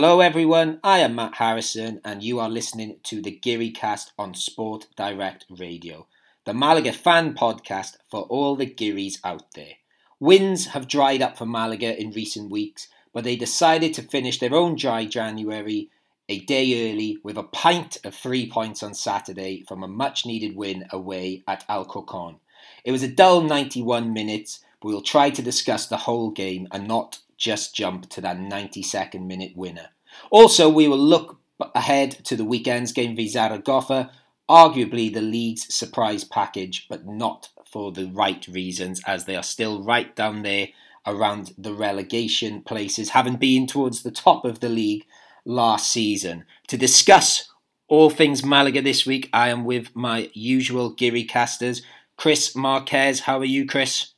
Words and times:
Hello, 0.00 0.20
everyone. 0.20 0.78
I 0.84 1.00
am 1.00 1.16
Matt 1.16 1.34
Harrison, 1.34 2.00
and 2.04 2.22
you 2.22 2.38
are 2.38 2.48
listening 2.48 2.98
to 3.02 3.20
the 3.20 3.32
Geary 3.32 3.72
Cast 3.72 4.12
on 4.16 4.32
Sport 4.32 4.86
Direct 4.94 5.44
Radio, 5.50 6.06
the 6.44 6.54
Malaga 6.54 6.92
fan 6.92 7.34
podcast 7.34 7.96
for 8.08 8.20
all 8.30 8.54
the 8.54 8.64
Gearys 8.64 9.18
out 9.24 9.50
there. 9.56 9.72
Wins 10.20 10.66
have 10.66 10.86
dried 10.86 11.20
up 11.20 11.36
for 11.36 11.46
Malaga 11.46 12.00
in 12.00 12.12
recent 12.12 12.48
weeks, 12.48 12.86
but 13.12 13.24
they 13.24 13.34
decided 13.34 13.92
to 13.94 14.02
finish 14.02 14.38
their 14.38 14.54
own 14.54 14.76
dry 14.76 15.04
January 15.04 15.90
a 16.28 16.38
day 16.38 16.92
early 16.92 17.18
with 17.24 17.36
a 17.36 17.42
pint 17.42 17.98
of 18.04 18.14
three 18.14 18.48
points 18.48 18.84
on 18.84 18.94
Saturday 18.94 19.64
from 19.66 19.82
a 19.82 19.88
much 19.88 20.24
needed 20.24 20.54
win 20.54 20.86
away 20.92 21.42
at 21.48 21.64
Alcorcon. 21.68 22.36
It 22.84 22.92
was 22.92 23.02
a 23.02 23.08
dull 23.08 23.40
91 23.40 24.12
minutes, 24.12 24.60
but 24.80 24.90
we'll 24.90 25.02
try 25.02 25.30
to 25.30 25.42
discuss 25.42 25.88
the 25.88 25.96
whole 25.96 26.30
game 26.30 26.68
and 26.70 26.86
not 26.86 27.18
just 27.38 27.74
jump 27.74 28.10
to 28.10 28.20
that 28.20 28.36
92nd 28.36 29.26
minute 29.26 29.56
winner. 29.56 29.90
Also, 30.30 30.68
we 30.68 30.88
will 30.88 30.98
look 30.98 31.40
ahead 31.74 32.10
to 32.24 32.36
the 32.36 32.44
weekend's 32.44 32.92
game 32.92 33.16
v 33.16 33.28
Zaragoza, 33.28 34.10
arguably 34.48 35.12
the 35.12 35.20
league's 35.22 35.72
surprise 35.72 36.24
package, 36.24 36.86
but 36.88 37.06
not 37.06 37.48
for 37.64 37.92
the 37.92 38.06
right 38.06 38.46
reasons, 38.48 39.00
as 39.06 39.24
they 39.24 39.36
are 39.36 39.42
still 39.42 39.82
right 39.82 40.14
down 40.16 40.42
there 40.42 40.68
around 41.06 41.52
the 41.56 41.72
relegation 41.72 42.62
places, 42.62 43.10
having 43.10 43.36
been 43.36 43.66
towards 43.66 44.02
the 44.02 44.10
top 44.10 44.44
of 44.44 44.60
the 44.60 44.68
league 44.68 45.06
last 45.44 45.90
season. 45.90 46.44
To 46.68 46.76
discuss 46.76 47.50
all 47.88 48.10
things 48.10 48.44
Malaga 48.44 48.82
this 48.82 49.06
week, 49.06 49.28
I 49.32 49.48
am 49.48 49.64
with 49.64 49.94
my 49.94 50.30
usual 50.34 50.90
Geary 50.90 51.24
casters. 51.24 51.82
Chris 52.16 52.54
Marquez, 52.54 53.20
how 53.20 53.38
are 53.38 53.44
you, 53.44 53.66
Chris? 53.66 54.12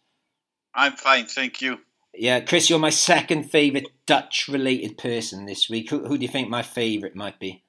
I'm 0.74 0.92
fine, 0.92 1.27
thank 1.27 1.60
you. 1.60 1.78
Yeah, 2.14 2.41
Chris, 2.41 2.69
you're 2.69 2.78
my 2.78 2.91
second 2.91 3.50
favourite 3.50 3.89
Dutch 4.06 4.48
related 4.48 4.98
person 4.98 5.47
this 5.47 5.70
week. 5.70 5.91
Who, 5.91 6.06
who 6.06 6.19
do 6.19 6.22
you 6.22 6.28
think 6.28 6.48
my 6.48 6.62
favourite 6.62 7.14
might 7.14 7.39
be? 7.39 7.62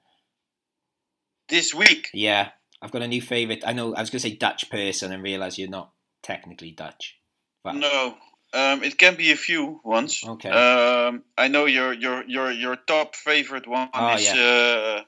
This 1.48 1.74
week? 1.74 2.10
Yeah, 2.14 2.50
I've 2.82 2.92
got 2.92 3.02
a 3.02 3.08
new 3.08 3.22
favourite. 3.22 3.64
I 3.66 3.74
know 3.74 3.94
I 3.94 4.02
was 4.02 4.10
going 4.10 4.22
to 4.22 4.30
say 4.30 4.36
Dutch 4.36 4.70
person 4.70 5.12
and 5.12 5.22
realise 5.22 5.58
you're 5.58 5.70
not 5.70 5.92
technically 6.24 6.72
Dutch. 6.72 7.18
But... 7.64 7.76
No, 7.76 8.16
um, 8.54 8.84
it 8.84 8.98
can 8.98 9.16
be 9.16 9.32
a 9.32 9.36
few 9.36 9.80
ones. 9.84 10.24
Okay. 10.26 10.50
Um, 10.50 11.24
I 11.38 11.48
know 11.48 11.66
your 11.66 11.94
your 11.94 12.24
your 12.28 12.52
your 12.52 12.76
top 12.76 13.16
favorite 13.16 13.68
one 13.68 13.90
Oh, 13.94 14.16
is 14.16 14.34
yeah. 14.34 14.98
uh, 15.00 15.04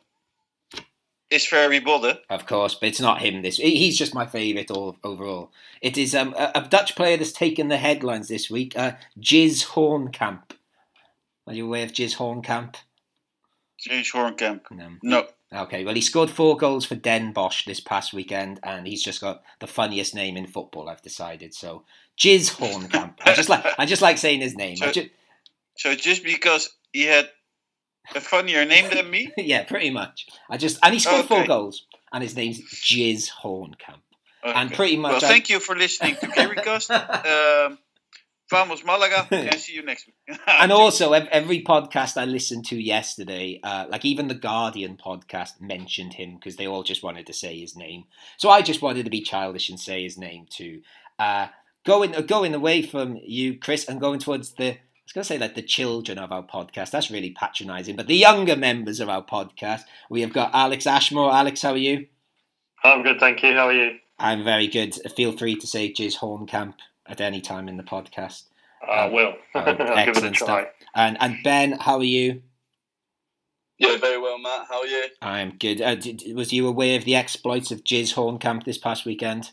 is 1.33 1.45
Ferrie 1.45 1.79
Bodde. 1.79 2.19
Of 2.29 2.45
course, 2.45 2.75
but 2.75 2.87
it's 2.89 2.99
not 3.01 3.21
him. 3.21 3.41
This 3.41 3.57
he's 3.57 3.97
just 3.97 4.13
my 4.13 4.25
favourite 4.25 4.71
all, 4.71 4.97
overall. 5.03 5.51
It 5.81 5.97
is 5.97 6.13
um, 6.15 6.33
a, 6.37 6.51
a 6.55 6.61
Dutch 6.69 6.95
player 6.95 7.17
that's 7.17 7.31
taken 7.31 7.67
the 7.67 7.77
headlines 7.77 8.27
this 8.27 8.49
week. 8.49 8.77
Uh, 8.77 8.93
Jizz 9.19 9.67
Hornkamp. 9.67 10.51
Are 11.47 11.53
you 11.53 11.65
aware 11.65 11.83
of 11.83 11.91
Jizz 11.91 12.15
Hornkamp? 12.17 12.75
James 13.79 14.11
Hornkamp. 14.11 14.61
No. 14.71 14.91
No. 15.03 15.27
Okay, 15.63 15.83
well, 15.85 15.93
he 15.93 16.01
scored 16.01 16.31
four 16.31 16.57
goals 16.57 16.83
for 16.85 16.95
Den 16.95 17.31
Bosch 17.31 17.65
this 17.65 17.79
past 17.79 18.11
weekend, 18.13 18.59
and 18.63 18.87
he's 18.87 19.03
just 19.03 19.21
got 19.21 19.43
the 19.59 19.67
funniest 19.67 20.15
name 20.15 20.35
in 20.35 20.47
football. 20.47 20.89
I've 20.89 21.01
decided. 21.03 21.53
So, 21.53 21.83
Jizz 22.17 22.55
Hornkamp. 22.57 23.15
I 23.25 23.33
just 23.33 23.49
like 23.49 23.63
I 23.77 23.85
just 23.85 24.01
like 24.01 24.17
saying 24.17 24.41
his 24.41 24.55
name. 24.55 24.77
So- 24.93 25.01
So 25.75 25.95
just 25.95 26.23
because 26.23 26.69
he 26.91 27.03
had 27.05 27.29
a 28.15 28.21
funnier 28.21 28.65
name 28.65 28.89
than 28.89 29.09
me, 29.09 29.31
yeah, 29.37 29.63
pretty 29.63 29.89
much. 29.89 30.27
I 30.49 30.57
just 30.57 30.79
and 30.83 30.93
he 30.93 30.99
scored 30.99 31.25
four 31.25 31.45
goals, 31.45 31.85
and 32.11 32.21
his 32.23 32.35
name's 32.35 32.61
Jizz 32.61 33.29
Hornkamp. 33.43 34.01
And 34.43 34.73
pretty 34.73 34.97
much, 34.97 35.21
Well, 35.21 35.25
I- 35.25 35.33
thank 35.33 35.49
you 35.49 35.59
for 35.59 35.75
listening 35.75 36.15
to 36.17 36.27
Garycast. 36.27 36.89
um, 37.69 37.77
vamos 38.49 38.83
Malaga, 38.83 39.25
and 39.31 39.59
see 39.59 39.73
you 39.73 39.83
next 39.83 40.05
week. 40.07 40.37
and 40.47 40.71
also 40.71 41.13
every 41.13 41.63
podcast 41.63 42.17
I 42.17 42.25
listened 42.25 42.65
to 42.65 42.75
yesterday, 42.75 43.59
uh, 43.63 43.85
like 43.89 44.03
even 44.03 44.27
the 44.27 44.35
Guardian 44.35 44.97
podcast 44.97 45.61
mentioned 45.61 46.13
him 46.13 46.35
because 46.35 46.57
they 46.57 46.67
all 46.67 46.83
just 46.83 47.03
wanted 47.03 47.25
to 47.27 47.33
say 47.33 47.57
his 47.57 47.75
name. 47.75 48.03
So 48.37 48.49
I 48.49 48.61
just 48.61 48.81
wanted 48.81 49.05
to 49.05 49.09
be 49.11 49.21
childish 49.21 49.69
and 49.69 49.79
say 49.79 50.03
his 50.03 50.17
name 50.17 50.45
too. 50.49 50.81
Uh, 51.17 51.47
going 51.85 52.11
going 52.27 52.53
away 52.53 52.81
from 52.81 53.17
you, 53.23 53.57
Chris, 53.57 53.87
and 53.87 53.99
going 53.99 54.19
towards 54.19 54.51
the 54.53 54.77
I 55.15 55.19
was 55.19 55.27
going 55.27 55.37
to 55.37 55.43
say 55.43 55.47
like 55.47 55.55
the 55.55 55.61
children 55.61 56.17
of 56.17 56.31
our 56.31 56.41
podcast. 56.41 56.89
That's 56.89 57.11
really 57.11 57.29
patronising, 57.29 57.95
but 57.95 58.07
the 58.07 58.15
younger 58.15 58.55
members 58.55 58.99
of 58.99 59.09
our 59.09 59.23
podcast, 59.23 59.81
we 60.09 60.21
have 60.21 60.33
got 60.33 60.49
Alex 60.55 60.87
Ashmore. 60.87 61.31
Alex, 61.31 61.61
how 61.61 61.73
are 61.73 61.77
you? 61.77 62.07
I'm 62.83 63.03
good, 63.03 63.19
thank 63.19 63.43
you. 63.43 63.53
How 63.53 63.67
are 63.67 63.73
you? 63.73 63.99
I'm 64.17 64.43
very 64.43 64.65
good. 64.65 64.95
Feel 65.15 65.37
free 65.37 65.55
to 65.57 65.67
say 65.67 65.93
Jizz 65.93 66.17
Hornkamp 66.17 66.73
at 67.05 67.21
any 67.21 67.41
time 67.41 67.69
in 67.69 67.77
the 67.77 67.83
podcast. 67.83 68.45
I 68.89 69.05
will. 69.05 69.35
Oh, 69.53 69.59
I'll 69.59 69.65
give 69.77 69.81
it 69.81 69.89
a 69.89 69.97
excellent 69.99 70.35
try. 70.35 70.45
stuff. 70.47 70.67
And 70.95 71.17
and 71.19 71.37
Ben, 71.43 71.73
how 71.73 71.97
are 71.97 72.03
you? 72.03 72.41
Yeah, 73.77 73.97
very 73.97 74.19
well, 74.19 74.39
Matt. 74.39 74.65
How 74.67 74.79
are 74.79 74.87
you? 74.87 75.03
I'm 75.21 75.57
good. 75.59 75.79
Uh, 75.79 75.93
did, 75.93 76.23
was 76.35 76.51
you 76.51 76.67
aware 76.67 76.97
of 76.97 77.05
the 77.05 77.15
exploits 77.15 77.69
of 77.69 77.83
Jizz 77.83 78.15
Hornkamp 78.15 78.63
this 78.63 78.79
past 78.79 79.05
weekend? 79.05 79.51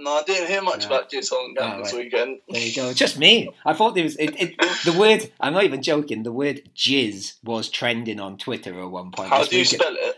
No, 0.00 0.10
I 0.12 0.22
didn't 0.22 0.48
hear 0.48 0.62
much 0.62 0.80
Yeah. 0.82 0.86
about 0.88 1.10
Jizz 1.10 1.30
Hornkamp 1.32 1.56
Oh, 1.74 1.78
this 1.82 1.92
right. 1.92 2.04
weekend. 2.04 2.40
There 2.48 2.60
you 2.62 2.74
go. 2.74 2.92
Just 2.92 3.18
me. 3.18 3.50
I 3.64 3.74
thought 3.74 3.94
there 3.94 4.04
was 4.04 4.16
it, 4.16 4.34
it, 4.40 4.56
the 4.84 4.98
word. 4.98 5.30
I'm 5.40 5.52
not 5.52 5.64
even 5.64 5.82
joking. 5.82 6.22
The 6.22 6.32
word 6.32 6.62
jizz 6.74 7.34
was 7.44 7.68
trending 7.68 8.18
on 8.20 8.38
Twitter 8.38 8.78
at 8.80 8.90
one 8.90 9.10
point. 9.10 9.28
How 9.30 9.44
do 9.44 9.56
you 9.56 9.62
weekend. 9.62 9.82
spell 9.82 9.96
it? 9.96 10.16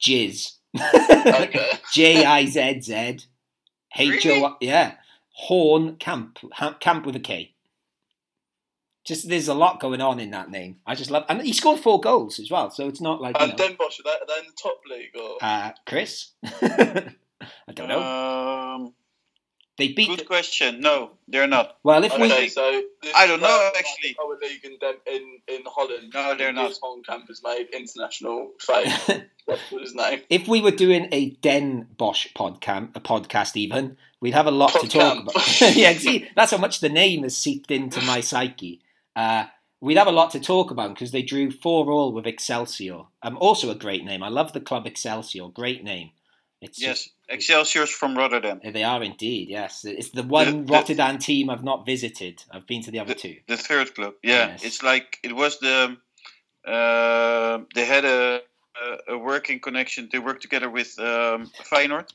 Jizz. 0.00 0.52
Okay. 0.76 1.70
J 1.92 2.24
I 2.24 2.46
Z 2.46 2.80
Z 2.82 3.18
H 3.96 4.26
O. 4.26 4.56
Yeah. 4.60 4.94
Horn 5.32 5.96
Camp. 5.96 6.38
Camp 6.80 7.06
with 7.06 7.16
a 7.16 7.20
K. 7.20 7.54
Just 9.04 9.28
there's 9.28 9.48
a 9.48 9.54
lot 9.54 9.80
going 9.80 10.02
on 10.02 10.20
in 10.20 10.30
that 10.32 10.50
name. 10.50 10.80
I 10.86 10.94
just 10.94 11.10
love, 11.10 11.24
and 11.30 11.40
he 11.40 11.54
scored 11.54 11.80
four 11.80 11.98
goals 11.98 12.38
as 12.38 12.50
well. 12.50 12.68
So 12.70 12.88
it's 12.88 13.00
not 13.00 13.22
like 13.22 13.38
you 13.38 13.42
And 13.46 13.52
know, 13.52 13.56
Den 13.68 13.76
Bosch, 13.78 13.98
are 14.00 14.02
they, 14.02 14.10
are 14.10 14.26
they 14.26 14.40
in 14.40 14.46
the 14.46 14.52
top 14.62 14.80
league? 14.90 15.16
Or? 15.18 15.38
uh, 15.40 15.72
Chris. 15.86 16.32
I 16.44 17.72
don't 17.72 17.88
know. 17.88 18.02
Um, 18.02 18.94
They 19.78 19.92
beat. 19.92 20.08
good 20.08 20.26
question. 20.26 20.80
No, 20.80 21.12
they're 21.28 21.46
not. 21.46 21.78
Well, 21.84 22.02
if 22.02 22.18
we 22.18 22.48
so 22.48 22.82
I 23.14 23.28
don't 23.28 23.40
know, 23.40 23.70
actually. 23.78 24.16
the 24.18 24.24
lower 24.24 24.36
league 24.42 24.64
in, 24.64 24.76
in, 25.06 25.38
in 25.46 25.62
Holland. 25.66 26.10
No, 26.12 26.34
they're 26.36 26.52
not. 26.52 26.72
Jizz 26.72 26.80
Hornkamp 26.80 27.28
has 27.28 27.40
made 27.44 27.68
international 27.72 28.50
fame. 28.58 28.92
That's 29.46 29.60
his 29.70 29.94
name. 29.94 30.22
if 30.28 30.48
we 30.48 30.60
were 30.60 30.72
doing 30.72 31.08
a 31.12 31.30
Den 31.30 31.86
Bosch 31.96 32.26
podcast, 32.34 32.96
a 32.96 33.00
podcast 33.00 33.56
even, 33.56 33.96
we'd 34.20 34.34
have 34.34 34.46
a 34.46 34.50
lot 34.50 34.72
to 34.72 34.88
talk 34.88 35.18
Podcamp. 35.18 35.22
about. 35.22 35.60
yeah, 35.76 35.92
see, 35.94 36.28
that's 36.34 36.50
how 36.50 36.58
much 36.58 36.80
the 36.80 36.90
name 36.90 37.22
has 37.22 37.36
seeped 37.36 37.70
into 37.70 38.02
my 38.02 38.20
psyche. 38.20 38.82
Uh, 39.16 39.44
we'd 39.80 39.96
have 39.96 40.06
a 40.06 40.12
lot 40.12 40.32
to 40.32 40.40
talk 40.40 40.70
about 40.70 40.90
because 40.90 41.12
they 41.12 41.22
drew 41.22 41.50
four 41.50 41.90
all 41.90 42.12
with 42.12 42.26
Excelsior. 42.26 43.04
Um, 43.22 43.38
also 43.40 43.70
a 43.70 43.74
great 43.74 44.04
name. 44.04 44.22
I 44.22 44.28
love 44.28 44.52
the 44.52 44.60
club 44.60 44.86
Excelsior. 44.86 45.48
Great 45.48 45.82
name. 45.82 46.10
It's 46.60 46.80
Yes, 46.82 47.08
Excelsior's 47.30 47.90
from 47.90 48.16
Rotterdam. 48.16 48.60
they 48.64 48.82
are 48.84 49.02
indeed. 49.02 49.48
Yes, 49.50 49.84
it's 49.84 50.10
the 50.10 50.22
one 50.22 50.46
The- 50.46 50.62
the- 50.64 50.72
Rotterdam 50.72 51.18
team 51.18 51.50
I've 51.50 51.64
not 51.64 51.84
visited. 51.86 52.42
I've 52.50 52.66
been 52.66 52.82
to 52.82 52.90
the 52.90 53.00
other 53.00 53.14
two. 53.14 53.36
The 53.46 53.56
third 53.56 53.94
club. 53.94 54.14
Yeah, 54.22 54.48
Yes. 54.48 54.64
it's 54.64 54.82
like 54.82 55.18
it 55.22 55.34
was 55.34 55.58
the. 55.60 55.96
Uh, 56.66 57.60
they 57.74 57.84
had 57.84 58.04
a, 58.04 58.40
a 59.08 59.14
a 59.14 59.18
working 59.18 59.60
connection. 59.60 60.08
They 60.12 60.18
worked 60.18 60.42
together 60.42 60.68
with 60.70 60.98
um, 60.98 61.50
Feyenoord. 61.70 62.08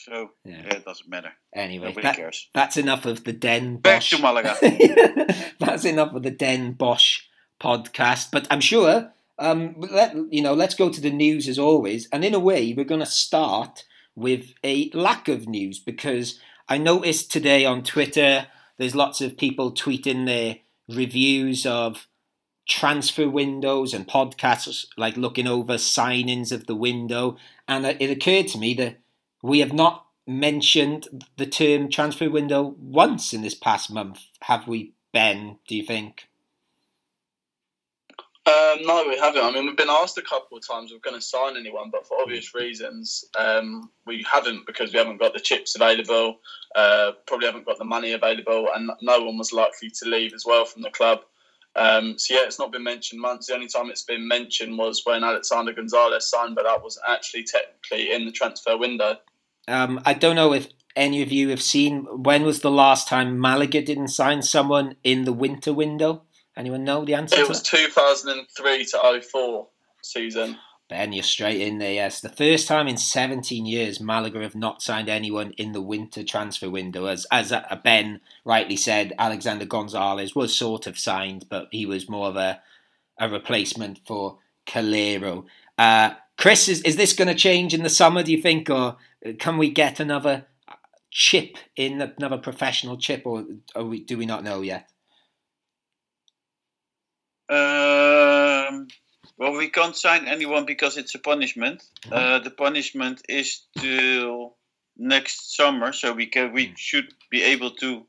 So 0.00 0.30
Yeah. 0.44 0.62
yeah, 0.64 0.74
it 0.76 0.84
doesn't 0.84 1.08
matter. 1.08 1.32
Anyway, 1.52 1.88
Nobody 1.88 2.02
that- 2.06 2.16
cares. 2.16 2.48
that's 2.54 2.76
enough 2.76 3.04
of 3.06 3.24
the 3.24 3.32
Den 3.32 3.76
Back 3.76 3.96
Bosch. 4.00 4.10
to 4.10 4.22
Malaga. 4.22 4.56
That's 5.60 5.84
enough 5.84 6.14
of 6.14 6.22
the 6.22 6.30
Den 6.30 6.72
Bosch 6.72 7.22
podcast. 7.60 8.30
But 8.30 8.46
I'm 8.50 8.60
sure, 8.60 9.12
um, 9.38 9.74
let 9.78 10.14
you 10.32 10.40
know, 10.42 10.54
let's 10.54 10.74
go 10.74 10.88
to 10.88 11.00
the 11.00 11.10
news 11.10 11.48
as 11.48 11.58
always. 11.58 12.08
And 12.12 12.24
in 12.24 12.32
a 12.34 12.38
way, 12.38 12.72
we're 12.76 12.84
going 12.84 13.00
to 13.00 13.06
start 13.06 13.84
with 14.18 14.52
a 14.64 14.90
lack 14.92 15.28
of 15.28 15.48
news 15.48 15.78
because 15.78 16.40
I 16.68 16.78
noticed 16.78 17.30
today 17.30 17.64
on 17.64 17.82
Twitter 17.82 18.48
there's 18.76 18.94
lots 18.94 19.20
of 19.20 19.36
people 19.36 19.72
tweeting 19.72 20.26
their 20.26 20.58
reviews 20.88 21.64
of 21.64 22.06
transfer 22.68 23.28
windows 23.28 23.94
and 23.94 24.06
podcasts, 24.06 24.86
like 24.96 25.16
looking 25.16 25.46
over 25.46 25.74
signings 25.74 26.52
of 26.52 26.66
the 26.66 26.74
window. 26.74 27.36
And 27.66 27.86
it 27.86 28.10
occurred 28.10 28.48
to 28.48 28.58
me 28.58 28.74
that 28.74 28.98
we 29.42 29.60
have 29.60 29.72
not 29.72 30.06
mentioned 30.26 31.24
the 31.36 31.46
term 31.46 31.88
transfer 31.88 32.28
window 32.28 32.74
once 32.78 33.32
in 33.32 33.42
this 33.42 33.54
past 33.54 33.90
month, 33.90 34.20
have 34.42 34.68
we, 34.68 34.92
Ben? 35.12 35.58
Do 35.66 35.74
you 35.74 35.82
think? 35.84 36.27
Um, 38.48 38.78
no, 38.86 39.04
we 39.06 39.18
haven't. 39.18 39.44
I 39.44 39.50
mean, 39.50 39.66
we've 39.66 39.76
been 39.76 39.90
asked 39.90 40.16
a 40.16 40.22
couple 40.22 40.56
of 40.56 40.66
times 40.66 40.90
if 40.90 40.96
we're 40.96 41.10
going 41.10 41.20
to 41.20 41.26
sign 41.26 41.58
anyone, 41.58 41.90
but 41.90 42.06
for 42.06 42.18
obvious 42.18 42.54
reasons, 42.54 43.26
um, 43.38 43.90
we 44.06 44.24
haven't 44.30 44.64
because 44.66 44.90
we 44.90 44.98
haven't 44.98 45.18
got 45.18 45.34
the 45.34 45.40
chips 45.40 45.76
available, 45.76 46.38
uh, 46.74 47.12
probably 47.26 47.46
haven't 47.46 47.66
got 47.66 47.76
the 47.76 47.84
money 47.84 48.12
available, 48.12 48.68
and 48.74 48.90
no 49.02 49.22
one 49.22 49.36
was 49.36 49.52
likely 49.52 49.90
to 49.90 50.08
leave 50.08 50.32
as 50.32 50.46
well 50.46 50.64
from 50.64 50.80
the 50.80 50.88
club. 50.88 51.20
Um, 51.76 52.18
so 52.18 52.34
yeah, 52.34 52.46
it's 52.46 52.58
not 52.58 52.72
been 52.72 52.82
mentioned 52.82 53.20
months. 53.20 53.48
The 53.48 53.54
only 53.54 53.68
time 53.68 53.90
it's 53.90 54.04
been 54.04 54.26
mentioned 54.26 54.78
was 54.78 55.02
when 55.04 55.24
Alexander 55.24 55.74
Gonzalez 55.74 56.30
signed, 56.30 56.54
but 56.54 56.64
that 56.64 56.82
was 56.82 56.98
actually 57.06 57.44
technically 57.44 58.12
in 58.12 58.24
the 58.24 58.32
transfer 58.32 58.78
window. 58.78 59.16
Um, 59.66 60.00
I 60.06 60.14
don't 60.14 60.36
know 60.36 60.54
if 60.54 60.68
any 60.96 61.20
of 61.22 61.30
you 61.30 61.50
have 61.50 61.62
seen 61.62 62.04
when 62.04 62.44
was 62.44 62.60
the 62.60 62.70
last 62.70 63.08
time 63.08 63.38
Malaga 63.38 63.82
didn't 63.82 64.08
sign 64.08 64.42
someone 64.42 64.96
in 65.04 65.24
the 65.24 65.34
winter 65.34 65.72
window. 65.74 66.22
Anyone 66.58 66.82
know 66.82 67.04
the 67.04 67.14
answer? 67.14 67.40
It 67.40 67.48
was 67.48 67.62
that? 67.62 67.78
2003 67.78 68.84
to 68.86 69.22
04 69.22 69.68
season. 70.02 70.56
Ben, 70.88 71.12
you're 71.12 71.22
straight 71.22 71.60
in 71.60 71.78
there. 71.78 71.92
Yes, 71.92 72.20
the 72.20 72.30
first 72.30 72.66
time 72.66 72.88
in 72.88 72.96
17 72.96 73.64
years 73.64 74.00
Malaga 74.00 74.40
have 74.40 74.56
not 74.56 74.82
signed 74.82 75.08
anyone 75.08 75.52
in 75.52 75.72
the 75.72 75.82
winter 75.82 76.24
transfer 76.24 76.68
window. 76.68 77.06
As 77.06 77.26
as 77.30 77.52
uh, 77.52 77.78
Ben 77.84 78.20
rightly 78.44 78.76
said, 78.76 79.12
Alexander 79.18 79.66
Gonzalez 79.66 80.34
was 80.34 80.54
sort 80.54 80.86
of 80.86 80.98
signed, 80.98 81.46
but 81.48 81.68
he 81.70 81.86
was 81.86 82.08
more 82.08 82.28
of 82.28 82.36
a 82.36 82.60
a 83.18 83.28
replacement 83.28 84.00
for 84.06 84.38
Calero. 84.66 85.44
Uh, 85.76 86.14
Chris, 86.36 86.68
is, 86.68 86.82
is 86.82 86.96
this 86.96 87.12
going 87.12 87.28
to 87.28 87.34
change 87.34 87.74
in 87.74 87.82
the 87.82 87.90
summer? 87.90 88.22
Do 88.22 88.32
you 88.32 88.40
think, 88.40 88.70
or 88.70 88.96
can 89.38 89.58
we 89.58 89.70
get 89.70 90.00
another 90.00 90.46
chip 91.10 91.56
in 91.76 92.00
another 92.00 92.38
professional 92.38 92.96
chip, 92.96 93.22
or, 93.24 93.44
or 93.74 93.84
we, 93.84 94.04
do 94.04 94.16
we 94.16 94.26
not 94.26 94.44
know 94.44 94.62
yet? 94.62 94.88
Um, 97.48 98.88
well, 99.38 99.52
we 99.56 99.68
can't 99.68 99.96
sign 99.96 100.26
anyone 100.26 100.66
because 100.66 100.96
it's 100.96 101.14
a 101.14 101.18
punishment. 101.18 101.82
Uh, 102.10 102.40
the 102.40 102.50
punishment 102.50 103.22
is 103.28 103.62
till 103.78 104.56
next 104.96 105.56
summer, 105.56 105.92
so 105.92 106.12
we 106.12 106.26
can 106.26 106.52
we 106.52 106.74
should 106.76 107.14
be 107.30 107.42
able 107.42 107.70
to 107.70 108.04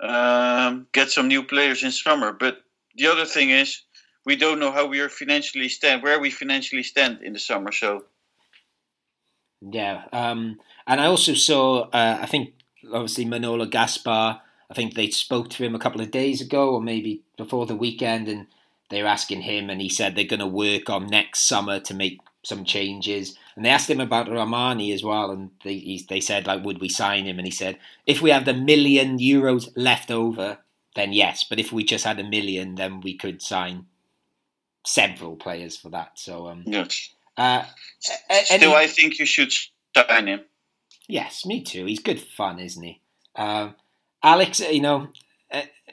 um, 0.00 0.86
get 0.92 1.10
some 1.10 1.28
new 1.28 1.42
players 1.42 1.82
in 1.82 1.90
summer. 1.90 2.32
But 2.32 2.58
the 2.94 3.06
other 3.06 3.24
thing 3.24 3.50
is, 3.50 3.82
we 4.26 4.36
don't 4.36 4.60
know 4.60 4.70
how 4.70 4.86
we 4.86 5.00
are 5.00 5.08
financially 5.08 5.68
stand, 5.68 6.02
where 6.02 6.20
we 6.20 6.30
financially 6.30 6.82
stand 6.82 7.22
in 7.22 7.32
the 7.32 7.38
summer. 7.38 7.72
So 7.72 8.04
Yeah, 9.60 10.04
um, 10.12 10.60
and 10.86 11.00
I 11.00 11.06
also 11.06 11.34
saw. 11.34 11.88
Uh, 11.88 12.18
I 12.20 12.26
think 12.26 12.54
obviously 12.92 13.24
Manolo 13.24 13.66
Gaspar. 13.66 14.40
I 14.72 14.74
think 14.74 14.94
they 14.94 15.10
spoke 15.10 15.50
to 15.50 15.64
him 15.64 15.74
a 15.74 15.78
couple 15.78 16.00
of 16.00 16.10
days 16.10 16.40
ago, 16.40 16.70
or 16.70 16.80
maybe 16.80 17.20
before 17.36 17.66
the 17.66 17.76
weekend, 17.76 18.26
and 18.26 18.46
they 18.88 19.02
were 19.02 19.08
asking 19.08 19.42
him, 19.42 19.68
and 19.68 19.82
he 19.82 19.90
said 19.90 20.14
they're 20.16 20.24
going 20.24 20.40
to 20.40 20.46
work 20.46 20.88
on 20.88 21.08
next 21.08 21.40
summer 21.40 21.78
to 21.80 21.92
make 21.92 22.20
some 22.42 22.64
changes. 22.64 23.36
And 23.54 23.66
they 23.66 23.68
asked 23.68 23.90
him 23.90 24.00
about 24.00 24.28
Rahmani 24.28 24.94
as 24.94 25.04
well, 25.04 25.30
and 25.30 25.50
they 25.62 25.74
he, 25.74 26.06
they 26.08 26.20
said 26.20 26.46
like, 26.46 26.64
would 26.64 26.80
we 26.80 26.88
sign 26.88 27.26
him? 27.26 27.38
And 27.38 27.46
he 27.46 27.50
said, 27.50 27.78
if 28.06 28.22
we 28.22 28.30
have 28.30 28.46
the 28.46 28.54
million 28.54 29.18
euros 29.18 29.68
left 29.76 30.10
over, 30.10 30.56
then 30.96 31.12
yes. 31.12 31.44
But 31.44 31.60
if 31.60 31.70
we 31.70 31.84
just 31.84 32.04
had 32.04 32.18
a 32.18 32.24
million, 32.24 32.76
then 32.76 33.02
we 33.02 33.14
could 33.14 33.42
sign 33.42 33.84
several 34.86 35.36
players 35.36 35.76
for 35.76 35.90
that. 35.90 36.18
So 36.18 36.48
um, 36.48 36.62
yes, 36.64 37.10
uh, 37.36 37.64
a- 38.30 38.32
a- 38.32 38.44
still, 38.46 38.70
any- 38.74 38.84
I 38.84 38.86
think 38.86 39.18
you 39.18 39.26
should 39.26 39.52
sign 39.94 40.28
him. 40.28 40.40
Yes, 41.08 41.44
me 41.44 41.60
too. 41.62 41.84
He's 41.84 41.98
good 42.00 42.20
fun, 42.22 42.58
isn't 42.58 42.82
he? 42.82 43.00
Um, 43.36 43.74
Alex, 44.22 44.60
you 44.60 44.80
know, 44.80 45.08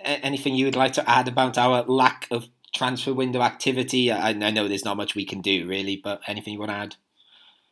anything 0.04 0.56
you 0.56 0.66
would 0.66 0.76
like 0.76 0.94
to 0.94 1.10
add 1.10 1.28
about 1.28 1.58
our 1.58 1.84
lack 1.84 2.28
of 2.32 2.48
transfer 2.74 3.14
window 3.14 3.42
activity? 3.42 4.12
I, 4.12 4.34
know 4.34 4.68
there's 4.68 4.86
not 4.86 4.98
much 4.98 5.16
we 5.16 5.26
can 5.26 5.42
do 5.42 5.68
really, 5.68 5.98
but 5.98 6.22
anything 6.28 6.54
you 6.54 6.60
want 6.60 6.72
to 6.72 6.76
add? 6.76 6.96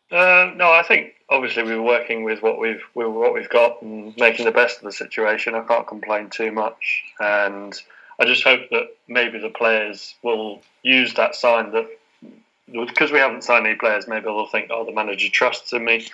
Uh, 0.10 0.54
no, 0.56 0.72
I 0.72 0.84
think 0.88 1.14
obviously 1.30 1.64
we 1.64 1.76
were 1.76 1.82
working 1.82 2.24
with 2.24 2.42
what 2.42 2.60
we've 2.60 2.82
with 2.96 3.08
what 3.08 3.34
we've 3.34 3.50
got 3.50 3.82
and 3.82 4.16
making 4.18 4.46
the 4.46 4.52
best 4.52 4.78
of 4.78 4.84
the 4.84 4.92
situation. 4.92 5.54
I 5.54 5.62
can't 5.62 5.88
complain 5.88 6.30
too 6.30 6.52
much, 6.52 7.04
and 7.20 7.78
I 8.20 8.26
just 8.26 8.44
hope 8.44 8.70
that 8.72 8.88
maybe 9.08 9.38
the 9.40 9.50
players 9.50 10.16
will 10.24 10.62
use 10.82 11.14
that 11.16 11.36
sign 11.36 11.72
that 11.72 11.88
because 12.72 13.12
we 13.12 13.20
haven't 13.20 13.44
signed 13.44 13.66
any 13.66 13.76
players, 13.76 14.08
maybe 14.08 14.26
they'll 14.26 14.48
think, 14.48 14.70
oh, 14.72 14.86
the 14.86 14.92
manager 14.92 15.30
trusts 15.30 15.74
in 15.74 15.86
me. 15.86 16.08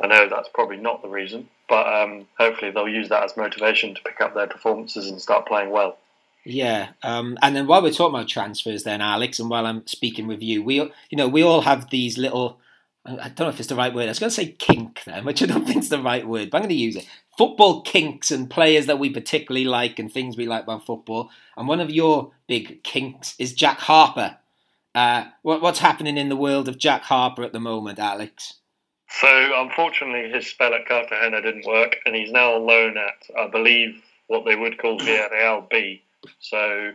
I 0.00 0.06
know 0.06 0.28
that's 0.28 0.48
probably 0.48 0.76
not 0.76 1.02
the 1.02 1.08
reason, 1.08 1.48
but 1.68 1.86
um, 1.86 2.26
hopefully 2.38 2.70
they'll 2.70 2.88
use 2.88 3.08
that 3.10 3.22
as 3.22 3.36
motivation 3.36 3.94
to 3.94 4.02
pick 4.02 4.20
up 4.20 4.34
their 4.34 4.46
performances 4.46 5.08
and 5.08 5.20
start 5.20 5.46
playing 5.46 5.70
well. 5.70 5.98
Yeah, 6.44 6.88
um, 7.02 7.38
and 7.40 7.56
then 7.56 7.66
while 7.66 7.82
we're 7.82 7.90
talking 7.90 8.14
about 8.14 8.28
transfers, 8.28 8.82
then 8.82 9.00
Alex, 9.00 9.38
and 9.38 9.48
while 9.48 9.66
I'm 9.66 9.86
speaking 9.86 10.26
with 10.26 10.42
you, 10.42 10.62
we 10.62 10.74
you 10.74 11.16
know 11.16 11.26
we 11.26 11.42
all 11.42 11.62
have 11.62 11.88
these 11.88 12.18
little. 12.18 12.58
I 13.06 13.28
don't 13.28 13.40
know 13.40 13.48
if 13.48 13.58
it's 13.60 13.68
the 13.68 13.76
right 13.76 13.94
word. 13.94 14.04
I 14.04 14.08
was 14.08 14.18
going 14.18 14.30
to 14.30 14.34
say 14.34 14.52
kink 14.52 15.02
then, 15.04 15.26
which 15.26 15.42
I 15.42 15.46
don't 15.46 15.66
think 15.66 15.80
is 15.80 15.90
the 15.90 15.98
right 15.98 16.26
word, 16.26 16.50
but 16.50 16.58
I'm 16.58 16.62
going 16.62 16.70
to 16.70 16.74
use 16.74 16.96
it. 16.96 17.06
Football 17.36 17.82
kinks 17.82 18.30
and 18.30 18.48
players 18.48 18.86
that 18.86 18.98
we 18.98 19.10
particularly 19.10 19.66
like 19.66 19.98
and 19.98 20.10
things 20.10 20.38
we 20.38 20.46
like 20.46 20.62
about 20.62 20.86
football. 20.86 21.30
And 21.56 21.68
one 21.68 21.80
of 21.80 21.90
your 21.90 22.32
big 22.46 22.82
kinks 22.82 23.34
is 23.38 23.52
Jack 23.52 23.78
Harper. 23.80 24.38
Uh, 24.94 25.24
what, 25.42 25.60
what's 25.60 25.80
happening 25.80 26.16
in 26.16 26.28
the 26.28 26.36
world 26.36 26.68
of 26.68 26.78
Jack 26.78 27.02
Harper 27.02 27.42
at 27.42 27.52
the 27.52 27.60
moment, 27.60 27.98
Alex? 27.98 28.54
So 29.20 29.52
unfortunately, 29.56 30.30
his 30.30 30.46
spell 30.46 30.74
at 30.74 30.86
Cartagena 30.86 31.42
didn't 31.42 31.66
work, 31.66 31.96
and 32.04 32.14
he's 32.14 32.30
now 32.30 32.54
on 32.54 32.66
loan 32.66 32.96
at, 32.96 33.36
I 33.38 33.48
believe, 33.48 34.02
what 34.26 34.44
they 34.44 34.56
would 34.56 34.78
call 34.78 34.98
Villarreal 34.98 35.68
B. 35.68 36.02
So 36.40 36.92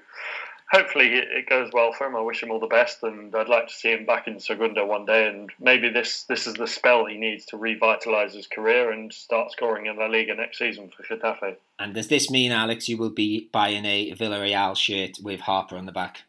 hopefully 0.71 1.13
it 1.13 1.49
goes 1.49 1.71
well 1.73 1.91
for 1.93 2.07
him. 2.07 2.15
I 2.15 2.21
wish 2.21 2.41
him 2.41 2.51
all 2.51 2.59
the 2.59 2.67
best, 2.67 3.03
and 3.03 3.33
I'd 3.35 3.49
like 3.49 3.67
to 3.67 3.73
see 3.73 3.91
him 3.91 4.05
back 4.05 4.27
in 4.27 4.39
Segunda 4.39 4.85
one 4.85 5.05
day. 5.05 5.27
And 5.27 5.49
maybe 5.59 5.89
this 5.89 6.23
this 6.23 6.47
is 6.47 6.55
the 6.55 6.67
spell 6.67 7.05
he 7.05 7.17
needs 7.17 7.45
to 7.47 7.57
revitalise 7.57 8.33
his 8.33 8.47
career 8.47 8.91
and 8.91 9.13
start 9.13 9.51
scoring 9.51 9.85
in 9.85 9.97
La 9.97 10.07
Liga 10.07 10.35
next 10.35 10.57
season 10.57 10.89
for 10.89 11.03
Getafe. 11.03 11.57
And 11.77 11.93
does 11.93 12.07
this 12.07 12.29
mean, 12.29 12.51
Alex, 12.51 12.89
you 12.89 12.97
will 12.97 13.11
be 13.11 13.49
buying 13.51 13.85
a 13.85 14.13
Villarreal 14.13 14.75
shirt 14.75 15.19
with 15.21 15.41
Harper 15.41 15.77
on 15.77 15.85
the 15.85 15.91
back? 15.91 16.23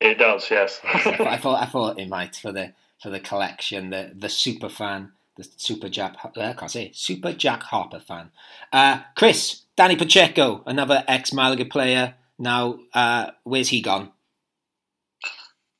It 0.00 0.18
does, 0.18 0.50
yes. 0.50 0.80
I, 0.84 0.98
thought, 0.98 1.20
I 1.20 1.36
thought 1.42 1.62
I 1.62 1.66
thought 1.66 1.98
it 1.98 2.08
might 2.08 2.36
for 2.36 2.52
the 2.52 2.72
for 3.02 3.10
the 3.10 3.20
collection, 3.20 3.90
the 3.90 4.12
the 4.14 4.28
super 4.28 4.68
fan, 4.68 5.12
the 5.36 5.46
super 5.56 5.88
Jack. 5.88 6.16
I 6.36 6.52
can't 6.52 6.70
say 6.70 6.90
super 6.94 7.32
Jack 7.32 7.62
Harper 7.64 8.00
fan. 8.00 8.30
Uh, 8.72 9.00
Chris, 9.16 9.62
Danny 9.76 9.96
Pacheco, 9.96 10.62
another 10.66 11.04
ex 11.08 11.32
Malaga 11.32 11.64
player. 11.64 12.14
Now, 12.38 12.78
uh, 12.94 13.32
where's 13.42 13.68
he 13.68 13.80
gone? 13.82 14.10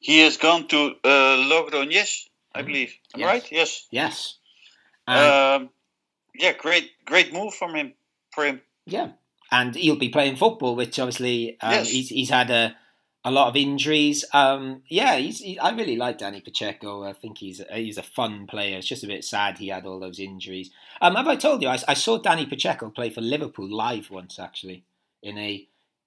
He 0.00 0.20
has 0.20 0.36
gone 0.36 0.66
to 0.68 0.94
uh, 1.04 1.36
Logroñés, 1.48 2.26
I 2.54 2.62
believe. 2.62 2.94
Am 3.14 3.20
I 3.22 3.25
Yes. 3.25 3.26
right? 3.42 3.52
Yes. 3.52 3.87
Yes. 3.90 4.34
And, 5.06 5.62
Um, 5.64 5.70
yeah, 6.34 6.52
great, 6.52 6.90
great 7.04 7.32
move 7.32 7.54
from 7.54 7.75
him. 7.75 7.94
For 8.32 8.44
him, 8.44 8.60
yeah, 8.87 9.08
and 9.50 9.75
he'll 9.75 9.96
be 9.96 10.10
playing 10.10 10.37
football, 10.37 10.76
which 10.76 10.98
obviously 10.98 11.56
um, 11.60 11.72
Yes. 11.72 11.90
he's 11.90 12.08
he's 12.10 12.30
had 12.30 12.50
a. 12.50 12.76
A 13.25 13.30
lot 13.30 13.48
of 13.48 13.56
injuries. 13.56 14.25
Um, 14.32 14.82
yeah, 14.88 15.16
he's, 15.16 15.40
he, 15.40 15.58
I 15.58 15.70
really 15.70 15.96
like 15.96 16.18
Danny 16.18 16.40
Pacheco. 16.40 17.04
I 17.04 17.12
think 17.12 17.38
he's 17.38 17.60
a, 17.60 17.66
he's 17.75 17.98
a 17.98 18.02
fun 18.02 18.46
player. 18.46 18.78
It's 18.78 18.87
just 18.87 19.04
a 19.04 19.08
bit 19.08 19.25
sad 19.25 19.58
he 19.58 19.68
had 19.68 19.84
all 19.87 19.98
those 20.00 20.20
injuries. 20.20 20.70
Um, 21.00 21.16
have 21.16 21.28
I 21.28 21.37
told 21.37 21.60
you? 21.60 21.68
I, 21.68 21.78
I 21.88 21.94
saw 21.94 22.18
Danny 22.18 22.46
Pacheco 22.46 22.90
play 22.90 23.10
for 23.10 23.20
Liverpool 23.20 23.68
live 23.68 24.10
once, 24.10 24.38
actually, 24.38 24.84
in 25.22 25.37
a 25.37 25.66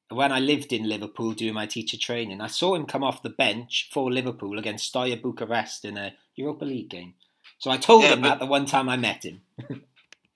when 0.10 0.32
I 0.32 0.39
lived 0.39 0.74
in 0.74 0.89
Liverpool 0.89 1.32
doing 1.34 1.53
my 1.53 1.65
teacher 1.65 1.98
training. 1.98 2.41
I 2.41 2.48
saw 2.48 2.75
him 2.75 2.86
come 2.86 3.03
off 3.03 3.24
the 3.24 3.30
bench 3.30 3.89
for 3.94 4.12
Liverpool 4.12 4.58
against 4.60 4.88
Steaua 4.88 5.15
Bucharest 5.15 5.86
in 5.86 5.98
a 5.98 6.13
Europa 6.36 6.65
League 6.65 6.89
game. 6.89 7.13
So 7.60 7.72
I 7.72 7.77
told 7.77 8.03
Yeah, 8.03 8.15
him 8.15 8.22
that 8.24 8.39
the 8.39 8.46
one 8.46 8.65
time 8.65 8.89
I 8.89 8.98
met 8.98 9.24
him. 9.24 9.41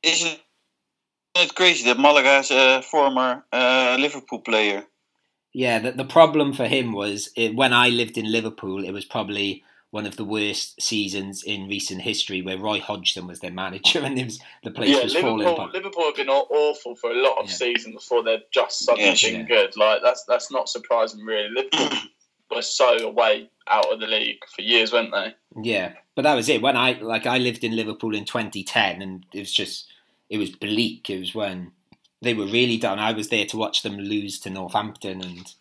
isn't 0.03 0.39
it 1.35 1.55
crazy 1.55 1.85
that 1.85 1.99
Malaga 1.99 2.29
has 2.29 2.51
a 2.51 2.81
former 2.81 3.43
uh, 3.51 3.97
Liverpool 3.99 4.39
player? 4.39 4.85
Yeah, 5.57 5.79
the, 5.79 5.91
the 5.93 6.03
problem 6.03 6.51
for 6.51 6.65
him 6.67 6.91
was 6.91 7.29
it, 7.37 7.55
when 7.55 7.71
I 7.71 7.87
lived 7.87 8.17
in 8.17 8.29
Liverpool, 8.29 8.83
it 8.83 8.91
was 8.91 9.05
probably 9.05 9.63
one 9.91 10.05
of 10.05 10.17
the 10.17 10.25
worst 10.25 10.81
seasons 10.81 11.43
in 11.43 11.69
recent 11.69 12.01
history 12.01 12.41
where 12.41 12.57
Roy 12.57 12.81
Hodgson 12.81 13.25
was 13.25 13.39
their 13.39 13.51
manager 13.53 13.99
and 14.03 14.19
it 14.19 14.25
was, 14.25 14.39
the 14.65 14.71
place 14.71 14.89
Yeah, 14.89 15.03
was 15.03 15.15
falling 15.15 15.37
Liverpool. 15.37 15.53
apart. 15.53 15.73
Liverpool 15.73 16.03
have 16.07 16.15
been 16.17 16.27
awful 16.27 16.95
for 16.97 17.11
a 17.11 17.21
lot 17.23 17.37
of 17.37 17.47
Yeah. 17.47 17.53
seasons 17.55 17.95
before 17.95 18.21
they've 18.21 18.43
just 18.51 18.79
suddenly 18.83 19.11
Yes. 19.11 19.23
been 19.23 19.41
Yeah. 19.41 19.47
good. 19.47 19.77
Like 19.77 20.01
that's 20.03 20.25
that's 20.27 20.51
not 20.51 20.67
surprising, 20.67 21.21
really. 21.23 21.47
Liverpool 21.49 21.97
were 22.53 22.61
so 22.61 23.07
away 23.07 23.49
out 23.69 23.91
of 23.93 24.01
the 24.01 24.07
league 24.07 24.39
for 24.53 24.61
years, 24.61 24.91
weren't 24.91 25.13
they? 25.13 25.33
Yeah, 25.63 25.93
but 26.15 26.23
that 26.23 26.35
was 26.35 26.49
it. 26.49 26.61
When 26.61 26.75
I 26.75 26.99
like 26.99 27.25
I 27.25 27.37
lived 27.37 27.63
in 27.63 27.77
Liverpool 27.77 28.13
in 28.13 28.25
2010, 28.25 29.01
and 29.01 29.25
it 29.33 29.39
was 29.39 29.53
just 29.53 29.87
it 30.29 30.37
was 30.37 30.49
bleak. 30.49 31.09
It 31.09 31.19
was 31.19 31.33
when 31.33 31.71
they 32.21 32.33
were 32.33 32.45
really 32.45 32.77
down. 32.77 32.99
I 32.99 33.11
was 33.11 33.29
there 33.29 33.45
to 33.47 33.57
watch 33.57 33.83
them 33.83 33.97
lose 33.97 34.39
to 34.41 34.49
Northampton, 34.49 35.21
and 35.21 35.53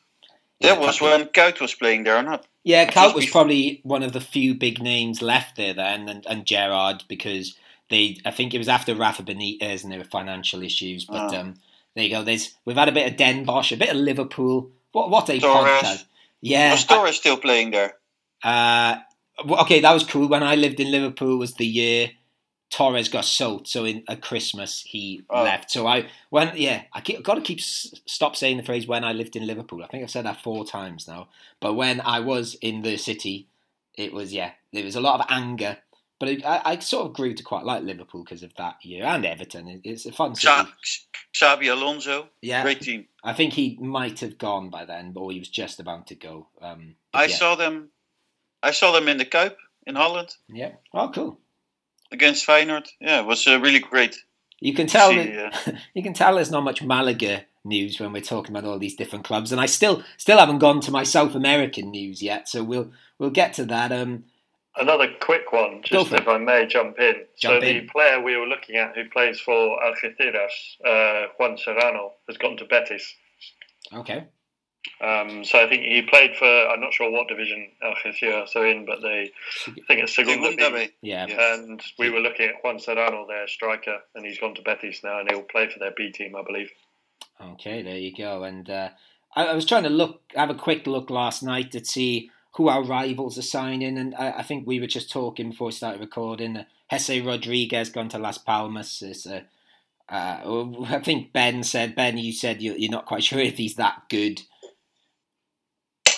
That 0.61 0.81
was 0.81 1.01
when 1.01 1.27
Kuyt 1.27 1.61
was 1.61 1.75
playing 1.75 2.05
there, 2.05 2.17
or 2.17 2.23
not? 2.23 2.47
Yeah, 2.63 2.87
Kuyt 2.91 3.15
was 3.15 3.27
before- 3.27 3.43
probably 3.43 3.81
one 3.83 4.03
of 4.03 4.13
the 4.13 4.21
few 4.21 4.55
big 4.55 4.81
names 4.83 5.21
left 5.21 5.57
there 5.57 5.75
then, 5.75 6.09
and, 6.09 6.25
and 6.27 6.47
Gerrard 6.47 7.05
because 7.09 7.57
they. 7.91 8.19
I 8.25 8.31
think 8.31 8.55
it 8.55 8.59
was 8.59 8.69
after 8.69 8.95
Rafa 8.95 9.23
Benitez 9.23 9.83
and 9.83 9.93
there 9.93 9.99
were 9.99 10.05
financial 10.07 10.63
issues. 10.63 11.05
But 11.05 11.35
Ah. 11.35 11.41
um, 11.41 11.55
there 11.95 12.05
you 12.05 12.11
go. 12.11 12.23
There's 12.23 12.55
we've 12.65 12.77
had 12.77 12.89
a 12.89 12.93
bit 12.93 13.11
of 13.11 13.17
Den 13.19 13.45
Bosch, 13.45 13.73
a 13.73 13.77
bit 13.77 13.91
of 13.91 13.97
Liverpool. 13.97 14.71
What 14.93 15.11
what 15.11 15.29
a 15.29 15.39
Torres. 15.39 15.83
podcast! 15.83 16.05
Yeah, 16.41 16.71
Was 16.73 16.85
Torres 16.85 17.17
still 17.17 17.37
playing 17.37 17.71
there? 17.73 17.95
uh, 18.43 18.97
okay, 19.49 19.81
that 19.81 19.93
was 19.93 20.05
cool. 20.05 20.29
When 20.29 20.43
I 20.43 20.55
lived 20.57 20.79
in 20.81 20.91
Liverpool, 20.91 21.37
was 21.39 21.55
the 21.55 21.67
year 21.67 22.11
Torres 22.75 23.09
got 23.09 23.25
sold. 23.25 23.69
So 23.69 23.85
in 23.85 24.03
at 24.09 24.21
Christmas 24.21 24.83
he 24.85 25.23
Oh. 25.31 25.45
left. 25.45 25.71
So 25.71 25.87
I 25.87 26.09
when 26.31 26.53
yeah, 26.57 26.83
I 26.93 27.01
keep, 27.01 27.23
got 27.23 27.35
to 27.37 27.41
keep 27.41 27.61
stop 27.61 28.35
saying 28.35 28.57
the 28.57 28.63
phrase 28.65 28.87
when 28.89 29.05
I 29.05 29.13
lived 29.13 29.37
in 29.37 29.47
Liverpool. 29.47 29.85
I 29.85 29.87
think 29.87 30.03
I've 30.03 30.11
said 30.11 30.25
that 30.27 30.43
four 30.43 30.65
times 30.67 31.07
now. 31.07 31.29
But 31.61 31.75
when 31.75 32.01
I 32.01 32.19
was 32.19 32.57
in 32.61 32.83
the 32.83 32.97
city, 32.97 33.47
it 33.97 34.13
was 34.13 34.33
yeah, 34.33 34.53
there 34.73 34.83
was 34.85 34.97
a 34.97 35.01
lot 35.01 35.21
of 35.21 35.27
anger. 35.31 35.79
but 36.19 36.29
it, 36.29 36.45
I, 36.45 36.63
I 36.65 36.79
sort 36.81 37.07
of 37.07 37.13
grew 37.13 37.33
to 37.35 37.43
quite 37.45 37.65
like 37.65 37.83
Liverpool 37.85 38.25
because 38.25 38.43
of 38.43 38.53
that 38.57 38.77
year 38.85 39.05
and 39.05 39.25
Everton. 39.25 39.69
It, 39.69 39.81
it's 39.85 40.07
a 40.07 40.13
fun 40.13 40.35
city. 40.35 40.69
Xabi 41.33 41.71
Alonso, 41.73 42.29
yeah, 42.43 42.63
great 42.63 42.81
team. 42.81 43.07
I 43.23 43.35
think 43.35 43.53
he 43.53 43.77
might 43.81 44.19
have 44.21 44.37
gone 44.39 44.71
by 44.71 44.85
then, 44.85 45.13
or 45.17 45.31
he 45.33 45.39
was 45.39 45.49
just 45.49 45.81
about 45.81 46.07
to 46.09 46.15
go. 46.15 46.49
Um, 46.61 46.97
I 47.13 47.27
yeah. 47.27 47.37
saw 47.37 47.55
them. 47.57 47.91
I 48.63 48.71
saw 48.73 48.93
them 48.93 49.09
in 49.09 49.19
the 49.19 49.27
Kuip 49.27 49.57
in 49.87 49.95
Holland 49.95 50.35
Yeah. 50.49 50.73
Oh, 50.93 51.11
cool. 51.15 51.39
Against 52.15 52.47
Feyenoord. 52.47 52.89
Yeah, 53.01 53.21
it 53.21 53.27
was 53.27 53.47
uh, 53.47 53.61
really 53.61 53.81
great. 53.81 54.17
You 54.61 54.73
can 54.73 54.87
tell 54.87 55.11
See, 55.11 55.33
that, 55.33 55.75
you 55.95 56.03
can 56.03 56.15
tell 56.15 56.37
there's 56.37 56.51
not 56.51 56.65
much 56.65 56.83
Malaga 56.83 57.45
news 57.65 58.01
when 58.01 58.13
we're 58.13 58.23
talking 58.23 58.57
about 58.57 58.69
all 58.69 58.79
these 58.79 58.95
different 58.95 59.25
clubs, 59.25 59.53
and 59.53 59.61
I 59.61 59.67
still 59.67 60.03
still 60.17 60.39
haven't 60.39 60.59
gone 60.59 60.81
to 60.83 60.91
my 60.91 61.03
South 61.03 61.35
American 61.35 61.91
news 61.91 62.23
yet. 62.23 62.49
So 62.49 62.65
we'll 62.65 62.91
we'll 63.19 63.31
get 63.31 63.53
to 63.55 63.67
that. 63.67 63.93
Um, 63.93 64.25
Another 64.77 65.07
quick 65.21 65.53
one, 65.53 65.83
just 65.85 66.13
if 66.13 66.27
I 66.27 66.39
may 66.39 66.67
jump 66.67 66.99
in. 66.99 67.15
Jump 67.39 67.55
so 67.55 67.61
the 67.61 67.79
in. 67.79 67.89
player 67.89 68.21
we 68.21 68.37
were 68.37 68.47
looking 68.47 68.75
at 68.75 68.97
who 68.97 69.09
plays 69.09 69.39
for 69.39 69.79
Algeciras, 69.81 70.51
uh, 70.85 71.29
Juan 71.39 71.57
Serrano, 71.57 72.15
has 72.27 72.37
gone 72.39 72.57
to 72.57 72.65
Betis. 72.65 73.15
okay. 73.93 74.25
Um, 75.01 75.45
so 75.45 75.59
I 75.59 75.69
think 75.69 75.83
he 75.83 76.03
played 76.03 76.37
for 76.37 76.47
I'm 76.47 76.81
not 76.81 76.93
sure 76.93 77.11
what 77.11 77.29
division 77.29 77.71
Algeciras 77.83 78.55
are 78.55 78.67
in, 78.67 78.85
but 78.87 79.01
they 79.03 79.31
I 79.67 79.81
think 79.87 80.03
it's 80.03 80.15
Segunda 80.15 80.51
Segunda 80.51 80.71
B. 80.71 80.87
B. 80.87 80.93
Yeah. 81.03 81.27
Yeah. 81.27 81.55
And 81.55 81.83
we 81.99 82.11
were 82.11 82.21
looking 82.21 82.49
at 82.49 82.63
Juan 82.63 82.79
Serrano, 82.79 83.27
their 83.27 83.49
striker, 83.49 83.99
and 84.15 84.25
he's 84.25 84.39
gone 84.39 84.55
to 84.55 84.63
Betis 84.63 85.03
now, 85.03 85.21
and 85.21 85.31
he'll 85.31 85.43
play 85.43 85.69
for 85.69 85.79
their 85.79 85.93
B 85.97 86.11
team, 86.11 86.37
I 86.37 86.43
believe. 86.43 86.71
Okay. 87.41 87.83
There 87.83 87.97
you 87.97 88.15
go. 88.15 88.45
And 88.45 88.69
uh, 88.69 88.91
I, 89.35 89.47
I 89.47 89.55
was 89.55 89.67
trying 89.67 89.85
to 89.85 89.91
look, 89.91 90.23
have 90.35 90.51
a 90.51 90.55
quick 90.55 90.87
look 90.87 91.11
last 91.11 91.43
night 91.43 91.73
to 91.73 91.85
see 91.85 92.31
who 92.57 92.69
our 92.69 92.85
rivals 92.85 93.37
are 93.37 93.43
signing, 93.43 93.99
and 93.99 94.15
I, 94.15 94.39
I 94.39 94.43
think 94.43 94.67
we 94.67 94.81
were 94.81 94.87
just 94.87 95.11
talking 95.11 95.51
before 95.51 95.67
we 95.67 95.73
started 95.73 96.01
recording. 96.01 96.57
Uh, 96.57 96.65
Jesé 96.93 97.25
Rodriguez 97.25 97.91
gone 97.91 98.09
to 98.11 98.19
Las 98.19 98.39
Palmas. 98.39 99.03
Is, 99.03 99.27
uh, 99.27 99.41
uh, 100.09 100.71
I 100.89 101.01
think 101.01 101.33
Ben 101.33 101.65
said 101.65 101.97
Ben, 101.97 102.17
you 102.17 102.33
said 102.33 102.63
you, 102.63 102.75
you're 102.79 102.91
not 102.91 103.07
quite 103.07 103.25
sure 103.25 103.41
if 103.41 103.57
he's 103.57 103.75
that 103.75 104.03
good. 104.09 104.43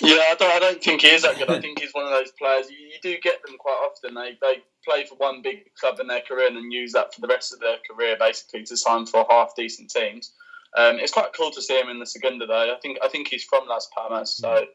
Yeah, 0.06 0.22
I 0.30 0.36
don't, 0.38 0.52
I 0.52 0.58
don't 0.58 0.82
think 0.82 1.02
he 1.02 1.08
is 1.08 1.22
that 1.22 1.38
good. 1.38 1.50
I 1.50 1.60
think 1.62 1.80
he's 1.80 1.92
one 1.92 2.04
of 2.04 2.10
those 2.10 2.32
players. 2.32 2.70
You, 2.70 2.78
you 2.78 2.98
do 3.02 3.16
get 3.22 3.42
them 3.44 3.56
quite 3.58 3.80
often. 3.84 4.14
They 4.14 4.38
they 4.40 4.62
play 4.84 5.04
for 5.04 5.16
one 5.16 5.42
big 5.42 5.74
club 5.78 5.98
in 6.00 6.06
their 6.06 6.20
career 6.20 6.46
and 6.46 6.56
then 6.56 6.70
use 6.70 6.92
that 6.92 7.14
for 7.14 7.20
the 7.20 7.26
rest 7.28 7.52
of 7.52 7.60
their 7.60 7.76
career, 7.90 8.16
basically, 8.18 8.62
to 8.64 8.76
sign 8.76 9.06
for 9.06 9.26
half 9.28 9.56
decent 9.56 9.90
teams. 9.90 10.32
Um, 10.76 10.98
it's 10.98 11.12
quite 11.12 11.32
cool 11.36 11.50
to 11.50 11.62
see 11.62 11.78
him 11.78 11.88
in 11.88 11.98
the 11.98 12.06
Segunda, 12.06 12.46
though. 12.46 12.74
I 12.74 12.78
think 12.80 12.98
I 13.02 13.08
think 13.08 13.28
he's 13.28 13.44
from 13.44 13.66
Las 13.66 13.88
Palmas, 13.94 14.36
so 14.36 14.66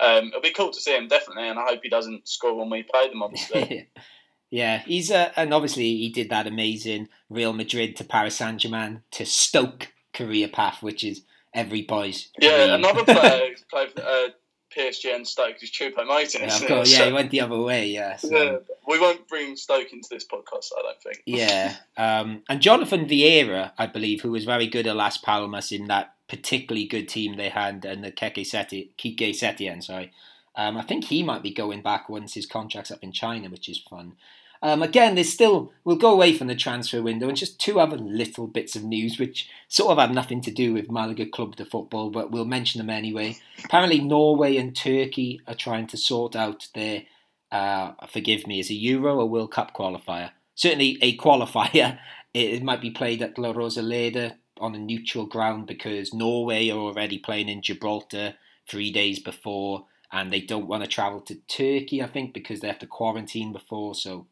um, 0.00 0.28
it'll 0.28 0.40
be 0.40 0.52
cool 0.52 0.70
to 0.70 0.80
see 0.80 0.96
him 0.96 1.08
definitely. 1.08 1.48
And 1.48 1.58
I 1.58 1.66
hope 1.66 1.80
he 1.82 1.88
doesn't 1.88 2.28
score 2.28 2.54
when 2.54 2.70
we 2.70 2.82
play 2.82 3.08
them, 3.08 3.22
obviously. 3.22 3.88
yeah, 4.50 4.78
he's 4.78 5.10
uh, 5.10 5.30
and 5.36 5.52
obviously 5.52 5.96
he 5.96 6.10
did 6.10 6.30
that 6.30 6.46
amazing 6.46 7.08
Real 7.28 7.52
Madrid 7.52 7.96
to 7.96 8.04
Paris 8.04 8.36
Saint 8.36 8.60
Germain 8.60 9.02
to 9.12 9.26
Stoke 9.26 9.92
career 10.12 10.48
path, 10.48 10.82
which 10.82 11.04
is 11.04 11.22
every 11.54 11.82
boy's 11.82 12.30
yeah, 12.38 12.66
dream. 12.66 12.74
another 12.76 13.04
player 13.14 13.48
who's 13.48 13.64
played 13.70 13.98
uh, 13.98 14.28
PSG 14.76 15.14
and 15.14 15.26
Stoke 15.26 15.62
is 15.62 15.70
Choupo-Moting. 15.70 16.40
Yeah, 16.42 16.56
of 16.56 16.66
course, 16.66 16.92
yeah, 16.92 16.98
So- 16.98 17.06
he 17.06 17.12
went 17.12 17.30
the 17.30 17.40
other 17.40 17.60
way. 17.60 17.86
Yeah, 17.88 18.16
so- 18.16 18.30
yeah, 18.36 18.56
we 18.86 18.98
won't 18.98 19.26
bring 19.28 19.56
Stoke 19.56 19.92
into 19.92 20.08
this 20.10 20.24
podcast, 20.24 20.70
I 20.78 20.82
don't 20.82 21.02
think. 21.02 21.22
Yeah, 21.26 21.76
um, 21.96 22.42
and 22.48 22.60
Jonathan 22.60 23.06
Viera, 23.06 23.72
I 23.78 23.86
believe, 23.86 24.22
who 24.22 24.30
was 24.30 24.44
very 24.44 24.66
good 24.66 24.86
at 24.86 24.96
Las 24.96 25.18
Palmas 25.18 25.72
in 25.72 25.86
that 25.88 26.14
particularly 26.28 26.86
good 26.86 27.08
team 27.08 27.36
they 27.36 27.48
had, 27.48 27.84
and 27.84 28.04
the 28.04 28.12
Keke 28.12 28.46
Seti, 28.46 28.92
Quique 29.00 29.34
Setien, 29.34 29.82
sorry. 29.82 30.12
Um, 30.56 30.76
I 30.76 30.82
think 30.82 31.04
he 31.04 31.22
might 31.22 31.42
be 31.42 31.52
going 31.52 31.80
back 31.82 32.08
once 32.08 32.34
his 32.34 32.46
contract's 32.46 32.90
up 32.90 33.02
in 33.02 33.12
China, 33.12 33.48
which 33.48 33.68
is 33.68 33.78
fun. 33.78 34.14
Um, 34.62 34.82
again, 34.82 35.14
there's 35.14 35.32
still 35.32 35.72
we'll 35.84 35.96
go 35.96 36.12
away 36.12 36.36
from 36.36 36.46
the 36.46 36.54
transfer 36.54 37.02
window 37.02 37.28
and 37.28 37.36
just 37.36 37.58
two 37.58 37.80
other 37.80 37.96
little 37.96 38.46
bits 38.46 38.76
of 38.76 38.84
news 38.84 39.18
which 39.18 39.48
sort 39.68 39.92
of 39.92 39.98
have 39.98 40.10
nothing 40.10 40.42
to 40.42 40.50
do 40.50 40.74
with 40.74 40.90
Malaga 40.90 41.26
Club 41.26 41.56
de 41.56 41.64
Football, 41.64 42.10
but 42.10 42.30
we'll 42.30 42.44
mention 42.44 42.78
them 42.78 42.90
anyway. 42.90 43.38
Apparently, 43.64 44.00
Norway 44.00 44.56
and 44.56 44.76
Turkey 44.76 45.40
are 45.46 45.54
trying 45.54 45.86
to 45.88 45.96
sort 45.96 46.36
out 46.36 46.68
their 46.74 47.04
uh, 47.52 47.92
forgive 48.08 48.46
me, 48.46 48.60
is 48.60 48.70
a 48.70 48.74
Euro 48.74 49.16
or 49.16 49.28
World 49.28 49.52
Cup 49.52 49.74
qualifier. 49.74 50.30
Certainly 50.54 50.98
a 51.02 51.16
qualifier. 51.16 51.98
It, 52.32 52.62
might 52.62 52.80
be 52.80 52.92
played 52.92 53.22
at 53.22 53.38
La 53.38 53.52
Rosaleda 53.52 54.36
on 54.60 54.76
a 54.76 54.78
neutral 54.78 55.26
ground 55.26 55.66
because 55.66 56.14
Norway 56.14 56.70
are 56.70 56.78
already 56.78 57.18
playing 57.18 57.48
in 57.48 57.60
Gibraltar 57.60 58.34
three 58.68 58.92
days 58.92 59.18
before 59.18 59.86
and 60.12 60.32
they 60.32 60.40
don't 60.40 60.68
want 60.68 60.84
to 60.84 60.88
travel 60.88 61.22
to 61.22 61.34
Turkey, 61.48 62.00
I 62.00 62.06
think, 62.06 62.32
because 62.32 62.60
they 62.60 62.68
have 62.68 62.78
to 62.78 62.86
quarantine 62.86 63.52
before. 63.52 63.96
So 63.96 64.28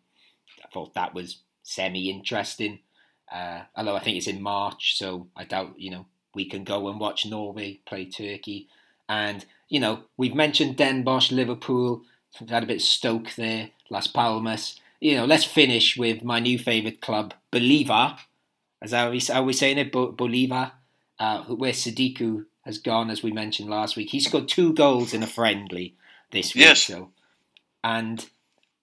I 0.69 0.73
thought 0.73 0.95
that 0.95 1.15
was 1.15 1.39
semi 1.63 2.11
interesting. 2.11 2.81
Uh, 3.31 3.63
although 3.77 3.97
I 3.97 4.01
think 4.01 4.17
it's 4.17 4.27
in 4.27 4.41
March, 4.41 4.97
so 4.97 5.29
I 5.37 5.45
doubt, 5.45 5.75
you 5.77 5.91
know, 5.91 6.07
we 6.35 6.49
can 6.49 6.65
go 6.65 6.89
and 6.89 6.99
watch 6.99 7.27
Norway 7.27 7.81
play 7.87 8.07
Turkey. 8.07 8.69
And, 9.09 9.45
you 9.69 9.81
know, 9.81 10.05
we've 10.17 10.35
mentioned 10.35 10.77
Den 10.77 11.03
Bosch, 11.03 11.31
Liverpool, 11.31 12.05
We've 12.41 12.51
had 12.51 12.63
a 12.63 12.67
bit 12.67 12.77
of 12.77 12.83
Stoke 12.83 13.35
there, 13.35 13.71
Las 13.91 14.07
Palmas. 14.07 14.81
You 15.01 15.17
know, 15.17 15.25
let's 15.25 15.45
finish 15.45 15.97
with 15.97 16.23
my 16.23 16.41
new 16.41 16.59
favourite 16.59 17.01
club, 17.01 17.35
Bolivar. 17.51 18.19
As 18.81 18.93
that 18.93 19.05
how 19.29 19.41
we, 19.43 19.47
we 19.47 19.53
saying 19.53 19.79
it? 19.79 19.93
Bo- 19.93 20.13
Bolivar, 20.13 20.73
uh, 21.19 21.43
where 21.45 21.73
Sadiku 21.73 22.47
has 22.65 22.79
gone, 22.79 23.11
as 23.11 23.23
we 23.23 23.33
mentioned 23.33 23.71
last 23.71 23.97
week. 23.97 24.11
He 24.11 24.21
scored 24.21 24.49
two 24.49 24.73
goals 24.73 25.15
in 25.15 25.23
a 25.23 25.27
friendly 25.27 25.97
this 26.31 26.55
week. 26.55 26.65
Yes. 26.65 26.83
So, 26.85 27.11
and 27.83 28.25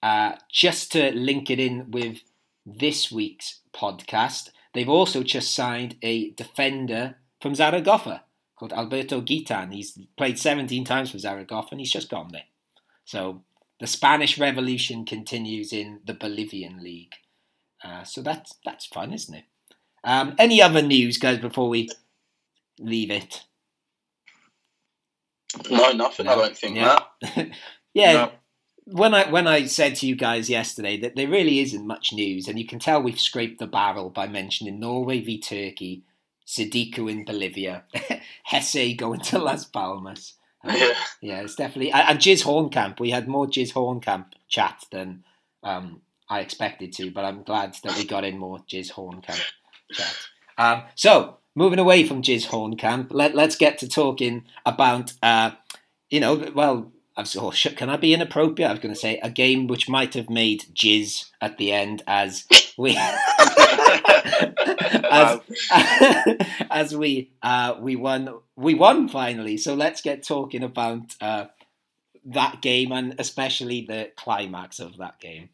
uh, 0.05 0.31
just 0.51 0.91
to 0.91 1.11
link 1.11 1.49
it 1.49 1.59
in 1.59 1.89
with 1.91 2.17
this 2.65 3.11
week's 3.11 3.61
podcast, 3.73 4.49
they've 4.73 4.89
also 4.97 5.23
just 5.23 5.53
signed 5.53 5.95
a 6.01 6.31
defender 6.31 7.15
from 7.41 7.55
Zaragoza 7.55 8.23
called 8.55 8.73
Alberto 8.73 9.21
Guitián. 9.21 9.73
He's 9.73 9.97
played 10.17 10.37
17 10.39 10.83
times 10.85 11.11
for 11.11 11.17
Zaragoza 11.19 11.69
and 11.71 11.79
he's 11.79 11.91
just 11.91 12.09
gone 12.09 12.29
there. 12.31 12.47
So 13.05 13.43
the 13.79 13.87
Spanish 13.87 14.37
Revolution 14.37 15.05
continues 15.05 15.73
in 15.73 15.99
the 16.05 16.13
Bolivian 16.13 16.83
League. 16.83 17.13
Uh, 17.83 18.03
so 18.03 18.21
that's 18.21 18.53
that's 18.63 18.85
fun, 18.85 19.13
isn't 19.13 19.35
it? 19.35 19.45
Um, 20.03 20.35
any 20.37 20.61
other 20.61 20.81
news, 20.81 21.17
guys, 21.17 21.39
before 21.39 21.69
we 21.69 21.89
leave 22.79 23.11
it? 23.11 23.43
No, 25.69 25.91
nothing. 25.91 26.27
I 26.27 26.35
don't 26.35 26.57
think 26.57 26.75
Yeah. 26.75 26.99
that. 27.21 27.49
yeah, 27.93 28.13
No. 28.13 28.31
When 28.85 29.13
I 29.15 29.29
when 29.29 29.47
I 29.47 29.65
said 29.65 29.95
to 29.95 30.07
you 30.07 30.15
guys 30.15 30.49
yesterday 30.49 30.97
that 30.97 31.15
there 31.15 31.27
really 31.27 31.59
isn't 31.59 31.87
much 31.87 32.13
news, 32.13 32.47
and 32.47 32.59
you 32.59 32.65
can 32.67 32.77
tell 32.79 33.01
we've 33.01 33.19
scraped 33.19 33.59
the 33.59 33.67
barrel 33.67 34.09
by 34.09 34.27
mentioning 34.27 34.79
Norway 34.79 35.21
v 35.21 35.39
Turkey, 35.39 36.03
Sadiku 36.45 37.09
in 37.09 37.25
Bolivia, 37.25 37.83
Jesé 38.51 38.95
going 38.95 39.21
to 39.21 39.39
Las 39.39 39.65
Palmas. 39.65 40.33
Um, 40.63 40.75
Yeah. 40.77 40.93
yeah, 41.21 41.41
it's 41.41 41.55
definitely 41.55 41.91
and, 41.91 42.19
Jizz 42.19 42.43
Hornkamp. 42.43 42.99
We 42.99 43.11
had 43.11 43.27
more 43.27 43.47
Jizz 43.47 43.73
Hornkamp 43.73 44.25
chat 44.47 44.83
than 44.91 45.23
um, 45.63 46.01
I 46.29 46.39
expected 46.39 46.91
to, 46.93 47.11
but 47.11 47.23
I'm 47.25 47.43
glad 47.43 47.75
that 47.83 47.95
we 47.97 48.03
got 48.05 48.23
in 48.23 48.37
more 48.37 48.59
Jizz 48.67 48.91
Hornkamp 48.93 49.41
chat. 49.91 50.15
Um, 50.57 50.83
so 50.95 51.37
moving 51.55 51.79
away 51.79 52.03
from 52.03 52.21
Jizz 52.21 52.47
Hornkamp, 52.47 53.07
let 53.11 53.35
let's 53.35 53.55
get 53.55 53.77
to 53.79 53.87
talking 53.87 54.43
about 54.65 55.13
uh, 55.23 55.51
you 56.09 56.19
know 56.19 56.51
well. 56.53 56.91
I've, 57.17 57.33
oh, 57.37 57.51
can 57.51 57.89
I 57.89 57.97
be 57.97 58.13
inappropriate? 58.13 58.69
I 58.69 58.73
was 58.73 58.81
going 58.81 58.93
to 58.93 58.99
say 58.99 59.19
a 59.19 59.29
game 59.29 59.67
which 59.67 59.87
might 59.87 60.13
have 60.15 60.29
made 60.29 60.65
jizz 60.73 61.29
at 61.39 61.57
the 61.57 61.71
end, 61.71 62.03
as 62.07 62.45
we 62.77 62.97
as, 65.11 65.39
as 66.69 66.95
we 66.95 67.31
uh, 67.41 67.75
we 67.79 67.95
won 67.95 68.39
we 68.55 68.73
won 68.73 69.07
finally. 69.07 69.57
So 69.57 69.75
let's 69.75 70.01
get 70.01 70.23
talking 70.23 70.63
about 70.63 71.15
uh, 71.21 71.45
that 72.25 72.61
game 72.61 72.91
and 72.91 73.15
especially 73.17 73.81
the 73.81 74.11
climax 74.15 74.79
of 74.79 74.97
that 74.97 75.19
game. 75.19 75.49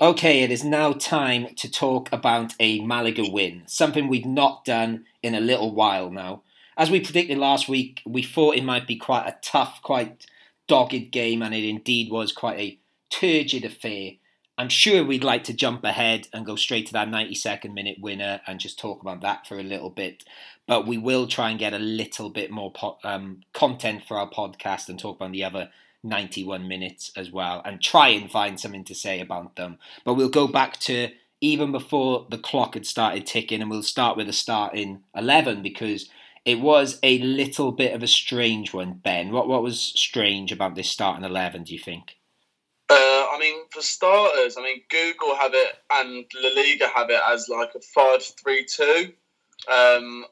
Okay, 0.00 0.42
it 0.42 0.52
is 0.52 0.62
now 0.62 0.92
time 0.92 1.56
to 1.56 1.68
talk 1.68 2.12
about 2.12 2.54
a 2.60 2.78
Malaga 2.82 3.28
win, 3.28 3.64
something 3.66 4.06
we've 4.06 4.24
not 4.24 4.64
done 4.64 5.06
in 5.24 5.34
a 5.34 5.40
little 5.40 5.74
while 5.74 6.08
now. 6.08 6.42
As 6.76 6.88
we 6.88 7.00
predicted 7.00 7.36
last 7.36 7.68
week, 7.68 8.02
we 8.06 8.22
thought 8.22 8.54
it 8.54 8.62
might 8.62 8.86
be 8.86 8.94
quite 8.94 9.26
a 9.26 9.36
tough, 9.42 9.80
quite 9.82 10.24
dogged 10.68 11.10
game, 11.10 11.42
and 11.42 11.52
it 11.52 11.68
indeed 11.68 12.12
was 12.12 12.30
quite 12.30 12.60
a 12.60 12.78
turgid 13.10 13.64
affair. 13.64 14.12
I'm 14.56 14.68
sure 14.68 15.04
we'd 15.04 15.24
like 15.24 15.42
to 15.44 15.52
jump 15.52 15.82
ahead 15.82 16.28
and 16.32 16.46
go 16.46 16.54
straight 16.54 16.86
to 16.86 16.92
that 16.92 17.08
92nd 17.08 17.74
minute 17.74 17.96
winner 18.00 18.40
and 18.46 18.60
just 18.60 18.78
talk 18.78 19.02
about 19.02 19.22
that 19.22 19.48
for 19.48 19.58
a 19.58 19.64
little 19.64 19.90
bit. 19.90 20.22
But 20.68 20.86
we 20.86 20.96
will 20.96 21.26
try 21.26 21.50
and 21.50 21.58
get 21.58 21.74
a 21.74 21.78
little 21.80 22.30
bit 22.30 22.52
more 22.52 22.70
po- 22.70 22.98
um, 23.02 23.40
content 23.52 24.04
for 24.06 24.16
our 24.16 24.30
podcast 24.30 24.88
and 24.88 24.96
talk 24.96 25.16
about 25.16 25.32
the 25.32 25.42
other 25.42 25.70
91 26.02 26.66
minutes 26.68 27.10
as 27.16 27.30
well 27.30 27.62
and 27.64 27.80
try 27.80 28.08
and 28.08 28.30
find 28.30 28.58
something 28.58 28.84
to 28.84 28.94
say 28.94 29.20
about 29.20 29.56
them. 29.56 29.78
But 30.04 30.14
we'll 30.14 30.28
go 30.28 30.46
back 30.46 30.78
to 30.80 31.10
even 31.40 31.72
before 31.72 32.26
the 32.30 32.38
clock 32.38 32.74
had 32.74 32.86
started 32.86 33.26
ticking 33.26 33.60
and 33.60 33.70
we'll 33.70 33.82
start 33.82 34.16
with 34.16 34.28
a 34.28 34.32
starting 34.32 35.02
11 35.14 35.62
because 35.62 36.08
it 36.44 36.60
was 36.60 36.98
a 37.02 37.18
little 37.18 37.72
bit 37.72 37.94
of 37.94 38.02
a 38.02 38.06
strange 38.06 38.72
one, 38.72 38.94
Ben. 38.94 39.30
What 39.32 39.48
what 39.48 39.62
was 39.62 39.80
strange 39.80 40.50
about 40.50 40.74
this 40.74 40.90
starting 40.90 41.24
11, 41.24 41.64
do 41.64 41.74
you 41.74 41.78
think? 41.78 42.16
Uh, 42.90 42.94
I 42.94 43.36
mean, 43.38 43.64
for 43.70 43.82
starters, 43.82 44.56
I 44.56 44.62
mean, 44.62 44.80
Google 44.88 45.36
have 45.36 45.52
it 45.52 45.74
and 45.90 46.24
La 46.34 46.48
Liga 46.48 46.88
have 46.88 47.10
it 47.10 47.20
as 47.28 47.48
like 47.48 47.74
a 47.74 47.80
5 47.80 48.22
3 48.22 48.64
2. 48.64 49.12
Um, 49.70 50.24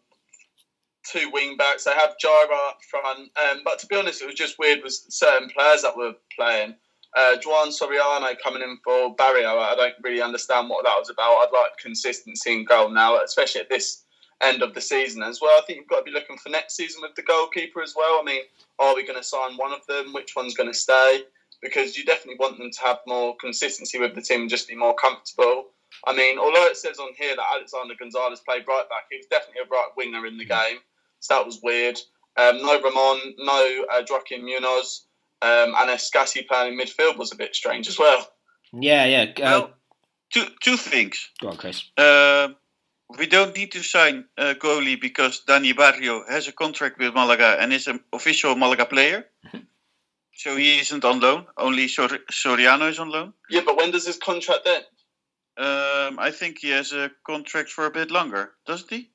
two 1.10 1.30
wing 1.30 1.56
backs. 1.56 1.84
They 1.84 1.92
have 1.92 2.16
Jairo 2.22 2.68
up 2.68 2.78
front. 2.90 3.30
Um, 3.36 3.62
but 3.64 3.78
to 3.80 3.86
be 3.86 3.96
honest, 3.96 4.22
it 4.22 4.26
was 4.26 4.34
just 4.34 4.58
weird 4.58 4.80
with 4.82 4.92
certain 5.08 5.48
players 5.48 5.82
that 5.82 5.96
were 5.96 6.14
playing. 6.34 6.74
Uh, 7.16 7.36
Juan 7.44 7.68
Soriano 7.68 8.34
coming 8.42 8.62
in 8.62 8.78
for 8.84 9.14
Barrio. 9.14 9.58
I 9.58 9.74
don't 9.74 9.94
really 10.02 10.20
understand 10.20 10.68
what 10.68 10.84
that 10.84 10.98
was 10.98 11.08
about. 11.08 11.30
I'd 11.30 11.52
like 11.52 11.78
consistency 11.80 12.52
in 12.52 12.64
goal 12.64 12.90
now, 12.90 13.18
especially 13.22 13.62
at 13.62 13.70
this 13.70 14.04
end 14.42 14.62
of 14.62 14.74
the 14.74 14.80
season 14.80 15.22
as 15.22 15.40
well. 15.40 15.58
I 15.58 15.64
think 15.64 15.78
you've 15.78 15.88
got 15.88 15.98
to 15.98 16.04
be 16.04 16.10
looking 16.10 16.36
for 16.36 16.50
next 16.50 16.76
season 16.76 17.00
with 17.02 17.14
the 17.14 17.22
goalkeeper 17.22 17.80
as 17.80 17.94
well. 17.96 18.18
I 18.20 18.24
mean, 18.24 18.42
are 18.78 18.94
we 18.94 19.06
going 19.06 19.18
to 19.18 19.24
sign 19.24 19.56
one 19.56 19.72
of 19.72 19.86
them? 19.86 20.12
Which 20.12 20.36
one's 20.36 20.54
going 20.54 20.70
to 20.70 20.78
stay? 20.78 21.22
Because 21.62 21.96
you 21.96 22.04
definitely 22.04 22.36
want 22.38 22.58
them 22.58 22.70
to 22.70 22.80
have 22.84 22.98
more 23.06 23.34
consistency 23.36 23.98
with 23.98 24.14
the 24.14 24.20
team 24.20 24.42
and 24.42 24.50
just 24.50 24.68
be 24.68 24.76
more 24.76 24.94
comfortable. 24.94 25.68
I 26.06 26.14
mean, 26.14 26.38
although 26.38 26.66
it 26.66 26.76
says 26.76 26.98
on 26.98 27.14
here 27.16 27.34
that 27.34 27.46
Alexander 27.54 27.94
Gonzalez 27.98 28.40
played 28.40 28.68
right 28.68 28.88
back, 28.90 29.04
he 29.10 29.16
was 29.16 29.26
definitely 29.26 29.62
a 29.64 29.70
right 29.70 29.88
winger 29.96 30.26
in 30.26 30.36
the 30.36 30.44
game. 30.44 30.78
So 31.26 31.34
that 31.34 31.46
was 31.46 31.60
weird. 31.62 31.98
Um, 32.36 32.58
no 32.62 32.80
Ramon, 32.80 33.18
no 33.38 33.84
uh, 33.92 34.02
Joaquin 34.08 34.44
Munoz, 34.44 35.06
um, 35.42 35.74
and 35.76 35.90
Escassi 35.90 36.46
playing 36.46 36.74
in 36.74 36.78
midfield 36.78 37.16
was 37.16 37.32
a 37.32 37.36
bit 37.36 37.54
strange 37.56 37.88
as 37.88 37.98
well. 37.98 38.28
Yeah, 38.72 39.04
yeah. 39.06 39.22
Uh, 39.38 39.50
Well, 39.50 39.70
two 40.32 40.46
two 40.62 40.76
things. 40.76 41.28
go 41.40 41.48
on, 41.48 41.56
Chris. 41.56 41.82
Uh, 41.96 42.48
we 43.18 43.26
don't 43.26 43.56
need 43.56 43.72
to 43.72 43.82
sign 43.82 44.24
a 44.36 44.54
goalie 44.54 45.00
because 45.00 45.42
Dani 45.48 45.74
Barrio 45.76 46.24
has 46.28 46.46
a 46.48 46.52
contract 46.52 46.98
with 46.98 47.14
Malaga 47.14 47.56
and 47.60 47.72
is 47.72 47.86
an 47.86 48.00
official 48.12 48.54
Malaga 48.56 48.86
player. 48.86 49.24
So 50.38 50.54
he 50.54 50.78
isn't 50.80 51.02
on 51.02 51.20
loan. 51.20 51.46
Only 51.56 51.88
Sor- 51.88 52.20
Soriano 52.30 52.90
is 52.90 52.98
on 52.98 53.08
loan. 53.08 53.32
Yeah, 53.48 53.62
but 53.64 53.78
when 53.78 53.90
does 53.90 54.06
his 54.06 54.18
contract 54.18 54.66
end? 54.66 54.84
Um, 55.56 56.18
I 56.18 56.30
think 56.30 56.58
he 56.58 56.68
has 56.72 56.92
a 56.92 57.10
contract 57.26 57.70
for 57.70 57.86
a 57.86 57.90
bit 57.90 58.10
longer, 58.10 58.52
doesn't 58.66 58.90
he? 58.90 59.08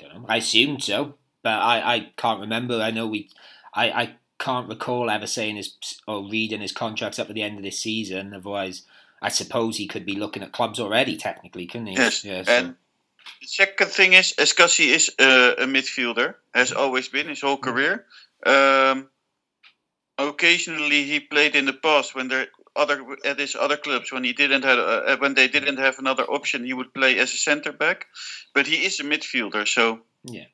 I 0.00 0.02
don't 0.08 0.22
know. 0.22 0.26
I 0.28 0.36
assumed 0.36 0.82
so, 0.82 1.14
but 1.42 1.50
I, 1.60 1.94
I 1.94 2.12
can't 2.16 2.40
remember. 2.40 2.80
I 2.80 2.90
know 2.90 3.06
we, 3.06 3.30
I, 3.74 3.90
I 3.90 4.14
can't 4.38 4.68
recall 4.68 5.10
ever 5.10 5.26
saying 5.26 5.56
his 5.56 5.74
or 6.06 6.28
reading 6.28 6.60
his 6.60 6.72
contracts 6.72 7.18
up 7.18 7.28
at 7.28 7.34
the 7.34 7.42
end 7.42 7.56
of 7.58 7.64
this 7.64 7.78
season. 7.80 8.34
Otherwise, 8.34 8.82
I 9.20 9.28
suppose 9.30 9.76
he 9.76 9.88
could 9.88 10.06
be 10.06 10.14
looking 10.14 10.42
at 10.42 10.52
clubs 10.52 10.78
already, 10.78 11.16
technically, 11.16 11.66
couldn't 11.66 11.88
he? 11.88 11.94
Yes. 11.96 12.24
Yeah, 12.24 12.42
so- 12.42 12.52
And 12.52 12.76
the 13.40 13.46
second 13.46 13.88
thing 13.90 14.12
is, 14.12 14.32
Escassi 14.38 14.86
is 14.86 15.10
uh, 15.18 15.54
a 15.58 15.64
midfielder, 15.64 16.34
has 16.54 16.72
always 16.72 17.08
been 17.08 17.28
his 17.28 17.40
whole 17.40 17.56
career. 17.58 18.06
Um, 18.46 19.08
occasionally, 20.18 21.04
he 21.04 21.20
played 21.20 21.54
in 21.56 21.64
the 21.66 21.72
past 21.72 22.14
when 22.14 22.28
there 22.28 22.46
other 22.78 23.04
at 23.24 23.38
his 23.38 23.54
other 23.56 23.76
clubs 23.76 24.12
when 24.12 24.24
he 24.24 24.32
didn't 24.32 24.62
have 24.64 24.78
uh, 24.78 25.16
when 25.18 25.34
they 25.34 25.48
didn't 25.48 25.78
have 25.78 25.98
another 25.98 26.24
option, 26.24 26.64
he 26.64 26.72
would 26.72 26.94
play 26.94 27.18
as 27.18 27.34
a 27.34 27.36
centre 27.36 27.72
back. 27.72 28.06
But 28.54 28.66
he 28.66 28.76
is 28.86 29.00
a 29.00 29.04
midfielder, 29.04 29.66
so 29.66 30.00
Yeah. 30.24 30.46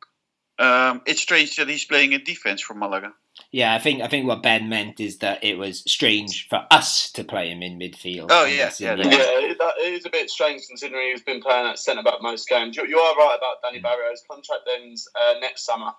Um, 0.57 1.03
it's 1.05 1.21
strange 1.21 1.57
that 1.57 1.69
he's 1.69 1.85
playing 1.85 2.13
in 2.13 2.23
defense 2.23 2.61
for 2.63 2.75
Malaga. 2.75 3.13
yeah, 3.51 3.75
I 3.75 3.81
think 3.81 4.03
I 4.03 4.07
think 4.09 4.27
what 4.29 4.41
Ben 4.43 4.69
meant 4.69 5.01
is 5.01 5.19
that 5.19 5.43
it 5.43 5.59
was 5.59 5.83
strange 5.91 6.47
for 6.49 6.61
us 6.71 7.11
to 7.13 7.25
play 7.25 7.51
him 7.51 7.61
in 7.63 7.77
midfield. 7.77 8.29
Oh, 8.31 8.45
I'm 8.45 8.55
yeah, 8.57 8.71
yeah, 8.79 8.95
Yeah, 8.95 9.51
it, 9.51 9.59
that, 9.59 9.75
it 9.79 9.93
is 9.95 10.07
a 10.07 10.11
bit 10.11 10.31
strange 10.31 10.63
considering 10.69 11.11
he's 11.11 11.25
been 11.25 11.43
playing 11.43 11.67
at 11.67 11.79
centre 11.81 12.05
back 12.05 12.23
most 12.23 12.49
games. 12.49 12.77
You, 12.77 12.87
you 12.87 12.99
are 12.99 13.17
right 13.17 13.37
about 13.37 13.63
Danny 13.65 13.81
Barrio's 13.83 14.23
contract 14.31 14.63
ends 14.79 15.09
uh, 15.21 15.35
next 15.41 15.65
summer. 15.67 15.91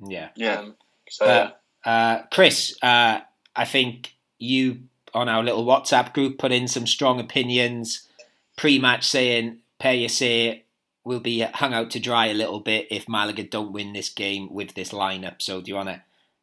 yeah. 0.00 0.30
Yeah. 0.34 0.58
Um, 0.58 0.74
so 1.08 1.24
Uh, 1.26 1.50
uh, 1.88 2.22
Chris, 2.32 2.76
uh, 2.82 3.20
I 3.54 3.64
think 3.64 4.12
you 4.38 4.89
on 5.14 5.28
our 5.28 5.42
little 5.42 5.64
WhatsApp 5.64 6.12
group 6.12 6.38
put 6.38 6.52
in 6.52 6.68
some 6.68 6.86
strong 6.86 7.20
opinions 7.20 8.08
pre-match 8.56 9.06
saying 9.06 9.58
Pellicer 9.80 10.62
will 11.04 11.20
be 11.20 11.40
hung 11.40 11.72
out 11.74 11.90
to 11.90 12.00
dry 12.00 12.26
a 12.26 12.34
little 12.34 12.60
bit 12.60 12.86
if 12.90 13.08
Malaga 13.08 13.42
don't 13.42 13.72
win 13.72 13.92
this 13.92 14.10
game 14.10 14.52
with 14.52 14.74
this 14.74 14.90
lineup. 14.90 15.40
So 15.40 15.60
do 15.60 15.70
you 15.70 15.76
want 15.76 15.88
to 15.88 16.02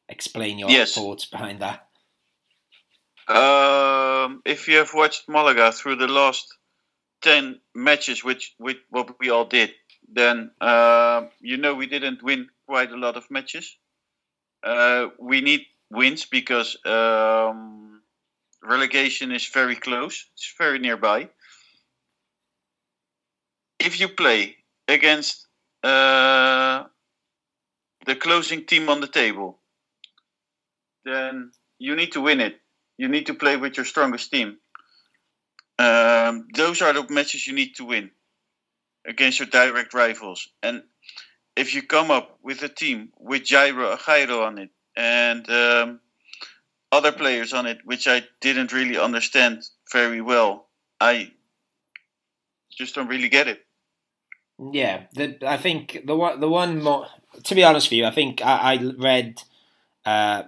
explain 0.09 0.57
your 0.59 0.69
Yes. 0.71 0.93
thoughts 0.93 1.25
behind 1.25 1.59
that? 1.59 1.87
Um, 3.27 4.41
if 4.45 4.67
you 4.67 4.77
have 4.77 4.93
watched 4.93 5.27
Malaga 5.29 5.71
through 5.71 5.97
the 5.97 6.07
last 6.07 6.47
ten 7.21 7.59
matches, 7.75 8.23
which, 8.23 8.55
which 8.57 8.77
what 8.89 9.19
we 9.19 9.29
all 9.29 9.45
did, 9.45 9.73
then 10.11 10.51
uh, 10.61 11.23
you 11.41 11.57
know 11.57 11.75
we 11.75 11.87
didn't 11.87 12.23
win 12.23 12.47
quite 12.67 12.91
a 12.91 12.97
lot 12.97 13.17
of 13.17 13.29
matches. 13.29 13.77
Uh, 14.63 15.07
we 15.19 15.41
need 15.41 15.65
wins 15.91 16.25
because 16.25 16.77
um, 16.85 17.96
relegation 18.63 19.31
is 19.31 19.45
very 19.47 19.75
close. 19.75 20.25
It's 20.33 20.53
very 20.57 20.79
nearby. 20.79 21.29
If 23.79 23.99
you 23.99 24.07
play 24.09 24.57
against 24.87 25.47
uh, 25.83 26.83
the 28.05 28.15
closing 28.15 28.65
team 28.65 28.89
on 28.89 29.01
the 29.01 29.07
table, 29.07 29.59
then 31.05 31.51
you 31.79 31.95
need 31.95 32.11
to 32.13 32.21
win 32.21 32.41
it. 32.41 32.59
You 32.97 33.07
need 33.07 33.27
to 33.27 33.33
play 33.33 33.57
with 33.57 33.77
your 33.77 33.85
strongest 33.85 34.31
team. 34.31 34.57
Um, 35.79 36.47
those 36.55 36.81
are 36.81 36.93
the 36.93 37.05
matches 37.09 37.45
you 37.45 37.53
need 37.53 37.75
to 37.75 37.85
win 37.85 38.09
against 39.05 39.39
your 39.39 39.47
direct 39.47 39.93
rivals. 39.93 40.49
And 40.63 40.81
if 41.55 41.75
you 41.75 41.83
come 41.83 42.09
up 42.09 42.39
with 42.41 42.63
a 42.63 42.69
team 42.69 43.11
with 43.19 43.43
Jairo, 43.43 43.95
Jairo 43.97 44.45
on 44.45 44.57
it 44.57 44.69
and 44.95 45.47
um, 45.49 45.99
other 46.91 47.11
players 47.11 47.53
on 47.53 47.65
it, 47.65 47.79
which 47.85 48.07
I 48.07 48.23
didn't 48.41 48.73
really 48.73 48.97
understand 48.97 49.63
very 49.91 50.21
well, 50.21 50.67
I 50.99 51.31
just 52.71 52.95
don't 52.95 53.07
really 53.07 53.29
get 53.29 53.47
it. 53.47 53.65
Yeah, 54.59 55.03
the, 55.13 55.37
I 55.45 55.57
think 55.57 56.03
the 56.05 56.15
one, 56.15 56.39
the 56.39 56.49
one 56.49 56.81
more. 56.81 57.07
To 57.43 57.55
be 57.55 57.63
honest 57.63 57.87
with 57.87 57.97
you, 57.97 58.05
I 58.05 58.11
think 58.11 58.41
I, 58.43 58.73
I 58.73 58.93
read 58.97 59.43
uh, 60.05 60.43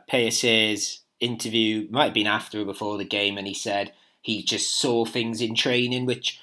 interview. 1.20 1.88
Might 1.92 2.06
have 2.06 2.14
been 2.14 2.28
after 2.28 2.62
or 2.62 2.66
before 2.66 2.98
the 2.98 3.06
game, 3.06 3.38
and 3.38 3.46
he 3.46 3.54
said 3.54 3.94
he 4.22 4.44
just 4.44 4.80
saw 4.80 5.06
things 5.06 5.42
in 5.42 5.56
training 5.56 6.06
which 6.06 6.40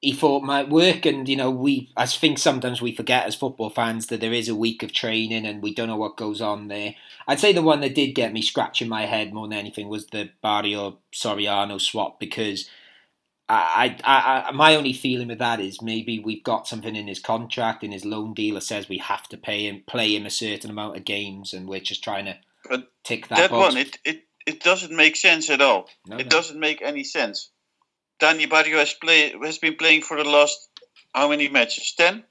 he 0.00 0.12
thought 0.12 0.42
might 0.44 0.68
work. 0.68 1.06
And 1.06 1.28
you 1.28 1.36
know, 1.36 1.50
we 1.50 1.92
I 1.96 2.06
think 2.06 2.38
sometimes 2.38 2.82
we 2.82 2.94
forget 2.94 3.26
as 3.26 3.34
football 3.34 3.70
fans 3.70 4.06
that 4.08 4.20
there 4.20 4.32
is 4.32 4.48
a 4.48 4.54
week 4.54 4.82
of 4.82 4.92
training, 4.92 5.46
and 5.46 5.62
we 5.62 5.74
don't 5.74 5.88
know 5.88 5.96
what 5.96 6.16
goes 6.16 6.40
on 6.40 6.68
there. 6.68 6.94
I'd 7.26 7.40
say 7.40 7.52
the 7.52 7.62
one 7.62 7.80
that 7.80 7.94
did 7.94 8.14
get 8.14 8.32
me 8.32 8.42
scratching 8.42 8.88
my 8.88 9.06
head 9.06 9.32
more 9.32 9.48
than 9.48 9.58
anything 9.58 9.88
was 9.88 10.06
the 10.06 10.30
Barrio 10.42 10.98
Soriano 11.14 11.80
swap 11.80 12.20
because. 12.20 12.68
I, 13.48 13.96
I, 14.02 14.44
I, 14.48 14.50
my 14.50 14.74
only 14.74 14.92
feeling 14.92 15.28
with 15.28 15.38
that 15.38 15.60
is 15.60 15.80
maybe 15.80 16.18
we've 16.18 16.42
got 16.42 16.66
something 16.66 16.96
in 16.96 17.06
his 17.06 17.20
contract, 17.20 17.84
in 17.84 17.92
his 17.92 18.04
loan 18.04 18.34
deal 18.34 18.56
that 18.56 18.62
says 18.62 18.88
we 18.88 18.98
have 18.98 19.28
to 19.28 19.36
pay 19.36 19.68
him, 19.68 19.84
play 19.86 20.16
him 20.16 20.26
a 20.26 20.30
certain 20.30 20.68
amount 20.68 20.96
of 20.96 21.04
games, 21.04 21.52
and 21.54 21.68
we're 21.68 21.78
just 21.78 22.02
trying 22.02 22.24
to 22.24 22.36
But 22.68 22.88
tick 23.04 23.28
that, 23.28 23.36
That 23.38 23.50
box. 23.52 23.74
one, 23.74 23.76
it, 23.82 23.98
it, 24.04 24.22
it 24.46 24.60
doesn't 24.64 24.90
make 24.96 25.14
sense 25.14 25.48
at 25.48 25.60
all. 25.60 25.88
No, 26.08 26.16
it 26.16 26.24
no. 26.24 26.28
doesn't 26.28 26.58
make 26.58 26.82
any 26.82 27.04
sense. 27.04 27.52
Dani 28.20 28.48
Barrio 28.48 28.78
has 28.78 28.94
play 28.94 29.34
has 29.42 29.58
been 29.58 29.76
playing 29.76 30.02
for 30.02 30.16
the 30.16 30.28
last 30.28 30.68
how 31.14 31.28
many 31.28 31.48
matches? 31.48 31.94
Ten. 31.96 32.24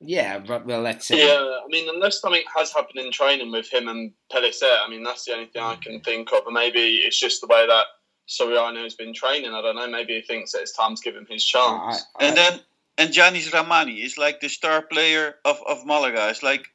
Yeah, 0.00 0.38
but, 0.38 0.66
well, 0.66 0.82
let's 0.82 1.06
see. 1.06 1.18
Yeah, 1.18 1.38
I 1.38 1.66
mean, 1.68 1.88
unless 1.88 2.20
something 2.20 2.42
has 2.54 2.72
happened 2.72 2.98
in 2.98 3.10
training 3.10 3.50
with 3.50 3.72
him 3.72 3.88
and 3.88 4.12
Pellicer, 4.30 4.76
I 4.84 4.90
mean, 4.90 5.02
that's 5.02 5.24
the 5.24 5.32
only 5.32 5.46
thing 5.46 5.62
I 5.62 5.76
can 5.76 6.00
think 6.00 6.30
of. 6.32 6.44
And 6.44 6.52
maybe 6.52 6.96
it's 6.96 7.18
just 7.18 7.40
the 7.40 7.46
way 7.46 7.66
that 7.66 7.84
Soriano's 8.28 8.94
been 8.94 9.14
training. 9.14 9.52
I 9.54 9.62
don't 9.62 9.76
know. 9.76 9.88
Maybe 9.88 10.14
he 10.14 10.22
thinks 10.22 10.52
that 10.52 10.62
it's 10.62 10.76
time 10.76 10.94
to 10.94 11.02
give 11.02 11.14
him 11.14 11.26
his 11.30 11.48
I, 11.54 11.58
chance. 11.58 12.06
I, 12.16 12.26
And 12.26 12.36
then 12.36 12.60
and 12.98 13.10
Yanis 13.10 13.50
Rahmani 13.50 14.04
is 14.04 14.18
like 14.18 14.40
the 14.40 14.48
star 14.48 14.82
player 14.82 15.36
of, 15.44 15.58
of 15.66 15.86
Malaga. 15.86 16.28
It's 16.28 16.42
like 16.42 16.66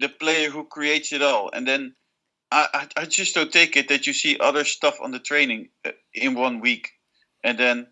the 0.00 0.08
player 0.08 0.50
who 0.50 0.64
creates 0.64 1.12
it 1.12 1.22
all. 1.22 1.50
And 1.52 1.66
then 1.66 1.94
I, 2.50 2.68
I, 2.74 3.02
I 3.02 3.04
just 3.04 3.34
don't 3.34 3.52
take 3.52 3.76
it 3.76 3.88
that 3.88 4.06
you 4.06 4.12
see 4.12 4.38
other 4.38 4.64
stuff 4.64 4.98
on 5.00 5.12
the 5.12 5.18
training 5.18 5.68
uh, 5.84 5.92
in 6.14 6.34
one 6.34 6.60
week, 6.60 6.90
and 7.46 7.58
then 7.58 7.86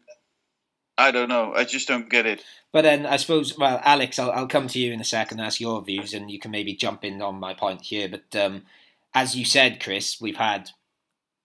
I 0.99 1.11
don't 1.13 1.29
know. 1.29 1.53
I 1.55 1.65
just 1.65 1.89
don't 1.89 2.11
get 2.11 2.27
it. 2.27 2.43
But 2.73 2.83
then 2.83 3.07
I 3.07 3.17
suppose, 3.17 3.57
well, 3.57 3.81
Alex, 3.85 4.19
I'll, 4.19 4.33
I'll 4.33 4.49
come 4.49 4.69
to 4.69 4.79
you 4.79 4.93
in 4.93 5.01
a 5.01 5.05
second, 5.05 5.41
ask 5.41 5.61
your 5.61 5.83
views, 5.83 6.13
and 6.13 6.31
you 6.31 6.39
can 6.41 6.51
maybe 6.51 6.75
jump 6.75 7.05
in 7.05 7.23
on 7.23 7.41
my 7.41 7.55
point 7.55 7.83
here. 7.83 8.09
But 8.09 8.35
um, 8.39 8.63
as 9.15 9.37
you 9.37 9.45
said, 9.45 9.83
Chris, 9.83 10.21
we've 10.21 10.37
had 10.37 10.71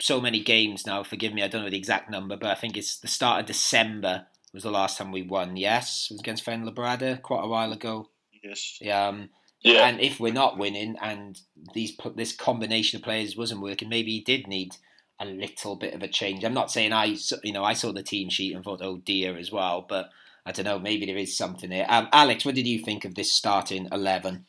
so 0.02 0.19
many 0.19 0.41
games 0.41 0.88
now. 0.88 1.04
Forgive 1.04 1.34
me, 1.34 1.43
I 1.43 1.48
don't 1.48 1.63
know 1.63 1.69
the 1.69 1.78
exact 1.78 2.10
number, 2.10 2.36
but 2.36 2.50
I 2.50 2.56
think 2.56 2.76
it's 2.76 2.98
the 2.98 3.08
start 3.08 3.41
of 3.41 3.45
December 3.45 4.26
was 4.54 4.63
the 4.63 4.72
last 4.72 4.98
time 4.98 5.12
we 5.12 5.22
won. 5.22 5.56
Yes, 5.56 6.08
it 6.10 6.15
was 6.15 6.22
against 6.22 6.45
Fuenlabrada 6.45 7.22
quite 7.22 7.43
a 7.43 7.48
while 7.48 7.72
ago. 7.72 8.10
Yes. 8.43 8.80
Um, 8.91 9.30
Yeah. 9.62 9.88
And 9.88 10.00
if 10.00 10.19
we're 10.19 10.34
not 10.34 10.58
winning, 10.58 10.95
and 11.02 11.39
these 11.74 11.95
this 12.15 12.34
combination 12.34 12.98
of 12.98 13.04
players 13.04 13.38
wasn't 13.38 13.62
working, 13.62 13.89
maybe 13.89 14.12
he 14.12 14.22
did 14.22 14.48
need 14.48 14.76
a 15.19 15.25
little 15.25 15.75
bit 15.75 15.93
of 15.93 16.01
a 16.01 16.08
change. 16.08 16.43
I'm 16.43 16.53
not 16.53 16.71
saying 16.71 16.93
I, 16.93 17.15
you 17.43 17.53
know, 17.53 17.63
I 17.63 17.73
saw 17.73 17.91
the 17.91 18.03
team 18.03 18.29
sheet 18.29 18.55
and 18.55 18.63
thought, 18.63 18.82
oh 18.82 18.97
dear, 18.97 19.38
as 19.38 19.51
well, 19.51 19.86
but 19.88 20.10
I 20.45 20.51
don't 20.51 20.65
know, 20.65 20.79
maybe 20.79 21.05
there 21.05 21.17
is 21.17 21.38
something 21.38 21.69
there. 21.69 21.86
Um, 21.89 22.08
Alex, 22.12 22.45
what 22.45 22.55
did 22.55 22.67
you 22.67 22.79
think 22.79 23.05
of 23.05 23.15
this 23.15 23.32
starting 23.32 23.88
11? 23.91 24.45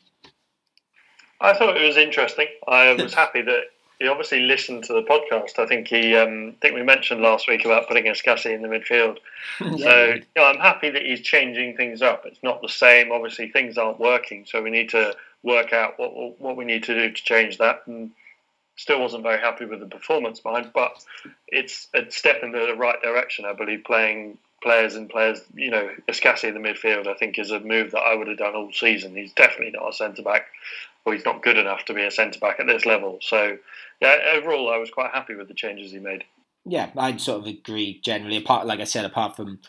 I 1.41 1.53
thought 1.53 1.77
it 1.77 1.85
was 1.85 1.97
interesting. 1.97 2.47
I 2.67 2.93
was 2.93 3.13
happy 3.23 3.41
that 3.41 3.63
he 3.99 4.07
obviously 4.07 4.41
listened 4.41 4.83
to 4.85 4.93
the 4.93 5.03
podcast. 5.03 5.59
I 5.59 5.67
think 5.67 5.87
he, 5.87 6.15
um, 6.15 6.55
I 6.55 6.59
think 6.61 6.75
we 6.75 6.83
mentioned 6.83 7.21
last 7.21 7.47
week 7.47 7.65
about 7.65 7.87
putting 7.87 8.05
Escassi 8.05 8.53
in 8.53 8.61
the 8.61 8.67
midfield. 8.67 9.17
So 9.79 10.05
you 10.13 10.23
know, 10.35 10.45
I'm 10.45 10.59
happy 10.59 10.89
that 10.89 11.03
he's 11.03 11.21
changing 11.21 11.77
things 11.77 12.01
up. 12.01 12.25
It's 12.25 12.41
not 12.41 12.61
the 12.61 12.69
same. 12.69 13.11
Obviously, 13.11 13.51
things 13.51 13.77
aren't 13.77 13.99
working, 13.99 14.45
so 14.47 14.61
we 14.61 14.71
need 14.71 14.89
to 14.89 15.15
work 15.43 15.71
out 15.71 15.99
what 15.99 16.39
what 16.39 16.57
we 16.57 16.65
need 16.65 16.83
to 16.85 16.95
do 16.95 17.11
to 17.11 17.23
change 17.23 17.57
that. 17.59 17.81
And 17.85 18.11
still 18.81 19.01
wasn't 19.01 19.23
very 19.23 19.39
happy 19.39 19.65
with 19.65 19.79
the 19.79 19.85
performance 19.85 20.39
behind, 20.39 20.71
but 20.73 21.03
it's 21.47 21.87
a 21.93 22.09
step 22.09 22.43
in 22.43 22.51
the 22.51 22.75
right 22.75 23.01
direction. 23.01 23.45
I 23.45 23.53
believe 23.53 23.83
playing 23.85 24.37
players 24.63 24.95
and 24.95 25.09
players, 25.09 25.41
you 25.55 25.71
know, 25.71 25.89
Escassi 26.07 26.45
in 26.45 26.53
the 26.53 26.59
midfield, 26.59 27.07
I 27.07 27.15
think 27.15 27.39
is 27.39 27.51
a 27.51 27.59
move 27.59 27.91
that 27.91 27.99
I 27.99 28.15
would 28.15 28.27
have 28.27 28.37
done 28.37 28.55
all 28.55 28.71
season. 28.71 29.15
He's 29.15 29.33
definitely 29.33 29.71
not 29.71 29.89
a 29.89 29.93
centre 29.93 30.21
back 30.21 30.45
well, 31.05 31.15
he's 31.15 31.25
not 31.25 31.43
good 31.43 31.57
enough 31.57 31.85
to 31.85 31.93
be 31.93 32.03
a 32.03 32.11
centre 32.11 32.39
back 32.39 32.59
at 32.59 32.67
this 32.67 32.85
level. 32.85 33.19
So, 33.21 33.57
yeah, 34.01 34.17
overall, 34.33 34.71
I 34.71 34.77
was 34.77 34.91
quite 34.91 35.11
happy 35.11 35.35
with 35.35 35.47
the 35.47 35.53
changes 35.53 35.91
he 35.91 35.99
made. 35.99 36.23
Yeah, 36.65 36.91
I'd 36.95 37.21
sort 37.21 37.41
of 37.41 37.47
agree 37.47 37.99
generally. 38.03 38.37
Apart, 38.37 38.67
like 38.67 38.79
I 38.79 38.85
said, 38.85 39.05
apart 39.05 39.35
from, 39.35 39.59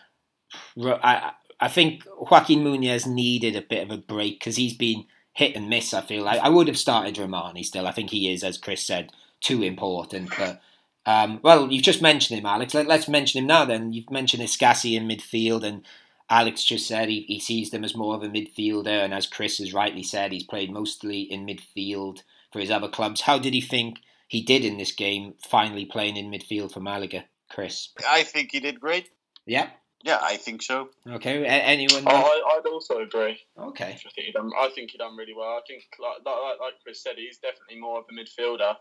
I, 0.78 1.32
I 1.58 1.68
think 1.68 2.04
Joaquin 2.18 2.62
Munoz 2.62 3.06
needed 3.06 3.56
a 3.56 3.62
bit 3.62 3.82
of 3.82 3.90
a 3.90 3.96
break 3.96 4.40
because 4.40 4.56
he's 4.56 4.74
been 4.74 5.06
hit 5.32 5.56
and 5.56 5.68
miss. 5.68 5.94
I 5.94 6.00
feel 6.00 6.24
like 6.24 6.40
I 6.40 6.48
would 6.48 6.68
have 6.68 6.78
started 6.78 7.16
Rahmani 7.16 7.64
still. 7.64 7.86
I 7.86 7.92
think 7.92 8.10
he 8.10 8.32
is, 8.32 8.44
as 8.44 8.58
Chris 8.58 8.82
said, 8.82 9.12
too 9.40 9.62
important. 9.62 10.30
But 10.36 10.60
um, 11.06 11.40
well, 11.42 11.70
you've 11.70 11.82
just 11.82 12.02
mentioned 12.02 12.38
him, 12.38 12.46
Alex. 12.46 12.74
Let, 12.74 12.88
us 12.88 13.08
mention 13.08 13.40
him 13.40 13.46
now. 13.46 13.64
Then 13.64 13.92
you've 13.92 14.10
mentioned 14.10 14.42
Escassi 14.42 14.96
in 14.96 15.08
midfield, 15.08 15.64
and 15.64 15.84
Alex 16.30 16.64
just 16.64 16.86
said 16.86 17.08
he, 17.08 17.22
he 17.22 17.40
sees 17.40 17.70
them 17.70 17.84
as 17.84 17.96
more 17.96 18.14
of 18.14 18.22
a 18.22 18.28
midfielder, 18.28 19.04
and 19.04 19.12
as 19.12 19.26
Chris 19.26 19.58
has 19.58 19.74
rightly 19.74 20.02
said, 20.02 20.32
he's 20.32 20.44
played 20.44 20.70
mostly 20.70 21.22
in 21.22 21.46
midfield 21.46 22.22
for 22.52 22.60
his 22.60 22.70
other 22.70 22.88
clubs. 22.88 23.22
How 23.22 23.38
did 23.38 23.54
he 23.54 23.60
think 23.60 23.98
he 24.28 24.42
did 24.42 24.64
in 24.64 24.78
this 24.78 24.92
game, 24.92 25.34
finally 25.38 25.84
playing 25.84 26.16
in 26.16 26.30
midfield 26.30 26.72
for 26.72 26.80
Malaga? 26.80 27.24
Chris? 27.50 27.90
I 28.08 28.22
think 28.22 28.50
he 28.52 28.60
did 28.60 28.80
great. 28.80 29.10
Yeah. 29.44 29.68
Yeah, 30.02 30.18
I 30.20 30.36
think 30.36 30.62
so. 30.62 30.88
Okay, 31.08 31.42
a- 31.42 31.46
anyone? 31.46 32.02
Oh, 32.06 32.10
I, 32.10 32.56
would 32.56 32.72
also 32.72 32.98
agree. 32.98 33.38
Okay. 33.58 33.84
I 33.84 33.92
think, 33.92 34.12
he 34.16 34.32
done, 34.32 34.50
I 34.58 34.68
think 34.74 34.90
he 34.90 34.98
done 34.98 35.16
really 35.16 35.34
well. 35.34 35.50
I 35.50 35.60
think, 35.66 35.84
like, 36.00 36.24
like, 36.24 36.60
like 36.60 36.74
Chris 36.82 37.02
said, 37.02 37.14
he's 37.16 37.38
definitely 37.38 37.80
more 37.80 37.98
of 37.98 38.04
a 38.10 38.12
midfielder. 38.12 38.76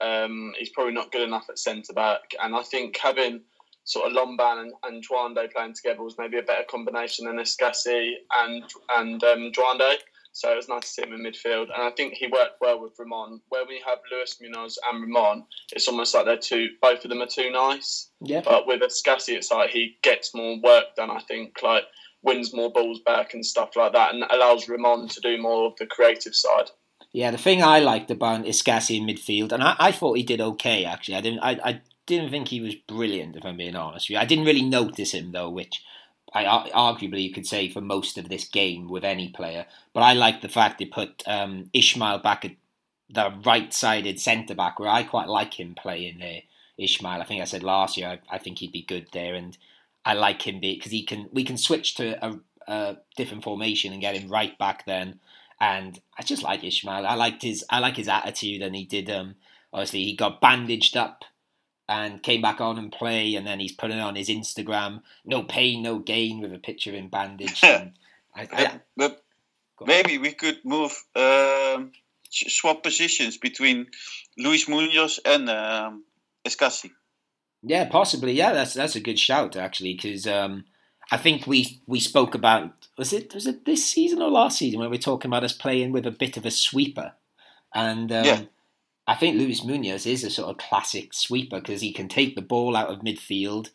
Um, 0.00 0.52
he's 0.58 0.70
probably 0.70 0.94
not 0.94 1.12
good 1.12 1.22
enough 1.22 1.46
at 1.48 1.58
centre 1.58 1.92
back, 1.92 2.34
and 2.42 2.56
I 2.56 2.62
think 2.62 2.96
having 2.96 3.42
sort 3.84 4.10
of 4.10 4.16
Lomban 4.16 4.62
and, 4.62 4.72
and 4.84 5.04
Juande 5.06 5.52
playing 5.52 5.74
together 5.74 6.02
was 6.02 6.16
maybe 6.18 6.38
a 6.38 6.42
better 6.42 6.64
combination 6.68 7.26
than 7.26 7.36
Escassi 7.36 8.12
and 8.34 8.64
and 8.96 9.22
um, 9.22 9.52
Juande. 9.52 9.94
So 10.32 10.50
it 10.50 10.56
was 10.56 10.68
nice 10.68 10.82
to 10.82 10.88
see 10.88 11.02
him 11.02 11.12
in 11.12 11.20
midfield, 11.20 11.68
and 11.74 11.82
I 11.82 11.90
think 11.90 12.14
he 12.14 12.26
worked 12.26 12.60
well 12.60 12.80
with 12.80 12.98
Ramon. 12.98 13.40
Where 13.50 13.66
we 13.66 13.82
have 13.86 13.98
Luis 14.10 14.38
Munoz 14.40 14.78
and 14.90 15.02
Ramon, 15.02 15.44
it's 15.72 15.88
almost 15.88 16.14
like 16.14 16.24
they're 16.24 16.38
too. 16.38 16.68
Both 16.80 17.04
of 17.04 17.10
them 17.10 17.20
are 17.20 17.26
too 17.26 17.50
nice. 17.50 18.08
Yeah. 18.20 18.40
But 18.42 18.66
with 18.66 18.80
Escassi, 18.80 19.34
it's 19.34 19.50
like 19.50 19.70
he 19.70 19.98
gets 20.02 20.34
more 20.34 20.58
work 20.62 20.96
done. 20.96 21.10
I 21.10 21.20
think 21.20 21.62
like 21.62 21.84
wins 22.22 22.54
more 22.54 22.72
balls 22.72 23.00
back 23.04 23.34
and 23.34 23.44
stuff 23.44 23.76
like 23.76 23.92
that, 23.92 24.14
and 24.14 24.24
allows 24.30 24.68
Ramon 24.68 25.08
to 25.08 25.20
do 25.20 25.40
more 25.40 25.66
of 25.66 25.76
the 25.78 25.86
creative 25.86 26.34
side. 26.34 26.70
Yeah, 27.12 27.30
the 27.30 27.38
thing 27.38 27.62
I 27.62 27.80
liked 27.80 28.10
about 28.10 28.44
Escassi 28.44 28.96
in 28.96 29.06
midfield, 29.06 29.52
and 29.52 29.62
I, 29.62 29.76
I 29.78 29.92
thought 29.92 30.16
he 30.16 30.22
did 30.22 30.40
okay 30.40 30.84
actually. 30.86 31.16
I 31.16 31.20
didn't. 31.20 31.40
I, 31.40 31.60
I 31.62 31.80
didn't 32.06 32.30
think 32.30 32.48
he 32.48 32.60
was 32.60 32.74
brilliant, 32.74 33.36
if 33.36 33.44
I'm 33.44 33.58
being 33.58 33.76
honest 33.76 34.08
with 34.08 34.14
you. 34.14 34.18
I 34.18 34.24
didn't 34.24 34.46
really 34.46 34.62
notice 34.62 35.12
him 35.12 35.32
though, 35.32 35.50
which 35.50 35.82
I 36.34 36.70
arguably 36.70 37.22
you 37.22 37.32
could 37.32 37.46
say 37.46 37.68
for 37.68 37.80
most 37.80 38.16
of 38.18 38.28
this 38.28 38.46
game 38.46 38.88
with 38.88 39.04
any 39.04 39.28
player. 39.28 39.66
But 39.92 40.02
I 40.02 40.14
like 40.14 40.40
the 40.40 40.48
fact 40.48 40.78
they 40.78 40.86
put 40.86 41.22
um, 41.26 41.68
Ishmael 41.72 42.18
back 42.18 42.44
at 42.44 42.52
the 43.10 43.34
right-sided 43.44 44.18
centre 44.18 44.54
back, 44.54 44.78
where 44.78 44.88
I 44.88 45.02
quite 45.02 45.28
like 45.28 45.60
him 45.60 45.74
playing 45.74 46.18
there. 46.18 46.42
Ishmael, 46.78 47.20
I 47.20 47.24
think 47.24 47.42
I 47.42 47.44
said 47.44 47.62
last 47.62 47.96
year, 47.96 48.08
I, 48.08 48.36
I 48.36 48.38
think 48.38 48.58
he'd 48.58 48.72
be 48.72 48.82
good 48.82 49.08
there, 49.12 49.34
and 49.34 49.56
I 50.04 50.14
like 50.14 50.42
him 50.46 50.60
because 50.60 50.92
he 50.92 51.04
can. 51.04 51.28
We 51.32 51.44
can 51.44 51.58
switch 51.58 51.94
to 51.96 52.24
a, 52.24 52.38
a 52.66 52.96
different 53.16 53.44
formation 53.44 53.92
and 53.92 54.00
get 54.00 54.16
him 54.16 54.30
right 54.30 54.56
back 54.58 54.86
then. 54.86 55.20
And 55.60 56.00
I 56.18 56.22
just 56.22 56.42
like 56.42 56.64
Ishmael. 56.64 57.06
I 57.06 57.14
liked 57.14 57.42
his. 57.42 57.64
I 57.68 57.78
like 57.78 57.96
his 57.96 58.08
attitude, 58.08 58.62
and 58.62 58.74
he 58.74 58.84
did. 58.84 59.10
Um, 59.10 59.36
obviously, 59.72 60.04
he 60.04 60.16
got 60.16 60.40
bandaged 60.40 60.96
up 60.96 61.24
and 61.88 62.22
came 62.22 62.40
back 62.40 62.60
on 62.60 62.78
and 62.78 62.92
play, 62.92 63.34
and 63.34 63.46
then 63.46 63.60
he's 63.60 63.72
putting 63.72 63.98
on 63.98 64.14
his 64.14 64.28
Instagram, 64.28 65.02
no 65.24 65.42
pain, 65.42 65.82
no 65.82 65.98
gain, 65.98 66.40
with 66.40 66.52
a 66.52 66.58
picture 66.58 66.94
in 66.94 67.08
bandage. 67.08 67.62
I, 67.64 67.90
I, 68.36 68.80
but 68.96 69.22
maybe 69.84 70.18
we 70.18 70.32
could 70.32 70.58
move 70.64 70.92
um, 71.14 71.92
swap 72.30 72.82
positions 72.82 73.36
between 73.36 73.86
Luis 74.38 74.68
Munoz 74.68 75.20
and 75.24 75.50
um, 75.50 76.04
Escassi. 76.44 76.90
Yeah, 77.62 77.88
possibly. 77.88 78.32
Yeah, 78.32 78.52
that's 78.52 78.74
that's 78.74 78.96
a 78.96 79.00
good 79.00 79.18
shout 79.18 79.56
actually, 79.56 79.94
because 79.94 80.26
um, 80.26 80.64
I 81.10 81.16
think 81.16 81.46
we 81.46 81.80
we 81.86 82.00
spoke 82.00 82.34
about 82.34 82.72
was 82.98 83.12
it 83.12 83.34
was 83.34 83.46
it 83.46 83.64
this 83.64 83.84
season 83.84 84.20
or 84.20 84.30
last 84.30 84.58
season 84.58 84.80
when 84.80 84.90
we 84.90 84.96
were 84.96 85.02
talking 85.02 85.28
about 85.28 85.44
us 85.44 85.52
playing 85.52 85.92
with 85.92 86.06
a 86.06 86.10
bit 86.10 86.36
of 86.36 86.44
a 86.44 86.50
sweeper, 86.50 87.12
and 87.74 88.10
um, 88.10 88.24
yeah. 88.24 88.40
I 89.06 89.14
think 89.14 89.36
Luis 89.36 89.64
Munoz 89.64 90.06
is 90.06 90.22
a 90.22 90.30
sort 90.30 90.50
of 90.50 90.58
classic 90.58 91.12
sweeper 91.12 91.60
because 91.60 91.80
he 91.80 91.92
can 91.92 92.08
take 92.08 92.36
the 92.36 92.42
ball 92.42 92.76
out 92.76 92.88
of 92.88 93.00
midfield, 93.00 93.70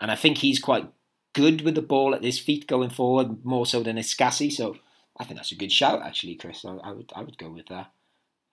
and 0.00 0.10
I 0.10 0.14
think 0.14 0.38
he's 0.38 0.60
quite 0.60 0.88
good 1.34 1.62
with 1.62 1.74
the 1.74 1.82
ball 1.82 2.14
at 2.14 2.24
his 2.24 2.38
feet 2.38 2.66
going 2.66 2.90
forward, 2.90 3.44
more 3.44 3.66
so 3.66 3.82
than 3.82 3.96
Escassi. 3.96 4.52
So 4.52 4.76
I 5.18 5.24
think 5.24 5.36
that's 5.36 5.52
a 5.52 5.56
good 5.56 5.72
shout, 5.72 6.02
actually, 6.02 6.36
Chris. 6.36 6.64
I, 6.64 6.76
I 6.76 6.92
would 6.92 7.12
I 7.14 7.22
would 7.22 7.38
go 7.38 7.50
with 7.50 7.66
that. 7.66 7.90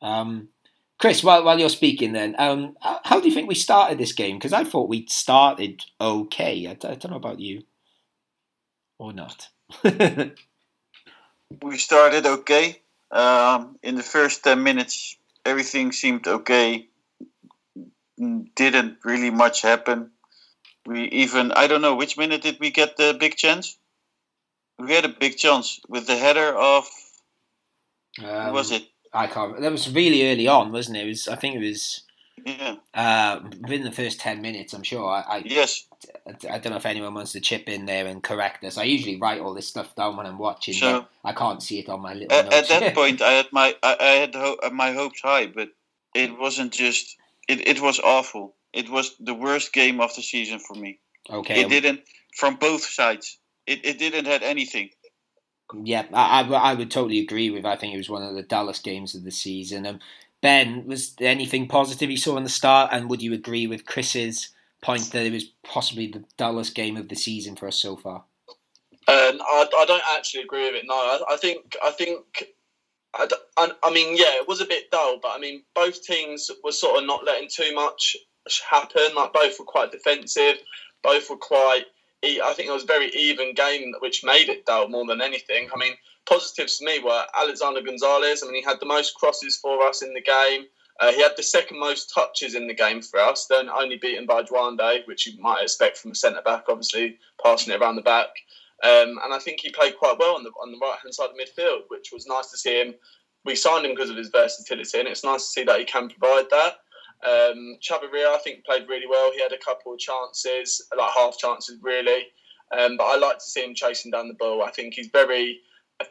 Um, 0.01 0.49
Chris, 0.97 1.23
while 1.23 1.43
while 1.43 1.59
you're 1.59 1.69
speaking, 1.69 2.13
then, 2.13 2.35
um, 2.39 2.75
how 2.81 3.19
do 3.19 3.27
you 3.27 3.33
think 3.33 3.47
we 3.47 3.55
started 3.55 3.97
this 3.97 4.13
game? 4.13 4.37
Because 4.37 4.53
I 4.53 4.63
thought 4.63 4.89
we 4.89 5.05
started 5.07 5.83
okay. 5.99 6.67
I, 6.67 6.71
I 6.71 6.95
don't 6.95 7.11
know 7.11 7.17
about 7.17 7.39
you, 7.39 7.63
or 8.97 9.13
not. 9.13 9.49
we 9.83 11.77
started 11.77 12.25
okay. 12.25 12.81
Um, 13.11 13.77
in 13.83 13.95
the 13.95 14.03
first 14.03 14.43
ten 14.43 14.63
minutes, 14.63 15.17
everything 15.45 15.91
seemed 15.91 16.27
okay. 16.27 16.87
Didn't 18.17 18.97
really 19.03 19.29
much 19.29 19.61
happen. 19.61 20.11
We 20.85 21.03
even 21.05 21.51
I 21.51 21.67
don't 21.67 21.81
know 21.81 21.95
which 21.95 22.17
minute 22.17 22.41
did 22.41 22.59
we 22.59 22.71
get 22.71 22.97
the 22.97 23.15
big 23.19 23.35
chance. 23.35 23.77
We 24.79 24.93
had 24.93 25.05
a 25.05 25.09
big 25.09 25.37
chance 25.37 25.79
with 25.87 26.07
the 26.07 26.15
header 26.15 26.55
of. 26.55 26.87
Um, 28.23 28.53
was 28.53 28.71
it? 28.71 28.87
I 29.13 29.27
can't. 29.27 29.59
That 29.59 29.71
was 29.71 29.91
really 29.93 30.29
early 30.29 30.47
on, 30.47 30.71
wasn't 30.71 30.97
it? 30.97 31.05
It 31.05 31.07
was. 31.07 31.27
I 31.27 31.35
think 31.35 31.55
it 31.55 31.59
was. 31.59 32.03
Yeah. 32.45 32.75
Uh, 32.93 33.39
within 33.61 33.83
the 33.83 33.91
first 33.91 34.19
ten 34.19 34.41
minutes, 34.41 34.73
I'm 34.73 34.83
sure. 34.83 35.09
I, 35.09 35.21
I 35.21 35.41
yes. 35.43 35.87
I, 36.27 36.59
don't 36.59 36.71
know 36.71 36.77
if 36.77 36.85
anyone 36.85 37.15
wants 37.15 37.31
to 37.31 37.41
chip 37.41 37.67
in 37.67 37.87
there 37.87 38.05
and 38.05 38.21
correct 38.21 38.63
us. 38.63 38.77
I 38.77 38.83
usually 38.83 39.19
write 39.19 39.41
all 39.41 39.55
this 39.55 39.67
stuff 39.67 39.95
down 39.95 40.15
when 40.15 40.27
I'm 40.27 40.37
watching, 40.37 40.75
so, 40.75 41.07
I 41.23 41.33
can't 41.33 41.61
see 41.61 41.79
it 41.79 41.89
on 41.89 42.01
my 42.01 42.13
little. 42.13 42.37
At, 42.37 42.53
at 42.53 42.67
that 42.67 42.95
point, 42.95 43.23
I 43.23 43.31
had 43.31 43.47
my 43.51 43.75
I, 43.81 43.97
I 43.99 44.11
had 44.21 44.35
ho- 44.35 44.59
my 44.71 44.91
hopes 44.91 45.21
high, 45.21 45.47
but 45.47 45.69
it 46.13 46.37
wasn't 46.37 46.71
just. 46.71 47.17
It, 47.47 47.67
it 47.67 47.81
was 47.81 47.99
awful. 47.99 48.55
It 48.73 48.89
was 48.89 49.15
the 49.19 49.33
worst 49.33 49.73
game 49.73 49.99
of 49.99 50.15
the 50.15 50.21
season 50.21 50.59
for 50.59 50.75
me. 50.75 50.99
Okay. 51.29 51.61
It 51.61 51.69
didn't 51.69 52.01
from 52.35 52.55
both 52.55 52.85
sides. 52.85 53.39
It 53.65 53.83
it 53.83 53.97
didn't 53.97 54.25
have 54.25 54.43
anything. 54.43 54.91
Yeah, 55.73 56.05
I, 56.13 56.41
I, 56.41 56.71
I 56.71 56.73
would 56.75 56.91
totally 56.91 57.19
agree 57.19 57.49
with. 57.49 57.65
I 57.65 57.75
think 57.75 57.93
it 57.93 57.97
was 57.97 58.09
one 58.09 58.21
of 58.21 58.35
the 58.35 58.43
dullest 58.43 58.83
games 58.83 59.15
of 59.15 59.23
the 59.23 59.31
season. 59.31 59.87
Um, 59.87 59.99
Ben, 60.45 60.85
was 60.85 61.15
there 61.15 61.31
anything 61.31 61.67
positive 61.67 62.11
you 62.11 62.17
saw 62.17 62.37
in 62.37 62.43
the 62.43 62.49
start, 62.49 62.91
and 62.91 63.09
would 63.09 63.19
you 63.19 63.33
agree 63.33 63.65
with 63.65 63.87
Chris's 63.87 64.49
point 64.79 65.11
that 65.11 65.25
it 65.25 65.33
was 65.33 65.45
possibly 65.63 66.05
the 66.05 66.23
dullest 66.37 66.75
game 66.75 66.97
of 66.97 67.09
the 67.09 67.15
season 67.15 67.55
for 67.55 67.67
us 67.67 67.79
so 67.79 67.95
far? 67.95 68.25
Um, 69.07 69.41
I, 69.41 69.67
I 69.75 69.85
don't 69.87 70.03
actually 70.15 70.43
agree 70.43 70.67
with 70.67 70.75
it. 70.75 70.85
No, 70.85 70.93
I, 70.93 71.19
I 71.31 71.37
think 71.37 71.75
I 71.83 71.89
think 71.89 72.53
I, 73.15 73.71
I, 73.83 73.91
mean, 73.91 74.15
yeah, 74.17 74.35
it 74.35 74.47
was 74.47 74.61
a 74.61 74.65
bit 74.65 74.91
dull, 74.91 75.17
but 75.19 75.31
I 75.31 75.39
mean, 75.39 75.63
both 75.73 76.03
teams 76.03 76.51
were 76.63 76.71
sort 76.71 76.99
of 77.01 77.07
not 77.07 77.25
letting 77.25 77.49
too 77.49 77.73
much 77.73 78.15
happen. 78.69 79.15
Like 79.15 79.33
both 79.33 79.57
were 79.57 79.65
quite 79.65 79.91
defensive, 79.91 80.57
both 81.01 81.27
were 81.27 81.37
quite. 81.37 81.85
I 82.23 82.53
think 82.55 82.69
it 82.69 82.73
was 82.73 82.83
a 82.83 82.87
very 82.87 83.09
even 83.09 83.53
game, 83.53 83.93
which 83.99 84.23
made 84.23 84.49
it 84.49 84.65
dull 84.65 84.89
more 84.89 85.05
than 85.05 85.21
anything. 85.21 85.69
I 85.73 85.77
mean, 85.77 85.93
positives 86.25 86.77
for 86.77 86.85
me 86.85 86.99
were 86.99 87.25
Alexander 87.35 87.81
Gonzalez. 87.81 88.41
I 88.41 88.47
mean, 88.47 88.55
he 88.55 88.63
had 88.63 88.79
the 88.79 88.85
most 88.85 89.15
crosses 89.15 89.57
for 89.57 89.85
us 89.85 90.01
in 90.01 90.13
the 90.13 90.21
game. 90.21 90.65
Uh, 90.99 91.11
he 91.11 91.21
had 91.21 91.33
the 91.35 91.43
second 91.43 91.77
most 91.79 92.11
touches 92.13 92.55
in 92.55 92.67
the 92.67 92.73
game 92.73 93.01
for 93.01 93.19
us, 93.19 93.47
then 93.47 93.69
only 93.69 93.97
beaten 93.97 94.25
by 94.25 94.41
Juande, 94.43 95.05
which 95.07 95.27
you 95.27 95.39
might 95.41 95.61
expect 95.61 95.97
from 95.97 96.11
a 96.11 96.15
centre 96.15 96.41
back, 96.41 96.65
obviously 96.69 97.17
passing 97.43 97.73
it 97.73 97.81
around 97.81 97.97
the 97.97 98.01
back. 98.01 98.29
Um, 98.83 99.19
and 99.23 99.33
I 99.33 99.39
think 99.39 99.59
he 99.59 99.71
played 99.71 99.97
quite 99.97 100.17
well 100.19 100.35
on 100.35 100.43
the 100.43 100.51
on 100.61 100.71
the 100.71 100.77
right 100.77 100.97
hand 101.01 101.13
side 101.13 101.29
of 101.29 101.35
midfield, 101.35 101.83
which 101.89 102.11
was 102.13 102.27
nice 102.27 102.49
to 102.51 102.57
see 102.57 102.81
him. 102.81 102.95
We 103.43 103.55
signed 103.55 103.85
him 103.85 103.91
because 103.91 104.09
of 104.09 104.17
his 104.17 104.29
versatility, 104.29 104.99
and 104.99 105.07
it's 105.07 105.23
nice 105.23 105.45
to 105.45 105.51
see 105.51 105.63
that 105.65 105.79
he 105.79 105.85
can 105.85 106.09
provide 106.09 106.49
that. 106.51 106.77
Um, 107.23 107.77
Chavarria, 107.81 108.27
I 108.27 108.39
think, 108.43 108.65
played 108.65 108.87
really 108.87 109.07
well. 109.07 109.31
He 109.33 109.41
had 109.41 109.51
a 109.51 109.57
couple 109.57 109.93
of 109.93 109.99
chances, 109.99 110.85
like 110.95 111.11
half 111.11 111.37
chances, 111.37 111.77
really. 111.81 112.27
Um, 112.77 112.97
but 112.97 113.05
I 113.05 113.17
like 113.17 113.37
to 113.39 113.45
see 113.45 113.63
him 113.63 113.75
chasing 113.75 114.11
down 114.11 114.27
the 114.27 114.33
ball. 114.33 114.63
I 114.63 114.71
think 114.71 114.95
he's 114.95 115.07
very 115.07 115.61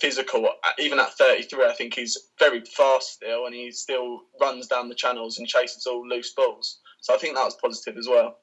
physical. 0.01 0.49
Even 0.79 0.99
at 0.99 1.13
33, 1.15 1.67
I 1.67 1.75
think 1.75 1.95
he's 1.95 2.17
very 2.39 2.63
fast 2.65 3.15
still, 3.15 3.47
and 3.47 3.55
he 3.55 3.71
still 3.71 4.23
runs 4.41 4.67
down 4.67 4.89
the 4.89 4.95
channels 4.95 5.39
and 5.39 5.47
chases 5.47 5.87
all 5.87 6.07
loose 6.09 6.33
balls. 6.33 6.79
So 7.01 7.15
I 7.15 7.19
think 7.19 7.37
that 7.37 7.45
was 7.45 7.57
positive 7.57 7.97
as 7.99 8.09
well. 8.09 8.39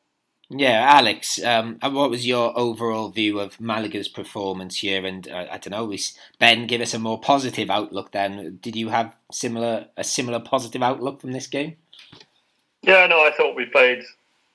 Yeah, 0.54 0.86
Alex, 0.98 1.42
um, 1.44 1.80
what 1.82 2.10
was 2.10 2.28
your 2.28 2.58
overall 2.60 3.08
view 3.10 3.40
of 3.40 3.60
Malaga's 3.62 4.10
performance 4.10 4.80
here? 4.80 5.06
And 5.06 5.26
uh, 5.30 5.48
I 5.50 5.58
don't 5.58 5.72
know, 5.72 5.96
Ben, 6.40 6.68
give 6.68 6.82
us 6.82 6.94
a 6.94 7.00
more 7.00 7.20
positive 7.20 7.70
outlook. 7.70 8.12
Then, 8.12 8.60
did 8.62 8.76
you 8.76 8.90
have 8.90 9.16
similar 9.32 9.88
a 9.96 10.04
similar 10.04 10.42
positive 10.42 10.84
outlook 10.84 11.22
from 11.22 11.32
this 11.32 11.48
game? 11.48 11.78
Yeah, 12.84 13.06
no, 13.08 13.20
I 13.26 13.32
thought 13.32 13.56
we 13.56 13.66
played 13.66 14.04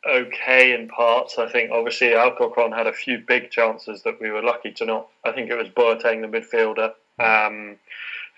okay 0.09 0.73
in 0.73 0.89
parts. 0.89 1.39
I 1.39 1.49
think 1.51 1.71
obviously 1.71 2.15
Alcorcon 2.15 2.73
had 2.73 2.87
a 2.87 2.93
few 2.93 3.19
big 3.19 3.51
chances 3.51 4.03
that 4.03 4.21
we 4.21 4.31
were 4.31 4.43
lucky 4.43 4.73
to 4.73 4.85
not. 4.85 5.09
I 5.25 5.33
think 5.33 5.51
it 5.51 5.57
was 5.57 5.69
Boateng, 5.69 6.23
the 6.23 6.39
midfielder, 6.39 6.93
um, 7.19 7.77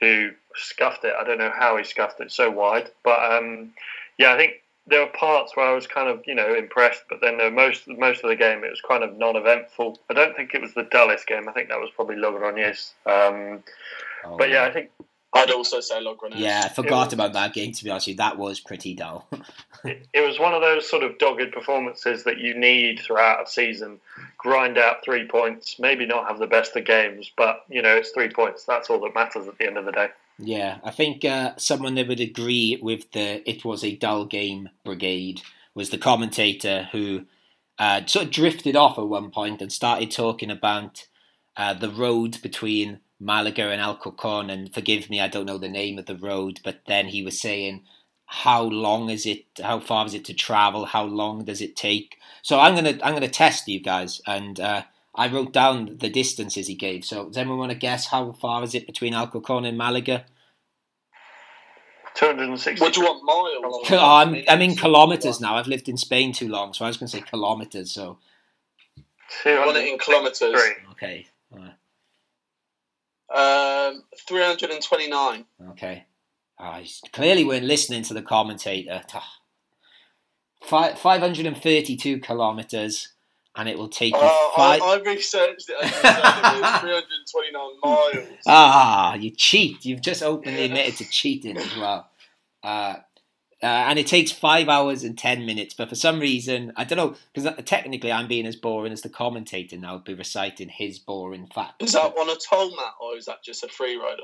who 0.00 0.30
scuffed 0.54 1.04
it. 1.04 1.14
I 1.18 1.24
don't 1.24 1.38
know 1.38 1.52
how 1.56 1.76
he 1.76 1.84
scuffed 1.84 2.20
it 2.20 2.32
so 2.32 2.50
wide, 2.50 2.90
but 3.02 3.18
um, 3.32 3.72
yeah, 4.18 4.32
I 4.32 4.36
think 4.36 4.54
there 4.86 5.00
were 5.00 5.12
parts 5.12 5.56
where 5.56 5.66
I 5.66 5.74
was 5.74 5.86
kind 5.86 6.08
of 6.08 6.22
you 6.26 6.34
know 6.34 6.54
impressed, 6.54 7.02
but 7.08 7.20
then 7.20 7.36
most 7.54 7.88
most 7.88 8.24
of 8.24 8.30
the 8.30 8.36
game 8.36 8.64
it 8.64 8.70
was 8.70 8.80
kind 8.80 9.04
of 9.04 9.16
non-eventful. 9.16 9.98
I 10.10 10.14
don't 10.14 10.36
think 10.36 10.54
it 10.54 10.62
was 10.62 10.74
the 10.74 10.88
dullest 10.90 11.26
game. 11.26 11.48
I 11.48 11.52
think 11.52 11.68
that 11.68 11.80
was 11.80 11.90
probably 11.94 12.16
Logroñés. 12.16 12.92
Um, 13.06 13.62
oh, 14.24 14.36
but 14.36 14.50
yeah, 14.50 14.64
I 14.64 14.70
think 14.70 14.90
I'd 15.42 15.50
also 15.50 15.80
say 15.80 16.02
Logroñés. 16.02 16.36
Yeah, 16.36 16.62
I 16.64 16.68
forgot 16.68 17.06
was, 17.06 17.12
about 17.12 17.32
that 17.34 17.52
game. 17.52 17.72
To 17.72 17.84
be 17.84 17.90
honest, 17.90 18.06
with 18.06 18.14
you, 18.14 18.16
that 18.18 18.38
was 18.38 18.60
pretty 18.60 18.94
dull. 18.94 19.28
it, 19.84 20.06
it, 20.12 20.26
was 20.26 20.38
one 20.38 20.54
of 20.54 20.60
those 20.60 20.88
sort 20.88 21.02
of 21.02 21.18
dogged 21.18 21.52
performances 21.52 22.24
that 22.24 22.38
you 22.38 22.58
need 22.58 23.00
throughout 23.00 23.46
a 23.46 23.50
season. 23.50 24.00
Grind 24.36 24.78
out 24.78 25.04
three 25.04 25.26
points, 25.26 25.78
maybe 25.78 26.06
not 26.06 26.28
have 26.28 26.38
the 26.38 26.46
best 26.46 26.76
of 26.76 26.84
games, 26.84 27.30
but 27.36 27.64
you 27.68 27.82
know 27.82 27.96
it's 27.96 28.10
three 28.10 28.30
points. 28.30 28.64
That's 28.64 28.90
all 28.90 29.00
that 29.00 29.14
matters 29.14 29.46
at 29.46 29.58
the 29.58 29.66
end 29.66 29.78
of 29.78 29.84
the 29.84 29.92
day. 29.92 30.08
Yeah, 30.38 30.78
I 30.84 30.90
think 30.90 31.24
uh, 31.24 31.54
someone 31.56 31.96
that 31.96 32.08
would 32.08 32.20
agree 32.20 32.78
with 32.80 33.10
the 33.12 33.48
"it 33.48 33.64
was 33.64 33.82
a 33.82 33.96
dull 33.96 34.24
game" 34.24 34.70
brigade 34.84 35.42
was 35.74 35.90
the 35.90 35.98
commentator 35.98 36.88
who 36.92 37.26
uh, 37.78 38.04
sort 38.06 38.26
of 38.26 38.30
drifted 38.30 38.76
off 38.76 38.98
at 38.98 39.06
one 39.06 39.30
point 39.30 39.62
and 39.62 39.72
started 39.72 40.10
talking 40.10 40.50
about 40.50 41.06
uh, 41.56 41.74
the 41.74 41.90
road 41.90 42.40
between 42.42 43.00
Malaga 43.20 43.70
and 43.70 43.80
Alcorcon. 43.80 44.50
And 44.50 44.72
forgive 44.72 45.10
me, 45.10 45.20
I 45.20 45.28
don't 45.28 45.46
know 45.46 45.58
the 45.58 45.68
name 45.68 45.98
of 45.98 46.06
the 46.06 46.16
road, 46.16 46.60
but 46.64 46.80
then 46.86 47.06
he 47.06 47.22
was 47.22 47.40
saying 47.40 47.84
how 48.26 48.62
long 48.62 49.08
is 49.08 49.24
it? 49.24 49.44
How 49.62 49.80
far 49.80 50.04
is 50.06 50.14
it 50.14 50.24
to 50.26 50.34
travel? 50.34 50.84
How 50.84 51.04
long 51.04 51.44
does 51.44 51.62
it 51.62 51.76
take? 51.76 52.18
So 52.42 52.60
I'm 52.60 52.74
gonna 52.74 52.98
I'm 53.02 53.14
gonna 53.14 53.28
test 53.28 53.68
you 53.68 53.80
guys 53.80 54.20
and 54.26 54.60
uh, 54.60 54.82
I 55.14 55.28
wrote 55.28 55.52
down 55.52 55.96
the 55.98 56.10
distances 56.10 56.66
he 56.66 56.74
gave. 56.74 57.04
So 57.04 57.26
does 57.26 57.36
anyone 57.36 57.58
want 57.58 57.72
to 57.72 57.78
guess 57.78 58.06
how 58.06 58.32
far 58.32 58.62
is 58.62 58.74
it 58.74 58.86
between 58.86 59.14
Alcorcon 59.14 59.64
and 59.64 59.78
Malaga? 59.78 60.26
260. 62.14 62.82
What 62.82 62.94
do 62.94 63.00
you 63.00 63.06
want, 63.06 63.24
miles? 63.24 63.88
Oh, 63.92 64.16
I'm, 64.16 64.42
I'm 64.48 64.60
in 64.60 64.74
kilometres 64.74 65.40
now. 65.40 65.56
I've 65.56 65.68
lived 65.68 65.88
in 65.88 65.96
Spain 65.96 66.32
too 66.32 66.48
long, 66.48 66.74
so 66.74 66.84
I 66.84 66.88
was 66.88 66.96
going 66.96 67.08
to 67.08 67.16
say 67.16 67.22
kilometres. 67.22 67.92
So. 67.92 68.18
I 69.44 69.64
want 69.64 69.78
it 69.78 69.86
in 69.86 69.98
kilometres. 69.98 70.60
Okay. 70.92 71.26
Um, 73.34 74.04
329. 74.26 75.44
Okay. 75.70 76.06
Oh, 76.60 76.82
clearly 77.12 77.44
weren't 77.44 77.64
listening 77.64 78.02
to 78.04 78.14
the 78.14 78.22
commentator. 78.22 79.02
Five, 80.60 80.98
532 80.98 82.18
kilometres 82.20 83.12
and 83.58 83.68
it 83.68 83.76
will 83.76 83.88
take 83.88 84.14
you 84.14 84.20
five. 84.20 84.80
I, 84.80 84.94
I 84.94 85.02
researched 85.04 85.68
it. 85.68 85.76
I 85.80 86.80
researched 86.82 87.08
it 87.12 87.28
329 87.30 87.70
miles. 87.82 88.38
Ah, 88.46 89.14
you 89.14 89.30
cheat! 89.32 89.84
You've 89.84 90.00
just 90.00 90.22
openly 90.22 90.64
admitted 90.64 90.96
to 90.98 91.10
cheating 91.10 91.58
as 91.58 91.76
well. 91.76 92.08
Uh, 92.62 92.96
uh, 93.62 93.66
and 93.66 93.98
it 93.98 94.06
takes 94.06 94.30
five 94.30 94.68
hours 94.68 95.02
and 95.02 95.18
ten 95.18 95.44
minutes, 95.44 95.74
but 95.74 95.88
for 95.88 95.94
some 95.94 96.20
reason, 96.20 96.72
I 96.76 96.84
don't 96.84 96.96
know, 96.96 97.16
because 97.32 97.64
technically 97.64 98.12
I'm 98.12 98.28
being 98.28 98.46
as 98.46 98.56
boring 98.56 98.92
as 98.92 99.02
the 99.02 99.08
commentator 99.08 99.76
now, 99.76 99.98
be 99.98 100.14
reciting 100.14 100.68
his 100.68 100.98
boring 100.98 101.46
facts. 101.46 101.76
Is 101.80 101.92
that 101.92 102.14
on 102.16 102.30
a 102.30 102.36
toll 102.36 102.74
mat, 102.76 102.94
or 103.00 103.16
is 103.16 103.26
that 103.26 103.42
just 103.42 103.64
a 103.64 103.68
free 103.68 103.96
rider? 103.96 104.22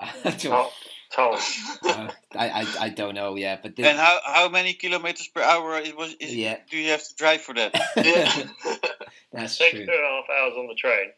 toll. 0.38 0.70
toll. 1.12 1.34
uh, 1.84 2.10
I, 2.36 2.48
I, 2.48 2.66
I 2.80 2.88
don't 2.90 3.14
know, 3.14 3.36
yeah. 3.36 3.58
But 3.60 3.76
this... 3.76 3.86
And 3.86 3.98
how, 3.98 4.20
how 4.24 4.48
many 4.48 4.74
kilometers 4.74 5.28
per 5.28 5.42
hour 5.42 5.78
it 5.78 5.96
was? 5.96 6.14
Is, 6.20 6.34
yeah. 6.34 6.58
Do 6.70 6.76
you 6.76 6.90
have 6.90 7.06
to 7.06 7.14
drive 7.16 7.40
for 7.40 7.54
that? 7.54 7.74
yeah. 7.96 8.76
That's 9.32 9.58
Take 9.58 9.72
true. 9.72 9.86
two 9.86 9.92
and 9.92 10.04
a 10.04 10.08
half 10.08 10.24
hours 10.30 10.54
on 10.56 10.68
the 10.68 10.74
train. 10.74 11.10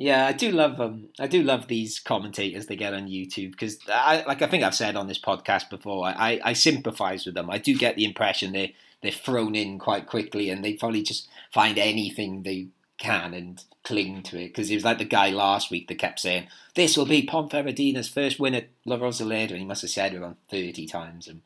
Yeah, 0.00 0.26
I 0.26 0.32
do 0.32 0.50
love 0.50 0.80
um, 0.80 1.10
I 1.18 1.26
do 1.26 1.42
love 1.42 1.68
these 1.68 2.00
commentators 2.00 2.66
they 2.66 2.74
get 2.74 2.94
on 2.94 3.06
YouTube 3.06 3.50
because 3.50 3.78
I 3.86 4.24
like 4.26 4.40
I 4.40 4.46
think 4.46 4.64
I've 4.64 4.74
said 4.74 4.96
on 4.96 5.08
this 5.08 5.20
podcast 5.20 5.68
before. 5.68 6.06
I, 6.06 6.40
I 6.42 6.54
sympathise 6.54 7.26
with 7.26 7.34
them. 7.34 7.50
I 7.50 7.58
do 7.58 7.76
get 7.76 7.96
the 7.96 8.06
impression 8.06 8.52
they 8.52 8.74
they're 9.02 9.12
thrown 9.12 9.54
in 9.54 9.78
quite 9.78 10.06
quickly 10.06 10.48
and 10.48 10.64
they 10.64 10.72
probably 10.72 11.02
just 11.02 11.28
find 11.52 11.76
anything 11.76 12.44
they 12.44 12.68
can 12.96 13.34
and 13.34 13.62
cling 13.84 14.22
to 14.22 14.40
it 14.40 14.48
because 14.48 14.70
it 14.70 14.74
was 14.74 14.84
like 14.84 14.96
the 14.96 15.04
guy 15.04 15.28
last 15.28 15.70
week 15.70 15.86
that 15.88 15.98
kept 15.98 16.20
saying 16.20 16.46
this 16.74 16.96
will 16.96 17.04
be 17.04 17.26
Ponferradina's 17.26 18.08
first 18.08 18.40
win 18.40 18.54
at 18.54 18.68
La 18.86 18.96
Rosaleda 18.96 19.50
and 19.50 19.58
he 19.58 19.66
must 19.66 19.82
have 19.82 19.90
said 19.90 20.14
it 20.14 20.16
around 20.16 20.36
thirty 20.50 20.86
times. 20.86 21.28
And, 21.28 21.42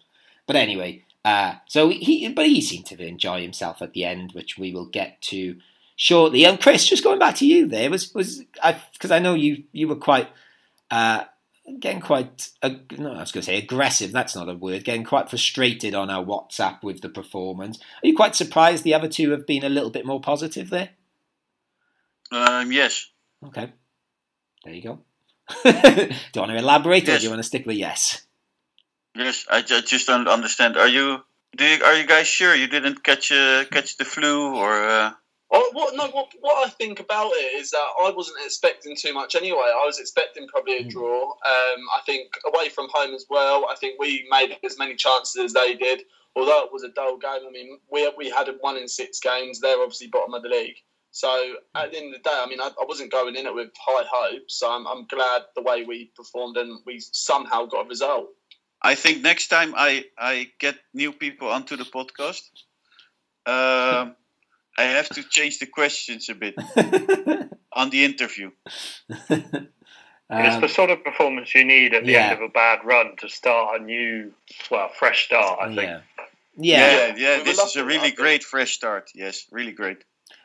but 0.47 0.55
anyway, 0.55 1.03
uh, 1.25 1.55
so 1.67 1.88
he 1.88 2.29
but 2.29 2.47
he 2.47 2.61
seemed 2.61 2.87
to 2.87 3.05
enjoy 3.05 3.43
himself 3.43 3.83
at 3.83 3.95
the 3.95 4.05
end, 4.05 4.31
which 4.31 4.57
we 4.57 4.73
will 4.73 4.87
get 4.87 5.21
to 5.23 5.57
shortly. 5.97 6.45
And 6.45 6.61
Chris, 6.61 6.87
just 6.87 7.05
going 7.05 7.19
back 7.19 7.37
to 7.37 7.47
you, 7.47 7.67
there 7.67 7.91
was 7.91 8.13
was 8.15 8.43
because 8.93 9.11
I, 9.11 9.17
I, 9.17 9.21
know 9.21 9.35
you 9.35 9.65
you 9.73 9.89
were 9.89 9.97
quite 9.97 10.29
uh, 10.91 11.25
getting 11.79 12.01
quite 12.01 12.51
uh, 12.63 12.71
no, 12.99 13.13
I 13.13 13.21
was 13.21 13.33
going 13.33 13.43
to 13.43 13.47
say 13.47 13.59
aggressive. 13.59 14.13
That's 14.13 14.37
not 14.37 14.49
a 14.49 14.55
word. 14.55 14.85
Getting 14.85 15.05
quite 15.05 15.31
frustrated 15.31 15.95
on 15.95 16.11
our 16.11 16.25
WhatsApp 16.25 16.83
with 16.83 17.01
the 17.01 17.09
performance. 17.09 17.79
Are 18.03 18.07
you 18.07 18.17
quite 18.17 18.35
surprised 18.35 18.85
the 18.85 18.95
other 18.95 19.09
two 19.09 19.31
have 19.31 19.47
been 19.47 19.65
a 19.65 19.69
little 19.69 19.91
bit 19.91 20.07
more 20.07 20.21
positive 20.21 20.71
there? 20.71 20.91
Um, 22.31 22.73
yes. 22.73 23.11
Okay. 23.47 23.73
There 24.65 24.75
you 24.75 24.83
go. 24.83 25.01
do 25.65 25.71
you 25.71 26.41
want 26.41 26.53
to 26.53 26.57
elaborate, 26.57 27.07
yes. 27.07 27.17
or 27.17 27.19
do 27.19 27.25
you 27.25 27.31
want 27.31 27.41
to 27.41 27.47
stick 27.47 27.67
with 27.67 27.77
yes? 27.77 28.23
Yes, 29.15 29.47
I, 29.51 29.59
I 29.59 29.81
just 29.81 30.07
don't 30.07 30.27
understand. 30.27 30.77
Are 30.77 30.89
you? 30.89 31.23
Do 31.55 31.65
you, 31.65 31.85
are 31.85 31.97
you 31.97 32.07
guys 32.07 32.27
sure 32.27 32.55
you 32.55 32.67
didn't 32.67 33.05
catch 33.05 33.31
uh, 33.31 33.65
catch 33.71 33.97
the 33.97 34.05
flu 34.05 34.57
or? 34.57 34.89
Uh... 34.89 35.13
Oh, 35.57 35.71
what, 35.73 35.95
no, 35.95 36.09
what, 36.09 36.33
what 36.40 36.67
I 36.67 36.71
think 36.71 36.99
about 36.99 37.31
it 37.33 37.61
is 37.61 37.71
that 37.71 37.87
I 38.03 38.11
wasn't 38.11 38.38
expecting 38.45 38.97
too 38.97 39.14
much 39.14 39.37
anyway. 39.37 39.71
I 39.73 39.87
was 39.87 40.01
expecting 40.01 40.49
probably 40.49 40.79
a 40.79 40.83
hmm. 40.83 40.88
draw. 40.88 41.23
Um, 41.31 41.81
I 41.95 42.01
think 42.05 42.33
away 42.45 42.71
from 42.71 42.88
home 42.93 43.14
as 43.14 43.27
well. 43.31 43.67
I 43.71 43.77
think 43.77 44.01
we 44.01 44.27
made 44.31 44.57
as 44.64 44.77
many 44.79 44.97
chances 44.97 45.40
as 45.40 45.53
they 45.53 45.75
did. 45.75 46.03
Although 46.35 46.64
it 46.64 46.73
was 46.73 46.83
a 46.83 46.88
dull 46.88 47.19
game, 47.19 47.47
I 47.47 47.51
mean, 47.53 47.79
we 47.88 48.11
we 48.19 48.29
had 48.29 48.49
a 48.49 48.55
one 48.55 48.77
in 48.77 48.88
six 48.88 49.21
games. 49.21 49.61
They're 49.61 49.81
obviously 49.81 50.09
bottom 50.09 50.35
of 50.35 50.43
the 50.43 50.49
league. 50.49 50.79
So 51.12 51.55
at 51.77 51.93
the 51.93 51.99
end 51.99 52.12
of 52.12 52.21
the 52.21 52.29
day, 52.29 52.37
I 52.37 52.47
mean, 52.49 52.61
I, 52.61 52.67
I 52.67 52.85
wasn't 52.88 53.12
going 53.12 53.37
in 53.37 53.47
it 53.47 53.55
with 53.55 53.71
high 53.79 54.05
hopes. 54.11 54.59
So 54.59 54.69
I'm, 54.69 54.85
I'm 54.88 55.07
glad 55.07 55.43
the 55.55 55.62
way 55.62 55.85
we 55.85 56.11
performed 56.17 56.57
and 56.57 56.81
we 56.85 56.99
somehow 56.99 57.67
got 57.67 57.87
a 57.87 57.88
result. 57.88 58.31
I 58.83 58.97
think 58.97 59.23
next 59.23 59.47
time 59.47 59.75
I, 59.77 60.07
I 60.19 60.51
get 60.59 60.75
new 60.93 61.12
people 61.12 61.49
onto 61.49 61.77
the 61.77 61.85
podcast, 61.85 62.43
um, 63.47 64.17
I 64.77 64.83
have 64.85 65.09
to 65.11 65.23
change 65.23 65.59
the 65.59 65.67
questions 65.67 66.29
a 66.29 66.35
bit 66.35 66.55
on 67.73 67.91
the 67.91 68.05
interview. 68.05 68.51
Um, 70.31 70.41
it's 70.47 70.61
the 70.61 70.69
sort 70.69 70.91
of 70.91 71.05
performance 71.05 71.55
you 71.55 71.65
need 71.65 71.93
at 71.93 72.05
the 72.05 72.13
yeah. 72.13 72.31
end 72.31 72.33
of 72.33 72.41
a 72.41 72.49
bad 72.49 72.81
run 72.85 73.15
to 73.19 73.29
start 73.29 73.81
a 73.81 73.85
new, 73.85 74.33
well, 74.71 74.89
fresh 74.89 75.27
start. 75.27 75.59
I 75.61 75.67
think. 75.67 75.79
Yeah, 75.79 76.01
yeah, 76.57 77.07
yeah. 77.07 77.37
yeah 77.37 77.43
this 77.43 77.59
is 77.59 77.77
a 77.77 77.85
really 77.85 78.11
great 78.11 78.43
fresh 78.43 78.73
start. 78.73 79.11
Yes, 79.15 79.47
really 79.51 79.73
great. 79.73 80.05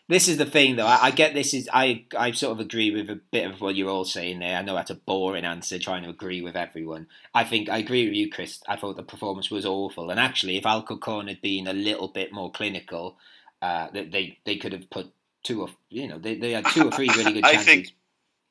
This 0.09 0.27
is 0.27 0.37
the 0.37 0.45
thing, 0.45 0.75
though. 0.75 0.87
I, 0.87 0.97
I, 1.03 1.11
get 1.11 1.35
this 1.35 1.53
is 1.53 1.69
I 1.71 2.05
I 2.17 2.31
sort 2.31 2.53
of 2.53 2.59
agree 2.59 2.89
with 2.89 3.11
a 3.11 3.21
bit 3.31 3.45
of 3.45 3.61
what 3.61 3.75
you're 3.75 3.91
all 3.91 4.05
saying 4.05 4.39
there. 4.39 4.57
I 4.57 4.63
know 4.63 4.73
that's 4.73 4.89
a 4.89 4.95
boring 4.95 5.45
answer, 5.45 5.77
trying 5.77 6.01
to 6.01 6.09
agree 6.09 6.41
with 6.41 6.55
everyone. 6.55 7.05
I 7.33 7.43
think 7.43 7.69
I 7.69 7.77
agree 7.77 8.05
with 8.05 8.15
you, 8.15 8.29
Chris. 8.29 8.59
I 8.67 8.75
thought 8.75 8.97
the 8.97 9.03
performance 9.03 9.51
was 9.51 9.67
awful, 9.67 10.09
and 10.09 10.19
actually, 10.19 10.57
if 10.57 10.65
Alcorcon 10.65 11.27
had 11.27 11.41
been 11.41 11.67
a 11.67 11.73
little 11.73 12.07
bit 12.07 12.33
more 12.33 12.51
clinical, 12.51 13.17
uh, 13.61 13.87
they 13.91 14.37
they 14.45 14.57
could 14.57 14.73
have 14.73 14.89
put 14.89 15.11
two 15.43 15.61
or 15.61 15.69
you 15.89 16.07
know 16.07 16.17
they, 16.17 16.35
they 16.35 16.51
had 16.51 16.65
two 16.65 16.87
or 16.87 16.91
three 16.91 17.09
really 17.09 17.33
good 17.33 17.43
chances. 17.43 17.61
I 17.61 17.63
think 17.63 17.93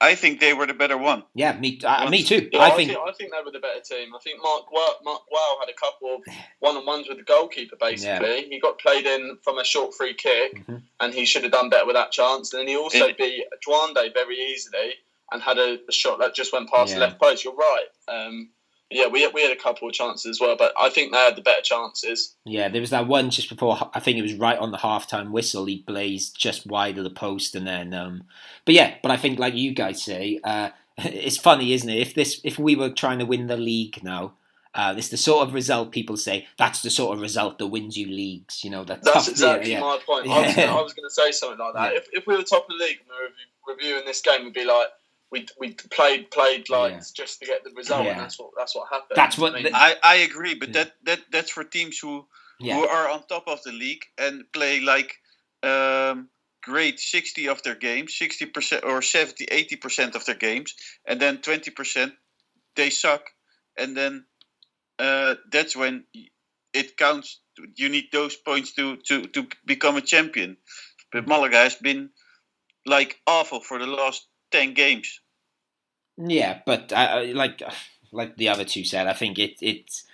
I 0.01 0.15
think 0.15 0.39
they 0.39 0.55
were 0.55 0.67
the 0.67 0.75
better 0.75 0.97
one. 0.97 1.25
Yeah, 1.35 1.59
me, 1.59 1.81
uh, 1.85 2.09
me 2.09 2.23
too. 2.23 2.49
Yeah, 2.53 2.61
I, 2.61 2.67
I 2.67 2.77
think, 2.77 2.91
think, 2.91 3.01
I 3.01 3.13
think 3.13 3.33
they 3.33 3.45
were 3.45 3.51
the 3.51 3.59
better 3.59 3.81
team. 3.81 4.15
I 4.15 4.19
think 4.19 4.41
Marc 4.41 4.67
Gual, 4.67 5.05
Marc 5.05 5.23
Gual 5.23 5.61
had 5.61 5.69
a 5.69 5.73
couple 5.73 6.15
of 6.15 6.35
one 6.61 6.77
on 6.77 6.87
ones 6.87 7.09
with 7.09 7.19
the 7.19 7.25
goalkeeper. 7.25 7.77
Basically, 7.81 8.43
yeah. 8.43 8.49
he 8.49 8.61
got 8.61 8.79
played 8.79 9.07
in 9.07 9.39
from 9.43 9.59
a 9.59 9.65
short 9.65 9.95
free 9.95 10.15
kick, 10.15 10.55
mm-hmm. 10.55 10.77
and 11.01 11.15
he 11.15 11.25
should 11.25 11.43
have 11.43 11.53
done 11.53 11.69
better 11.69 11.85
with 11.85 11.97
that 11.97 12.13
chance. 12.13 12.53
And 12.53 12.61
then 12.61 12.69
he 12.69 12.77
also 12.77 13.07
it, 13.07 13.19
beat 13.19 13.45
Juande 13.67 14.15
very 14.15 14.37
easily 14.37 14.95
and 15.33 15.43
had 15.43 15.59
a, 15.59 15.79
a, 15.87 15.93
shot 15.93 16.21
that 16.21 16.35
just 16.35 16.53
went 16.53 16.71
past 16.71 16.91
yeah. 16.91 17.01
the 17.01 17.01
left 17.01 17.21
post. 17.21 17.45
You're 17.45 17.55
right. 17.55 17.87
Um, 18.07 18.51
yeah, 18.91 19.07
we 19.07 19.27
we 19.29 19.43
had 19.43 19.53
a 19.53 19.61
couple 19.61 19.87
of 19.87 19.95
chances 19.95 20.27
as 20.27 20.41
well, 20.41 20.57
but 20.57 20.73
I 20.79 20.89
think 20.89 21.13
they 21.13 21.19
had 21.19 21.37
the 21.37 21.43
better 21.43 21.63
chances. 21.63 22.35
Yeah, 22.45 22.69
there 22.69 22.81
was 22.81 22.91
that 22.91 23.07
one 23.07 23.29
just 23.31 23.51
before. 23.51 23.91
I 23.93 24.01
think 24.01 24.19
it 24.19 24.23
was 24.23 24.35
right 24.35 24.59
on 24.59 24.71
the 24.71 24.79
halftime 24.79 25.31
whistle. 25.31 25.67
He 25.67 25.85
blazed 25.87 26.39
just 26.39 26.67
wide 26.67 26.97
of 26.97 27.05
the 27.05 27.11
post, 27.11 27.55
and 27.55 27.67
then. 27.67 27.93
Um, 27.93 28.25
but 28.65 28.75
yeah, 28.75 28.95
but 29.03 29.11
I 29.11 29.19
think 29.19 29.39
like 29.39 29.55
you 29.55 29.75
guys 29.75 30.03
say, 30.03 30.41
uh, 30.43 30.71
it's 30.99 31.37
funny, 31.37 31.73
isn't 31.75 31.89
it? 31.89 31.99
If 31.99 32.15
this, 32.15 32.41
if 32.45 32.59
we 32.59 32.77
were 32.77 32.91
trying 32.91 33.19
to 33.19 33.27
win 33.27 33.47
the 33.47 33.59
league 33.59 34.03
now, 34.03 34.35
uh, 34.75 34.95
it's 34.97 35.11
the 35.11 35.17
sort 35.19 35.47
of 35.47 35.53
result 35.53 35.93
people 35.93 36.17
say. 36.17 36.47
That's 36.57 36.81
the 36.81 36.91
sort 36.91 37.15
of 37.15 37.21
result 37.21 37.59
that 37.59 37.67
wins 37.67 37.97
you 37.97 38.07
leagues. 38.07 38.65
You 38.65 38.71
know, 38.71 38.85
that 38.85 39.03
That's 39.03 39.27
tough, 39.27 39.29
exactly 39.29 39.73
yeah, 39.73 39.81
my 39.81 39.99
point. 40.07 40.27
Yeah. 40.27 40.35
I 40.35 40.41
was 40.47 40.55
gonna, 40.55 40.73
I 40.73 40.83
was 40.83 40.93
going 40.95 41.09
to 41.09 41.15
say 41.15 41.31
something 41.33 41.59
like 41.59 41.75
that. 41.75 41.93
Yeah. 41.93 41.99
If, 41.99 42.09
if 42.13 42.27
we 42.27 42.37
were 42.37 42.43
top 42.43 42.63
of 42.63 42.69
the 42.69 42.85
league 42.85 42.99
and 43.01 43.09
we 43.09 43.27
were 43.27 43.75
reviewing 43.75 44.07
this 44.07 44.23
game, 44.23 44.45
we'd 44.45 44.55
be 44.55 44.65
like, 44.65 44.87
we 45.31 45.47
we 45.59 45.73
played 45.91 46.31
played 46.31 46.69
like 46.69 46.93
Yeah. 46.93 47.01
just 47.15 47.41
to 47.41 47.47
get 47.47 47.65
the 47.65 47.71
result, 47.71 48.05
Yeah. 48.05 48.13
and 48.13 48.21
that's 48.21 48.39
what 48.39 48.51
that's 48.57 48.75
what 48.75 48.89
happened. 48.89 49.17
That's 49.17 49.37
what 49.39 49.53
I 49.53 49.63
mean, 49.63 49.73
the- 49.73 49.77
I, 49.77 49.97
I 50.03 50.15
agree, 50.17 50.55
but 50.55 50.69
Yeah. 50.69 50.85
that, 50.85 50.93
that 51.05 51.21
that's 51.31 51.51
for 51.51 51.65
teams 51.65 51.99
who 51.99 52.27
yeah. 52.61 52.75
who 52.75 52.87
are 52.87 53.09
on 53.11 53.27
top 53.27 53.47
of 53.49 53.63
the 53.63 53.73
league 53.73 54.05
and 54.17 54.51
play 54.53 54.81
like 54.81 55.19
um, 55.63 56.29
great 56.63 57.01
60 57.01 57.49
of 57.49 57.63
their 57.63 57.75
games, 57.75 58.17
60% 58.19 58.85
or 58.85 59.03
70, 59.03 59.47
80% 59.47 60.15
of 60.15 60.25
their 60.25 60.35
games, 60.35 60.75
and 61.07 61.21
then 61.21 61.39
20% 61.39 62.13
they 62.77 62.91
suck. 62.91 63.23
And 63.77 63.97
then 63.97 64.25
uh, 64.99 65.37
that's 65.51 65.77
when 65.77 66.05
it 66.73 66.97
counts. 66.97 67.41
You 67.77 67.89
need 67.89 68.09
those 68.13 68.37
points 68.37 68.73
to, 68.75 68.97
to, 68.97 69.23
to 69.29 69.47
become 69.65 69.97
a 69.97 70.01
champion. 70.01 70.57
But 71.13 71.27
Malaga 71.27 71.57
has 71.57 71.75
been 71.75 72.11
like 72.87 73.19
awful 73.27 73.61
for 73.61 73.79
the 73.79 73.87
last 73.87 74.27
10 74.51 74.75
games. 74.75 75.21
Yeah, 76.17 76.61
but 76.67 76.91
like 76.91 77.63
like 78.11 78.37
the 78.37 78.49
other 78.49 78.65
two 78.65 78.85
said, 78.85 79.07
I 79.07 79.13
think 79.13 79.39
it 79.39 79.55
it's 79.61 80.05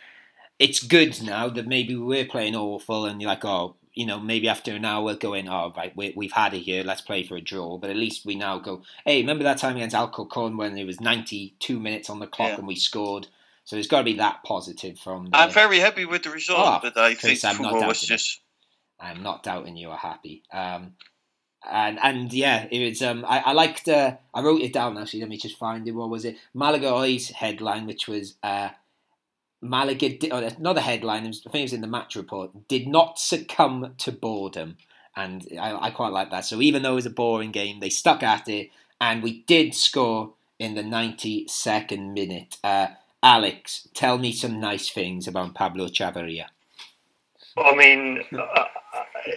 it's 0.59 0.83
good 0.83 1.23
now 1.23 1.49
that 1.49 1.67
maybe 1.67 1.97
we're 1.97 2.27
playing 2.27 2.55
awful, 2.55 3.07
and 3.07 3.21
you're 3.21 3.31
like, 3.31 3.45
oh, 3.45 3.77
you 3.95 4.07
know, 4.07 4.21
maybe 4.21 4.49
after 4.49 4.73
an 4.73 4.85
hour 4.85 5.03
we're 5.05 5.15
going, 5.17 5.49
oh, 5.49 5.73
right, 5.77 5.97
we, 5.97 6.13
we've 6.17 6.33
had 6.33 6.53
it 6.53 6.61
here, 6.61 6.83
let's 6.85 7.01
play 7.01 7.23
for 7.23 7.37
a 7.37 7.41
draw. 7.41 7.79
But 7.79 7.91
at 7.91 7.97
least 7.97 8.27
we 8.27 8.35
now 8.35 8.59
go, 8.59 8.83
hey, 9.05 9.21
remember 9.21 9.45
that 9.45 9.59
time 9.59 9.77
against 9.77 9.95
Alcorcon 9.97 10.57
when 10.57 10.77
it 10.77 10.85
was 10.85 11.01
92 11.01 11.79
minutes 11.81 12.11
on 12.11 12.19
the 12.19 12.27
clock 12.27 12.51
Yeah. 12.51 12.57
and 12.59 12.67
we 12.67 12.75
scored? 12.77 13.29
So 13.65 13.77
there's 13.77 13.87
got 13.87 13.99
to 13.99 14.05
be 14.05 14.15
that 14.15 14.43
positive 14.45 14.99
from. 14.99 15.31
The, 15.31 15.37
I'm 15.39 15.51
very 15.51 15.79
happy 15.79 16.05
with 16.05 16.25
the 16.25 16.31
result, 16.31 16.59
Oh, 16.61 16.79
but 16.83 16.97
I 16.99 17.15
think 17.15 17.43
I'm 17.45 17.63
not 17.63 17.73
football 17.73 17.89
was 17.89 18.03
just. 18.03 18.41
I'm 19.01 19.23
not 19.23 19.43
doubting 19.43 19.77
you 19.77 19.91
are 19.91 19.97
happy. 19.97 20.43
Um, 20.53 20.95
and 21.71 21.99
and 22.03 22.33
yeah, 22.33 22.67
it 22.71 22.87
was. 22.87 23.03
Um, 23.03 23.25
I, 23.27 23.41
I 23.41 23.53
liked. 23.53 23.89
Uh, 23.89 24.17
I 24.33 24.43
wrote 24.43 24.63
it 24.63 24.73
down 24.73 24.99
actually. 24.99 25.21
Let 25.21 25.29
me 25.29 25.37
just 25.37 25.59
find 25.59 25.87
it. 25.87 25.93
What 25.93 26.11
was 26.11 26.25
it? 26.25 26.37
Malaga 26.53 26.91
Hoy's 26.91 27.31
headline, 27.31 27.87
which 27.87 28.07
was 28.09 28.35
uh, 28.43 28.71
Malaga. 29.61 30.17
Di- 30.17 30.31
oh, 30.31 30.39
another 30.39 30.81
headline. 30.81 31.27
I 31.27 31.31
think 31.31 31.55
it 31.55 31.63
was 31.63 31.73
in 31.73 31.81
the 31.81 31.87
match 31.87 32.17
report. 32.17 32.69
Did 32.69 32.87
not 32.87 33.19
succumb 33.19 33.95
to 33.99 34.13
boredom, 34.13 34.77
and 35.17 35.47
I, 35.61 35.87
I 35.87 35.91
quite 35.91 36.13
like 36.13 36.31
that. 36.31 36.45
So 36.45 36.61
even 36.61 36.83
though 36.83 36.93
it 36.93 36.97
was 36.97 37.07
a 37.07 37.11
boring 37.11 37.53
game, 37.53 37.81
they 37.81 37.91
stuck 37.91 38.23
at 38.23 38.49
it, 38.49 38.71
and 39.01 39.23
we 39.23 39.43
did 39.43 39.75
score 39.75 40.35
in 40.59 40.75
the 40.75 40.83
92nd 40.83 42.13
minute. 42.13 42.57
Uh, 42.63 42.89
Alex, 43.23 43.89
tell 43.95 44.19
me 44.19 44.33
some 44.33 44.61
nice 44.61 44.91
things 44.91 45.27
about 45.27 45.55
Pablo 45.55 45.87
Chavarria. 45.89 46.47
I 47.57 47.75
mean, 47.75 48.23
uh, 48.33 48.65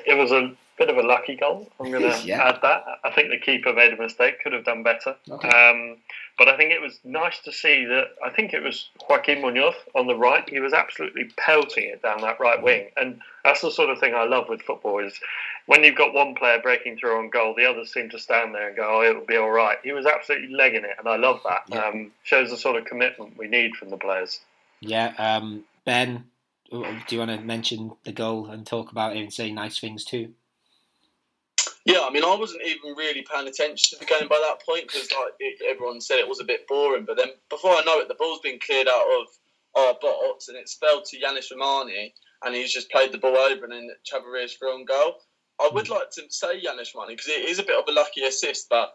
it 0.06 0.18
was 0.18 0.32
a 0.32 0.56
bit 0.78 0.90
of 0.90 0.98
a 0.98 1.02
lucky 1.02 1.36
goal. 1.36 1.70
I'm 1.80 1.92
going 1.92 2.04
to 2.12 2.28
Yeah. 2.28 2.44
add 2.48 2.60
that. 2.62 2.84
I 3.04 3.12
think 3.12 3.30
the 3.30 3.38
keeper 3.40 3.74
made 3.74 3.94
a 3.94 3.98
mistake, 3.98 4.42
could 4.44 4.54
have 4.54 4.66
done 4.66 4.84
better. 4.84 5.16
Okay. 5.30 5.50
Um, 5.50 5.98
but 6.38 6.48
I 6.48 6.56
think 6.56 6.72
it 6.72 6.82
was 6.82 7.00
nice 7.04 7.40
to 7.46 7.52
see 7.52 7.86
that. 7.86 8.10
I 8.24 8.30
think 8.30 8.54
it 8.54 8.62
was 8.62 8.90
Joaquin 9.10 9.42
Munoz 9.42 9.74
on 9.96 10.06
the 10.06 10.16
right. 10.16 10.48
He 10.48 10.60
was 10.60 10.72
absolutely 10.74 11.26
pelting 11.38 11.86
it 11.86 12.04
down 12.04 12.22
that 12.22 12.40
right 12.40 12.62
wing, 12.62 12.90
and 12.96 13.20
that's 13.44 13.62
the 13.62 13.72
sort 13.72 13.90
of 13.90 14.00
thing 14.00 14.14
I 14.14 14.26
love 14.26 14.48
with 14.48 14.62
football. 14.62 15.00
Is 15.04 15.20
when 15.66 15.84
you've 15.84 15.96
got 15.98 16.14
one 16.14 16.36
player 16.36 16.60
breaking 16.62 16.98
through 16.98 17.18
on 17.18 17.30
goal, 17.32 17.56
the 17.58 17.66
others 17.66 17.92
seem 17.92 18.10
to 18.12 18.20
stand 18.20 18.54
there 18.54 18.68
and 18.68 18.78
go, 18.78 18.88
"Oh, 18.88 19.02
it'll 19.02 19.26
be 19.26 19.36
all 19.38 19.50
right." 19.50 19.80
He 19.84 19.92
was 19.94 20.06
absolutely 20.06 20.54
legging 20.56 20.84
it, 20.84 20.96
and 21.00 21.08
I 21.08 21.16
love 21.16 21.40
that. 21.44 21.64
Yeah. 21.70 21.86
Um, 21.86 22.12
shows 22.24 22.52
the 22.52 22.58
sort 22.58 22.76
of 22.76 22.86
commitment 22.86 23.36
we 23.36 23.48
need 23.48 23.76
from 23.76 23.90
the 23.90 23.98
players. 23.98 24.40
Yeah, 24.80 25.14
um, 25.18 25.64
Ben, 25.86 26.26
do 26.70 26.86
you 27.10 27.18
want 27.18 27.32
to 27.32 27.40
mention 27.42 27.94
the 28.04 28.12
goal 28.12 28.46
and 28.46 28.64
talk 28.64 28.92
about 28.92 29.16
it 29.16 29.22
and 29.22 29.34
say 29.34 29.52
nice 29.52 29.80
things 29.80 30.06
too? 30.06 30.34
Yeah, 31.88 32.02
I 32.04 32.12
mean, 32.12 32.26
I 32.26 32.36
wasn't 32.36 32.64
even 32.66 32.98
really 32.98 33.26
paying 33.32 33.48
attention 33.48 33.98
to 33.98 34.06
the 34.06 34.12
game 34.12 34.28
by 34.28 34.44
that 34.46 34.66
point 34.66 34.88
because, 34.88 35.08
like 35.10 35.32
it, 35.40 35.62
everyone 35.66 36.02
said, 36.02 36.20
it 36.20 36.28
was 36.28 36.42
a 36.42 36.44
bit 36.44 36.68
boring. 36.68 37.06
But 37.06 37.16
then, 37.16 37.30
before 37.50 37.72
I 37.72 37.84
know 37.86 38.00
it, 38.00 38.10
the 38.10 38.16
ball's 38.16 38.42
been 38.42 38.60
cleared 38.60 38.90
out 38.90 39.06
of 39.22 39.28
our 39.74 39.94
box 40.02 40.50
and 40.50 40.58
it's 40.58 40.76
fell 40.76 41.02
to 41.02 41.18
Yanis 41.18 41.50
Rahmani, 41.50 42.12
and 42.44 42.54
he's 42.54 42.74
just 42.74 42.92
played 42.92 43.14
the 43.14 43.18
ball 43.18 43.38
over, 43.38 43.64
and 43.64 43.72
then 43.72 43.90
Chavarria's 44.04 44.54
through 44.56 44.74
on 44.74 44.84
goal. 44.84 45.22
I 45.62 45.70
would 45.72 45.88
hmm. 45.88 45.94
like 45.94 46.12
to 46.12 46.24
say 46.28 46.62
Yanis 46.62 46.94
Rahmani 46.94 47.16
because 47.16 47.30
it 47.30 47.48
is 47.48 47.60
a 47.60 47.64
bit 47.64 47.80
of 47.80 47.88
a 47.88 47.94
lucky 47.94 48.24
assist, 48.26 48.68
but 48.70 48.94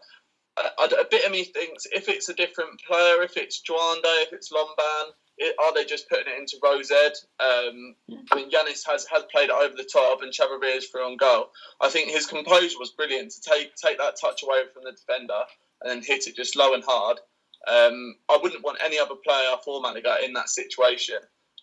I, 0.57 0.69
I- 0.79 1.01
a 1.01 1.05
bit 1.09 1.25
of 1.25 1.31
me 1.31 1.43
thinks 1.43 1.85
if 1.91 2.09
it's 2.09 2.29
a 2.29 2.33
different 2.33 2.79
player, 2.87 3.21
if 3.23 3.37
it's 3.37 3.61
Juande, 3.67 4.01
if 4.23 4.33
it's 4.33 4.51
Lomban, 4.51 5.11
it, 5.37 5.55
are 5.59 5.73
they 5.73 5.83
just 5.85 6.07
putting 6.09 6.31
it 6.31 6.39
into 6.39 6.57
Rose 6.63 6.91
Ed? 6.91 7.13
Um, 7.39 7.95
I 8.31 8.35
mean, 8.35 8.51
Yanis 8.51 8.85
has, 8.87 9.05
has 9.11 9.23
played 9.31 9.49
it 9.49 9.55
over 9.55 9.75
the 9.75 9.89
top, 9.91 10.21
and 10.21 10.31
Chavarria's 10.31 10.87
through 10.87 11.05
on 11.05 11.17
goal. 11.17 11.49
I 11.81 11.89
think 11.89 12.11
his 12.11 12.27
composure 12.27 12.77
was 12.79 12.91
brilliant 12.91 13.31
to 13.31 13.41
take 13.41 13.75
take 13.75 13.97
that 13.97 14.15
touch 14.21 14.43
away 14.43 14.61
from 14.73 14.83
the 14.83 14.91
defender 14.91 15.41
and 15.81 15.89
then 15.89 16.03
hit 16.03 16.27
it 16.27 16.35
just 16.35 16.55
low 16.55 16.73
and 16.73 16.83
hard. 16.85 17.17
Um, 17.67 18.15
I 18.29 18.37
wouldn't 18.41 18.63
want 18.63 18.77
any 18.83 18.99
other 18.99 19.15
player 19.15 19.55
for 19.65 19.81
Malaga 19.81 20.17
in 20.23 20.33
that 20.33 20.49
situation, 20.49 21.17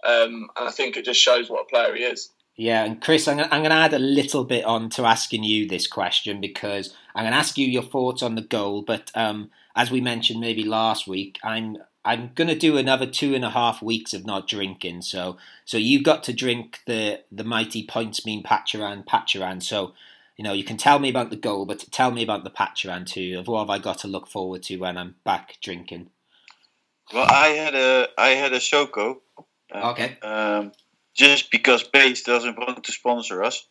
um, 0.04 0.48
and 0.56 0.68
I 0.68 0.70
think 0.70 0.96
it 0.96 1.04
just 1.04 1.20
shows 1.20 1.48
what 1.48 1.62
a 1.62 1.68
player 1.68 1.94
he 1.94 2.02
is. 2.02 2.30
Yeah, 2.56 2.84
and 2.84 3.00
Chris, 3.00 3.26
I'm, 3.26 3.38
I'm 3.38 3.62
going 3.62 3.70
to 3.70 3.76
add 3.76 3.94
a 3.94 3.98
little 3.98 4.44
bit 4.44 4.64
on 4.64 4.90
to 4.90 5.04
asking 5.04 5.44
you 5.44 5.66
this 5.66 5.86
question 5.86 6.40
because 6.40 6.94
I'm 7.14 7.24
going 7.24 7.32
to 7.32 7.38
ask 7.38 7.56
you 7.56 7.66
your 7.66 7.82
thoughts 7.82 8.22
on 8.22 8.34
the 8.34 8.42
goal. 8.42 8.82
But 8.82 9.10
um, 9.14 9.50
as 9.74 9.90
we 9.90 10.00
mentioned 10.00 10.40
maybe 10.40 10.64
last 10.64 11.06
week, 11.06 11.38
I'm 11.42 11.78
I'm 12.04 12.30
going 12.34 12.48
to 12.48 12.54
do 12.54 12.76
another 12.76 13.06
two 13.06 13.34
and 13.34 13.44
a 13.44 13.50
half 13.50 13.82
weeks 13.82 14.14
of 14.14 14.24
not 14.24 14.48
drinking. 14.48 15.02
So 15.02 15.36
so 15.64 15.76
you 15.76 16.02
got 16.02 16.22
to 16.24 16.32
drink 16.32 16.80
the 16.86 17.20
the 17.30 17.44
mighty 17.44 17.86
points 17.86 18.24
mean 18.26 18.42
Pacharan 18.42 19.04
Pacharan. 19.06 19.62
So 19.62 19.94
you 20.36 20.44
know 20.44 20.52
you 20.52 20.64
can 20.64 20.76
tell 20.76 20.98
me 20.98 21.10
about 21.10 21.30
the 21.30 21.36
goal, 21.36 21.66
but 21.66 21.84
tell 21.90 22.10
me 22.10 22.22
about 22.22 22.44
the 22.44 22.50
Pacharan 22.50 23.06
too. 23.06 23.36
Of 23.38 23.48
what 23.48 23.60
have 23.60 23.70
I 23.70 23.78
got 23.78 23.98
to 23.98 24.08
look 24.08 24.26
forward 24.26 24.62
to 24.64 24.76
when 24.76 24.96
I'm 24.96 25.16
back 25.24 25.56
drinking? 25.62 26.10
Well, 27.12 27.26
I 27.28 27.48
had 27.48 27.74
a 27.74 28.08
I 28.16 28.30
had 28.30 28.52
a 28.52 28.58
Zoco. 28.58 29.20
Okay. 29.74 30.18
Um, 30.20 30.72
just 31.20 31.50
because 31.50 31.82
Base 31.82 32.22
doesn't 32.22 32.58
want 32.58 32.84
to 32.84 32.92
sponsor 32.92 33.44
us, 33.44 33.66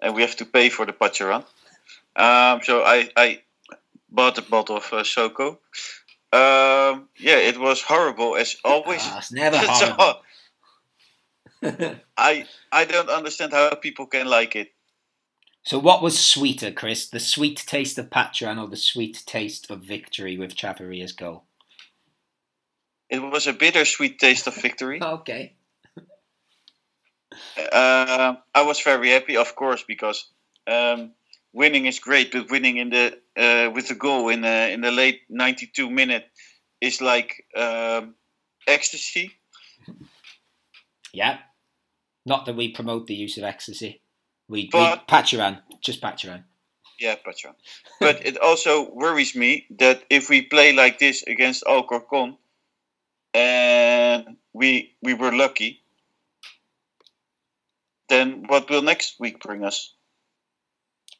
and 0.00 0.14
we 0.14 0.22
have 0.22 0.36
to 0.36 0.44
pay 0.44 0.68
for 0.68 0.86
the 0.86 0.92
Pacharan. 0.92 1.44
Um, 2.14 2.60
so 2.62 2.82
I, 2.84 3.10
I 3.16 3.42
bought 4.08 4.38
a 4.38 4.42
bottle 4.42 4.76
of 4.76 4.84
uh, 4.92 5.02
Zoco. 5.02 5.58
Um, 6.32 7.08
yeah, 7.18 7.38
it 7.50 7.58
was 7.58 7.82
horrible 7.82 8.36
as 8.36 8.56
always. 8.64 9.02
Ah, 9.02 9.18
it's 9.18 9.32
never 9.32 9.56
So, 9.80 9.86
horrible. 9.92 10.20
I 12.16 12.46
I 12.70 12.84
don't 12.84 13.10
understand 13.10 13.52
how 13.52 13.74
people 13.74 14.06
can 14.06 14.26
like 14.26 14.54
it. 14.54 14.68
So, 15.64 15.78
what 15.78 16.02
was 16.02 16.18
sweeter, 16.18 16.70
Chris? 16.70 17.08
The 17.08 17.20
sweet 17.20 17.64
taste 17.66 17.98
of 17.98 18.10
Pacharan 18.10 18.62
or 18.62 18.68
the 18.68 18.76
sweet 18.76 19.24
taste 19.26 19.70
of 19.70 19.80
victory 19.82 20.38
with 20.38 20.54
Chavarria's 20.54 21.12
goal? 21.12 21.44
It 23.10 23.18
was 23.18 23.48
a 23.48 23.52
bittersweet 23.52 24.20
taste 24.20 24.46
of 24.46 24.54
victory. 24.54 25.00
Okay. 25.20 25.56
Um 27.72 28.38
I 28.54 28.62
was 28.62 28.80
very 28.80 29.10
happy, 29.10 29.36
of 29.36 29.54
course, 29.54 29.84
because 29.86 30.26
um, 30.66 31.12
winning 31.52 31.86
is 31.86 31.98
great, 31.98 32.32
but 32.32 32.50
winning 32.50 32.76
in 32.76 32.90
the 32.90 33.18
uh, 33.36 33.70
with 33.74 33.88
the 33.88 33.94
goal 33.94 34.28
in 34.28 34.42
the 34.42 34.70
in 34.70 34.80
the 34.80 34.90
late 34.90 35.20
92 35.28 35.90
minute 35.90 36.26
is 36.80 37.00
like 37.00 37.44
um, 37.56 38.14
ecstasy. 38.66 39.32
Yeah. 41.12 41.38
Not 42.26 42.46
that 42.46 42.56
we 42.56 42.72
promote 42.72 43.06
the 43.06 43.14
use 43.14 43.38
of 43.38 43.44
ecstasy. 43.44 44.02
We, 44.48 44.62
we 44.62 44.68
But- 44.72 45.08
Pacharan, 45.08 45.60
just 45.80 46.00
Pacharan. 46.00 46.44
Yeah, 47.00 47.14
Patron. 47.14 47.54
But 47.98 48.26
it 48.26 48.38
also 48.38 48.90
worries 48.92 49.34
me 49.34 49.66
that 49.78 50.04
if 50.10 50.28
we 50.28 50.42
play 50.42 50.74
like 50.74 50.98
this 50.98 51.22
against 51.22 51.64
Alcorcon, 51.64 52.36
and 53.32 54.36
we 54.52 54.94
we 55.00 55.14
were 55.14 55.32
lucky, 55.32 55.79
then 58.10 58.44
what 58.46 58.68
will 58.68 58.82
next 58.82 59.18
week 59.18 59.40
bring 59.40 59.64
us? 59.64 59.94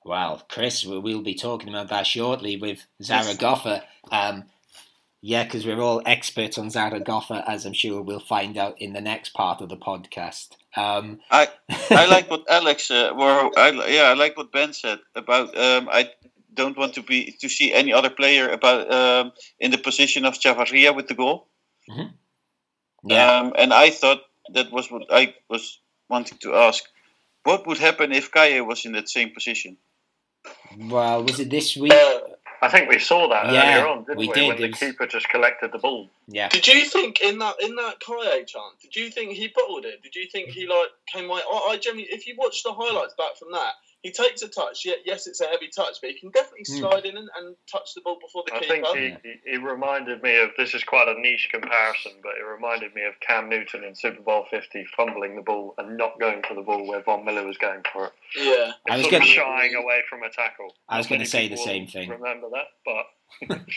Well, 0.04 0.42
Chris, 0.48 0.84
we- 0.84 0.98
we'll 0.98 1.22
be 1.22 1.34
talking 1.34 1.68
about 1.70 1.88
that 1.88 2.06
shortly 2.06 2.56
with 2.56 2.86
Zaragoza. 3.02 3.84
Um, 4.10 4.44
yeah, 5.22 5.44
because 5.44 5.66
we're 5.66 5.80
all 5.80 6.02
experts 6.06 6.56
on 6.56 6.70
Zaragoza, 6.70 7.44
as 7.46 7.66
I'm 7.66 7.74
sure 7.74 8.00
we'll 8.02 8.20
find 8.20 8.56
out 8.56 8.80
in 8.80 8.92
the 8.94 9.02
next 9.02 9.34
part 9.34 9.60
of 9.60 9.68
the 9.68 9.76
podcast. 9.76 10.48
Um, 10.76 11.20
I 11.30 11.48
I 11.90 12.06
like 12.06 12.30
what 12.30 12.44
Alex, 12.50 12.90
uh, 12.90 13.12
I, 13.14 13.70
yeah, 13.88 14.04
I 14.04 14.14
like 14.14 14.36
what 14.36 14.52
Ben 14.52 14.72
said 14.72 14.98
about. 15.14 15.56
Um, 15.58 15.88
I 15.92 16.10
don't 16.54 16.76
want 16.78 16.94
to 16.94 17.02
be 17.02 17.36
to 17.40 17.48
see 17.48 17.72
any 17.72 17.92
other 17.92 18.10
player 18.10 18.48
about 18.48 18.90
um, 18.92 19.32
in 19.58 19.70
the 19.70 19.78
position 19.78 20.24
of 20.24 20.34
Chavarria 20.38 20.94
with 20.96 21.08
the 21.08 21.14
goal. 21.14 21.48
Mhm. 21.90 22.14
Yeah. 23.04 23.40
Um, 23.40 23.52
and 23.58 23.72
I 23.74 23.90
thought 23.90 24.22
that 24.54 24.72
was 24.72 24.90
what 24.90 25.02
I 25.10 25.34
was 25.50 25.79
wanting 26.10 26.38
to 26.38 26.54
ask. 26.56 26.84
What 27.44 27.66
would 27.66 27.78
happen 27.78 28.12
if 28.12 28.30
Caye 28.30 28.60
was 28.60 28.84
in 28.84 28.92
that 28.92 29.08
same 29.08 29.30
position? 29.30 29.78
well, 30.78 31.22
was 31.22 31.38
it 31.40 31.50
this 31.50 31.76
week? 31.76 31.92
Uh, 31.92 32.20
I 32.62 32.68
think 32.68 32.90
we 32.90 32.98
saw 32.98 33.28
that 33.28 33.52
Yeah, 33.52 33.74
earlier 33.76 33.86
on, 33.88 34.04
didn't 34.04 34.18
we 34.18 34.28
we? 34.28 34.34
did. 34.34 34.48
When 34.48 34.56
the 34.60 34.68
was- 34.68 34.78
keeper 34.78 35.06
just 35.06 35.28
collected 35.30 35.72
the 35.72 35.78
ball. 35.78 36.10
yeah. 36.28 36.48
Did 36.48 36.66
you 36.68 36.84
think 36.84 37.20
in 37.22 37.38
that 37.38 37.56
in 37.62 37.74
that 37.76 38.00
Caye 38.00 38.44
chance? 38.44 38.76
Did 38.82 38.96
you 38.96 39.10
think 39.10 39.32
he 39.32 39.48
bottled 39.48 39.86
it? 39.86 40.02
Did 40.02 40.14
you 40.14 40.26
think 40.30 40.50
he 40.50 40.66
like 40.66 40.88
came 41.12 41.30
away? 41.30 41.40
I, 41.50 41.68
I 41.70 41.76
genuinely, 41.78 42.14
if 42.14 42.26
you 42.26 42.34
watch 42.36 42.62
the 42.62 42.72
highlights 42.72 43.14
back 43.16 43.36
from 43.38 43.52
that, 43.52 43.72
he 44.02 44.12
takes 44.12 44.42
a 44.42 44.48
touch. 44.48 44.84
Yeah, 44.84 44.94
yes, 45.04 45.26
it's 45.26 45.40
a 45.40 45.46
heavy 45.46 45.68
touch, 45.68 45.96
but 46.00 46.10
he 46.10 46.18
can 46.18 46.30
definitely 46.30 46.64
Hmm. 46.68 46.78
slide 46.78 47.04
in 47.04 47.16
and, 47.16 47.28
and 47.36 47.56
touch 47.70 47.94
the 47.94 48.00
ball 48.00 48.18
before 48.20 48.44
the 48.46 48.54
I 48.54 48.60
keeper. 48.60 48.84
think 48.92 49.20
he, 49.22 49.28
he, 49.44 49.50
he 49.52 49.56
reminded 49.58 50.22
me 50.22 50.40
of 50.40 50.50
this 50.56 50.74
is 50.74 50.82
quite 50.84 51.08
a 51.08 51.20
niche 51.20 51.48
comparison, 51.52 52.12
but 52.22 52.32
it 52.40 52.44
reminded 52.44 52.94
me 52.94 53.02
of 53.04 53.14
Cam 53.20 53.48
Newton 53.48 53.84
in 53.84 53.94
Super 53.94 54.22
Bowl 54.22 54.46
50 54.50 54.86
fumbling 54.96 55.36
the 55.36 55.42
ball 55.42 55.74
and 55.78 55.96
not 55.96 56.18
going 56.18 56.42
for 56.48 56.54
the 56.54 56.62
ball 56.62 56.86
where 56.86 57.02
Von 57.02 57.24
Miller 57.24 57.46
was 57.46 57.58
going 57.58 57.82
for 57.92 58.06
it. 58.06 58.12
yeah, 58.36 58.72
I 58.88 58.96
was 58.96 59.02
sort 59.06 59.14
of 59.14 59.20
gonna- 59.20 59.24
shying 59.32 59.74
away 59.74 60.00
from 60.08 60.22
a 60.22 60.30
tackle. 60.30 60.74
I 60.88 60.98
was 60.98 61.06
gonna 61.06 61.26
say 61.26 61.48
the 61.48 61.56
same 61.56 61.86
thing. 61.86 62.08
Remember 62.08 62.48
that, 62.52 62.66
but 63.48 63.60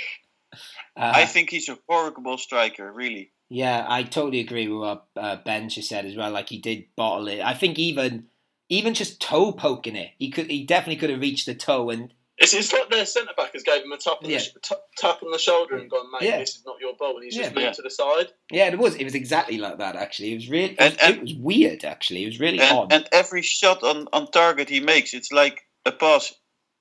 Uh, 0.96 1.12
I 1.16 1.26
think 1.26 1.50
he's 1.50 1.68
a 1.68 1.80
horrible 1.90 2.38
striker, 2.38 2.92
really. 2.92 3.32
Yeah, 3.50 3.86
I 3.90 4.04
totally 4.04 4.40
agree 4.40 4.68
with 4.68 4.80
what 4.82 5.06
uh, 5.16 5.38
Ben 5.44 5.68
just 5.70 5.90
said 5.90 6.06
as 6.06 6.16
well. 6.16 6.30
Like 6.30 6.50
he 6.50 6.60
did 6.60 6.86
bottle 6.96 7.28
it. 7.28 7.40
I 7.42 7.56
think 7.56 7.80
even 7.80 8.26
even 8.70 8.94
just 8.94 9.22
toe 9.22 9.52
poking 9.52 9.96
it, 9.96 10.12
he 10.18 10.30
could 10.32 10.50
he 10.50 10.64
definitely 10.66 10.98
could 10.98 11.10
have 11.10 11.22
reached 11.22 11.46
the 11.46 11.56
toe 11.56 11.90
and 11.90 12.14
it's, 12.40 12.54
it's 12.56 12.74
like 12.74 12.90
their 12.90 13.06
centre 13.06 13.32
back 13.38 13.54
has 13.54 13.62
gave 13.62 13.84
him 13.84 13.92
a 13.92 13.98
tap 13.98 14.18
on, 14.24 14.30
Yeah. 14.30 14.40
the, 14.40 14.44
sh- 14.44 14.50
t- 14.64 14.76
tap 14.98 15.22
on 15.22 15.32
the 15.32 15.38
shoulder 15.38 15.78
and 15.78 15.88
gone, 15.90 16.12
mate, 16.12 16.28
Yeah. 16.28 16.40
this 16.40 16.56
is 16.56 16.64
not 16.66 16.78
your 16.82 16.96
ball, 16.96 17.16
and 17.16 17.24
he's 17.24 17.36
just 17.36 17.52
moved 17.54 17.62
Yeah. 17.64 17.72
to 17.74 17.82
the 17.84 17.92
side. 17.92 18.30
yeah, 18.52 18.68
it 18.70 18.80
was 18.80 18.96
it 18.96 19.04
was 19.04 19.14
exactly 19.14 19.60
like 19.60 19.78
that. 19.78 19.96
Actually, 19.96 20.32
it 20.32 20.36
was 20.36 20.50
really 20.50 20.76
And- 20.80 20.94
it, 20.96 21.00
and- 21.04 21.16
it 21.18 21.22
was 21.22 21.34
weird. 21.36 21.86
Actually, 21.86 22.24
it 22.24 22.28
was 22.28 22.40
really 22.40 22.60
And, 22.60 22.78
odd. 22.78 22.92
and 22.94 23.08
every 23.12 23.44
shot 23.44 23.84
on, 23.84 24.08
on 24.14 24.32
target 24.32 24.68
he 24.70 24.80
makes, 24.80 25.14
it's 25.14 25.32
like 25.32 25.62
a 25.86 25.92
pass 25.92 26.34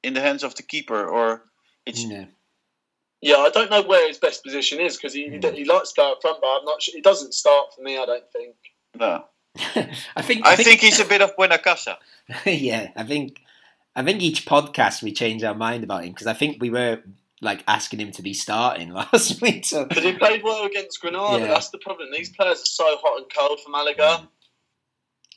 in 0.02 0.14
the 0.14 0.20
hands 0.22 0.42
of 0.42 0.54
the 0.54 0.62
keeper, 0.62 1.06
or 1.06 1.44
it's 1.84 2.02
Yeah. 2.02 2.24
Yeah, 3.20 3.36
I 3.36 3.50
don't 3.50 3.70
know 3.70 3.82
where 3.82 4.08
his 4.08 4.18
best 4.18 4.42
position 4.42 4.80
is 4.80 4.96
because 4.96 5.12
he, 5.14 5.28
Mm. 5.28 5.54
he 5.54 5.64
likes 5.64 5.90
to 5.90 5.92
start 5.92 6.12
up 6.16 6.22
front, 6.22 6.40
but 6.40 6.48
I'm 6.48 6.64
not 6.64 6.82
sure. 6.82 6.94
He 6.94 7.02
doesn't 7.02 7.34
start 7.34 7.72
for 7.76 7.82
me, 7.82 7.98
I 7.98 8.06
don't 8.06 8.24
think. 8.32 8.56
no. 8.98 9.26
I 10.16 10.22
think 10.22 10.46
I 10.46 10.56
think 10.56 10.80
he's 10.80 11.00
a 11.00 11.04
bit 11.04 11.20
of 11.20 11.36
buena 11.36 11.58
casa. 11.58 11.98
yeah, 12.46 12.90
I 12.96 13.04
think 13.04 13.40
I 13.94 14.02
think 14.02 14.22
each 14.22 14.46
podcast 14.46 15.02
we 15.02 15.12
change 15.12 15.44
our 15.44 15.54
mind 15.54 15.84
about 15.84 16.04
him 16.04 16.12
because 16.12 16.26
I 16.26 16.32
think 16.32 16.60
we 16.60 16.70
were 16.70 17.02
like 17.42 17.62
asking 17.66 18.00
him 18.00 18.12
to 18.12 18.22
be 18.22 18.32
starting 18.32 18.92
last 18.94 19.42
week. 19.42 19.64
So 19.66 19.84
But 19.84 19.98
he 20.04 20.12
played 20.14 20.42
well 20.42 20.64
against 20.64 21.00
Granada. 21.00 21.40
Yeah. 21.40 21.48
That's 21.48 21.70
the 21.70 21.78
problem. 21.78 22.08
These 22.12 22.30
players 22.30 22.62
are 22.62 22.66
so 22.66 22.96
hot 23.02 23.20
and 23.20 23.26
cold 23.34 23.60
for 23.60 23.70
Malaga. 23.70 24.28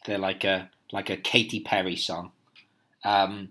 they're 0.06 0.18
like 0.18 0.44
a 0.44 0.70
like 0.92 1.10
a 1.10 1.18
Katy 1.18 1.60
Perry 1.62 1.96
song. 1.96 2.32
Um, 3.04 3.50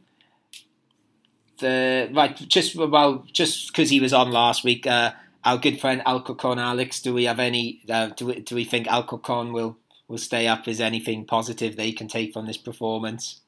the 1.59 2.11
right, 2.13 2.37
just 2.37 2.75
well, 2.75 3.27
just 3.33 3.69
because 3.69 3.91
he 3.91 4.01
was 4.01 4.13
on 4.13 4.31
last 4.31 4.65
week. 4.65 4.87
Uh, 4.87 5.13
our 5.45 5.59
good 5.59 5.79
friend 5.79 6.03
Alcorcon 6.07 6.59
Alex. 6.59 7.03
Do 7.03 7.13
we 7.13 7.25
have 7.25 7.39
any? 7.39 7.83
Uh, 7.89 8.07
do 8.09 8.27
we, 8.27 8.41
do 8.41 8.55
we 8.55 8.65
think 8.65 8.89
Alcorcon 8.89 9.53
will 9.53 9.77
will 10.09 10.19
stay 10.19 10.47
up? 10.47 10.69
Is 10.69 10.81
anything 10.81 11.25
positive 11.25 11.77
they 11.77 11.93
can 11.93 12.09
take 12.09 12.33
from 12.33 12.47
this 12.47 12.59
performance? 12.59 13.41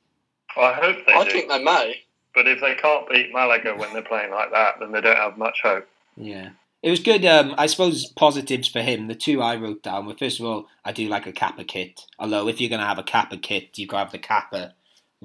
I 0.56 0.72
hope 0.72 1.06
they 1.06 1.12
I 1.12 1.24
do. 1.24 1.30
think 1.30 1.48
they 1.48 1.62
may. 1.62 1.96
But 2.34 2.46
if 2.46 2.60
they 2.60 2.74
can't 2.74 3.08
beat 3.08 3.32
Malaga 3.32 3.74
when 3.76 3.92
they're 3.92 4.02
playing 4.02 4.30
like 4.30 4.50
that, 4.52 4.78
then 4.78 4.92
they 4.92 5.00
don't 5.00 5.16
have 5.16 5.38
much 5.38 5.60
hope. 5.62 5.88
Yeah. 6.16 6.50
It 6.82 6.90
was 6.90 7.00
good. 7.00 7.24
Um, 7.24 7.54
I 7.58 7.66
suppose 7.66 8.06
positives 8.12 8.68
for 8.68 8.80
him. 8.80 9.08
The 9.08 9.14
two 9.14 9.42
I 9.42 9.56
wrote 9.56 9.82
down 9.82 10.06
were 10.06 10.14
first 10.14 10.38
of 10.38 10.46
all, 10.46 10.66
I 10.84 10.92
do 10.92 11.08
like 11.08 11.26
a 11.26 11.32
kappa 11.32 11.64
kit. 11.64 12.02
Although 12.18 12.48
if 12.48 12.60
you're 12.60 12.70
going 12.70 12.80
to 12.80 12.86
have 12.86 12.98
a 12.98 13.02
kappa 13.02 13.38
kit, 13.38 13.70
you've 13.76 13.88
got 13.88 13.96
to 13.96 14.04
have 14.04 14.12
the 14.12 14.18
kappa 14.18 14.74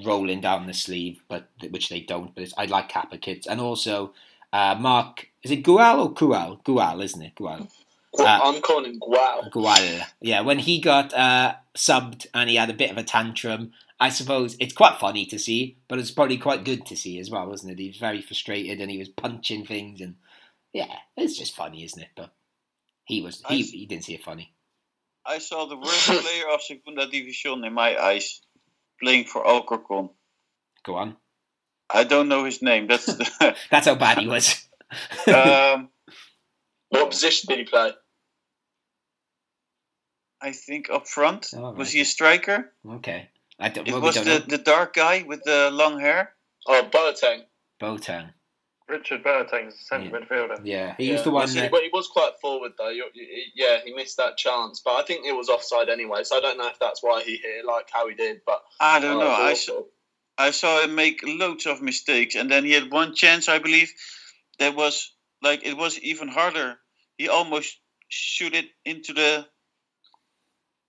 rolling 0.04 0.42
down 0.42 0.66
the 0.66 0.74
sleeve, 0.74 1.22
but 1.28 1.50
which 1.70 1.90
they 1.90 2.00
don't. 2.00 2.34
But 2.34 2.46
it's, 2.46 2.54
I 2.58 2.66
like 2.66 2.90
kappa 2.90 3.18
kits, 3.18 3.46
and 3.46 3.60
also 3.62 4.14
uh, 4.54 4.76
Marc. 4.80 5.28
Is 5.44 5.52
it 5.52 5.64
Gual 5.64 6.00
or 6.00 6.14
Gual? 6.14 6.64
Gual, 6.64 7.04
isn't 7.04 7.22
it? 7.22 7.36
Gual. 7.36 7.70
Uh, 8.18 8.40
I'm 8.44 8.62
calling 8.62 8.94
him 8.94 9.00
Gual. 9.00 9.50
Gual. 9.52 10.06
Yeah, 10.20 10.42
when 10.42 10.60
he 10.60 10.80
got 10.80 11.14
uh, 11.14 11.56
subbed 11.76 12.28
and 12.34 12.50
he 12.50 12.58
had 12.58 12.70
a 12.70 12.74
bit 12.74 12.92
of 12.92 12.98
a 12.98 13.04
tantrum, 13.04 13.72
I 14.00 14.10
suppose 14.10 14.58
it's 14.60 14.74
quite 14.74 15.00
funny 15.00 15.26
to 15.28 15.40
see, 15.40 15.78
but 15.88 16.00
it's 16.00 16.12
probably 16.12 16.38
quite 16.38 16.66
good 16.66 16.86
to 16.88 16.96
see 16.96 17.20
as 17.20 17.30
well, 17.30 17.48
wasn't 17.48 17.74
it? 17.74 17.80
He 17.80 17.88
was 17.88 17.98
very 17.98 18.22
frustrated 18.22 18.82
and 18.82 18.92
he 18.92 18.98
was 18.98 19.10
punching 19.10 19.66
things, 19.66 20.02
and 20.02 20.16
yeah, 20.74 20.94
it's 21.16 21.38
just 21.38 21.56
funny, 21.56 21.84
isn't 21.84 22.02
it? 22.02 22.10
But 22.16 22.32
he 23.06 23.22
was 23.22 23.44
he, 23.48 23.62
he 23.62 23.86
didn't 23.86 24.06
see 24.06 24.16
it 24.16 24.24
funny. 24.24 24.54
I 25.26 25.38
saw 25.38 25.68
the 25.68 25.78
worst 25.78 26.06
player 26.08 26.44
of 26.54 26.62
Segunda 26.62 27.08
División 27.08 27.66
in 27.66 27.74
my 27.74 27.96
eyes 27.96 28.42
playing 29.02 29.26
for 29.26 29.46
Alcorcon. 29.46 30.10
Go 30.84 30.96
on. 30.96 31.16
I 31.94 32.04
don't 32.04 32.28
know 32.28 32.46
his 32.46 32.62
name. 32.62 32.88
That's 32.88 33.06
the, 33.18 33.56
That's 33.70 33.88
how 33.88 33.96
bad 33.96 34.18
he 34.18 34.28
was. 34.28 34.66
um, 35.28 35.90
What 36.90 37.12
position 37.12 37.48
did 37.50 37.60
he 37.60 37.66
play? 37.66 37.92
I 40.42 40.52
think 40.52 40.90
up 40.90 41.08
front. 41.08 41.50
Oh, 41.56 41.72
Was 41.72 41.90
right. 41.90 41.94
he 41.94 42.02
a 42.02 42.06
striker? 42.06 42.72
okay. 42.88 43.30
I 43.60 43.70
don't, 43.70 43.88
It 43.88 43.92
well, 43.92 44.02
was 44.02 44.16
don't 44.16 44.26
the, 44.26 44.40
know. 44.40 44.46
the 44.48 44.58
dark 44.58 44.94
guy 44.96 45.24
with 45.28 45.44
the 45.44 45.70
long 45.72 46.00
hair. 46.00 46.34
Oh, 46.68 46.88
Boateng. 46.92 47.44
Boateng. 47.80 48.34
Richard 48.88 49.24
Boateng's 49.24 49.78
the 49.78 49.84
centre 49.84 50.10
Yeah. 50.10 50.26
midfielder. 50.26 50.60
Yeah, 50.64 50.96
he 50.98 51.06
Yeah, 51.06 51.14
was 51.14 51.24
the 51.24 51.30
one 51.30 51.46
well, 51.46 51.54
that. 51.56 51.72
but 51.72 51.84
he 51.84 51.90
was 51.94 52.08
quite 52.08 52.34
forward 52.42 52.74
though. 52.78 52.90
You- 52.90 53.10
you- 53.14 53.46
Yeah, 53.54 53.80
he 53.86 53.94
missed 53.94 54.18
that 54.18 54.36
chance, 54.38 54.82
but 54.84 54.96
I 54.96 55.04
think 55.04 55.26
it 55.26 55.32
was 55.34 55.48
offside 55.48 55.90
anyway. 55.90 56.24
So 56.24 56.38
I 56.38 56.42
don't 56.42 56.58
know 56.58 56.68
if 56.68 56.80
that's 56.80 57.02
why 57.04 57.22
he 57.24 57.38
hit 57.38 57.60
it 57.60 57.66
like 57.66 57.90
how 57.92 58.08
he 58.10 58.16
did. 58.16 58.42
But 58.46 58.64
I 58.80 59.00
don't 59.00 59.18
uh, 59.18 59.24
know. 59.24 59.30
Oh, 59.38 59.46
I 59.46 59.54
saw. 59.54 59.84
I 60.38 60.52
saw 60.52 60.82
him 60.82 60.96
make 60.96 61.22
loads 61.24 61.68
of 61.68 61.82
mistakes, 61.82 62.34
and 62.36 62.50
then 62.50 62.66
he 62.66 62.72
had 62.72 62.92
one 62.92 63.14
chance, 63.16 63.48
I 63.48 63.60
believe, 63.60 63.94
that 64.58 64.76
was 64.76 65.14
like 65.42 65.64
it 65.64 65.78
was 65.78 66.00
even 66.00 66.28
harder. 66.28 66.80
He 67.18 67.30
almost 67.30 67.78
shoot 68.10 68.56
it 68.56 68.70
into 68.84 69.14
the 69.14 69.48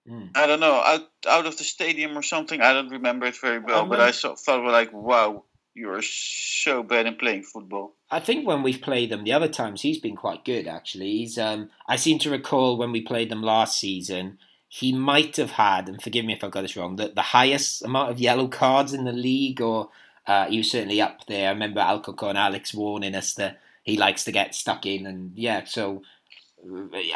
Mm. 0.08 0.30
I 0.34 0.46
don't 0.46 0.60
know 0.60 0.74
out 0.74 1.08
out 1.28 1.46
of 1.46 1.56
the 1.58 1.64
stadium 1.64 2.18
or 2.18 2.22
something. 2.22 2.60
I 2.60 2.72
don't 2.72 2.88
remember 2.88 3.26
it 3.26 3.36
very 3.40 3.60
well, 3.60 3.86
but 3.86 4.00
I 4.00 4.10
saw, 4.10 4.34
felt 4.34 4.64
like 4.64 4.92
wow, 4.92 5.44
you 5.74 5.90
are 5.90 6.02
so 6.02 6.82
bad 6.82 7.06
in 7.06 7.16
playing 7.16 7.44
football. 7.44 7.94
I 8.10 8.20
think 8.20 8.46
when 8.46 8.62
we've 8.62 8.80
played 8.80 9.10
them 9.10 9.24
the 9.24 9.32
other 9.32 9.48
times, 9.48 9.82
he's 9.82 9.98
been 9.98 10.16
quite 10.16 10.44
good 10.44 10.66
actually. 10.66 11.10
He's 11.18 11.38
um, 11.38 11.70
I 11.86 11.96
seem 11.96 12.18
to 12.20 12.30
recall 12.30 12.76
when 12.76 12.92
we 12.92 13.00
played 13.00 13.30
them 13.30 13.42
last 13.42 13.78
season, 13.78 14.38
he 14.68 14.92
might 14.92 15.36
have 15.36 15.52
had, 15.52 15.88
and 15.88 16.02
forgive 16.02 16.24
me 16.24 16.32
if 16.32 16.42
I 16.42 16.48
got 16.48 16.62
this 16.62 16.76
wrong, 16.76 16.96
the, 16.96 17.08
the 17.08 17.20
highest 17.22 17.84
amount 17.84 18.10
of 18.10 18.18
yellow 18.18 18.48
cards 18.48 18.92
in 18.92 19.04
the 19.04 19.12
league, 19.12 19.60
or 19.60 19.90
uh, 20.26 20.46
he 20.46 20.58
was 20.58 20.70
certainly 20.70 21.00
up 21.00 21.26
there. 21.26 21.48
I 21.48 21.52
remember 21.52 21.80
Alcoco 21.80 22.28
and 22.28 22.38
Alex 22.38 22.74
warning 22.74 23.14
us 23.14 23.34
that 23.34 23.60
he 23.82 23.96
likes 23.96 24.24
to 24.24 24.32
get 24.32 24.54
stuck 24.54 24.86
in, 24.86 25.06
and 25.06 25.32
yeah, 25.36 25.64
so 25.64 26.02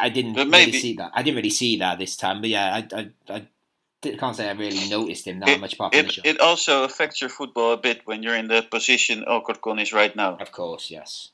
I 0.01 0.09
didn't 0.09 0.35
But 0.35 0.49
really 0.49 0.73
see 0.73 0.95
that. 0.95 1.13
I 1.15 1.23
didn't 1.23 1.37
really 1.37 1.51
see 1.51 1.77
that 1.79 1.99
this 1.99 2.17
time, 2.17 2.41
but 2.41 2.51
yeah, 2.51 2.75
I 2.75 2.89
I, 2.97 3.11
I 3.33 3.47
can't 4.03 4.37
say 4.37 4.49
I 4.49 4.53
really 4.53 4.89
noticed 4.89 5.27
him 5.27 5.41
that 5.41 5.61
much 5.61 5.75
apart 5.75 5.95
from 5.95 6.07
It, 6.07 6.13
show. 6.13 6.23
it 6.25 6.41
also 6.41 6.85
affects 6.85 7.21
your 7.21 7.31
football 7.31 7.73
a 7.73 7.77
bit 7.77 8.03
when 8.05 8.23
you're 8.23 8.37
in 8.37 8.49
the 8.49 8.63
position 8.63 9.25
Alcorcon 9.25 9.79
is 9.79 9.93
right 9.93 10.15
now. 10.15 10.37
Of 10.37 10.53
course, 10.53 10.91
yes. 10.91 11.31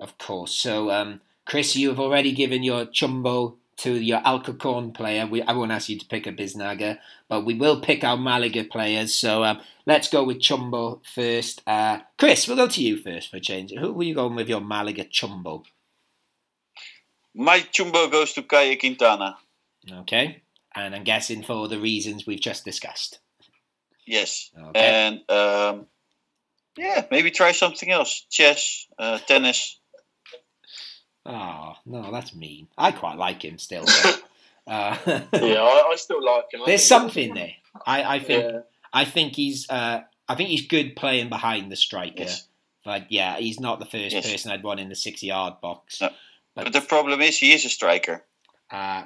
Of 0.00 0.18
course. 0.18 0.54
So, 0.54 0.90
um, 0.90 1.20
Chris, 1.46 1.76
you 1.76 1.88
have 1.88 2.00
already 2.00 2.32
given 2.32 2.62
your 2.62 2.86
chumbo 2.86 3.56
to 3.78 3.94
your 3.94 4.20
Alcorcon 4.26 4.92
player. 4.92 5.26
We, 5.26 5.42
I 5.42 5.52
won't 5.52 5.70
ask 5.72 5.88
you 5.88 5.98
to 5.98 6.06
pick 6.06 6.26
a 6.26 6.32
Biznaga, 6.32 6.98
but 7.28 7.44
we 7.44 7.54
will 7.54 7.80
pick 7.80 8.04
our 8.04 8.16
Malaga 8.16 8.64
players. 8.64 9.14
So 9.14 9.44
um, 9.44 9.60
let's 9.86 10.08
go 10.08 10.24
with 10.24 10.38
chumbo 10.38 11.00
first. 11.14 11.62
Uh, 11.66 12.00
Chris, 12.18 12.46
we'll 12.48 12.56
go 12.56 12.68
to 12.68 12.82
you 12.82 12.96
first 12.96 13.30
for 13.30 13.36
a 13.36 13.40
change. 13.40 13.72
Who 13.72 13.92
were 13.92 14.04
you 14.04 14.14
going 14.14 14.34
with 14.34 14.48
your 14.48 14.60
Malaga 14.60 15.04
chumbo? 15.04 15.64
My 17.36 17.60
chumbo 17.60 18.10
goes 18.10 18.32
to 18.34 18.42
Caye 18.42 18.76
Quintana. 18.76 19.36
Okay. 20.00 20.42
And 20.74 20.94
I'm 20.94 21.04
guessing 21.04 21.42
for 21.42 21.68
the 21.68 21.78
reasons 21.78 22.26
we've 22.26 22.40
just 22.40 22.64
discussed. 22.64 23.18
Yes. 24.06 24.50
Okay. 24.58 24.80
And 24.80 25.30
um, 25.30 25.86
yeah, 26.78 27.04
maybe 27.10 27.30
try 27.30 27.52
something 27.52 27.90
else. 27.90 28.24
Chess, 28.30 28.86
uh, 28.98 29.18
tennis. 29.18 29.78
Oh, 31.24 31.74
no, 31.84 32.10
that's 32.12 32.34
mean. 32.34 32.68
I 32.78 32.92
quite 32.92 33.18
like 33.18 33.42
him 33.44 33.58
still. 33.58 33.84
But, 33.84 34.22
uh, 34.66 34.96
yeah, 35.06 35.62
I, 35.62 35.88
I 35.92 35.94
still 35.96 36.24
like 36.24 36.44
him. 36.52 36.62
I 36.62 36.66
There's 36.66 36.84
something 36.84 37.34
there. 37.34 37.52
I, 37.86 38.16
I 38.16 38.18
think 38.20 38.44
Yeah. 38.44 38.60
I 38.92 39.04
think 39.04 39.34
he's 39.34 39.68
uh, 39.68 40.00
I 40.28 40.34
think 40.36 40.48
he's 40.48 40.66
good 40.66 40.96
playing 40.96 41.28
behind 41.28 41.70
the 41.70 41.76
striker. 41.76 42.22
Yes. 42.22 42.46
But 42.84 43.10
yeah, 43.10 43.36
he's 43.38 43.58
not 43.60 43.78
the 43.80 43.84
first 43.84 44.14
Yes. 44.14 44.30
person 44.30 44.52
I'd 44.52 44.62
want 44.62 44.80
in 44.80 44.88
the 44.88 44.94
six 44.94 45.22
yard 45.22 45.54
box. 45.60 46.00
No. 46.00 46.10
But 46.56 46.72
the 46.72 46.80
problem 46.80 47.20
is 47.20 47.38
he 47.38 47.52
is 47.52 47.64
a 47.64 47.68
striker. 47.68 48.24
Uh, 48.70 49.04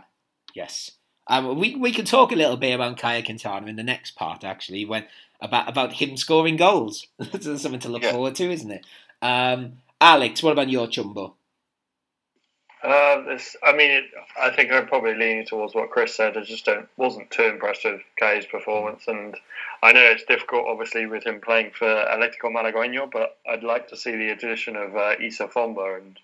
yes. 0.55 0.93
Um, 1.27 1.59
we 1.59 1.75
we 1.77 1.93
can 1.93 2.07
talk 2.07 2.33
a 2.33 2.37
little 2.37 2.57
bit 2.57 2.73
about 2.73 2.97
Caye 2.97 3.23
Quintana 3.23 3.67
in 3.67 3.77
the 3.77 3.83
next 3.83 4.13
part 4.17 4.43
actually 4.43 4.85
when 4.87 5.05
about 5.41 5.69
about 5.69 5.93
him 5.93 6.17
scoring 6.17 6.57
goals. 6.57 7.07
That's 7.19 7.45
something 7.63 7.81
to 7.81 7.89
look 7.89 8.03
Yeah. 8.03 8.13
forward 8.13 8.35
to, 8.37 8.51
isn't 8.51 8.71
it? 8.71 8.87
Um, 9.21 9.75
Alex, 10.01 10.43
what 10.43 10.53
about 10.53 10.71
your 10.71 10.87
chumbo? 10.87 11.35
Uh, 12.83 13.21
this, 13.25 13.57
I 13.63 13.73
mean, 13.75 13.91
it, 13.91 14.05
I 14.41 14.51
think 14.51 14.73
I'm 14.73 14.87
probably 14.87 15.15
leaning 15.15 15.45
towards 15.45 15.75
what 15.75 15.91
Chris 15.91 16.15
said. 16.17 16.39
I 16.39 16.43
just 16.43 16.65
don't, 16.65 16.89
wasn't 16.97 17.31
too 17.31 17.43
impressed 17.43 17.85
with 17.85 18.01
Caye's 18.19 18.47
performance, 18.47 19.03
and 19.07 19.37
I 19.83 19.93
know 19.93 20.01
it's 20.01 20.25
difficult, 20.25 20.65
obviously, 20.67 21.05
with 21.05 21.25
him 21.27 21.43
playing 21.43 21.73
for 21.73 21.85
Atletico 21.85 22.45
Malagueño, 22.45 23.11
but 23.13 23.37
I'd 23.47 23.63
like 23.63 23.89
to 23.89 23.99
see 23.99 24.13
the 24.17 24.31
addition 24.31 24.77
of 24.77 24.97
uh, 24.97 25.13
Issa 25.21 25.49
Fomba, 25.49 25.99
and 25.99 26.17
I 26.17 26.21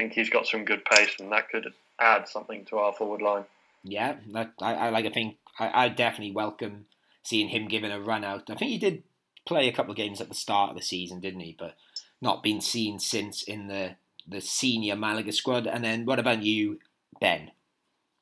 think 0.00 0.14
he's 0.14 0.30
got 0.30 0.46
some 0.46 0.64
good 0.64 0.84
pace, 0.84 1.16
and 1.20 1.30
that 1.32 1.50
could 1.50 1.72
add 2.00 2.28
something 2.28 2.64
to 2.66 2.78
our 2.78 2.92
forward 2.92 3.20
line. 3.20 3.44
Yeah, 3.84 4.16
that, 4.32 4.52
I, 4.60 4.74
I 4.74 4.90
like. 4.90 5.06
I 5.06 5.10
think 5.10 5.36
I, 5.58 5.84
I 5.84 5.88
definitely 5.88 6.32
welcome 6.32 6.86
seeing 7.22 7.48
him 7.48 7.68
given 7.68 7.90
a 7.90 8.00
run 8.00 8.24
out. 8.24 8.48
I 8.50 8.54
think 8.54 8.70
he 8.70 8.78
did 8.78 9.02
play 9.46 9.68
a 9.68 9.72
couple 9.72 9.90
of 9.90 9.96
games 9.96 10.20
at 10.20 10.28
the 10.28 10.34
start 10.34 10.70
of 10.70 10.76
the 10.76 10.82
season, 10.82 11.20
didn't 11.20 11.40
he? 11.40 11.54
But 11.58 11.76
not 12.20 12.42
been 12.42 12.60
seen 12.60 12.98
since 12.98 13.42
in 13.42 13.68
the 13.68 13.96
the 14.26 14.40
senior 14.40 14.96
Malaga 14.96 15.32
squad. 15.32 15.66
And 15.66 15.84
then 15.84 16.06
what 16.06 16.18
about 16.18 16.42
you, 16.42 16.78
Ben? 17.20 17.50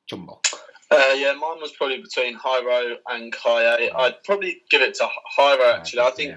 Jumbo. 0.07 0.41
Uh, 0.91 1.13
yeah, 1.15 1.33
mine 1.33 1.61
was 1.61 1.71
probably 1.77 2.01
between 2.01 2.37
Jairo 2.37 2.95
and 3.09 3.31
Caye. 3.31 3.91
I'd 3.95 4.23
probably 4.23 4.63
give 4.71 4.81
it 4.81 4.95
to 4.95 5.07
Jairo, 5.37 5.75
actually. 5.75 5.99
I 5.99 6.11
think 6.11 6.35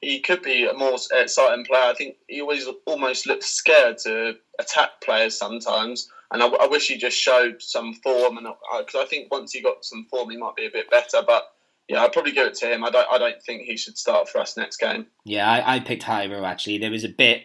he 0.00 0.20
could 0.20 0.42
be 0.42 0.66
a 0.66 0.74
more 0.74 0.98
exciting 1.12 1.64
player. 1.64 1.82
I 1.82 1.94
think 1.94 2.16
he 2.26 2.40
always 2.40 2.66
almost 2.86 3.26
looks 3.26 3.46
scared 3.46 3.98
to 3.98 4.34
attack 4.58 5.00
players 5.02 5.36
sometimes. 5.36 6.08
And 6.32 6.42
I, 6.42 6.46
I 6.46 6.66
wish 6.68 6.88
he 6.88 6.96
just 6.96 7.18
showed 7.18 7.60
some 7.60 7.94
form. 7.94 8.38
And 8.38 8.46
uh, 8.46 8.54
Because 8.78 8.94
I, 8.94 9.02
I 9.02 9.06
think 9.06 9.30
once 9.30 9.52
he 9.52 9.60
got 9.60 9.84
some 9.84 10.06
form, 10.10 10.30
he 10.30 10.36
might 10.36 10.56
be 10.56 10.66
a 10.66 10.70
bit 10.70 10.90
better. 10.90 11.22
But 11.26 11.44
yeah, 11.88 12.02
I'd 12.02 12.12
probably 12.12 12.32
give 12.32 12.46
it 12.46 12.54
to 12.54 12.72
him. 12.72 12.84
I 12.84 12.90
don't. 12.90 13.08
I 13.10 13.18
don't 13.18 13.42
think 13.42 13.62
he 13.62 13.76
should 13.76 13.98
start 13.98 14.28
for 14.28 14.38
us 14.38 14.56
next 14.56 14.78
game. 14.78 15.06
Yeah, 15.24 15.50
I, 15.50 15.76
I 15.76 15.80
picked 15.80 16.04
Jairo 16.04 16.46
actually. 16.46 16.78
There 16.78 16.90
was 16.90 17.04
a 17.04 17.08
bit 17.08 17.42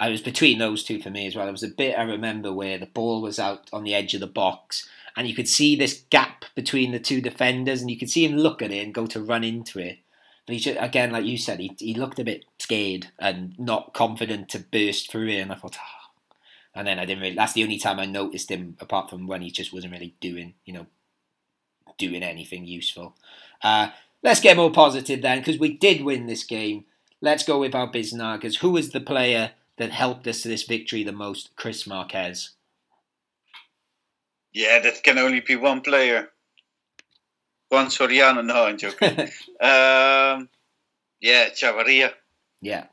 I 0.00 0.08
was 0.08 0.20
between 0.20 0.58
those 0.58 0.82
two 0.82 1.00
for 1.00 1.10
me 1.10 1.26
as 1.26 1.36
well. 1.36 1.44
There 1.44 1.52
was 1.52 1.62
a 1.62 1.68
bit 1.68 1.96
I 1.96 2.02
remember 2.02 2.52
where 2.52 2.78
the 2.78 2.86
ball 2.86 3.22
was 3.22 3.38
out 3.38 3.68
on 3.72 3.84
the 3.84 3.94
edge 3.94 4.14
of 4.14 4.20
the 4.20 4.26
box, 4.26 4.88
and 5.16 5.28
you 5.28 5.34
could 5.34 5.48
see 5.48 5.76
this 5.76 6.04
gap 6.10 6.44
between 6.56 6.90
the 6.90 6.98
two 6.98 7.20
defenders, 7.20 7.80
and 7.80 7.90
you 7.90 7.98
could 7.98 8.10
see 8.10 8.24
him 8.24 8.36
look 8.36 8.62
at 8.62 8.72
it 8.72 8.82
and 8.82 8.92
go 8.92 9.06
to 9.06 9.22
run 9.22 9.44
into 9.44 9.78
it. 9.78 9.98
But 10.46 10.54
he 10.54 10.58
just, 10.58 10.78
again, 10.80 11.12
like 11.12 11.24
you 11.24 11.38
said, 11.38 11.60
he, 11.60 11.76
he 11.78 11.94
looked 11.94 12.18
a 12.18 12.24
bit 12.24 12.44
scared 12.58 13.08
and 13.18 13.54
not 13.58 13.94
confident 13.94 14.48
to 14.50 14.58
burst 14.58 15.10
through 15.10 15.28
it. 15.28 15.38
And 15.38 15.52
I 15.52 15.54
thought, 15.54 15.76
oh. 15.78 16.36
and 16.74 16.86
then 16.86 16.98
I 16.98 17.04
didn't 17.04 17.22
really. 17.22 17.36
That's 17.36 17.52
the 17.52 17.62
only 17.62 17.78
time 17.78 18.00
I 18.00 18.06
noticed 18.06 18.50
him, 18.50 18.76
apart 18.80 19.08
from 19.08 19.26
when 19.26 19.42
he 19.42 19.50
just 19.50 19.72
wasn't 19.72 19.92
really 19.92 20.14
doing, 20.20 20.54
you 20.64 20.72
know, 20.72 20.86
doing 21.98 22.22
anything 22.22 22.66
useful. 22.66 23.16
Uh, 23.62 23.90
let's 24.22 24.40
get 24.40 24.56
more 24.56 24.72
positive 24.72 25.22
then, 25.22 25.38
because 25.38 25.58
we 25.58 25.76
did 25.76 26.02
win 26.02 26.26
this 26.26 26.44
game. 26.44 26.86
Let's 27.20 27.44
go 27.44 27.60
with 27.60 27.74
our 27.74 27.88
Biznagas. 27.88 28.58
Who 28.58 28.70
was 28.70 28.90
the 28.90 29.00
player 29.00 29.52
that 29.76 29.92
helped 29.92 30.26
us 30.26 30.42
to 30.42 30.48
this 30.48 30.64
victory 30.64 31.04
the 31.04 31.12
most, 31.12 31.54
Chris 31.54 31.86
Marquez? 31.86 32.50
Yeah, 34.52 34.80
that 34.80 35.02
can 35.04 35.18
only 35.18 35.40
be 35.40 35.54
one 35.54 35.82
player. 35.82 36.30
Juan 37.72 37.86
Soriano. 37.86 38.44
No, 38.44 38.66
I'm 38.66 38.76
joking. 38.76 39.18
um, 39.60 40.48
yeah, 41.20 41.48
Chavarria. 41.48 42.12
Yeah. 42.60 42.84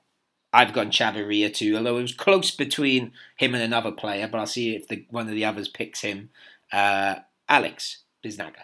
I've 0.53 0.73
gone 0.73 0.89
Chavarria 0.89 1.53
too, 1.53 1.75
although 1.75 1.97
it 1.97 2.01
was 2.01 2.13
close 2.13 2.51
between 2.51 3.11
him 3.37 3.53
and 3.53 3.61
another 3.61 3.91
player, 3.91 4.27
but 4.27 4.39
I'll 4.39 4.47
see 4.47 4.75
if 4.75 4.87
the, 4.87 5.05
one 5.09 5.27
of 5.27 5.35
the 5.35 5.43
others 5.43 5.67
picks 5.67 6.01
him. 6.01 6.29
Uh, 6.71 7.15
Alex 7.49 8.03
Biznaga. 8.23 8.63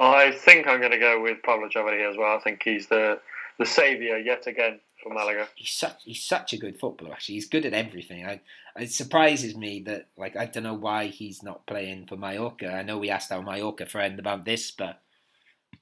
I 0.00 0.32
think 0.32 0.66
I'm 0.66 0.80
going 0.80 0.92
to 0.92 0.98
go 0.98 1.20
with 1.22 1.42
Pablo 1.42 1.68
Chavarria 1.68 2.10
as 2.10 2.16
well. 2.16 2.36
I 2.36 2.40
think 2.40 2.62
he's 2.62 2.86
the 2.86 3.20
the 3.58 3.66
saviour 3.66 4.18
yet 4.18 4.46
again 4.46 4.80
for 5.02 5.12
Malaga. 5.12 5.48
He's 5.54 5.70
such 5.70 6.02
he's 6.04 6.22
such 6.22 6.52
a 6.52 6.58
good 6.58 6.78
footballer. 6.78 7.12
Actually, 7.12 7.36
he's 7.36 7.48
good 7.48 7.64
at 7.64 7.72
everything. 7.72 8.26
I, 8.26 8.40
it 8.76 8.90
surprises 8.90 9.56
me 9.56 9.80
that 9.86 10.08
like 10.16 10.36
I 10.36 10.46
don't 10.46 10.64
know 10.64 10.74
why 10.74 11.06
he's 11.06 11.42
not 11.42 11.66
playing 11.66 12.06
for 12.06 12.16
Mallorca. 12.16 12.72
I 12.72 12.82
know 12.82 12.98
we 12.98 13.10
asked 13.10 13.32
our 13.32 13.42
Mallorca 13.42 13.86
friend 13.86 14.18
about 14.18 14.44
this, 14.44 14.70
but 14.70 15.00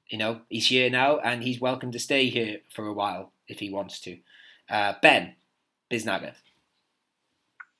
you 0.08 0.18
know 0.18 0.40
he's 0.48 0.68
here 0.68 0.90
now 0.90 1.18
and 1.18 1.42
he's 1.42 1.60
welcome 1.60 1.92
to 1.92 1.98
stay 1.98 2.28
here 2.28 2.58
for 2.74 2.86
a 2.86 2.92
while 2.92 3.32
if 3.48 3.58
he 3.58 3.70
wants 3.70 4.00
to. 4.00 4.18
Uh, 4.68 4.94
ben 5.02 5.34
Biznaga. 5.90 6.34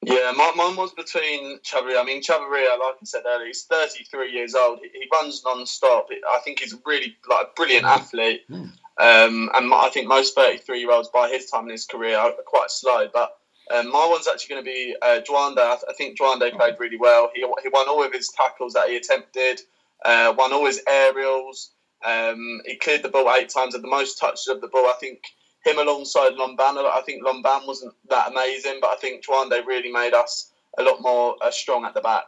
Yeah, 0.06 0.32
my, 0.36 0.52
mine 0.54 0.76
was 0.76 0.92
between 0.92 1.60
Chavarria. 1.60 2.00
I 2.00 2.04
mean, 2.04 2.22
Chavarria, 2.22 2.78
like 2.78 2.96
I 3.00 3.04
said 3.04 3.22
earlier, 3.26 3.46
he's 3.46 3.64
33 3.64 4.32
years 4.32 4.54
old. 4.54 4.80
He 4.80 5.08
runs 5.10 5.42
non-stop. 5.44 6.08
I 6.30 6.40
think 6.44 6.60
he's 6.60 6.74
a 6.74 6.78
really 6.84 7.16
like 7.28 7.46
a 7.46 7.50
brilliant 7.56 7.86
mm. 7.86 7.90
athlete. 7.90 8.42
Mm. 8.50 8.70
Um, 8.96 9.50
and 9.54 9.72
I 9.72 9.88
think 9.92 10.06
most 10.06 10.34
33 10.34 10.80
year 10.80 10.92
olds 10.92 11.08
by 11.08 11.28
his 11.30 11.46
time 11.46 11.64
in 11.64 11.70
his 11.70 11.86
career 11.86 12.18
are 12.18 12.32
quite 12.44 12.70
slow. 12.70 13.08
But 13.12 13.34
um, 13.74 13.90
my 13.90 14.06
one's 14.06 14.28
actually 14.28 14.54
going 14.54 14.64
to 14.64 14.70
be 14.70 14.96
uh, 15.00 15.20
Juande. 15.26 15.58
I 15.58 15.92
think 15.96 16.18
Juande 16.18 16.52
played 16.52 16.74
really 16.78 16.98
well. 16.98 17.30
He, 17.34 17.40
he 17.40 17.68
won 17.72 17.88
all 17.88 18.04
of 18.04 18.12
his 18.12 18.28
tackles 18.28 18.74
that 18.74 18.88
he 18.88 18.96
attempted, 18.96 19.62
uh, 20.04 20.34
won 20.36 20.52
all 20.52 20.66
his 20.66 20.82
aerials. 20.86 21.70
Um, 22.04 22.60
he 22.66 22.76
cleared 22.76 23.02
the 23.02 23.08
ball 23.08 23.32
eight 23.34 23.48
times, 23.48 23.74
had 23.74 23.82
the 23.82 23.88
most 23.88 24.18
touches 24.18 24.46
of 24.48 24.60
the 24.60 24.68
ball. 24.68 24.86
I 24.86 24.94
think 25.00 25.22
him 25.64 25.78
alongside 25.78 26.32
Lomban. 26.32 26.76
I 26.76 27.02
think 27.04 27.24
Lomban 27.24 27.66
wasn't 27.66 27.94
that 28.10 28.30
amazing, 28.30 28.78
but 28.80 28.90
I 28.90 28.96
think 28.96 29.24
Juande 29.24 29.64
really 29.66 29.90
made 29.90 30.12
us 30.12 30.52
a 30.78 30.82
lot 30.82 31.00
more 31.00 31.36
uh, 31.40 31.50
strong 31.50 31.84
at 31.84 31.94
the 31.94 32.00
back. 32.00 32.26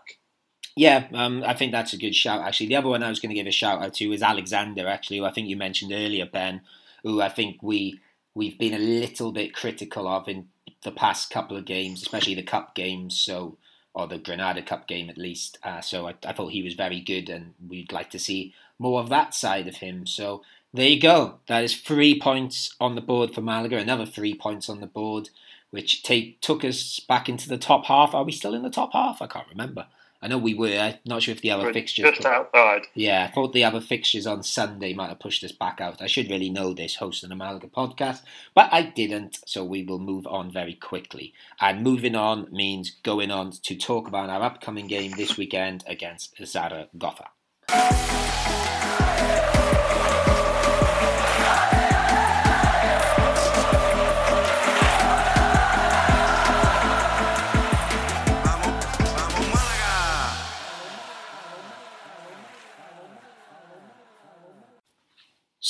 Yeah, 0.75 1.07
um, 1.15 1.43
I 1.45 1.55
think 1.55 1.73
that's 1.73 1.95
a 1.95 1.99
good 1.99 2.15
shout. 2.15 2.43
Actually, 2.43 2.69
the 2.69 2.77
other 2.77 2.89
one 2.89 3.03
I 3.03 3.09
was 3.09 3.21
going 3.21 3.31
to 3.31 3.35
give 3.35 3.47
a 3.47 3.51
shout 3.51 3.83
out 3.83 3.95
to 3.95 4.13
is 4.13 4.23
Alexander. 4.23 4.87
Actually, 4.87 5.19
who 5.19 5.25
I 5.25 5.33
think 5.33 5.49
you 5.49 5.57
mentioned 5.57 5.93
earlier, 5.93 6.27
Ben, 6.27 6.61
who 7.03 7.21
I 7.21 7.29
think 7.29 7.63
we 7.63 8.01
we've 8.35 8.59
been 8.59 8.75
a 8.75 8.79
little 8.79 9.33
bit 9.33 9.55
critical 9.55 10.07
of 10.07 10.29
in 10.29 10.49
the 10.83 10.91
past 10.91 11.31
couple 11.31 11.57
of 11.57 11.65
games, 11.65 12.03
especially 12.03 12.35
the 12.35 12.43
cup 12.43 12.75
games. 12.75 13.19
So, 13.19 13.57
or 13.95 14.07
the 14.07 14.19
Granada 14.19 14.61
Cup 14.61 14.87
game 14.87 15.09
at 15.09 15.17
least. 15.17 15.59
Uh, 15.63 15.81
so 15.81 16.07
I, 16.07 16.15
I 16.27 16.35
thought 16.35 16.53
he 16.53 16.63
was 16.63 16.75
very 16.75 17.01
good, 17.01 17.31
and 17.31 17.55
we'd 17.67 17.93
like 17.93 18.11
to 18.11 18.19
see 18.19 18.55
more 18.79 19.01
of 19.01 19.09
that 19.09 19.35
side 19.35 19.69
of 19.69 19.77
him. 19.77 20.07
So 20.07 20.43
there 20.73 20.89
you 20.89 21.01
go. 21.01 21.41
That 21.49 21.65
is 21.65 21.77
three 21.77 22.21
points 22.21 22.75
on 22.81 22.95
the 22.95 23.01
board 23.01 23.35
for 23.35 23.41
Malaga. 23.41 23.79
Another 23.79 24.07
three 24.07 24.35
points 24.35 24.69
on 24.69 24.81
the 24.81 24.87
board, 24.87 25.31
which 25.71 26.03
take 26.03 26.41
took 26.41 26.65
us 26.65 27.01
back 27.01 27.29
into 27.29 27.49
the 27.49 27.59
top 27.59 27.87
half. 27.87 28.15
Are 28.15 28.25
we 28.25 28.33
still 28.33 28.55
in 28.55 28.63
the 28.63 28.71
top 28.71 28.93
half? 28.93 29.23
I 29.23 29.27
can't 29.27 29.49
remember. 29.49 29.87
I 30.23 30.29
know 30.29 30.39
we 30.39 30.55
were. 30.55 30.77
I'm 30.79 30.95
not 31.05 31.23
sure 31.23 31.33
if 31.33 31.43
the 31.43 31.51
other 31.51 31.65
We're 31.65 31.73
fixtures. 31.73 32.07
Just 32.07 32.27
outside. 32.27 32.83
Yeah, 32.95 33.27
I 33.29 33.33
thought 33.33 33.53
the 33.53 33.65
other 33.65 33.81
fixtures 33.81 34.27
on 34.27 34.43
Sunday 34.43 34.95
might 34.95 35.11
have 35.11 35.21
pushed 35.21 35.45
us 35.45 35.53
back 35.53 35.81
out. 35.81 36.01
I 36.01 36.07
should 36.07 36.31
really 36.31 36.49
know 36.49 36.73
this, 36.73 36.97
hosting 36.97 37.31
a 37.31 37.37
Malaga 37.37 37.69
podcast, 37.69 38.23
but 38.55 38.69
I 38.73 38.83
didn't, 38.83 39.39
so 39.47 39.63
we 39.63 39.85
will 39.85 39.99
move 39.99 40.27
on 40.27 40.51
very 40.51 40.75
quickly. 40.75 41.35
And 41.61 41.83
moving 41.83 42.15
on 42.15 42.49
means 42.51 42.97
going 43.03 43.31
on 43.31 43.53
to 43.53 43.77
talk 43.77 44.09
about 44.09 44.31
our 44.31 44.43
upcoming 44.43 44.87
game 44.87 45.13
this 45.13 45.37
weekend 45.37 45.85
against 45.87 46.35
Zaragoza. 46.45 47.29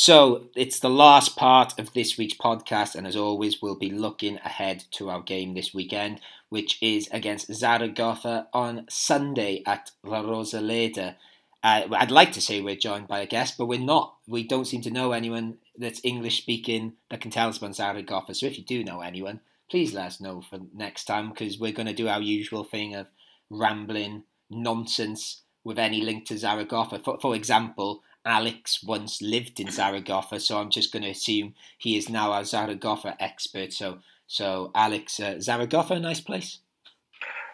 So 0.06 0.50
it's 0.54 0.78
the 0.78 0.88
last 0.88 1.34
part 1.34 1.76
of 1.80 1.92
this 1.92 2.16
week's 2.16 2.36
podcast, 2.36 2.94
and 2.94 3.08
as 3.08 3.16
always, 3.16 3.60
we'll 3.60 3.74
be 3.74 3.90
looking 3.90 4.36
ahead 4.36 4.84
to 4.92 5.10
our 5.10 5.20
game 5.20 5.54
this 5.54 5.74
weekend, 5.74 6.20
which 6.48 6.78
is 6.80 7.08
against 7.10 7.52
Zaragoza 7.52 8.46
on 8.52 8.86
Sunday 8.88 9.64
at 9.66 9.90
La 10.04 10.22
Rosaleda. 10.22 11.16
Uh, 11.60 11.88
I'd 11.90 12.12
like 12.12 12.30
to 12.34 12.40
say 12.40 12.60
we're 12.60 12.76
joined 12.76 13.08
by 13.08 13.18
a 13.18 13.26
guest, 13.26 13.58
but 13.58 13.66
we're 13.66 13.80
not. 13.80 14.14
We 14.28 14.46
don't 14.46 14.68
seem 14.68 14.80
to 14.82 14.92
know 14.92 15.10
anyone 15.10 15.58
that's 15.76 16.00
English 16.04 16.38
speaking 16.38 16.92
that 17.10 17.20
can 17.20 17.32
tell 17.32 17.48
us 17.48 17.58
about 17.58 17.74
Zaragoza. 17.74 18.32
So 18.36 18.46
if 18.46 18.56
you 18.58 18.64
do 18.64 18.84
know 18.84 19.00
anyone, 19.00 19.40
please 19.68 19.92
let 19.92 20.06
us 20.06 20.20
know 20.20 20.40
for 20.40 20.60
next 20.72 21.06
time 21.06 21.30
because 21.30 21.58
we're 21.58 21.72
going 21.72 21.88
to 21.88 21.92
do 21.92 22.06
our 22.06 22.20
usual 22.20 22.62
thing 22.62 22.94
of 22.94 23.08
rambling 23.50 24.22
nonsense 24.48 25.42
with 25.64 25.80
any 25.80 26.00
link 26.00 26.26
to 26.26 26.38
Zaragoza. 26.38 27.00
For, 27.00 27.18
for 27.18 27.34
example, 27.34 28.04
Alex 28.26 28.82
once 28.82 29.22
lived 29.22 29.60
in 29.60 29.70
Zaragoza, 29.70 30.40
so 30.40 30.58
I'm 30.58 30.70
just 30.70 30.92
going 30.92 31.04
to 31.04 31.10
assume 31.10 31.54
he 31.78 31.96
is 31.96 32.08
now 32.08 32.32
a 32.32 32.44
Zaragoza 32.44 33.16
expert. 33.20 33.72
So, 33.72 33.98
so 34.26 34.70
Alex, 34.74 35.20
uh, 35.20 35.40
Zaragoza, 35.40 35.94
a 35.94 36.00
nice 36.00 36.20
place. 36.20 36.58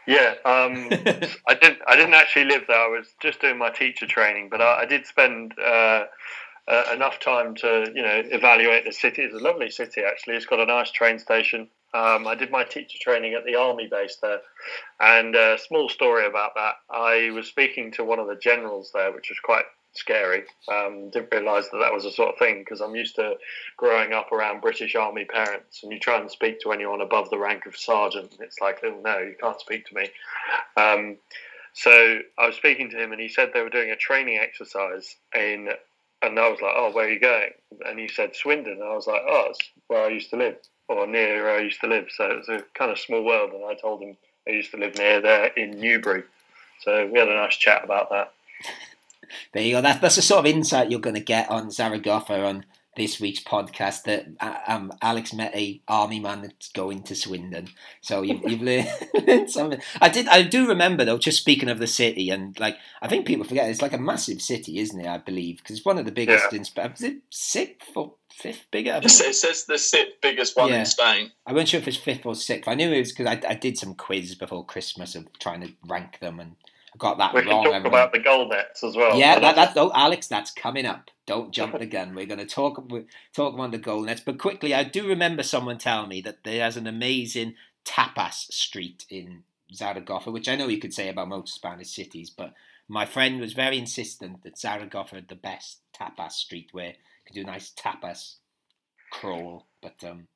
Yeah, 0.06 0.34
um, 0.44 0.88
I 1.48 1.54
didn't. 1.54 1.78
I 1.86 1.94
didn't 1.94 2.14
actually 2.14 2.46
live 2.46 2.64
there. 2.66 2.76
I 2.76 2.88
was 2.88 3.06
just 3.20 3.40
doing 3.40 3.58
my 3.58 3.70
teacher 3.70 4.06
training, 4.06 4.48
but 4.50 4.60
I, 4.60 4.80
I 4.80 4.86
did 4.86 5.06
spend 5.06 5.54
uh, 5.58 6.04
uh, 6.66 6.84
enough 6.92 7.20
time 7.20 7.54
to, 7.56 7.92
you 7.94 8.02
know, 8.02 8.22
evaluate 8.26 8.84
the 8.84 8.92
city. 8.92 9.22
It's 9.22 9.34
a 9.34 9.44
lovely 9.44 9.70
city, 9.70 10.02
actually. 10.02 10.36
It's 10.36 10.46
got 10.46 10.60
a 10.60 10.66
nice 10.66 10.90
train 10.90 11.18
station. 11.18 11.68
Um, 11.94 12.26
I 12.26 12.34
did 12.34 12.50
my 12.50 12.64
teacher 12.64 12.98
training 13.00 13.34
at 13.34 13.44
the 13.44 13.54
army 13.54 13.86
base 13.88 14.16
there, 14.22 14.40
and 14.98 15.36
a 15.36 15.58
small 15.58 15.88
story 15.88 16.26
about 16.26 16.54
that. 16.54 16.74
I 16.90 17.30
was 17.32 17.46
speaking 17.46 17.92
to 17.92 18.04
one 18.04 18.18
of 18.18 18.26
the 18.26 18.36
generals 18.36 18.90
there, 18.94 19.12
which 19.12 19.28
was 19.28 19.38
quite 19.40 19.64
scary. 19.95 20.45
Um, 20.72 21.11
didn't 21.11 21.32
realise 21.32 21.68
that 21.70 21.78
that 21.78 21.93
was 21.93 22.05
a 22.05 22.12
sort 22.12 22.30
of 22.30 22.38
thing 22.38 22.61
because 22.61 22.80
I'm 22.80 22.95
used 22.95 23.16
to 23.16 23.34
growing 23.76 24.12
up 24.12 24.32
around 24.32 24.61
British 24.61 24.95
Army 24.95 25.24
parents, 25.24 25.82
and 25.82 25.93
you 25.93 25.99
try 25.99 26.18
and 26.18 26.30
speak 26.30 26.61
to 26.61 26.72
anyone 26.72 27.01
above 27.01 27.30
the 27.30 27.38
rank 27.38 27.66
of 27.66 27.76
sergeant, 27.76 28.32
and 28.32 28.40
it's 28.40 28.61
like, 28.61 28.80
oh 28.84 29.01
no, 29.05 29.18
you 29.18 29.34
can't 29.40 29.61
speak 29.61 29.86
to 29.86 29.95
me. 29.95 30.11
Um, 30.76 31.16
so 31.74 32.18
I 32.38 32.47
was 32.47 32.57
speaking 32.57 32.90
to 32.90 33.03
him, 33.03 33.12
and 33.12 33.20
he 33.20 33.28
said 33.28 33.51
they 33.53 33.62
were 33.62 33.70
doing 33.70 33.90
a 33.90 33.97
training 33.97 34.38
exercise 34.38 35.16
in, 35.34 35.68
and 36.20 36.38
I 36.38 36.49
was 36.49 36.61
like, 36.61 36.74
oh, 36.76 36.93
where 36.93 37.07
are 37.07 37.11
you 37.11 37.20
going? 37.20 37.51
And 37.86 37.99
he 37.99 38.09
said 38.09 38.36
Swindon. 38.36 38.74
And 38.74 38.82
I 38.82 38.95
was 38.95 39.07
like, 39.07 39.22
oh, 39.26 39.47
it's 39.51 39.70
where 39.88 40.05
I 40.05 40.09
used 40.09 40.30
to 40.30 40.36
live, 40.36 40.57
or 40.88 41.07
near 41.07 41.43
where 41.43 41.57
I 41.57 41.62
used 41.62 41.80
to 41.80 41.86
live. 41.86 42.09
So 42.14 42.30
it 42.30 42.36
was 42.36 42.49
a 42.49 42.64
kind 42.74 42.90
of 42.90 42.99
small 42.99 43.24
world, 43.24 43.53
and 43.53 43.64
I 43.64 43.74
told 43.74 44.03
him 44.03 44.16
I 44.47 44.51
used 44.53 44.70
to 44.72 44.76
live 44.76 44.97
near 44.97 45.20
there 45.20 45.47
in 45.47 45.80
Newbury. 45.80 46.24
So 46.80 47.07
we 47.07 47.18
had 47.18 47.28
a 47.28 47.34
nice 47.34 47.57
chat 47.57 47.84
about 47.84 48.11
that. 48.11 48.32
There 49.52 49.62
you 49.62 49.72
go. 49.74 49.80
That, 49.82 50.00
that's 50.00 50.16
the 50.16 50.22
sort 50.22 50.40
of 50.40 50.46
insight 50.46 50.90
you're 50.90 51.00
going 51.00 51.14
to 51.16 51.20
get 51.20 51.50
on 51.50 51.70
Zaragoza 51.70 52.44
on 52.44 52.64
this 52.94 53.18
week's 53.18 53.42
podcast. 53.42 54.02
That 54.04 54.26
uh, 54.40 54.58
um, 54.66 54.92
Alex 55.00 55.32
met 55.32 55.54
a 55.54 55.80
army 55.88 56.20
man 56.20 56.42
that's 56.42 56.68
going 56.72 57.02
to 57.04 57.14
Swindon. 57.14 57.68
So 58.02 58.20
you've, 58.22 58.42
you've 58.50 58.60
learned 58.62 59.50
something. 59.50 59.80
I 60.00 60.08
did. 60.10 60.28
I 60.28 60.42
do 60.42 60.68
remember 60.68 61.04
though. 61.04 61.16
Just 61.18 61.38
speaking 61.38 61.70
of 61.70 61.78
the 61.78 61.86
city, 61.86 62.28
and 62.30 62.58
like 62.60 62.76
I 63.00 63.08
think 63.08 63.26
people 63.26 63.44
forget, 63.46 63.70
it's 63.70 63.80
like 63.82 63.94
a 63.94 63.98
massive 63.98 64.42
city, 64.42 64.78
isn't 64.78 65.00
it? 65.00 65.06
I 65.06 65.18
believe 65.18 65.58
because 65.58 65.76
it's 65.78 65.86
one 65.86 65.98
of 65.98 66.04
the 66.04 66.12
biggest 66.12 66.46
Yeah. 66.52 66.58
in 66.58 66.64
Spain. 66.64 66.92
Is 66.94 67.02
it 67.02 67.16
sixth 67.30 67.96
or 67.96 68.14
fifth 68.30 68.66
biggest? 68.70 69.06
It 69.20 69.34
says- 69.34 69.64
the 69.64 69.78
sixth 69.78 70.16
biggest 70.20 70.56
one 70.56 70.68
Yeah. 70.68 70.80
in 70.80 70.86
Spain. 70.86 71.30
I 71.46 71.52
wasn't 71.52 71.68
sure 71.70 71.80
if 71.80 71.88
it's 71.88 71.96
fifth 71.96 72.26
or 72.26 72.34
sixth. 72.34 72.68
I 72.68 72.74
knew 72.74 72.90
it 72.92 72.98
was 72.98 73.12
because 73.12 73.26
I, 73.26 73.40
I 73.48 73.54
did 73.54 73.78
some 73.78 73.94
quiz 73.94 74.34
before 74.34 74.66
Christmas 74.66 75.14
of 75.14 75.26
trying 75.38 75.62
to 75.62 75.72
rank 75.86 76.18
them, 76.18 76.38
and 76.40 76.56
got 76.99 77.18
that 77.18 77.34
We 77.34 77.40
can 77.43 77.51
wrong. 77.51 77.64
talk 77.64 77.74
everyone. 77.74 77.99
about 78.01 78.12
the 78.12 78.18
goal 78.18 78.49
nets 78.49 78.82
as 78.84 78.97
well. 78.97 79.18
Yeah, 79.18 79.38
that, 79.40 79.55
that's 79.57 79.76
oh, 79.76 79.90
Alex, 79.95 80.26
that's 80.28 80.51
coming 80.51 80.86
up. 80.86 81.11
Don't 81.26 81.53
jump 81.53 81.78
the 81.78 81.86
gun. 81.86 82.14
We're 82.14 82.26
going 82.26 82.38
to 82.40 82.47
talk 82.47 82.76
talk 83.34 83.55
about 83.55 83.70
the 83.70 83.78
goal 83.78 84.03
nets, 84.03 84.20
but 84.24 84.38
quickly, 84.38 84.74
I 84.74 84.84
do 84.84 85.07
remember 85.07 85.43
someone 85.43 85.78
telling 85.78 86.09
me 86.09 86.20
that 86.22 86.45
there's 86.45 86.76
an 86.76 86.86
amazing 86.86 87.55
tapas 87.84 88.53
street 88.53 89.05
in 89.09 89.45
Zaragoza, 89.74 90.30
which 90.30 90.49
I 90.49 90.57
know 90.57 90.68
you 90.68 90.78
could 90.78 90.95
say 90.95 91.09
about 91.09 91.28
most 91.28 91.55
Spanish 91.55 91.90
cities, 91.90 92.30
but 92.30 92.53
my 92.88 93.07
friend 93.07 93.40
was 93.40 93.53
very 93.55 93.78
insistent 93.78 94.43
that 94.43 94.59
Zaragoza 94.59 95.14
had 95.16 95.28
the 95.28 95.34
best 95.34 95.78
tapas 95.99 96.32
street 96.32 96.68
where 96.72 96.88
you 96.88 96.95
could 97.26 97.34
do 97.34 97.43
a 97.43 97.45
nice 97.45 97.70
tapas 97.72 98.34
crawl. 99.11 99.66
But 99.80 100.03
um, 100.05 100.26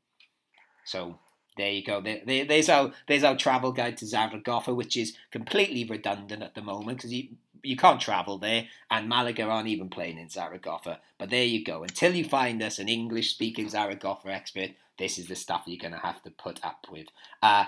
so 0.85 1.19
there 1.57 1.71
you 1.71 1.85
go. 1.85 2.01
There, 2.01 2.21
there, 2.25 2.45
there's 2.45 2.69
our 2.69 2.93
there's 3.09 3.25
our 3.25 3.37
travel 3.37 3.73
guide 3.73 3.97
to 3.99 4.07
Zaragoza, 4.07 4.75
which 4.75 4.97
is 4.97 5.17
completely 5.31 5.85
redundant 5.85 6.43
at 6.43 6.55
the 6.55 6.63
moment 6.63 6.99
because 6.99 7.13
you 7.13 7.29
you 7.63 7.77
can't 7.77 8.01
travel 8.01 8.39
there, 8.39 8.67
and 8.91 9.09
Malaga 9.09 9.45
aren't 9.45 9.69
even 9.69 9.89
playing 9.89 10.19
in 10.19 10.29
Zaragoza. 10.29 11.01
But 11.19 11.31
there 11.31 11.45
you 11.45 11.65
go. 11.65 11.83
Until 11.83 12.15
you 12.15 12.25
find 12.25 12.63
us 12.63 12.79
an 12.79 12.89
English 12.89 13.31
speaking 13.31 13.69
Zaragoza 13.69 14.29
expert, 14.29 14.71
this 14.99 15.19
is 15.19 15.27
the 15.27 15.35
stuff 15.35 15.65
you're 15.67 15.81
going 15.81 15.93
to 15.93 16.07
have 16.07 16.23
to 16.23 16.31
put 16.31 16.65
up 16.65 16.87
with. 16.91 17.09
Uh, 17.43 17.65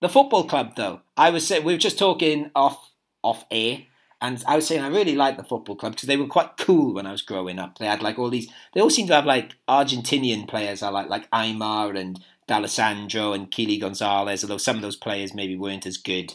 the 0.00 0.08
football 0.08 0.44
club, 0.44 0.74
though, 0.76 1.00
I 1.16 1.30
was 1.30 1.46
saying 1.46 1.64
we 1.64 1.72
were 1.72 1.78
just 1.78 1.98
talking 1.98 2.50
off 2.54 2.90
off 3.22 3.44
air. 3.50 3.82
And 4.20 4.42
I 4.48 4.56
was 4.56 4.66
saying 4.66 4.82
I 4.82 4.88
really 4.88 5.14
liked 5.14 5.38
the 5.38 5.44
football 5.44 5.76
club 5.76 5.92
because 5.92 6.08
they 6.08 6.16
were 6.16 6.26
quite 6.26 6.56
cool 6.56 6.94
when 6.94 7.06
I 7.06 7.12
was 7.12 7.22
growing 7.22 7.60
up. 7.60 7.78
They 7.78 7.86
had 7.86 8.02
like 8.02 8.18
all 8.18 8.30
these. 8.30 8.50
They 8.74 8.80
all 8.80 8.90
seem 8.90 9.06
to 9.08 9.14
have 9.14 9.26
like 9.26 9.54
Argentinian 9.68 10.48
players. 10.48 10.82
I 10.82 10.88
like 10.88 11.08
like 11.08 11.30
Aimar 11.30 11.96
and 11.96 12.18
D'Alessandro 12.48 13.32
and 13.32 13.50
Kily 13.50 13.78
Gonzalez. 13.78 14.42
Although 14.42 14.58
some 14.58 14.76
of 14.76 14.82
those 14.82 14.96
players 14.96 15.34
maybe 15.34 15.56
weren't 15.56 15.86
as 15.86 15.96
good. 15.96 16.34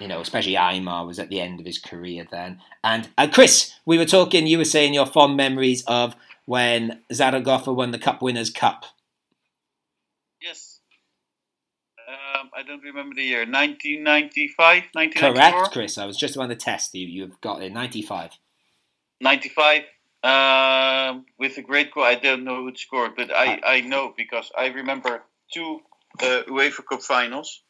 You 0.00 0.08
know, 0.08 0.20
especially 0.20 0.56
Aimar 0.56 1.06
was 1.06 1.18
at 1.18 1.28
the 1.30 1.40
end 1.40 1.58
of 1.58 1.66
his 1.66 1.78
career 1.78 2.26
then. 2.30 2.60
And 2.84 3.08
uh, 3.18 3.28
Chris, 3.30 3.74
we 3.86 3.98
were 3.98 4.04
talking. 4.04 4.46
You 4.46 4.58
were 4.58 4.64
saying 4.64 4.94
your 4.94 5.06
fond 5.06 5.36
memories 5.36 5.84
of 5.86 6.14
when 6.44 7.02
Zaragoza 7.12 7.72
won 7.72 7.90
the 7.90 7.98
Cup 7.98 8.22
Winners' 8.22 8.50
Cup. 8.50 8.84
Yes. 10.40 10.80
Um, 12.06 12.50
I 12.56 12.62
don't 12.62 12.82
remember 12.82 13.14
the 13.14 13.24
year. 13.24 13.40
1995, 13.40 14.84
1994? 14.92 15.32
Correct, 15.32 15.72
Chris. 15.72 15.98
I 15.98 16.04
was 16.04 16.16
just 16.16 16.36
about 16.36 16.48
to 16.50 16.56
test 16.56 16.94
you. 16.94 17.06
You've 17.06 17.40
got 17.40 17.62
it. 17.62 17.72
Ninety-five. 17.72 18.32
95. 19.20 19.82
Um, 20.26 21.24
with 21.38 21.56
a 21.56 21.62
great 21.62 21.92
goal. 21.92 22.02
I 22.02 22.16
don't 22.16 22.42
know 22.42 22.64
who 22.64 22.74
scored, 22.74 23.12
but 23.16 23.30
I, 23.32 23.60
I 23.64 23.80
know 23.82 24.12
because 24.16 24.50
I 24.58 24.66
remember 24.66 25.22
two 25.54 25.80
uh, 26.20 26.42
UEFA 26.48 26.84
Cup 26.84 27.02
finals. 27.02 27.62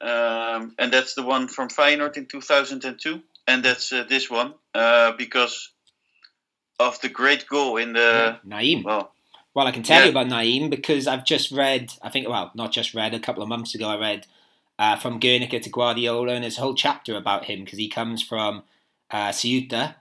Um, 0.00 0.74
and 0.76 0.92
that's 0.92 1.14
the 1.14 1.22
one 1.22 1.46
from 1.46 1.68
Feyenoord 1.68 2.16
in 2.16 2.26
2002. 2.26 3.22
And 3.46 3.64
that's 3.64 3.92
uh, 3.92 4.04
this 4.08 4.28
one 4.28 4.54
uh, 4.74 5.12
because 5.12 5.70
of 6.80 7.00
the 7.00 7.08
great 7.08 7.46
goal 7.46 7.76
in 7.76 7.92
the. 7.92 8.40
Nayim. 8.44 8.82
Well, 8.82 9.12
Well, 9.54 9.68
I 9.68 9.70
can 9.70 9.84
tell 9.84 10.04
you 10.04 10.10
about 10.10 10.26
Nayim 10.26 10.70
because 10.70 11.06
I've 11.06 11.24
just 11.24 11.52
read, 11.52 11.92
I 12.02 12.08
think, 12.08 12.28
well, 12.28 12.50
not 12.56 12.72
just 12.72 12.92
read, 12.92 13.14
a 13.14 13.20
couple 13.20 13.42
of 13.42 13.48
months 13.48 13.76
ago 13.76 13.88
I 13.88 13.98
read 13.98 14.26
uh, 14.80 14.96
From 14.96 15.20
Guernica 15.20 15.60
to 15.60 15.70
Guardiola, 15.70 16.32
and 16.32 16.42
there's 16.42 16.58
a 16.58 16.62
whole 16.62 16.74
chapter 16.74 17.14
about 17.14 17.44
him 17.44 17.62
because 17.62 17.78
he 17.78 17.88
comes 17.88 18.20
from 18.20 18.64
uh, 19.12 19.30
Ceuta 19.30 19.94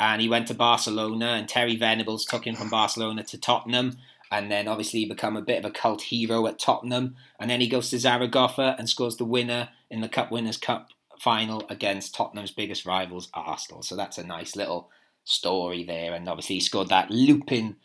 and 0.00 0.20
he 0.20 0.28
went 0.28 0.48
to 0.48 0.54
Barcelona, 0.54 1.26
and 1.26 1.48
Terry 1.48 1.76
Venables 1.76 2.24
took 2.24 2.46
him 2.46 2.56
from 2.56 2.70
Barcelona 2.70 3.22
to 3.24 3.38
Tottenham, 3.38 3.98
and 4.32 4.50
then 4.50 4.66
obviously 4.66 5.00
he 5.00 5.06
become 5.06 5.36
a 5.36 5.42
bit 5.42 5.58
of 5.58 5.70
a 5.70 5.70
cult 5.70 6.02
hero 6.02 6.46
at 6.46 6.58
Tottenham, 6.58 7.14
and 7.38 7.50
then 7.50 7.60
he 7.60 7.68
goes 7.68 7.90
to 7.90 7.98
Zaragoza 7.98 8.74
and 8.78 8.88
scores 8.88 9.16
the 9.16 9.24
winner 9.24 9.68
in 9.90 10.00
the 10.00 10.08
Cup 10.08 10.32
Winners' 10.32 10.56
Cup 10.56 10.88
final 11.18 11.62
against 11.68 12.14
Tottenham's 12.14 12.50
biggest 12.50 12.86
rivals, 12.86 13.28
Arsenal. 13.34 13.82
So 13.82 13.94
that's 13.94 14.16
a 14.18 14.26
nice 14.26 14.56
little 14.56 14.90
story 15.24 15.84
there, 15.84 16.14
and 16.14 16.28
obviously 16.28 16.56
he 16.56 16.60
scored 16.60 16.88
that 16.88 17.10
looping 17.10 17.76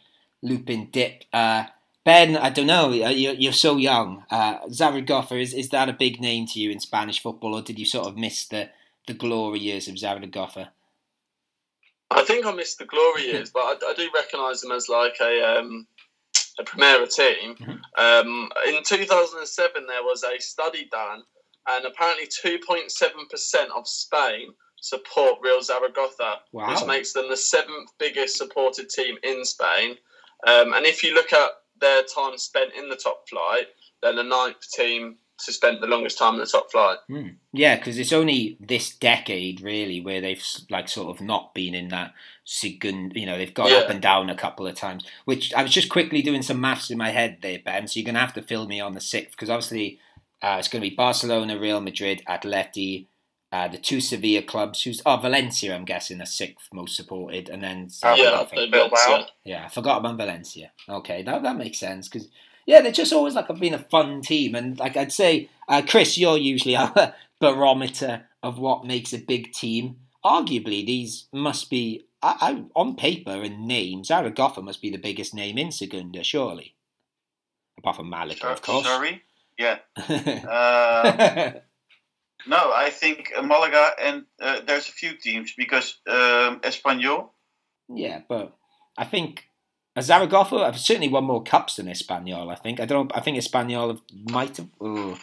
looping 0.41 0.89
dip. 0.91 1.23
Uh, 1.33 1.65
ben, 2.05 2.37
I 2.37 2.49
don't 2.49 2.67
know. 2.67 2.89
uh, 2.91 3.09
You're, 3.09 3.33
you're 3.33 3.51
so 3.51 3.77
young. 3.77 4.23
Uh, 4.29 4.59
Zaragoza 4.69 5.37
is 5.37 5.53
is 5.53 5.69
that 5.69 5.89
a 5.89 5.93
big 5.93 6.21
name 6.21 6.47
to 6.47 6.59
you 6.59 6.71
in 6.71 6.79
Spanish 6.79 7.19
football, 7.21 7.55
or 7.55 7.61
did 7.61 7.77
you 7.77 7.85
sort 7.85 8.07
of 8.07 8.15
miss 8.15 8.47
the 8.47 8.69
the 9.07 9.13
glory 9.13 9.59
years 9.59 9.87
of 9.89 9.97
Zaragoza? 9.99 10.71
I 12.15 12.23
think 12.23 12.45
I 12.45 12.51
missed 12.53 12.79
the 12.79 12.85
glory 12.85 13.23
years, 13.27 13.51
but 13.51 13.61
I, 13.61 13.91
I 13.91 13.93
do 13.95 14.09
recognise 14.15 14.61
them 14.61 14.71
as 14.71 14.89
like 14.89 15.17
a 15.21 15.59
um, 15.59 15.85
a 16.59 16.63
Primera 16.63 17.07
team. 17.13 17.55
Mhm. 17.55 17.79
Um, 17.97 18.51
in 18.67 18.81
2007, 18.83 19.85
there 19.87 20.03
was 20.03 20.23
a 20.23 20.39
study 20.39 20.87
done, 20.91 21.23
and 21.67 21.85
apparently 21.85 22.27
2.7 22.27 23.29
percent 23.29 23.69
of 23.75 23.87
Spain 23.87 24.53
support 24.81 25.39
Real 25.41 25.61
Zaragoza, 25.61 26.39
Wow. 26.51 26.69
which 26.69 26.85
makes 26.85 27.13
them 27.13 27.27
the 27.29 27.37
seventh 27.37 27.89
biggest 27.99 28.37
supported 28.37 28.89
team 28.89 29.17
in 29.23 29.43
Spain. 29.43 29.97
Um, 30.47 30.73
and 30.73 30.85
if 30.85 31.03
you 31.03 31.13
look 31.15 31.33
at 31.33 31.49
their 31.81 32.03
time 32.03 32.37
spent 32.37 32.73
in 32.73 32.87
the 32.89 32.95
top 32.95 33.27
flight, 33.27 33.67
they're 34.01 34.13
the 34.15 34.23
ninth 34.23 34.61
team 34.73 35.17
to 35.37 35.51
spend 35.51 35.81
the 35.81 35.87
longest 35.87 36.17
time 36.17 36.35
in 36.35 36.39
the 36.39 36.45
top 36.45 36.71
flight. 36.71 36.97
Hmm. 37.07 37.27
Yeah, 37.51 37.75
because 37.75 37.97
it's 37.97 38.13
only 38.13 38.57
this 38.59 38.95
decade 38.95 39.61
really 39.61 39.99
where 40.01 40.21
they've 40.21 40.43
like 40.69 40.87
sort 40.87 41.09
of 41.09 41.21
not 41.21 41.53
been 41.53 41.75
in 41.75 41.89
that 41.89 42.13
second. 42.45 43.13
You 43.15 43.25
know, 43.25 43.37
they've 43.37 43.53
gone 43.53 43.73
up 43.73 43.89
and 43.89 44.01
down 44.01 44.29
a 44.29 44.35
couple 44.35 44.65
of 44.65 44.75
times. 44.75 45.05
Which 45.25 45.53
I 45.53 45.63
was 45.63 45.71
just 45.71 45.89
quickly 45.89 46.21
doing 46.21 46.41
some 46.41 46.61
maths 46.61 46.89
in 46.89 46.97
my 46.97 47.09
head 47.09 47.39
there, 47.41 47.59
Ben. 47.63 47.87
So 47.87 47.99
you're 47.99 48.05
gonna 48.05 48.19
have 48.19 48.33
to 48.33 48.41
fill 48.41 48.67
me 48.67 48.79
on 48.79 48.93
the 48.93 49.01
sixth 49.01 49.31
because 49.31 49.49
obviously 49.49 49.99
uh, 50.41 50.57
it's 50.59 50.67
going 50.67 50.83
to 50.83 50.89
be 50.89 50.95
Barcelona, 50.95 51.59
Real 51.59 51.81
Madrid, 51.81 52.21
Atleti. 52.27 53.07
Uh, 53.51 53.67
the 53.69 53.77
two 53.77 54.01
Sevilla 54.01 54.41
clubs, 54.41 54.83
who's 54.83 55.01
oh 55.05 55.15
Valencia, 55.15 55.73
I'm 55.73 55.85
guessing, 55.85 56.19
are 56.19 56.25
sixth 56.25 56.67
most 56.73 56.95
supported, 56.95 57.47
and 57.47 57.63
then 57.63 57.89
Um, 58.03 58.17
yeah, 58.17 58.45
Bilbao. 58.69 59.27
Yeah, 59.45 59.65
I 59.65 59.69
forgot 59.69 59.99
about 59.99 60.17
Valencia. 60.17 60.71
Okay, 60.89 61.23
that 61.23 61.41
that 61.43 61.55
makes 61.55 61.77
sense 61.77 62.09
because 62.09 62.27
yeah, 62.65 62.81
they're 62.81 62.91
just 62.91 63.13
always 63.13 63.35
like 63.35 63.49
I've 63.49 63.59
been 63.59 63.73
a 63.73 63.79
fun 63.79 64.21
team, 64.21 64.55
and 64.55 64.77
like 64.79 64.97
I'd 64.97 65.11
say, 65.11 65.49
uh, 65.67 65.81
Chris, 65.87 66.17
you're 66.17 66.37
usually 66.37 66.75
our 66.77 67.13
barometer 67.39 68.25
of 68.41 68.57
what 68.59 68.85
makes 68.85 69.13
a 69.13 69.19
big 69.19 69.51
team. 69.53 69.97
Arguably, 70.23 70.85
these 70.85 71.27
must 71.31 71.69
be 71.69 72.07
I, 72.21 72.35
I, 72.41 72.63
on 72.75 72.95
paper 72.95 73.43
and 73.43 73.67
names. 73.67 74.07
Zaragoza 74.07 74.61
must 74.61 74.81
be 74.81 74.89
the 74.89 74.97
biggest 74.97 75.33
name 75.33 75.57
in 75.57 75.71
Segunda, 75.71 76.23
surely, 76.23 76.75
apart 77.77 77.97
from 77.97 78.09
Malaga, 78.09 78.47
of 78.47 78.61
course. 78.63 78.85
Sorry? 78.85 79.21
Yeah. 79.57 79.77
Uh, 79.97 81.51
no, 82.47 82.71
I 82.73 82.89
think 82.89 83.31
Malaga 83.43 83.91
and 84.01 84.25
uh, 84.41 84.61
there's 84.65 84.89
a 84.89 84.91
few 84.91 85.15
teams 85.15 85.53
because 85.55 85.99
um, 86.07 86.61
Espanyol. 86.61 87.29
yeah, 87.89 88.21
but 88.27 88.53
I 88.97 89.05
think. 89.05 89.47
Zaragoza 90.01 90.65
have 90.65 90.77
certainly 90.79 91.07
won 91.09 91.23
more 91.23 91.41
cups 91.43 91.77
than 91.77 91.85
Espanyol. 91.87 92.51
I 92.51 92.55
think 92.55 92.79
I 92.79 92.85
don't. 92.85 93.11
I 93.15 93.21
think 93.21 93.37
Espanyol 93.37 93.87
have, 93.89 94.01
might 94.31 94.57
have. 94.57 94.67
Oh, 94.81 95.17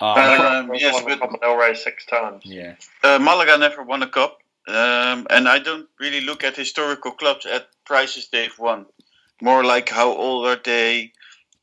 oh, 0.00 0.58
Um, 0.58 0.68
They've 0.68 0.80
yes, 0.80 0.94
won 0.94 1.10
the 1.10 1.16
but- 1.16 1.40
del 1.40 1.56
Rey 1.56 1.74
six 1.74 2.04
times. 2.06 2.42
yeah. 2.44 2.74
Uh, 3.02 3.18
Malaga 3.18 3.56
never 3.58 3.82
won 3.82 4.02
a 4.02 4.08
cup, 4.08 4.38
um, 4.68 5.26
and 5.30 5.48
I 5.48 5.58
don't 5.60 5.88
really 5.98 6.20
look 6.20 6.44
at 6.44 6.56
historical 6.56 7.12
clubs 7.12 7.46
at 7.46 7.68
prices 7.86 8.28
they've 8.30 8.58
won. 8.58 8.86
More 9.40 9.64
like 9.64 9.88
how 9.88 10.12
old 10.12 10.46
are 10.46 10.60
they? 10.62 11.12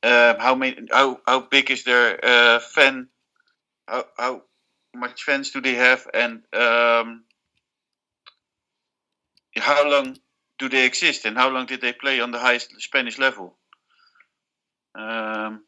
Um, 0.02 0.38
how 0.40 0.56
many? 0.56 0.88
How 0.92 1.20
how 1.28 1.42
big 1.42 1.70
is 1.70 1.84
their 1.84 2.20
uh, 2.24 2.60
fan? 2.60 3.10
How 3.88 4.06
how 4.18 4.42
much 4.96 5.24
fans 5.24 5.52
do 5.52 5.62
they 5.62 5.76
have? 5.76 6.08
And 6.14 6.42
um, 6.54 7.24
how 9.58 9.88
long 9.90 10.18
do 10.60 10.70
they 10.70 10.86
exist 10.86 11.26
and 11.26 11.38
how 11.38 11.50
long 11.50 11.66
did 11.66 11.82
they 11.82 11.94
play 11.94 12.20
on 12.20 12.32
the 12.32 12.40
highest 12.40 12.80
Spanish 12.80 13.18
level? 13.18 13.58
Um, 14.94 15.64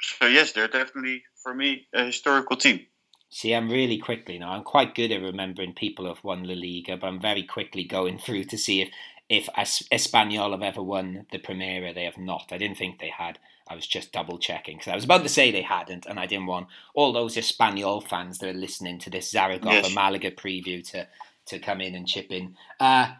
so 0.00 0.26
yes, 0.26 0.52
they're 0.52 0.68
definitely 0.68 1.22
for 1.42 1.54
me 1.54 1.86
a 1.94 2.04
historical 2.04 2.56
team. 2.56 2.86
See, 3.30 3.52
I'm 3.52 3.70
really 3.70 3.98
quickly 3.98 4.38
now. 4.38 4.52
I'm 4.52 4.62
quite 4.62 4.94
good 4.94 5.12
at 5.12 5.20
remembering 5.20 5.74
people 5.74 6.04
who 6.04 6.14
have 6.14 6.24
won 6.24 6.44
La 6.44 6.54
Liga, 6.54 6.96
but 6.96 7.06
I'm 7.06 7.20
very 7.20 7.42
quickly 7.42 7.84
going 7.84 8.18
through 8.24 8.44
to 8.44 8.58
see 8.58 8.82
if 8.82 8.90
if 9.28 9.48
Espanyol 9.56 10.52
have 10.52 10.62
ever 10.62 10.82
won 10.82 11.26
the 11.32 11.38
Primera. 11.38 11.94
They 11.94 12.04
have 12.04 12.16
not. 12.18 12.48
I 12.50 12.58
didn't 12.58 12.78
think 12.78 12.98
they 12.98 13.10
had. 13.10 13.38
I 13.70 13.74
was 13.74 13.86
just 13.86 14.12
double 14.12 14.38
checking 14.38 14.78
because 14.78 14.90
I 14.90 14.94
was 14.94 15.04
about 15.04 15.22
to 15.24 15.28
say 15.28 15.50
they 15.50 15.62
hadn't, 15.62 16.06
and 16.06 16.18
I 16.18 16.24
didn't 16.24 16.46
want 16.46 16.68
all 16.94 17.12
those 17.12 17.36
Espanyol 17.36 18.06
fans 18.08 18.38
that 18.38 18.48
are 18.48 18.58
listening 18.58 18.98
to 19.00 19.10
this 19.10 19.30
Zaragoza 19.30 19.88
yes. 19.88 19.94
Malaga 19.94 20.30
preview 20.30 20.82
to 20.92 21.06
to 21.46 21.58
come 21.58 21.80
in 21.80 21.94
and 21.94 22.06
chip 22.06 22.30
in. 22.30 22.56
Uh, 22.80 23.12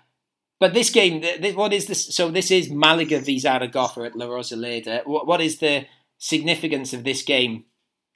but 0.60 0.74
this 0.74 0.90
game, 0.90 1.22
what 1.54 1.72
is 1.72 1.86
this? 1.86 2.14
So 2.14 2.30
this 2.30 2.50
is 2.50 2.70
Malaga 2.70 3.20
v 3.20 3.38
Zaragoza 3.38 4.02
at 4.02 4.16
La 4.16 4.26
Rosaleda. 4.26 5.06
What, 5.06 5.26
what 5.26 5.40
is 5.40 5.58
the 5.58 5.86
significance 6.18 6.92
of 6.92 7.04
this 7.04 7.22
game? 7.22 7.64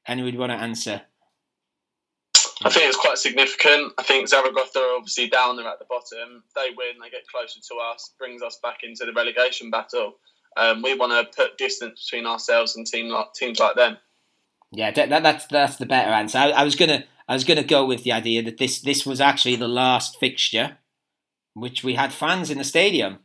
Anyone 0.07 0.37
want 0.37 0.53
to 0.53 0.59
answer? 0.59 1.03
I 2.65 2.71
think 2.71 2.87
it's 2.87 2.97
quite 2.97 3.19
significant. 3.19 3.93
I 3.99 4.03
think 4.03 4.29
Zaragoza 4.29 4.79
are 4.79 4.97
obviously 4.97 5.29
down 5.29 5.57
there 5.57 5.67
at 5.67 5.79
the 5.79 5.85
bottom. 5.85 6.45
They 6.55 6.69
win, 6.77 7.01
they 7.03 7.11
get 7.11 7.27
closer 7.27 7.61
to 7.61 7.75
us, 7.93 8.13
brings 8.19 8.43
us 8.43 8.59
back 8.63 8.79
into 8.83 9.05
the 9.05 9.13
relegation 9.13 9.71
battle. 9.71 10.15
Um, 10.57 10.83
we 10.83 10.95
want 10.95 11.13
to 11.13 11.37
put 11.37 11.59
distance 11.59 12.05
between 12.05 12.27
ourselves 12.27 12.77
and 12.77 12.87
team 12.87 13.09
like, 13.09 13.33
teams 13.35 13.59
like 13.59 13.75
them. 13.75 13.97
Yeah, 14.71 14.91
that, 14.91 15.23
that's 15.23 15.47
that's 15.47 15.77
the 15.77 15.87
better 15.87 16.11
answer. 16.11 16.39
I, 16.39 16.51
I 16.51 16.65
was 16.65 16.77
gonna 16.77 17.05
I 17.29 17.35
was 17.35 17.45
gonna 17.45 17.63
go 17.63 17.85
with 17.85 18.05
the 18.05 18.13
idea 18.13 18.43
that 18.43 18.59
this 18.59 18.81
this 18.81 19.05
was 19.05 19.21
actually 19.21 19.57
the 19.57 19.69
last 19.69 20.19
fixture, 20.19 20.79
which 21.55 21.85
we 21.85 21.95
had 21.95 22.13
fans 22.13 22.51
in 22.51 22.59
the 22.59 22.65
stadium. 22.65 23.19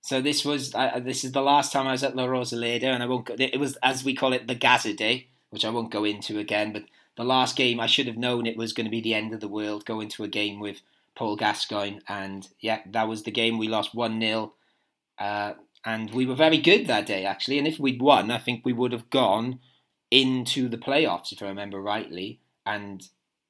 So 0.00 0.20
this 0.20 0.44
was 0.44 0.74
uh, 0.74 1.00
this 1.02 1.24
is 1.24 1.32
the 1.32 1.42
last 1.42 1.72
time 1.72 1.86
I 1.86 1.92
was 1.92 2.04
at 2.04 2.16
La 2.16 2.26
Rosaleda, 2.26 2.84
and 2.84 3.02
I 3.02 3.06
won't. 3.06 3.26
Go, 3.26 3.36
it 3.38 3.60
was 3.60 3.76
as 3.82 4.04
we 4.04 4.14
call 4.14 4.32
it 4.32 4.46
the 4.46 4.54
Gazza 4.54 4.94
Day, 4.94 5.28
which 5.50 5.64
I 5.64 5.70
won't 5.70 5.90
go 5.90 6.04
into 6.04 6.38
again. 6.38 6.72
But 6.72 6.84
the 7.16 7.24
last 7.24 7.56
game, 7.56 7.80
I 7.80 7.86
should 7.86 8.06
have 8.06 8.16
known 8.16 8.46
it 8.46 8.56
was 8.56 8.72
going 8.72 8.86
to 8.86 8.90
be 8.90 9.00
the 9.00 9.14
end 9.14 9.34
of 9.34 9.40
the 9.40 9.48
world. 9.48 9.84
Going 9.84 10.08
to 10.10 10.24
a 10.24 10.28
game 10.28 10.60
with 10.60 10.80
Paul 11.14 11.36
Gascoigne, 11.36 12.00
and 12.08 12.48
yeah, 12.60 12.80
that 12.90 13.08
was 13.08 13.24
the 13.24 13.30
game. 13.30 13.58
We 13.58 13.68
lost 13.68 13.94
one 13.94 14.20
0 14.20 14.52
uh, 15.18 15.54
and 15.84 16.12
we 16.12 16.26
were 16.26 16.34
very 16.34 16.58
good 16.58 16.86
that 16.86 17.06
day 17.06 17.24
actually. 17.24 17.58
And 17.58 17.66
if 17.66 17.78
we'd 17.78 18.00
won, 18.00 18.30
I 18.30 18.38
think 18.38 18.64
we 18.64 18.72
would 18.72 18.92
have 18.92 19.10
gone 19.10 19.60
into 20.10 20.68
the 20.68 20.78
playoffs, 20.78 21.32
if 21.32 21.42
I 21.42 21.46
remember 21.46 21.80
rightly, 21.80 22.40
and 22.64 23.02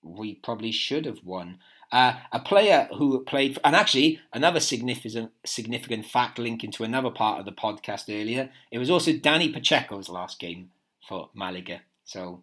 we 0.02 0.34
probably 0.34 0.72
should 0.72 1.04
have 1.04 1.22
won. 1.24 1.58
Uh, 1.90 2.14
a 2.32 2.38
player 2.38 2.88
who 2.96 3.24
played, 3.24 3.58
and 3.64 3.74
actually 3.74 4.20
another 4.32 4.60
significant 4.60 5.30
significant 5.46 6.04
fact 6.04 6.38
linking 6.38 6.70
to 6.70 6.84
another 6.84 7.10
part 7.10 7.38
of 7.38 7.46
the 7.46 7.52
podcast 7.52 8.04
earlier. 8.08 8.50
It 8.70 8.78
was 8.78 8.90
also 8.90 9.12
Danny 9.14 9.50
Pacheco's 9.50 10.10
last 10.10 10.38
game 10.38 10.70
for 11.08 11.30
Malaga. 11.34 11.80
So 12.04 12.42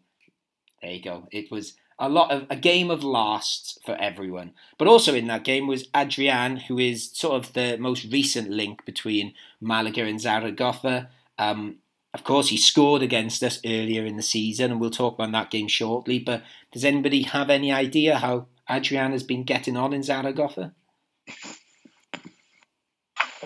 there 0.81 0.91
you 0.91 1.01
go. 1.01 1.27
It 1.31 1.51
was 1.51 1.73
a 1.97 2.09
lot 2.09 2.31
of 2.31 2.45
a 2.49 2.55
game 2.55 2.91
of 2.91 3.03
lasts 3.03 3.77
for 3.85 3.95
everyone. 3.95 4.53
But 4.77 4.87
also 4.87 5.13
in 5.13 5.27
that 5.27 5.43
game 5.43 5.67
was 5.67 5.87
Adrian, 5.95 6.57
who 6.57 6.77
is 6.79 7.11
sort 7.11 7.35
of 7.35 7.53
the 7.53 7.77
most 7.77 8.05
recent 8.11 8.49
link 8.49 8.83
between 8.85 9.33
Malaga 9.61 10.03
and 10.03 10.19
Zaragoza. 10.19 11.09
Um, 11.37 11.77
of 12.13 12.23
course, 12.23 12.47
he 12.47 12.57
scored 12.57 13.01
against 13.01 13.43
us 13.43 13.59
earlier 13.65 14.05
in 14.05 14.15
the 14.15 14.23
season, 14.23 14.71
and 14.71 14.79
we'll 14.79 14.89
talk 14.89 15.15
about 15.15 15.31
that 15.33 15.51
game 15.51 15.67
shortly. 15.67 16.17
But 16.19 16.43
does 16.71 16.85
anybody 16.85 17.23
have 17.23 17.49
any 17.49 17.71
idea 17.71 18.17
how 18.17 18.47
Adrian 18.69 19.11
has 19.11 19.23
been 19.23 19.43
getting 19.43 19.77
on 19.77 19.93
in 19.93 20.03
Zaragoza? 20.03 20.73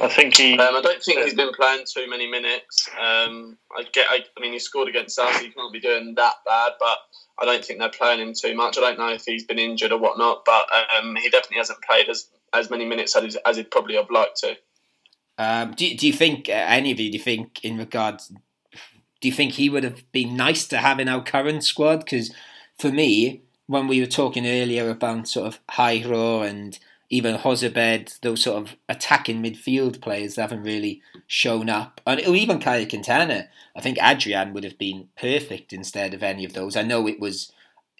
I 0.01 0.07
think 0.07 0.38
he. 0.38 0.53
Um, 0.57 0.76
I 0.76 0.82
don't 0.82 1.03
think 1.03 1.20
he's 1.24 1.34
been 1.34 1.51
playing 1.53 1.86
too 1.93 2.09
many 2.09 2.30
minutes. 2.30 2.89
Um, 2.99 3.57
I 3.76 3.84
get. 3.91 4.07
I, 4.09 4.24
I, 4.38 4.41
mean, 4.41 4.53
he 4.53 4.59
scored 4.59 4.88
against 4.88 5.20
us. 5.20 5.39
He 5.39 5.49
can't 5.49 5.74
be 5.74 5.80
doing 5.80 6.15
that 6.15 6.36
bad, 6.45 6.74
but 6.80 6.97
I 7.38 7.45
don't 7.45 7.63
think 7.63 7.80
they're 7.80 7.89
playing 7.89 8.22
him 8.22 8.34
too 8.34 8.55
much. 8.55 8.78
I 8.78 8.82
don't 8.82 8.97
know 8.97 9.09
if 9.09 9.26
he's 9.26 9.43
been 9.43 9.59
injured 9.59 9.91
or 9.91 9.99
whatnot, 9.99 10.43
but 10.45 10.67
um, 10.97 11.15
he 11.17 11.30
definitely 11.30 11.57
hasn't 11.57 11.82
played 11.82 12.07
as 12.07 12.30
as 12.53 12.70
many 12.70 12.86
minutes 12.86 13.15
as, 13.15 13.36
as 13.45 13.57
he'd 13.57 13.72
probably 13.72 13.95
have 13.95 14.09
liked 14.09 14.38
to. 14.38 14.55
Um, 15.38 15.72
do, 15.72 15.95
do 15.95 16.07
you 16.07 16.13
think 16.13 16.49
uh, 16.49 16.53
any 16.53 16.91
of 16.91 16.99
you? 16.99 17.11
Do 17.11 17.17
you 17.17 17.24
think 17.24 17.63
in 17.63 17.78
regards 17.78 18.32
do 19.22 19.28
you 19.28 19.34
think 19.34 19.53
he 19.53 19.70
would 19.70 19.84
have 19.84 20.09
been 20.11 20.36
nice 20.36 20.65
to 20.67 20.78
have 20.78 20.99
in 20.99 21.09
our 21.09 21.22
current 21.22 21.63
squad? 21.63 21.99
Because 21.99 22.34
for 22.78 22.89
me, 22.89 23.43
when 23.70 23.88
we 23.88 23.99
were 23.99 24.07
talking 24.07 24.47
earlier 24.47 24.89
about 24.89 25.28
sort 25.28 25.45
of 25.45 25.59
Jairo 25.67 26.43
and 26.43 26.80
even 27.11 27.38
Jozabed, 27.38 28.20
those 28.22 28.41
sort 28.41 28.63
of 28.63 28.76
attacking 28.89 29.43
midfield 29.43 30.01
players 30.01 30.34
that 30.34 30.41
haven't 30.41 30.63
really 30.63 31.03
shown 31.28 31.70
up. 31.70 32.01
And 32.07 32.20
even 32.20 32.57
Caye 32.57 32.88
Quintana, 32.88 33.47
I 33.76 33.82
think 33.82 33.99
Adrian 34.01 34.53
would 34.53 34.63
have 34.63 34.80
been 34.80 35.09
perfect 35.15 35.72
instead 35.72 36.15
of 36.15 36.24
any 36.24 36.43
of 36.43 36.53
those. 36.53 36.76
I 36.76 36.82
know 36.82 37.07
it 37.07 37.20
was, 37.20 37.51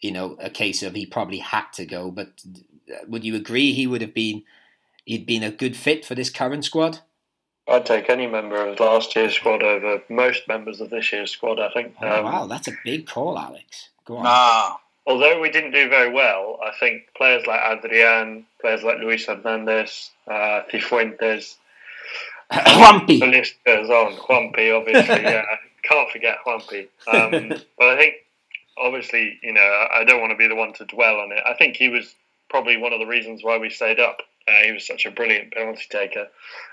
you 0.01 0.11
know, 0.11 0.38
a 0.41 0.49
case 0.49 0.82
of 0.82 0.95
he 0.95 1.05
probably 1.05 1.38
had 1.38 1.72
to 1.74 1.86
go, 1.86 2.09
but 2.09 2.43
would 3.07 3.24
you 3.24 3.36
agree 3.36 3.72
he 3.72 3.86
would 3.86 4.01
have 4.01 4.15
been 4.15 4.41
he'd 5.05 5.28
been 5.28 5.43
a 5.43 5.51
good 5.51 5.76
fit 5.76 6.03
for 6.03 6.15
this 6.15 6.32
current 6.32 6.65
squad? 6.65 7.01
I'd 7.67 7.86
take 7.86 8.09
any 8.09 8.26
member 8.26 8.55
of 8.55 8.80
last 8.80 9.15
year's 9.15 9.36
squad 9.36 9.61
over 9.61 10.01
most 10.09 10.47
members 10.47 10.82
of 10.82 10.89
this 10.89 11.13
year's 11.13 11.30
squad. 11.30 11.59
I 11.59 11.72
think. 11.72 11.93
Oh, 12.01 12.20
um, 12.20 12.26
wow, 12.26 12.47
that's 12.47 12.67
a 12.67 12.74
big 12.84 13.05
call, 13.05 13.38
Alex. 13.38 13.89
Go 14.05 14.17
on. 14.17 14.24
Nah. 14.24 14.78
Although 15.10 15.41
we 15.41 15.49
didn't 15.49 15.72
do 15.72 15.89
very 15.89 16.12
well, 16.14 16.60
I 16.64 16.72
think 16.80 17.07
players 17.18 17.47
like 17.47 17.60
Adrian, 17.66 18.45
players 18.62 18.84
like 18.84 18.99
Luis 18.99 19.26
Hernandez, 19.26 20.12
uh, 20.28 20.62
Cifuentes, 20.72 21.55
Juanpi. 22.51 23.20
The 23.20 23.26
list 23.26 23.55
goes 23.66 23.89
on. 23.89 24.14
Juanpi, 24.18 24.78
obviously, 24.78 25.24
yeah. 25.24 25.45
Can't 25.82 26.12
forget 26.12 26.38
Juanpi. 26.45 26.88
Um, 27.07 27.49
but 27.80 27.89
I 27.89 27.97
think, 27.97 28.14
obviously, 28.78 29.39
you 29.41 29.51
know, 29.51 29.88
I 29.91 30.03
don't 30.03 30.22
want 30.22 30.30
to 30.30 30.38
be 30.38 30.47
the 30.47 30.53
one 30.55 30.74
to 30.74 30.86
dwell 30.86 31.20
on 31.20 31.32
it. 31.32 31.41
I 31.43 31.55
think 31.55 31.76
he 31.76 31.89
was 31.89 32.14
probably 32.47 32.78
one 32.78 32.93
of 32.93 32.99
the 32.99 33.07
reasons 33.07 33.43
why 33.43 33.57
we 33.57 33.72
stayed 33.72 33.99
up. 33.99 34.20
Uh, 34.47 34.64
he 34.64 34.72
was 34.74 34.86
such 34.86 35.07
a 35.07 35.12
brilliant 35.12 35.53
penalty 35.53 35.86
taker, 35.89 36.28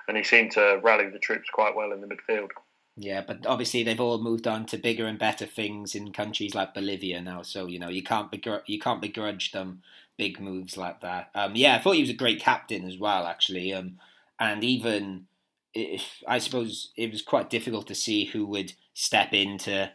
and 0.08 0.16
he 0.16 0.22
seemed 0.22 0.52
to 0.52 0.78
rally 0.82 1.08
the 1.08 1.18
troops 1.18 1.48
quite 1.50 1.74
well 1.74 1.90
in 1.90 2.02
the 2.02 2.06
midfield. 2.06 2.50
Yeah, 2.96 3.20
but 3.20 3.44
obviously 3.46 3.82
they've 3.82 4.00
all 4.00 4.18
moved 4.18 4.46
on 4.46 4.64
to 4.66 4.78
bigger 4.78 5.06
and 5.06 5.18
better 5.18 5.44
things 5.44 5.94
in 5.94 6.12
countries 6.12 6.54
like 6.54 6.74
Bolivia 6.74 7.20
now. 7.20 7.42
So 7.42 7.66
you 7.66 7.78
know 7.78 7.88
you 7.88 8.02
can't 8.02 8.32
begr- 8.32 8.62
you 8.66 8.78
can't 8.78 9.02
begrudge 9.02 9.52
them 9.52 9.82
big 10.16 10.40
moves 10.40 10.76
like 10.76 11.00
that. 11.02 11.30
Um, 11.34 11.56
yeah, 11.56 11.76
I 11.76 11.78
thought 11.78 11.96
he 11.96 12.00
was 12.00 12.10
a 12.10 12.14
great 12.14 12.40
captain 12.40 12.84
as 12.86 12.98
well, 12.98 13.26
actually. 13.26 13.72
Um, 13.74 13.98
and 14.40 14.64
even 14.64 15.26
if 15.74 16.22
I 16.26 16.38
suppose 16.38 16.92
it 16.96 17.12
was 17.12 17.20
quite 17.20 17.50
difficult 17.50 17.86
to 17.88 17.94
see 17.94 18.26
who 18.26 18.46
would 18.46 18.72
step 18.94 19.34
in 19.34 19.58
to 19.58 19.92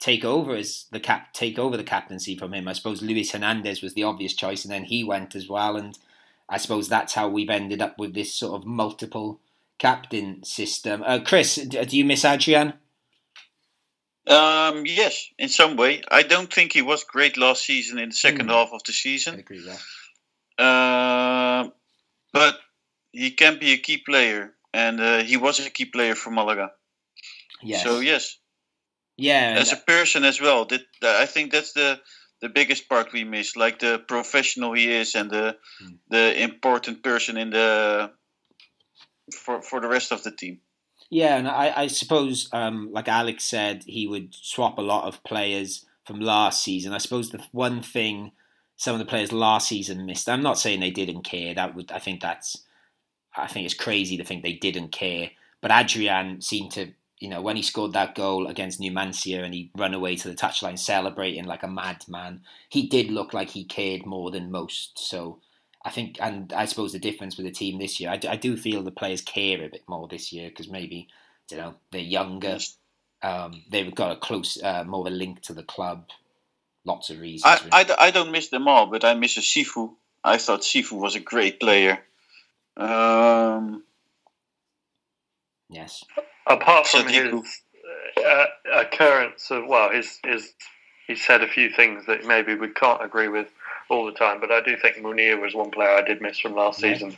take 0.00 0.24
over 0.24 0.56
as 0.56 0.86
the 0.90 1.00
cap 1.00 1.32
take 1.34 1.58
over 1.58 1.76
the 1.76 1.84
captaincy 1.84 2.36
from 2.36 2.54
him. 2.54 2.66
I 2.66 2.72
suppose 2.72 3.02
Luis 3.02 3.32
Hernandez 3.32 3.82
was 3.82 3.94
the 3.94 4.04
obvious 4.04 4.34
choice, 4.34 4.64
and 4.64 4.72
then 4.72 4.84
he 4.84 5.04
went 5.04 5.34
as 5.34 5.48
well. 5.48 5.76
And 5.76 5.98
I 6.48 6.56
suppose 6.56 6.88
that's 6.88 7.14
how 7.14 7.28
we've 7.28 7.50
ended 7.50 7.82
up 7.82 7.98
with 7.98 8.14
this 8.14 8.32
sort 8.32 8.60
of 8.60 8.66
multiple 8.66 9.38
captain 9.82 10.44
system. 10.44 11.02
Uh, 11.04 11.18
Chris, 11.24 11.56
do 11.56 11.96
you 11.96 12.04
miss 12.04 12.24
Adrian? 12.24 12.74
Um, 14.28 14.86
yes, 14.86 15.26
in 15.36 15.48
some 15.48 15.76
way. 15.76 16.02
I 16.08 16.22
don't 16.22 16.52
think 16.52 16.72
he 16.72 16.82
was 16.82 17.02
great 17.02 17.36
last 17.36 17.64
season 17.64 17.98
in 17.98 18.10
the 18.10 18.14
second 18.14 18.46
mm. 18.46 18.52
half 18.52 18.70
of 18.72 18.84
the 18.86 18.92
season. 18.92 19.34
I 19.34 19.38
agree 19.38 19.60
with 19.60 19.76
that. 20.56 20.64
Uh, 20.64 21.70
but 22.32 22.54
he 23.10 23.32
can 23.32 23.58
be 23.58 23.72
a 23.72 23.78
key 23.78 23.98
player, 23.98 24.52
and 24.72 25.00
uh, 25.00 25.24
he 25.24 25.36
was 25.36 25.58
a 25.58 25.68
key 25.68 25.86
player 25.86 26.14
for 26.14 26.30
Malaga. 26.30 26.70
Yes. 27.60 27.82
So 27.82 27.98
yes. 27.98 28.38
Yeah. 29.16 29.56
As 29.58 29.72
a 29.72 29.76
person 29.76 30.24
as 30.24 30.40
well, 30.40 30.64
that 30.66 30.82
I 31.02 31.26
think 31.26 31.50
that's 31.50 31.72
the 31.72 32.00
the 32.40 32.48
biggest 32.48 32.88
part 32.88 33.12
we 33.12 33.24
miss, 33.24 33.56
like 33.56 33.78
the 33.80 33.98
professional 33.98 34.72
he 34.74 34.92
is 35.00 35.16
and 35.16 35.28
the 35.30 35.56
mm. 35.82 35.98
the 36.08 36.42
important 36.42 37.02
person 37.02 37.36
in 37.36 37.50
the 37.50 38.12
for 39.34 39.62
for 39.62 39.80
the 39.80 39.88
rest 39.88 40.12
of 40.12 40.22
the 40.22 40.30
team. 40.30 40.60
Yeah, 41.10 41.36
and 41.36 41.46
I, 41.46 41.72
I 41.76 41.86
suppose, 41.88 42.48
um, 42.52 42.90
like 42.90 43.08
Alex 43.08 43.44
said, 43.44 43.84
he 43.86 44.06
would 44.06 44.34
swap 44.34 44.78
a 44.78 44.82
lot 44.82 45.04
of 45.04 45.22
players 45.24 45.84
from 46.06 46.20
last 46.20 46.64
season. 46.64 46.92
I 46.92 46.98
suppose 46.98 47.30
the 47.30 47.44
one 47.52 47.82
thing 47.82 48.32
some 48.76 48.94
of 48.94 48.98
the 48.98 49.04
players 49.04 49.32
last 49.32 49.68
season 49.68 50.06
missed. 50.06 50.28
I'm 50.28 50.42
not 50.42 50.58
saying 50.58 50.80
they 50.80 50.90
didn't 50.90 51.22
care. 51.22 51.54
That 51.54 51.74
would 51.74 51.92
I 51.92 51.98
think 51.98 52.20
that's 52.20 52.64
I 53.36 53.46
think 53.46 53.64
it's 53.66 53.74
crazy 53.74 54.16
to 54.16 54.24
think 54.24 54.42
they 54.42 54.54
didn't 54.54 54.88
care. 54.88 55.30
But 55.60 55.70
Adrian 55.70 56.40
seemed 56.40 56.72
to 56.72 56.92
you 57.22 57.28
know, 57.28 57.40
when 57.40 57.54
he 57.54 57.62
scored 57.62 57.92
that 57.92 58.16
goal 58.16 58.48
against 58.48 58.80
Numancia 58.80 59.44
and 59.44 59.54
he 59.54 59.70
ran 59.76 59.94
away 59.94 60.16
to 60.16 60.28
the 60.28 60.34
touchline 60.34 60.76
celebrating 60.76 61.44
like 61.44 61.62
a 61.62 61.68
madman, 61.68 62.40
he 62.68 62.88
did 62.88 63.12
look 63.12 63.32
like 63.32 63.50
he 63.50 63.62
cared 63.62 64.04
more 64.04 64.32
than 64.32 64.50
most. 64.50 64.98
So 64.98 65.38
I 65.84 65.90
think, 65.90 66.18
and 66.20 66.52
I 66.52 66.66
suppose 66.66 66.92
the 66.92 66.98
difference 66.98 67.36
with 67.36 67.46
the 67.46 67.52
team 67.52 67.78
this 67.78 67.98
year, 67.98 68.10
I 68.10 68.16
do, 68.16 68.28
I 68.28 68.36
do 68.36 68.56
feel 68.56 68.82
the 68.82 68.90
players 68.90 69.20
care 69.20 69.64
a 69.64 69.68
bit 69.68 69.82
more 69.88 70.06
this 70.06 70.32
year 70.32 70.48
because 70.48 70.68
maybe, 70.68 71.08
you 71.50 71.56
know, 71.56 71.74
they're 71.90 72.00
younger. 72.00 72.58
Um, 73.22 73.62
they've 73.70 73.94
got 73.94 74.12
a 74.12 74.16
close, 74.16 74.62
uh, 74.62 74.84
more 74.84 75.00
of 75.00 75.12
a 75.12 75.16
link 75.16 75.42
to 75.42 75.54
the 75.54 75.62
club. 75.62 76.06
Lots 76.84 77.10
of 77.10 77.20
reasons. 77.20 77.60
I, 77.72 77.80
I, 77.82 78.06
I, 78.06 78.10
don't 78.10 78.32
miss 78.32 78.48
them 78.48 78.66
all, 78.66 78.86
but 78.86 79.04
I 79.04 79.14
miss 79.14 79.36
a 79.36 79.40
Sifu 79.40 79.92
I 80.24 80.38
thought 80.38 80.60
Sifu 80.60 80.92
was 80.92 81.14
a 81.14 81.20
great 81.20 81.58
player. 81.60 81.98
Um, 82.76 83.82
yes. 85.68 86.04
Apart 86.46 86.86
from 86.86 87.02
Sadiku. 87.02 87.42
his 87.42 88.24
uh, 88.24 88.44
occurrence 88.72 89.50
of 89.50 89.66
well, 89.66 89.90
his 89.90 90.18
his 90.24 90.52
he 91.06 91.16
said 91.16 91.42
a 91.42 91.48
few 91.48 91.70
things 91.70 92.06
that 92.06 92.24
maybe 92.24 92.54
we 92.54 92.68
can't 92.68 93.04
agree 93.04 93.28
with 93.28 93.48
all 93.92 94.06
the 94.06 94.12
time, 94.12 94.40
but 94.40 94.50
I 94.50 94.60
do 94.62 94.76
think 94.76 94.96
Munir 94.96 95.40
was 95.40 95.54
one 95.54 95.70
player 95.70 95.90
I 95.90 96.02
did 96.02 96.20
miss 96.20 96.38
from 96.40 96.54
last 96.54 96.82
Yeah. 96.82 96.94
season. 96.94 97.16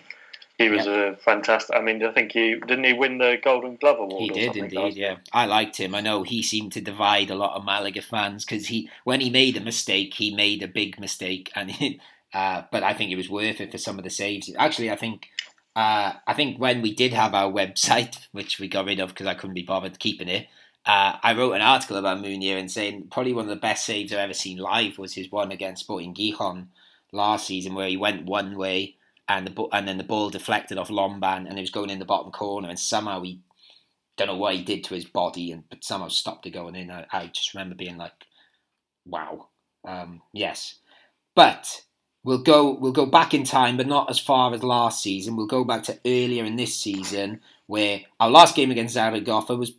He 0.59 0.69
was 0.69 0.87
a 0.87 1.17
fantastic. 1.25 1.75
I 1.75 1.81
mean, 1.81 2.05
I 2.05 2.13
think 2.13 2.31
he 2.31 2.55
didn't 2.55 2.85
he 2.85 2.93
win 2.93 3.19
the 3.19 3.39
Golden 3.43 3.75
Glove 3.77 3.99
award. 3.99 4.23
He 4.23 4.31
or 4.31 4.35
did 4.35 4.45
something 4.45 4.65
indeed, 4.65 4.79
last- 4.79 4.97
yeah. 4.97 5.17
I 5.33 5.47
liked 5.47 5.77
him. 5.79 5.97
I 5.97 6.01
know 6.01 6.23
he 6.23 6.43
seemed 6.45 6.73
to 6.73 6.81
divide 6.81 7.31
a 7.31 7.35
lot 7.35 7.57
of 7.57 7.65
Malaga 7.65 8.03
fans 8.03 8.45
because 8.45 8.69
he, 8.69 8.89
when 9.03 9.21
he 9.21 9.31
made 9.31 9.57
a 9.57 9.61
mistake, 9.61 10.15
he 10.15 10.33
made 10.35 10.63
a 10.63 10.69
big 10.69 11.01
mistake, 11.01 11.51
and 11.57 11.73
he, 11.73 12.01
uh, 12.35 12.63
but 12.71 12.85
I 12.85 12.93
think 12.93 13.11
it 13.11 13.17
was 13.17 13.29
worth 13.29 13.61
it 13.61 13.73
for 13.73 13.79
some 13.79 13.99
of 13.99 14.05
the 14.05 14.11
saves. 14.11 14.49
Actually, 14.57 14.93
I 14.93 14.97
think, 14.97 15.29
uh, 15.75 16.13
I 16.25 16.35
think 16.35 16.61
when 16.61 16.83
we 16.83 16.95
did 16.95 17.13
have 17.13 17.35
our 17.35 17.51
website, 17.61 18.19
which 18.31 18.61
we 18.61 18.69
got 18.69 18.87
rid 18.87 19.01
of 19.01 19.09
because 19.09 19.27
I 19.27 19.35
couldn't 19.35 19.55
be 19.55 19.63
bothered 19.63 19.99
keeping 19.99 20.29
it, 20.29 20.47
uh, 20.87 21.17
I 21.23 21.35
wrote 21.35 21.53
an 21.53 21.63
article 21.63 21.97
about 21.97 22.19
Munir 22.19 22.59
and 22.59 22.71
saying 22.71 23.09
probably 23.11 23.33
one 23.33 23.45
of 23.45 23.51
the 23.51 23.57
best 23.57 23.87
saves 23.87 24.13
I've 24.13 24.19
ever 24.19 24.35
seen 24.35 24.59
live 24.59 24.99
was 24.99 25.15
his 25.15 25.31
one 25.31 25.51
against 25.51 25.85
Sporting 25.85 26.15
Gijon 26.15 26.67
last 27.13 27.47
season, 27.47 27.75
where 27.75 27.89
he 27.89 27.97
went 27.97 28.27
one 28.27 28.57
way 28.57 28.97
and 29.29 29.47
the 29.47 29.69
and 29.73 29.89
then 29.89 29.99
the 29.99 30.05
ball 30.05 30.31
deflected 30.31 30.77
off 30.77 30.89
Lomban 30.91 31.49
and 31.49 31.59
it 31.59 31.63
was 31.63 31.71
going 31.71 31.91
in 31.91 31.99
the 31.99 32.05
bottom 32.05 32.31
corner, 32.31 32.69
and 32.69 32.79
somehow 32.79 33.23
he 33.23 33.41
don't 34.17 34.29
know 34.29 34.37
what 34.37 34.55
he 34.55 34.63
did 34.63 34.85
to 34.85 34.95
his 34.95 35.07
body, 35.07 35.53
and 35.53 35.65
but 35.71 35.83
somehow 35.83 36.09
stopped 36.09 36.47
it 36.47 36.51
going 36.51 36.77
in. 36.77 36.91
I, 36.91 37.07
I 37.11 37.27
just 37.29 37.55
remember 37.55 37.75
being 37.75 37.97
like, 37.97 38.13
"Wow, 39.07 39.49
um, 39.87 40.21
yes." 40.33 40.77
But 41.35 41.83
we'll 42.23 42.43
go 42.43 42.75
we'll 42.75 42.93
go 42.93 43.07
back 43.07 43.33
in 43.33 43.45
time, 43.45 43.77
but 43.77 43.87
not 43.87 44.11
as 44.11 44.19
far 44.19 44.53
as 44.53 44.63
last 44.63 45.03
season. 45.03 45.37
We'll 45.37 45.47
go 45.47 45.65
back 45.65 45.85
to 45.85 45.99
earlier 46.05 46.45
in 46.45 46.57
this 46.57 46.77
season, 46.77 47.41
where 47.67 48.03
our 48.21 48.31
last 48.31 48.55
game 48.55 48.71
against 48.71 48.95
Zaragoza 48.95 49.57
was 49.57 49.73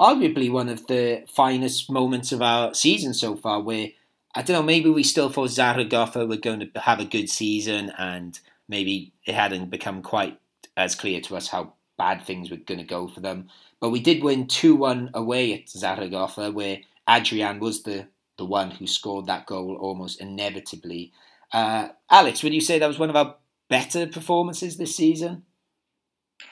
arguably 0.00 0.50
one 0.50 0.68
of 0.68 0.86
the 0.86 1.24
finest 1.28 1.90
moments 1.90 2.32
of 2.32 2.42
our 2.42 2.74
season 2.74 3.14
so 3.14 3.36
far. 3.36 3.60
Where 3.60 3.88
I 4.34 4.42
don't 4.42 4.54
know, 4.54 4.62
maybe 4.62 4.90
we 4.90 5.02
still 5.02 5.30
thought 5.30 5.50
Zaragoza 5.50 6.26
were 6.26 6.36
going 6.36 6.60
to 6.60 6.80
have 6.80 7.00
a 7.00 7.04
good 7.04 7.28
season, 7.30 7.92
and 7.98 8.38
maybe 8.68 9.12
it 9.24 9.34
hadn't 9.34 9.70
become 9.70 10.02
quite 10.02 10.38
as 10.76 10.94
clear 10.94 11.20
to 11.22 11.36
us 11.36 11.48
how 11.48 11.74
bad 11.96 12.24
things 12.24 12.50
were 12.50 12.56
going 12.56 12.78
to 12.78 12.84
go 12.84 13.08
for 13.08 13.20
them. 13.20 13.48
But 13.80 13.90
we 13.90 14.00
did 14.00 14.22
win 14.22 14.46
2 14.46 14.76
1 14.76 15.10
away 15.14 15.54
at 15.54 15.68
Zaragoza, 15.68 16.52
where 16.52 16.78
Adrian 17.08 17.58
was 17.58 17.82
the, 17.82 18.06
the 18.36 18.44
one 18.44 18.70
who 18.70 18.86
scored 18.86 19.26
that 19.26 19.46
goal 19.46 19.76
almost 19.80 20.20
inevitably. 20.20 21.12
Uh, 21.52 21.88
Alex, 22.10 22.42
would 22.42 22.54
you 22.54 22.60
say 22.60 22.78
that 22.78 22.86
was 22.86 22.98
one 22.98 23.10
of 23.10 23.16
our 23.16 23.36
better 23.68 24.06
performances 24.06 24.76
this 24.76 24.96
season? 24.96 25.44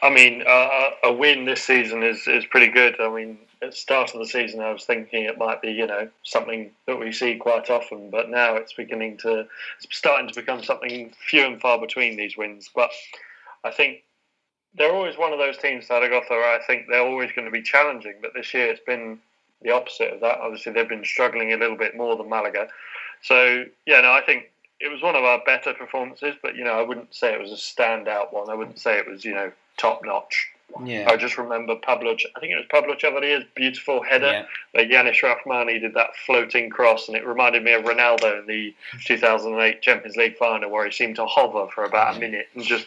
I 0.02 0.10
mean, 0.10 0.44
uh, 0.46 0.90
a 1.04 1.12
win 1.12 1.44
this 1.44 1.62
season 1.62 2.02
is, 2.02 2.26
is 2.26 2.44
pretty 2.46 2.68
good. 2.68 3.00
I 3.00 3.08
mean, 3.08 3.38
at 3.62 3.70
the 3.70 3.76
start 3.76 4.14
of 4.14 4.20
the 4.20 4.26
season, 4.26 4.60
I 4.60 4.72
was 4.72 4.84
thinking 4.84 5.24
it 5.24 5.38
might 5.38 5.62
be, 5.62 5.72
you 5.72 5.86
know, 5.86 6.08
something 6.22 6.70
that 6.86 6.98
we 6.98 7.12
see 7.12 7.36
quite 7.36 7.70
often, 7.70 8.10
but 8.10 8.28
now 8.28 8.56
it's 8.56 8.74
beginning 8.74 9.16
to, 9.18 9.46
it's 9.80 9.96
starting 9.96 10.28
to 10.28 10.34
become 10.34 10.62
something 10.62 11.12
few 11.28 11.44
and 11.44 11.60
far 11.60 11.80
between 11.80 12.16
these 12.16 12.36
wins. 12.36 12.70
But 12.74 12.90
I 13.64 13.70
think 13.70 14.02
they're 14.76 14.92
always 14.92 15.16
one 15.16 15.32
of 15.32 15.38
those 15.38 15.56
teams, 15.56 15.86
Zaragoza, 15.86 16.34
I 16.34 16.60
think 16.66 16.86
they're 16.88 17.00
always 17.00 17.32
going 17.32 17.46
to 17.46 17.50
be 17.50 17.62
challenging, 17.62 18.14
but 18.20 18.34
this 18.34 18.52
year 18.52 18.66
it's 18.66 18.84
been 18.84 19.18
the 19.62 19.70
opposite 19.70 20.12
of 20.12 20.20
that. 20.20 20.38
Obviously, 20.40 20.72
they've 20.72 20.88
been 20.88 21.04
struggling 21.04 21.52
a 21.52 21.56
little 21.56 21.76
bit 21.76 21.96
more 21.96 22.16
than 22.16 22.28
Malaga. 22.28 22.68
So, 23.22 23.64
yeah, 23.86 24.02
no, 24.02 24.12
I 24.12 24.20
think 24.20 24.50
it 24.80 24.88
was 24.92 25.02
one 25.02 25.16
of 25.16 25.24
our 25.24 25.40
better 25.46 25.72
performances, 25.74 26.34
but, 26.42 26.54
you 26.56 26.64
know, 26.64 26.72
I 26.74 26.82
wouldn't 26.82 27.14
say 27.14 27.32
it 27.32 27.40
was 27.40 27.52
a 27.52 27.54
standout 27.54 28.32
one. 28.32 28.50
I 28.50 28.54
wouldn't 28.54 28.78
say 28.78 28.98
it 28.98 29.08
was, 29.08 29.24
you 29.24 29.34
know, 29.34 29.50
top 29.78 30.02
notch. 30.04 30.48
Yeah. 30.84 31.08
I 31.10 31.16
just 31.16 31.38
remember 31.38 31.76
Pablo, 31.76 32.12
I 32.34 32.40
think 32.40 32.52
it 32.52 32.56
was 32.56 32.66
Pablo 32.70 32.94
Chavarria's 32.94 33.44
beautiful 33.54 34.02
header 34.02 34.26
Yeah. 34.26 34.46
where 34.72 34.84
Yanis 34.84 35.20
Rahmani 35.22 35.80
did 35.80 35.94
that 35.94 36.16
floating 36.26 36.68
cross, 36.70 37.08
and 37.08 37.16
it 37.16 37.24
reminded 37.26 37.62
me 37.62 37.72
of 37.72 37.84
Ronaldo 37.84 38.40
in 38.40 38.46
the 38.46 38.74
2008 39.04 39.80
Champions 39.80 40.16
League 40.16 40.36
final 40.36 40.70
where 40.70 40.84
he 40.84 40.90
seemed 40.92 41.16
to 41.16 41.26
hover 41.26 41.68
for 41.72 41.84
about 41.84 42.16
a 42.16 42.18
minute 42.20 42.48
and 42.54 42.64
just 42.64 42.86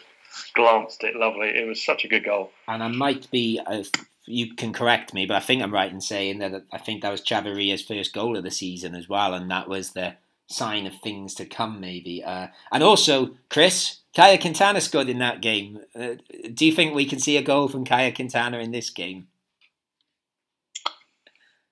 glanced 0.54 1.02
it 1.04 1.16
lovely. 1.16 1.48
It 1.48 1.66
was 1.66 1.82
such 1.82 2.04
a 2.04 2.08
good 2.08 2.24
goal. 2.24 2.52
And 2.68 2.82
I 2.82 2.88
might 2.88 3.30
be, 3.30 3.60
uh, 3.66 3.82
you 4.26 4.54
can 4.54 4.72
correct 4.72 5.12
me, 5.14 5.26
but 5.26 5.36
I 5.36 5.40
think 5.40 5.62
I'm 5.62 5.72
right 5.74 5.90
in 5.90 6.00
saying 6.00 6.38
that 6.38 6.62
I 6.72 6.78
think 6.78 7.02
that 7.02 7.10
was 7.10 7.22
Chavarria's 7.22 7.82
first 7.82 8.12
goal 8.12 8.36
of 8.36 8.44
the 8.44 8.50
season 8.50 8.94
as 8.94 9.08
well, 9.08 9.34
and 9.34 9.50
that 9.50 9.68
was 9.68 9.92
the 9.92 10.14
sign 10.50 10.86
of 10.86 10.94
things 10.96 11.34
to 11.36 11.46
come, 11.46 11.80
maybe. 11.80 12.22
Uh, 12.22 12.48
and 12.72 12.82
also, 12.82 13.36
Chris, 13.48 14.00
Caye 14.14 14.38
Quintana 14.38 14.80
scored 14.80 15.08
in 15.08 15.18
that 15.18 15.40
game. 15.40 15.80
Uh, 15.94 16.14
do 16.52 16.66
you 16.66 16.72
think 16.72 16.94
we 16.94 17.06
can 17.06 17.20
see 17.20 17.36
a 17.36 17.42
goal 17.42 17.68
from 17.68 17.84
Caye 17.84 18.12
Quintana 18.12 18.58
in 18.58 18.72
this 18.72 18.90
game? 18.90 19.28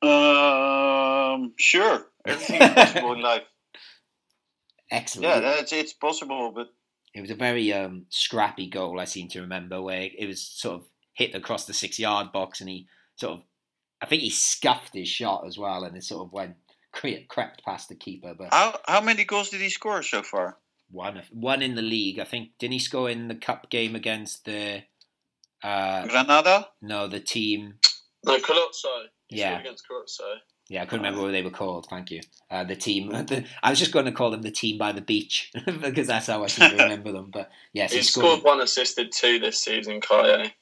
um, 0.00 1.52
sure, 1.56 2.06
everything 2.24 2.62
is 2.62 2.68
possible 2.68 3.12
in 3.12 3.20
life. 3.20 3.42
Excellent. 4.90 5.24
Yeah, 5.24 5.40
that's 5.40 5.72
it's 5.72 5.92
possible, 5.92 6.52
but 6.54 6.68
It 7.12 7.20
was 7.20 7.30
a 7.30 7.34
very 7.34 7.72
um, 7.72 8.06
scrappy 8.08 8.68
goal, 8.68 9.00
I 9.00 9.04
seem 9.04 9.28
to 9.30 9.40
remember, 9.40 9.82
where 9.82 10.08
it 10.16 10.26
was 10.26 10.40
sort 10.40 10.76
of 10.76 10.86
hit 11.14 11.34
across 11.34 11.66
the 11.66 11.74
six 11.74 11.98
yard 11.98 12.32
box 12.32 12.60
and 12.60 12.70
he 12.70 12.86
sort 13.16 13.38
of, 13.38 13.44
I 14.00 14.06
think 14.06 14.22
he 14.22 14.30
scuffed 14.30 14.94
his 14.94 15.08
shot 15.08 15.44
as 15.46 15.58
well 15.58 15.84
and 15.84 15.96
it 15.96 16.04
sort 16.04 16.24
of 16.24 16.32
went, 16.32 16.54
cre- 16.98 17.24
crept 17.28 17.64
past 17.64 17.88
the 17.88 17.94
keeper. 17.94 18.34
But 18.38 18.52
how 18.52 18.78
how 18.86 19.00
many 19.00 19.24
goals 19.24 19.50
did 19.50 19.60
he 19.60 19.70
score 19.70 20.02
so 20.02 20.22
far? 20.22 20.58
one, 20.90 21.22
one 21.32 21.60
in 21.62 21.74
the 21.74 21.82
league, 21.82 22.18
I 22.18 22.24
think, 22.24 22.50
didn't 22.58 22.72
he 22.72 22.78
score 22.78 23.10
in 23.10 23.28
the 23.28 23.34
cup 23.34 23.68
game 23.70 23.94
against 23.94 24.46
the, 24.46 24.82
uh, 25.62 26.06
Granada. 26.06 26.68
no, 26.80 27.06
the 27.06 27.20
team, 27.20 27.74
No, 28.24 28.38
Colozzo. 28.38 29.04
Yeah. 29.28 29.60
against 29.60 29.84
Colozzo. 29.86 30.36
yeah, 30.70 30.80
I 30.82 30.86
couldn't 30.86 31.04
remember 31.04 31.22
what 31.26 31.32
they 31.32 31.42
were 31.42 31.50
called, 31.50 31.86
thank 31.90 32.10
you. 32.10 32.20
Uh, 32.50 32.64
the 32.64 32.74
team, 32.76 33.10
the, 33.26 33.44
I 33.62 33.68
was 33.68 33.78
just 33.78 33.92
going 33.92 34.06
to 34.06 34.12
call 34.12 34.30
them 34.30 34.40
the 34.40 34.50
team 34.50 34.78
by 34.78 34.92
the 34.92 35.02
beach 35.02 35.50
because 35.66 36.06
that's 36.06 36.26
how 36.28 36.42
I 36.42 36.46
seem 36.46 36.70
to 36.70 36.76
remember 36.84 37.12
them. 37.12 37.30
But 37.30 37.50
yes, 37.74 37.90
He 37.92 37.98
he 37.98 38.02
scored 38.04 38.42
one, 38.42 38.60
assisted 38.62 39.12
two 39.12 39.38
this 39.38 39.62
season, 39.62 40.00
Caye. 40.00 40.54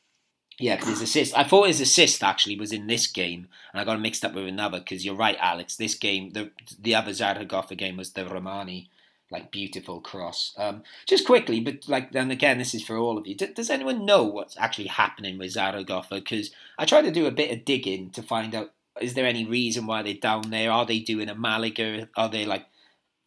Yeah, 0.58 0.82
his 0.82 1.02
assist. 1.02 1.36
I 1.36 1.44
thought 1.44 1.66
his 1.66 1.82
assist 1.82 2.22
actually 2.22 2.58
was 2.58 2.72
in 2.72 2.86
this 2.86 3.06
game, 3.06 3.48
and 3.72 3.80
I 3.80 3.84
got 3.84 4.00
mixed 4.00 4.24
up 4.24 4.34
with 4.34 4.46
another. 4.46 4.78
Because 4.78 5.04
you're 5.04 5.14
right, 5.14 5.36
Alex. 5.38 5.76
This 5.76 5.94
game, 5.94 6.32
the 6.32 6.50
the 6.78 6.94
other 6.94 7.12
Zaragoza 7.12 7.74
game 7.74 7.98
was 7.98 8.12
the 8.12 8.24
Rahmani, 8.24 8.88
like 9.30 9.50
beautiful 9.50 10.00
cross. 10.00 10.54
Um, 10.56 10.82
just 11.06 11.26
quickly, 11.26 11.60
but 11.60 11.86
like 11.88 12.12
then 12.12 12.30
again, 12.30 12.56
this 12.56 12.74
is 12.74 12.82
for 12.82 12.96
all 12.96 13.18
of 13.18 13.26
you. 13.26 13.34
D- 13.34 13.52
does 13.54 13.68
anyone 13.68 14.06
know 14.06 14.24
what's 14.24 14.56
actually 14.56 14.88
happening 14.88 15.36
with 15.36 15.50
Zaragoza? 15.50 16.14
Because 16.14 16.52
I 16.78 16.86
tried 16.86 17.02
to 17.02 17.10
do 17.10 17.26
a 17.26 17.30
bit 17.30 17.50
of 17.50 17.66
digging 17.66 18.10
to 18.10 18.22
find 18.22 18.54
out 18.54 18.72
is 19.00 19.14
there 19.14 19.26
any 19.26 19.44
reason 19.44 19.86
why 19.86 20.02
they're 20.02 20.14
down 20.14 20.50
there? 20.50 20.70
Are 20.70 20.86
they 20.86 21.00
doing 21.00 21.28
a 21.28 21.34
Malaga? 21.34 22.08
Are 22.16 22.28
they 22.28 22.46
like 22.46 22.66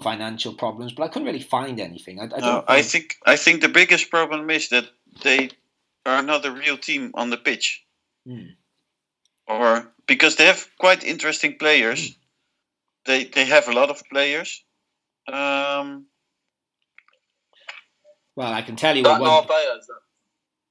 financial 0.01 0.53
problems? 0.53 0.93
But 0.93 1.03
I 1.03 1.07
couldn't 1.09 1.27
really 1.27 1.41
find 1.41 1.80
anything. 1.80 2.19
I, 2.19 2.23
I 2.23 2.27
don't. 2.27 2.41
No, 2.41 2.63
I 2.67 2.82
think 2.82 3.17
I 3.25 3.36
think 3.36 3.61
the 3.61 3.69
biggest 3.69 4.09
problem 4.09 4.49
is 4.49 4.69
that 4.69 4.89
they 5.21 5.51
are 6.06 6.22
not 6.24 6.45
a 6.45 6.52
real 6.52 6.78
team 6.78 7.12
on 7.14 7.30
the 7.30 7.38
pitch, 7.38 7.84
Hmm. 8.26 8.52
or 9.47 9.91
because 10.08 10.36
they 10.36 10.45
have 10.45 10.68
quite 10.80 11.04
interesting 11.04 11.58
players. 11.58 12.16
They 13.06 13.26
they 13.26 13.45
have 13.45 13.68
a 13.68 13.74
lot 13.74 13.89
of 13.89 14.02
players. 14.12 14.64
Um, 15.28 16.06
well, 18.36 18.54
I 18.54 18.62
can 18.62 18.76
tell 18.76 18.95
you 18.95 19.04
That 19.04 19.20
what. 19.20 19.22
One, 19.22 19.47
Narvaez. 19.47 19.88
That, 19.88 20.00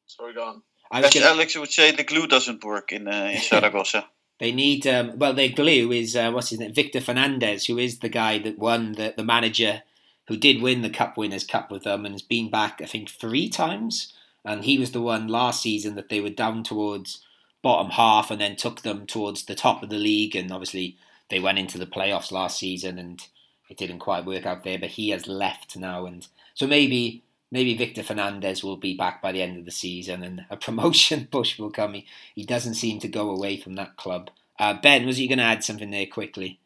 sorry, 0.06 0.34
go 0.34 0.44
on. 0.44 0.62
I 0.90 1.02
as 1.02 1.12
gonna- 1.12 1.26
Alex 1.26 1.56
would 1.56 1.70
say, 1.70 1.90
the 1.90 2.04
glue 2.04 2.26
doesn't 2.26 2.64
work 2.64 2.92
in 2.92 3.08
uh, 3.08 3.30
in 3.34 3.40
Zaragoza. 3.42 4.06
They 4.40 4.52
need 4.52 4.86
um, 4.86 5.18
well, 5.18 5.34
their 5.34 5.48
glue 5.48 5.90
is 5.92 6.14
uh, 6.16 6.30
what's 6.30 6.50
his 6.50 6.60
name, 6.60 6.72
Victor 6.72 7.00
Fernandez, 7.00 7.66
who 7.66 7.76
is 7.78 7.98
the 7.98 8.08
guy 8.08 8.38
that 8.38 8.58
won 8.58 8.92
the 8.92 9.12
the 9.16 9.24
manager 9.24 9.82
who 10.28 10.36
did 10.36 10.62
win 10.62 10.82
the 10.82 10.90
Cup 10.90 11.16
Winners' 11.16 11.44
Cup 11.46 11.70
with 11.70 11.84
them 11.84 12.04
and 12.04 12.14
has 12.14 12.22
been 12.22 12.50
back 12.50 12.80
I 12.82 12.86
think 12.86 13.08
three 13.10 13.48
times. 13.48 14.12
And 14.44 14.64
he 14.64 14.78
was 14.78 14.92
the 14.92 15.02
one 15.02 15.28
last 15.28 15.62
season 15.62 15.94
that 15.96 16.08
they 16.08 16.20
were 16.20 16.30
down 16.30 16.62
towards 16.62 17.24
bottom 17.62 17.90
half 17.90 18.30
and 18.30 18.40
then 18.40 18.56
took 18.56 18.82
them 18.82 19.06
towards 19.06 19.44
the 19.44 19.54
top 19.54 19.82
of 19.82 19.90
the 19.90 19.98
league. 19.98 20.36
And 20.36 20.50
obviously 20.52 20.96
they 21.28 21.40
went 21.40 21.58
into 21.58 21.78
the 21.78 21.86
playoffs 21.86 22.32
last 22.32 22.58
season 22.58 22.98
and 22.98 23.20
it 23.68 23.76
didn't 23.76 23.98
quite 23.98 24.24
work 24.24 24.46
out 24.46 24.64
there. 24.64 24.78
But 24.78 24.90
he 24.90 25.10
has 25.10 25.26
left 25.26 25.76
now, 25.76 26.06
and 26.06 26.26
so 26.54 26.66
maybe 26.66 27.22
maybe 27.50 27.76
Victor 27.76 28.02
Fernandez 28.02 28.62
will 28.62 28.76
be 28.76 28.96
back 28.96 29.22
by 29.22 29.32
the 29.32 29.42
end 29.42 29.58
of 29.58 29.64
the 29.64 29.70
season 29.70 30.22
and 30.22 30.44
a 30.50 30.56
promotion 30.66 31.28
push 31.30 31.58
will 31.58 31.70
come. 31.70 31.94
He, 31.94 32.06
he 32.34 32.44
doesn't 32.44 32.74
seem 32.74 32.98
to 33.00 33.08
go 33.08 33.30
away 33.30 33.56
from 33.56 33.74
that 33.74 33.96
club. 33.96 34.30
Uh, 34.58 34.74
ben, 34.74 35.06
was 35.06 35.20
you 35.20 35.28
going 35.28 35.38
to 35.38 35.44
add 35.44 35.62
something 35.62 35.90
there 35.90 36.06
quickly? 36.06 36.58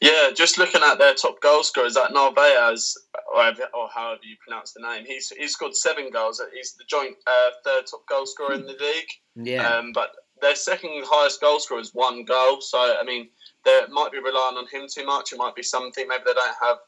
Yeah, 0.00 0.30
just 0.34 0.58
looking 0.58 0.82
at 0.82 0.98
their 0.98 1.14
top 1.14 1.40
goal 1.40 1.64
scorers, 1.64 1.94
that 1.94 2.12
Narvaez, 2.12 2.96
or, 3.34 3.88
however- 3.94 4.20
you 4.22 4.36
pronounce 4.44 4.72
the 4.72 4.80
name, 4.80 5.04
he's 5.06 5.30
he's 5.30 5.52
scored 5.52 5.76
seven 5.76 6.10
goals. 6.10 6.40
He's 6.54 6.72
the 6.72 6.84
joint 6.88 7.16
uh, 7.26 7.50
third 7.64 7.86
top 7.86 8.06
goal 8.08 8.26
scorer 8.26 8.54
in 8.54 8.62
the 8.62 8.72
league. 8.72 9.10
Yeah. 9.34 9.68
Um, 9.68 9.92
but 9.92 10.10
their 10.40 10.54
second 10.54 10.90
highest 11.04 11.40
goal 11.40 11.60
scorer 11.60 11.80
is 11.80 11.94
one 11.94 12.24
goal. 12.24 12.60
So 12.60 12.78
I 12.78 13.04
mean, 13.04 13.28
they 13.64 13.80
might 13.90 14.12
be 14.12 14.18
relying 14.18 14.56
on 14.56 14.66
him 14.68 14.86
too 14.92 15.04
much. 15.04 15.32
It 15.32 15.38
might 15.38 15.54
be 15.54 15.62
something. 15.62 16.06
Maybe 16.08 16.22
they 16.26 16.34
don't 16.34 16.56
have 16.62 16.78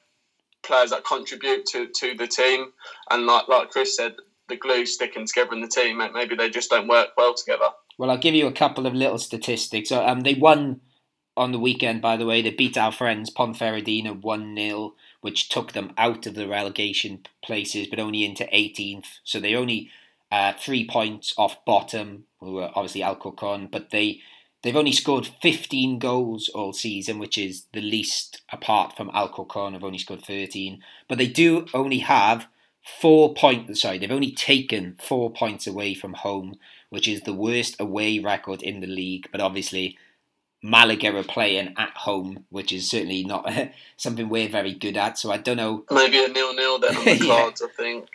players 0.62 0.91
that 0.91 1.05
contribute 1.05 1.66
to, 1.66 1.86
to 1.86 2.14
the 2.14 2.26
team. 2.26 2.72
And 3.11 3.26
like 3.26 3.49
like 3.49 3.70
Chris 3.70 3.97
said, 3.97 4.14
the 4.49 4.57
glue 4.57 4.86
sticking 4.86 5.26
together 5.26 5.55
in 5.55 5.61
the 5.61 5.68
team, 5.68 6.03
maybe 6.12 6.34
they 6.34 6.51
just 6.51 6.70
don't 6.70 6.88
work 6.88 7.09
well 7.16 7.34
together. 7.34 7.70
Well, 7.99 8.11
I'll 8.11 8.18
give 8.18 8.34
you 8.34 8.47
a 8.47 8.53
couple 8.53 8.86
of 8.86 8.95
little 8.95 9.18
statistics. 9.18 9.93
Um, 9.93 10.22
they 10.22 10.34
won 10.34 10.80
on 11.36 11.53
the 11.53 11.59
weekend, 11.59 12.03
by 12.03 12.16
the 12.16 12.26
way. 12.26 12.43
They 12.43 12.51
beat 12.51 12.76
our 12.76 12.93
friends 12.93 13.30
Ponferradina 13.30 14.20
1 14.20 14.57
0, 14.57 14.95
which 15.21 15.49
took 15.49 15.73
them 15.73 15.93
out 15.99 16.27
of 16.27 16.35
the 16.35 16.49
relegation 16.49 17.21
places, 17.43 17.87
but 17.87 17.99
only 17.99 18.25
into 18.25 18.45
18th. 18.45 19.18
So 19.25 19.39
they're 19.39 19.59
only 19.59 19.91
uh, 20.31 20.53
three 20.59 20.87
points 20.87 21.35
off 21.37 21.64
bottom, 21.64 22.25
who 22.41 22.59
are 22.59 22.71
obviously 22.75 23.03
Alcorcon, 23.03 23.68
but 23.71 23.91
they. 23.91 24.21
They've 24.62 24.77
only 24.77 24.93
scored 24.93 25.27
15 25.41 25.99
goals 25.99 26.51
all 26.51 26.75
season, 26.75 27.18
which 27.18 27.39
is 27.39 27.64
the 27.73 27.81
least 27.81 28.43
apart 28.53 28.95
from 28.95 29.09
Alcorcon. 29.09 29.73
Have 29.73 29.83
only 29.83 29.97
scored 29.97 30.23
13, 30.23 30.83
but 31.09 31.16
they 31.16 31.29
do 31.29 31.64
only 31.73 32.01
have 32.01 32.47
four 33.01 33.33
points. 33.33 33.81
Sorry, 33.81 33.97
they've 33.97 34.11
only 34.11 34.33
taken 34.33 34.97
four 35.01 35.31
points 35.31 35.66
away 35.66 35.95
from 35.95 36.12
home, 36.12 36.57
which 36.91 37.09
is 37.09 37.23
the 37.23 37.33
worst 37.33 37.81
away 37.81 38.18
record 38.18 38.62
in 38.62 38.81
the 38.81 38.87
league. 38.87 39.29
But 39.33 39.41
obviously, 39.41 39.97
Malaga 40.63 41.17
are 41.17 41.23
playing 41.23 41.75
at 41.79 41.97
home, 41.97 42.45
which 42.51 42.73
is 42.73 42.89
certainly 42.91 43.25
not 43.25 43.51
something 43.97 44.29
we're 44.29 44.49
very 44.49 44.75
good 44.75 44.97
at. 44.97 45.19
So 45.19 45.31
I 45.33 45.39
don't 45.39 45.57
know. 45.57 45.85
Maybe 45.91 46.23
a 46.25 46.29
nil-nil 46.29 46.79
then 46.81 46.97
on 46.97 47.05
the 47.05 47.17
Yeah. 47.25 47.27
cards. 47.27 47.63
I 47.63 47.69
think. 47.69 48.09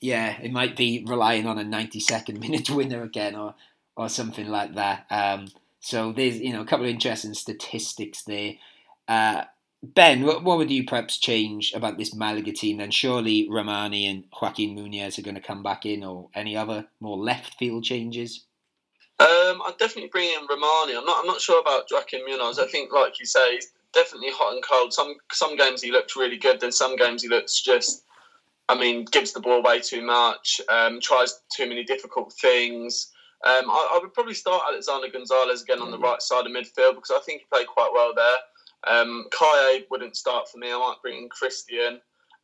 Yeah, 0.00 0.36
it 0.40 0.52
might 0.52 0.76
be 0.76 1.04
relying 1.06 1.46
on 1.46 1.58
a 1.58 1.64
92nd 1.64 2.38
minute 2.40 2.68
winner 2.70 3.02
again, 3.02 3.34
or 3.36 3.54
or 3.96 4.08
something 4.08 4.48
like 4.48 4.74
that. 4.74 5.06
Um, 5.10 5.48
so 5.80 6.12
there's 6.12 6.40
you 6.40 6.52
know 6.52 6.60
a 6.62 6.66
couple 6.66 6.84
of 6.86 6.90
interesting 6.90 7.34
statistics 7.34 8.22
there. 8.24 8.54
Uh, 9.06 9.44
ben, 9.82 10.22
what, 10.24 10.42
what 10.42 10.58
would 10.58 10.70
you 10.70 10.84
perhaps 10.84 11.18
change 11.18 11.72
about 11.74 11.96
this 11.98 12.14
Malaga 12.14 12.52
team? 12.52 12.78
Then 12.78 12.90
surely 12.90 13.48
Rahmani 13.48 14.10
and 14.10 14.24
Joaquin 14.40 14.74
Munoz 14.74 15.18
are 15.18 15.22
going 15.22 15.34
to 15.36 15.40
come 15.40 15.62
back 15.62 15.86
in, 15.86 16.02
or 16.02 16.28
any 16.34 16.56
other 16.56 16.86
more 17.00 17.16
left 17.16 17.54
field 17.58 17.84
changes. 17.84 18.44
Um, 19.24 19.62
I'd 19.66 19.78
definitely 19.78 20.10
bring 20.10 20.28
in 20.28 20.46
Rahmani. 20.46 20.98
I'm 20.98 21.06
not. 21.06 21.20
I'm 21.20 21.26
not 21.26 21.40
sure 21.40 21.58
about 21.60 21.86
Joaquin 21.90 22.26
Munoz. 22.26 22.58
I 22.58 22.66
think, 22.66 22.92
like 22.92 23.18
you 23.18 23.24
say, 23.24 23.54
he's 23.54 23.72
definitely 23.94 24.28
hot 24.30 24.52
and 24.52 24.62
cold. 24.62 24.92
Some 24.92 25.14
some 25.32 25.56
games 25.56 25.80
he 25.80 25.90
looks 25.90 26.14
really 26.14 26.36
good. 26.36 26.60
Then 26.60 26.72
some 26.72 26.96
games 26.96 27.22
he 27.22 27.28
looks 27.28 27.62
just. 27.62 28.02
I 28.68 28.78
mean, 28.78 29.04
gives 29.04 29.32
the 29.32 29.40
ball 29.40 29.58
away 29.58 29.80
too 29.80 30.02
much. 30.02 30.60
Um, 30.70 30.98
tries 31.00 31.40
too 31.54 31.68
many 31.68 31.84
difficult 31.84 32.32
things. 32.32 33.12
Um, 33.44 33.68
I, 33.68 33.92
I 33.94 33.98
would 34.00 34.14
probably 34.14 34.34
start 34.34 34.62
Alexander 34.68 35.08
Gonzalez 35.12 35.62
again 35.62 35.80
on 35.80 35.90
the 35.90 35.98
right 35.98 36.20
side 36.22 36.46
of 36.46 36.52
midfield 36.52 36.94
because 36.94 37.12
I 37.14 37.20
think 37.20 37.42
he 37.42 37.46
played 37.52 37.66
quite 37.66 37.90
well 37.92 38.14
there. 38.14 38.36
Um, 38.86 39.26
Caye 39.38 39.84
wouldn't 39.90 40.16
start 40.16 40.48
for 40.50 40.58
me. 40.58 40.72
I 40.72 40.78
might 40.78 41.02
bring 41.02 41.22
in 41.22 41.28
Christian 41.28 42.00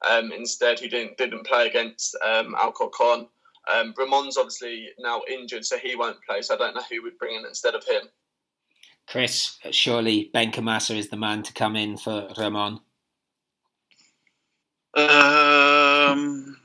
um, 0.08 0.32
instead, 0.32 0.80
who 0.80 0.88
didn't 0.88 1.16
didn't 1.18 1.46
play 1.46 1.66
against 1.66 2.16
um, 2.24 2.54
Alcorcon. 2.54 3.26
Um, 3.72 3.94
Ramon's 3.96 4.36
obviously 4.36 4.88
now 4.98 5.22
injured, 5.28 5.64
so 5.64 5.76
he 5.76 5.96
won't 5.96 6.16
play. 6.28 6.42
So 6.42 6.54
I 6.54 6.58
don't 6.58 6.74
know 6.74 6.82
who 6.90 7.02
would 7.02 7.18
bring 7.18 7.36
in 7.36 7.44
instead 7.44 7.74
of 7.74 7.84
him. 7.84 8.02
Chris, 9.06 9.58
surely 9.70 10.30
Ben 10.32 10.52
Kamasa 10.52 10.96
is 10.96 11.08
the 11.08 11.16
man 11.16 11.42
to 11.42 11.52
come 11.52 11.76
in 11.76 11.96
for 11.96 12.28
Ramon. 12.38 12.80
Um, 14.96 16.56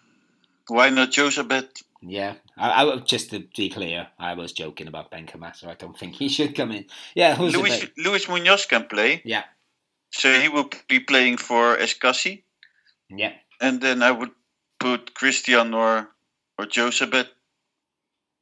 why 0.68 0.90
not 0.90 1.12
Joseph? 1.12 1.48
Yeah, 2.02 2.36
I, 2.58 2.84
I 2.84 2.98
just 2.98 3.32
to 3.32 3.44
be 3.56 3.70
clear, 3.70 4.08
I 4.20 4.34
was 4.34 4.52
joking 4.52 4.88
about 4.88 5.12
Ben 5.12 5.26
Kamasa. 5.26 5.68
I 5.68 5.74
don't 5.76 5.98
think 5.98 6.16
he 6.16 6.30
should 6.30 6.56
come 6.56 6.72
in. 6.72 6.86
Yeah, 7.16 7.36
who's 7.36 7.56
Luis. 7.56 7.86
Luis 7.98 8.28
Munoz 8.30 8.66
can 8.66 8.86
play, 8.86 9.22
Yeah, 9.26 9.44
so 10.12 10.40
he 10.40 10.50
will 10.50 10.70
be 10.88 11.00
playing 11.00 11.38
for 11.38 11.78
Escassi. 11.78 12.44
yeah. 13.10 13.34
And 13.62 13.80
then 13.82 14.04
I 14.04 14.12
would 14.12 14.32
put 14.80 15.14
Christian 15.16 15.74
or 15.74 16.10
or 16.58 16.66
Joseph. 16.66 17.28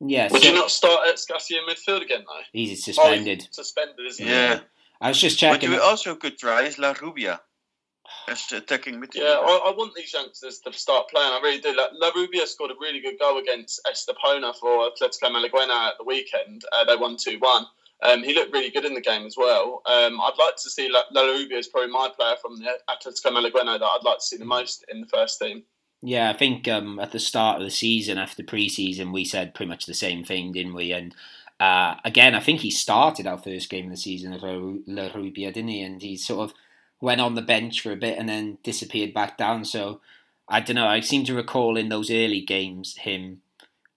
Yeah, 0.05 0.29
Would 0.31 0.41
so 0.41 0.49
you 0.49 0.55
not 0.55 0.69
start 0.71 1.07
Escassi 1.07 1.51
in 1.51 1.65
midfield 1.67 2.01
again, 2.01 2.23
though? 2.27 2.41
he's 2.51 2.81
Oh, 2.89 2.91
suspended. 2.91 3.43
he's 3.43 3.55
suspended, 3.55 4.05
isn't 4.05 4.25
Yeah. 4.25 4.31
he? 4.47 4.53
Yeah. 4.55 4.59
I 5.01 5.07
was 5.09 5.19
just 5.21 5.41
What 5.41 5.53
checking. 5.61 5.71
you 5.71 5.81
also 5.81 6.15
could 6.15 6.37
try 6.37 6.63
is 6.63 6.75
Larrubia 6.77 7.39
as 8.27 8.51
attacking 8.51 8.95
midfielder. 9.01 9.15
Yeah, 9.15 9.39
I, 9.41 9.61
I 9.67 9.71
want 9.71 9.93
these 9.95 10.13
youngsters 10.13 10.59
to 10.59 10.73
start 10.73 11.09
playing. 11.09 11.31
I 11.31 11.39
really 11.41 11.59
do. 11.61 11.73
Like, 11.75 11.91
Larrubia 12.01 12.45
scored 12.47 12.71
a 12.71 12.75
really 12.81 12.99
good 12.99 13.17
goal 13.19 13.37
against 13.37 13.79
Estepona 13.89 14.53
for 14.55 14.89
Atletico 14.89 15.29
Malaguena 15.31 15.87
at 15.89 15.97
the 15.97 16.03
weekend. 16.05 16.63
Uh, 16.73 16.83
they 16.85 16.95
won 16.95 17.15
2 17.17 17.37
1. 17.39 17.65
Um, 18.03 18.23
he 18.23 18.33
looked 18.33 18.51
really 18.53 18.69
good 18.69 18.83
in 18.85 18.93
the 18.95 19.01
game 19.01 19.25
as 19.25 19.35
well. 19.37 19.81
Um, 19.85 20.19
I'd 20.19 20.33
like 20.37 20.57
to 20.57 20.69
see 20.69 20.89
La, 20.89 21.03
Larrubia 21.15 21.53
is 21.59 21.67
probably 21.69 21.89
my 21.91 22.09
player 22.13 22.35
from 22.41 22.57
the 22.57 22.77
Atletico 22.89 23.31
Malaguena 23.31 23.79
that 23.79 23.85
I'd 23.85 24.03
like 24.03 24.17
to 24.19 24.25
see 24.25 24.35
the 24.37 24.43
most 24.45 24.83
in 24.89 24.99
the 25.01 25.07
first 25.07 25.39
team. 25.39 25.63
Yeah, 26.05 26.29
I 26.29 26.33
think 26.33 26.67
um, 26.67 26.99
at 26.99 27.13
the 27.13 27.19
start 27.19 27.59
of 27.59 27.63
the 27.63 27.71
season, 27.71 28.17
after 28.17 28.43
pre-season, 28.43 29.13
we 29.13 29.23
said 29.23 29.53
pretty 29.53 29.69
much 29.69 29.85
the 29.85 29.93
same 29.93 30.25
thing, 30.25 30.51
didn't 30.51 30.73
we? 30.73 30.91
And 30.91 31.15
uh, 31.61 31.95
again, 32.03 32.35
I 32.35 32.41
think 32.41 32.59
he 32.59 32.71
started 32.71 33.25
our 33.25 33.37
first 33.37 33.69
game 33.69 33.85
of 33.85 33.91
the 33.91 33.97
season 33.97 34.33
at 34.33 34.41
Larrubia, 34.41 35.53
didn't 35.53 35.69
he? 35.69 35.81
And 35.81 36.01
he 36.01 36.17
sort 36.17 36.49
of 36.49 36.55
went 36.99 37.21
on 37.21 37.35
the 37.35 37.41
bench 37.41 37.79
for 37.79 37.93
a 37.93 37.95
bit 37.95 38.17
and 38.19 38.27
then 38.27 38.57
disappeared 38.63 39.13
back 39.13 39.37
down. 39.37 39.63
So 39.63 40.01
I 40.49 40.59
don't 40.59 40.75
know. 40.75 40.87
I 40.87 40.99
seem 40.99 41.23
to 41.23 41.35
recall 41.35 41.77
in 41.77 41.87
those 41.87 42.11
early 42.11 42.41
games 42.41 42.97
him 42.97 43.41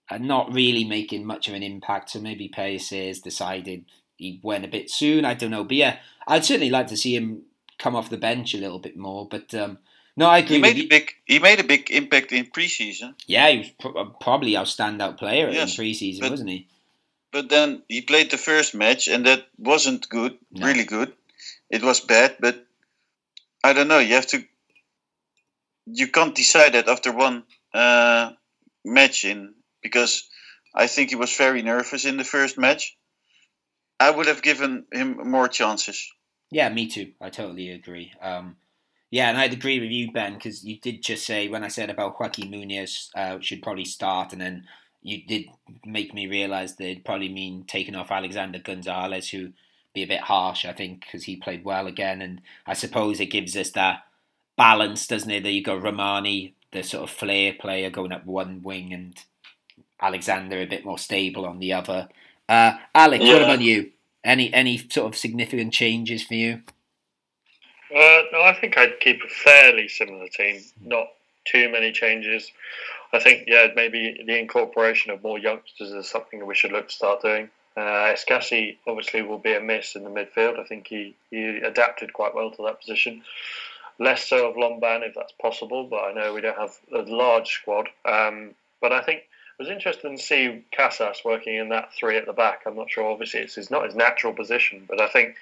uh, 0.08 0.18
not 0.18 0.54
really 0.54 0.84
making 0.84 1.26
much 1.26 1.48
of 1.48 1.54
an 1.54 1.64
impact. 1.64 2.10
So 2.10 2.20
maybe 2.20 2.48
Pellicer's 2.48 3.18
decided 3.18 3.84
he 4.16 4.38
went 4.44 4.64
a 4.64 4.68
bit 4.68 4.90
soon. 4.90 5.24
I 5.24 5.34
don't 5.34 5.50
know. 5.50 5.64
But 5.64 5.76
yeah, 5.76 5.98
I'd 6.28 6.44
certainly 6.44 6.70
like 6.70 6.86
to 6.86 6.96
see 6.96 7.16
him 7.16 7.42
come 7.80 7.96
off 7.96 8.10
the 8.10 8.16
bench 8.16 8.54
a 8.54 8.58
little 8.58 8.78
bit 8.78 8.96
more. 8.96 9.26
But 9.28 9.52
um, 9.56 9.78
no, 10.16 10.26
I 10.26 10.38
agree. 10.38 10.56
He 10.56 10.62
made 10.62 10.78
a 10.78 10.86
big 10.88 11.12
he 11.24 11.38
made 11.38 11.60
a 11.60 11.64
big 11.64 11.90
impact 11.90 12.32
in 12.32 12.46
preseason, 12.46 13.14
Yeah, 13.26 13.48
he 13.50 13.58
was 13.58 13.70
pro- 13.80 14.06
probably 14.20 14.56
our 14.56 14.64
standout 14.64 15.18
player 15.18 15.50
Yes, 15.50 15.78
in 15.78 15.84
preseason, 15.84 16.20
but- 16.20 16.30
wasn't 16.30 16.50
he? 16.50 16.68
but 17.32 17.48
then 17.50 17.82
he 17.88 18.00
played 18.00 18.30
the 18.30 18.38
first 18.38 18.74
match 18.74 19.08
and 19.08 19.26
that 19.26 19.46
wasn't 19.58 20.08
good, 20.08 20.38
No. 20.52 20.66
really 20.66 20.84
good. 20.84 21.12
It 21.68 21.82
was 21.82 22.00
bad, 22.00 22.36
but 22.40 22.64
I 23.62 23.72
don't 23.74 23.88
know. 23.88 23.98
You 23.98 24.14
have 24.14 24.26
to. 24.28 24.42
You 25.86 26.08
can't 26.08 26.34
decide 26.34 26.72
that 26.74 26.88
after 26.88 27.12
one 27.12 27.44
uh, 27.74 28.32
match 28.84 29.24
in 29.24 29.54
because 29.82 30.28
I 30.74 30.86
think 30.86 31.10
he 31.10 31.16
was 31.16 31.36
very 31.36 31.62
nervous 31.62 32.04
in 32.04 32.16
the 32.16 32.24
first 32.24 32.58
match. 32.58 32.96
I 34.00 34.10
would 34.10 34.26
have 34.26 34.42
given 34.42 34.84
him 34.92 35.30
more 35.30 35.48
chances. 35.48 36.08
Yeah, 36.50 36.68
me 36.68 36.86
too. 36.86 37.12
I 37.20 37.30
totally 37.30 37.70
agree. 37.70 38.12
Um, 38.20 38.56
yeah, 39.16 39.30
and 39.30 39.38
I'd 39.38 39.54
agree 39.54 39.80
with 39.80 39.90
you, 39.90 40.12
Ben, 40.12 40.34
because 40.34 40.62
you 40.62 40.78
did 40.78 41.02
just 41.02 41.24
say 41.24 41.48
when 41.48 41.64
I 41.64 41.68
said 41.68 41.88
about 41.88 42.20
Joaquin 42.20 42.50
Munoz 42.50 43.10
uh, 43.16 43.40
should 43.40 43.62
probably 43.62 43.86
start, 43.86 44.34
and 44.34 44.42
then 44.42 44.64
you 45.02 45.22
did 45.26 45.46
make 45.86 46.12
me 46.12 46.26
realise 46.26 46.72
that 46.72 46.84
it'd 46.84 47.04
probably 47.06 47.30
mean 47.30 47.64
taking 47.66 47.94
off 47.94 48.10
Alexander 48.10 48.58
Gonzalez, 48.58 49.30
who 49.30 49.52
be 49.94 50.02
a 50.02 50.06
bit 50.06 50.20
harsh, 50.20 50.66
I 50.66 50.74
think, 50.74 51.00
because 51.00 51.24
he 51.24 51.34
played 51.34 51.64
well 51.64 51.86
again, 51.86 52.20
and 52.20 52.42
I 52.66 52.74
suppose 52.74 53.18
it 53.18 53.26
gives 53.26 53.56
us 53.56 53.70
that 53.70 54.04
balance, 54.58 55.06
doesn't 55.06 55.30
it? 55.30 55.44
That 55.44 55.52
you 55.52 55.62
got 55.62 55.80
Rahmani, 55.80 56.52
the 56.72 56.82
sort 56.82 57.04
of 57.04 57.16
flair 57.16 57.54
player, 57.58 57.88
going 57.88 58.12
up 58.12 58.26
one 58.26 58.62
wing, 58.62 58.92
and 58.92 59.14
Alexander 59.98 60.60
a 60.60 60.66
bit 60.66 60.84
more 60.84 60.98
stable 60.98 61.46
on 61.46 61.58
the 61.58 61.72
other. 61.72 62.10
Uh, 62.50 62.72
Alex, 62.94 63.24
what 63.24 63.40
about 63.40 63.62
you? 63.62 63.92
Any 64.22 64.52
any 64.52 64.76
sort 64.76 65.06
of 65.06 65.16
significant 65.16 65.72
changes 65.72 66.22
for 66.22 66.34
you? 66.34 66.60
Uh, 67.94 68.22
no, 68.32 68.42
I 68.42 68.56
think 68.60 68.76
I'd 68.76 69.00
keep 69.00 69.22
a 69.22 69.28
fairly 69.28 69.88
similar 69.88 70.28
team. 70.28 70.60
Not 70.84 71.08
too 71.44 71.70
many 71.70 71.92
changes. 71.92 72.50
I 73.12 73.20
think, 73.20 73.44
yeah, 73.46 73.68
maybe 73.74 74.22
the 74.26 74.38
incorporation 74.38 75.12
of 75.12 75.22
more 75.22 75.38
youngsters 75.38 75.92
is 75.92 76.08
something 76.08 76.44
we 76.44 76.54
should 76.54 76.72
look 76.72 76.88
to 76.88 76.94
start 76.94 77.22
doing. 77.22 77.48
Uh, 77.76 78.12
Escassi 78.12 78.78
obviously 78.86 79.22
will 79.22 79.38
be 79.38 79.54
a 79.54 79.60
miss 79.60 79.94
in 79.94 80.02
the 80.02 80.10
midfield. 80.10 80.58
I 80.58 80.64
think 80.64 80.88
he, 80.88 81.14
he 81.30 81.58
adapted 81.58 82.12
quite 82.12 82.34
well 82.34 82.50
to 82.50 82.62
that 82.64 82.80
position. 82.80 83.22
Less 83.98 84.28
so 84.28 84.48
of 84.48 84.56
Lomban 84.56 85.06
if 85.06 85.14
that's 85.14 85.32
possible, 85.40 85.84
but 85.84 86.04
I 86.04 86.12
know 86.12 86.34
we 86.34 86.40
don't 86.40 86.58
have 86.58 86.76
a 86.92 87.02
large 87.02 87.48
squad. 87.48 87.88
Um, 88.04 88.50
but 88.80 88.92
I 88.92 89.02
think 89.02 89.20
it 89.20 89.62
was 89.62 89.68
interesting 89.68 90.16
to 90.16 90.22
see 90.22 90.64
Casas 90.76 91.22
working 91.24 91.56
in 91.56 91.68
that 91.68 91.92
three 91.94 92.16
at 92.16 92.26
the 92.26 92.32
back. 92.32 92.62
I'm 92.66 92.76
not 92.76 92.90
sure, 92.90 93.10
obviously, 93.10 93.40
it's 93.40 93.54
his, 93.54 93.70
not 93.70 93.86
his 93.86 93.94
natural 93.94 94.32
position, 94.32 94.84
but 94.88 95.00
I 95.00 95.08
think 95.08 95.36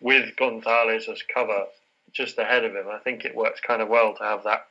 with 0.00 0.36
Gonzalez 0.36 1.08
as 1.08 1.22
cover 1.22 1.66
just 2.14 2.38
ahead 2.38 2.64
of 2.64 2.72
him, 2.74 2.86
I 2.90 2.98
think 2.98 3.24
it 3.24 3.34
works 3.34 3.60
kind 3.60 3.82
of 3.82 3.88
well 3.88 4.14
to 4.14 4.22
have 4.22 4.44
that 4.44 4.66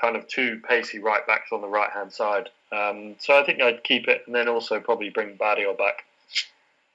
kind 0.00 0.16
of 0.16 0.28
two 0.28 0.60
pacey 0.68 0.98
right 0.98 1.26
backs 1.26 1.50
on 1.52 1.60
the 1.60 1.68
right 1.68 1.90
hand 1.90 2.12
side. 2.12 2.48
Um, 2.70 3.16
so 3.18 3.38
I 3.38 3.44
think 3.44 3.62
I'd 3.62 3.82
keep 3.84 4.08
it 4.08 4.22
and 4.26 4.34
then 4.34 4.48
also 4.48 4.78
probably 4.80 5.10
bring 5.10 5.36
Barrio 5.36 5.74
back. 5.74 6.04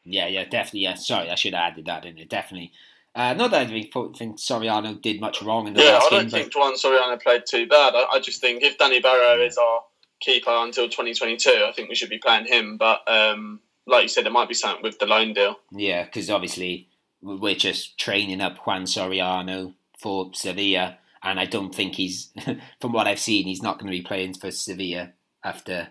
Yeah, 0.05 0.27
yeah, 0.27 0.43
definitely. 0.43 0.81
Yeah, 0.81 0.95
sorry, 0.95 1.29
I 1.29 1.35
should 1.35 1.53
have 1.53 1.71
added 1.73 1.85
that 1.85 2.05
in 2.05 2.17
it. 2.17 2.29
Definitely. 2.29 2.71
Uh, 3.15 3.33
not 3.35 3.51
that 3.51 3.61
I 3.61 3.65
think, 3.67 3.93
think 4.17 4.37
Soriano 4.39 4.99
did 4.99 5.21
much 5.21 5.41
wrong 5.41 5.67
in 5.67 5.73
the 5.75 5.83
Yeah, 5.83 5.91
last 5.93 6.07
I 6.07 6.09
don't 6.09 6.31
but 6.31 6.31
think 6.31 6.55
Juan 6.55 6.73
Soriano 6.73 7.21
played 7.21 7.43
too 7.47 7.67
bad. 7.67 7.93
I, 7.95 8.05
I 8.13 8.19
just 8.19 8.41
think 8.41 8.63
if 8.63 8.77
Danny 8.77 8.99
Barrio 8.99 9.43
is 9.45 9.57
our 9.57 9.83
keeper 10.19 10.49
until 10.51 10.89
2022, 10.89 11.63
I 11.67 11.71
think 11.73 11.89
we 11.89 11.95
should 11.95 12.09
be 12.09 12.17
playing 12.17 12.47
him. 12.47 12.77
But 12.77 13.01
um, 13.07 13.59
like 13.85 14.03
you 14.03 14.09
said, 14.09 14.25
it 14.25 14.31
might 14.31 14.47
be 14.47 14.55
something 14.55 14.81
with 14.83 14.97
the 14.99 15.05
loan 15.05 15.33
deal. 15.33 15.57
yeah, 15.71 16.03
because 16.05 16.29
obviously 16.29 16.87
we're 17.21 17.55
just 17.55 17.97
training 17.99 18.41
up 18.41 18.57
Juan 18.65 18.83
Soriano 18.85 19.73
for 20.03 20.29
Sevilla, 20.33 20.97
and 21.23 21.39
I 21.39 21.45
don't 21.45 21.73
think 21.73 21.95
he's, 21.95 22.29
from 22.81 22.91
what 22.91 23.07
I've 23.07 23.19
seen, 23.19 23.45
he's 23.45 23.63
not 23.63 23.79
going 23.79 23.91
to 23.91 23.97
be 23.97 24.03
playing 24.03 24.35
for 24.35 24.51
Sevilla 24.51 25.13
after 25.43 25.87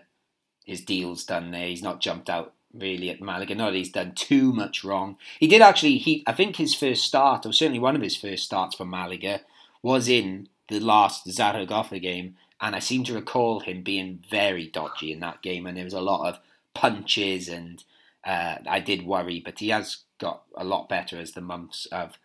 his 0.65 0.81
deal's 0.81 1.25
done 1.25 1.51
there. 1.51 1.67
He's 1.67 1.83
not 1.83 1.99
jumped 1.99 2.29
out 2.29 2.53
really 2.73 3.09
at 3.09 3.21
Malaga. 3.21 3.55
Not 3.55 3.71
that 3.71 3.77
he's 3.77 3.91
done 3.91 4.13
too 4.13 4.53
much 4.53 4.83
wrong. 4.83 5.17
He 5.39 5.47
did 5.47 5.61
actually. 5.61 5.97
He 5.97 6.23
I 6.25 6.33
think 6.33 6.55
his 6.55 6.73
first 6.75 7.03
start, 7.03 7.45
or 7.45 7.51
certainly 7.51 7.79
one 7.79 7.95
of 7.95 8.01
his 8.01 8.15
first 8.15 8.43
starts 8.43 8.75
for 8.75 8.85
Malaga, 8.85 9.41
was 9.81 10.07
in 10.07 10.47
the 10.69 10.79
last 10.79 11.29
Zaragoza 11.29 11.99
game, 11.99 12.35
and 12.61 12.75
I 12.75 12.79
seem 12.79 13.03
to 13.05 13.13
recall 13.13 13.59
him 13.59 13.83
being 13.83 14.23
very 14.29 14.67
dodgy 14.67 15.11
in 15.11 15.19
that 15.19 15.41
game, 15.41 15.67
and 15.67 15.77
there 15.77 15.83
was 15.83 15.93
a 15.93 16.01
lot 16.01 16.27
of 16.27 16.39
punches, 16.73 17.49
and 17.49 17.83
uh, 18.23 18.57
I 18.67 18.79
did 18.79 19.05
worry, 19.05 19.41
but 19.43 19.59
he 19.59 19.69
has 19.69 19.97
got 20.19 20.43
a 20.55 20.63
lot 20.63 20.89
better 20.89 21.19
as 21.19 21.33
the 21.33 21.41
months 21.41 21.87
have 21.91 22.17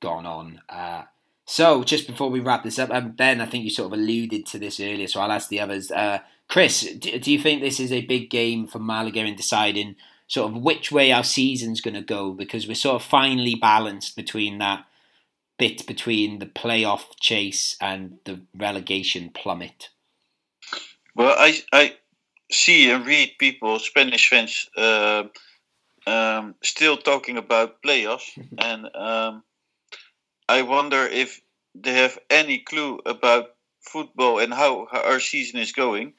gone 0.00 0.26
on. 0.26 0.60
Uh, 0.68 1.02
so, 1.46 1.84
just 1.84 2.08
before 2.08 2.28
we 2.28 2.40
wrap 2.40 2.64
this 2.64 2.78
up, 2.78 2.90
um, 2.90 3.12
Ben, 3.12 3.40
I 3.40 3.46
think 3.46 3.64
you 3.64 3.70
sort 3.70 3.92
of 3.92 3.98
alluded 3.98 4.46
to 4.46 4.58
this 4.58 4.80
earlier, 4.80 5.06
so 5.06 5.20
I'll 5.20 5.30
ask 5.30 5.48
the 5.48 5.60
others. 5.60 5.92
Uh, 5.92 6.18
Chris, 6.48 6.82
do, 6.98 7.18
do 7.18 7.32
you 7.32 7.38
think 7.38 7.60
this 7.60 7.78
is 7.78 7.92
a 7.92 8.04
big 8.04 8.30
game 8.30 8.66
for 8.66 8.80
Malaga 8.80 9.20
in 9.20 9.36
deciding 9.36 9.94
sort 10.26 10.50
of 10.50 10.60
which 10.60 10.90
way 10.90 11.12
our 11.12 11.22
season's 11.22 11.80
going 11.80 11.94
to 11.94 12.02
go? 12.02 12.32
Because 12.32 12.66
we're 12.66 12.74
sort 12.74 12.96
of 12.96 13.08
finally 13.08 13.54
balanced 13.54 14.16
between 14.16 14.58
that 14.58 14.84
bit 15.58 15.86
between 15.86 16.40
the 16.40 16.46
playoff 16.46 17.04
chase 17.20 17.76
and 17.80 18.18
the 18.24 18.40
relegation 18.56 19.30
plummet. 19.30 19.90
Well, 21.14 21.34
I 21.38 21.62
I 21.72 21.96
see 22.50 22.90
and 22.90 23.06
read 23.06 23.36
people, 23.38 23.78
Spanish 23.78 24.28
fans, 24.28 24.68
uh, 24.76 25.24
um, 26.06 26.54
still 26.62 26.96
talking 26.96 27.38
about 27.38 27.82
playoffs, 27.82 28.30
and 28.58 28.88
um, 28.94 29.42
I 30.48 30.62
wonder 30.62 31.06
if 31.06 31.40
they 31.74 31.94
have 31.94 32.18
any 32.30 32.58
clue 32.58 33.00
about 33.04 33.54
football 33.80 34.38
and 34.38 34.52
how, 34.52 34.86
our 34.92 35.20
season 35.20 35.60
is 35.60 35.72
going. 35.72 36.14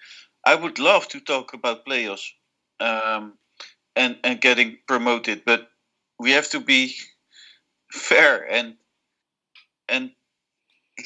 I 0.45 0.55
would 0.55 0.80
love 0.80 1.07
to 1.09 1.19
talk 1.19 1.53
about 1.53 1.86
playoffs 1.86 2.30
um, 2.80 3.34
and 3.95 4.17
and 4.23 4.39
getting 4.39 4.78
promoted, 4.88 5.43
but 5.45 5.69
we 6.19 6.32
have 6.32 6.49
to 6.51 6.59
be 6.59 6.95
fair 7.91 8.49
and 8.49 8.75
and 9.89 10.11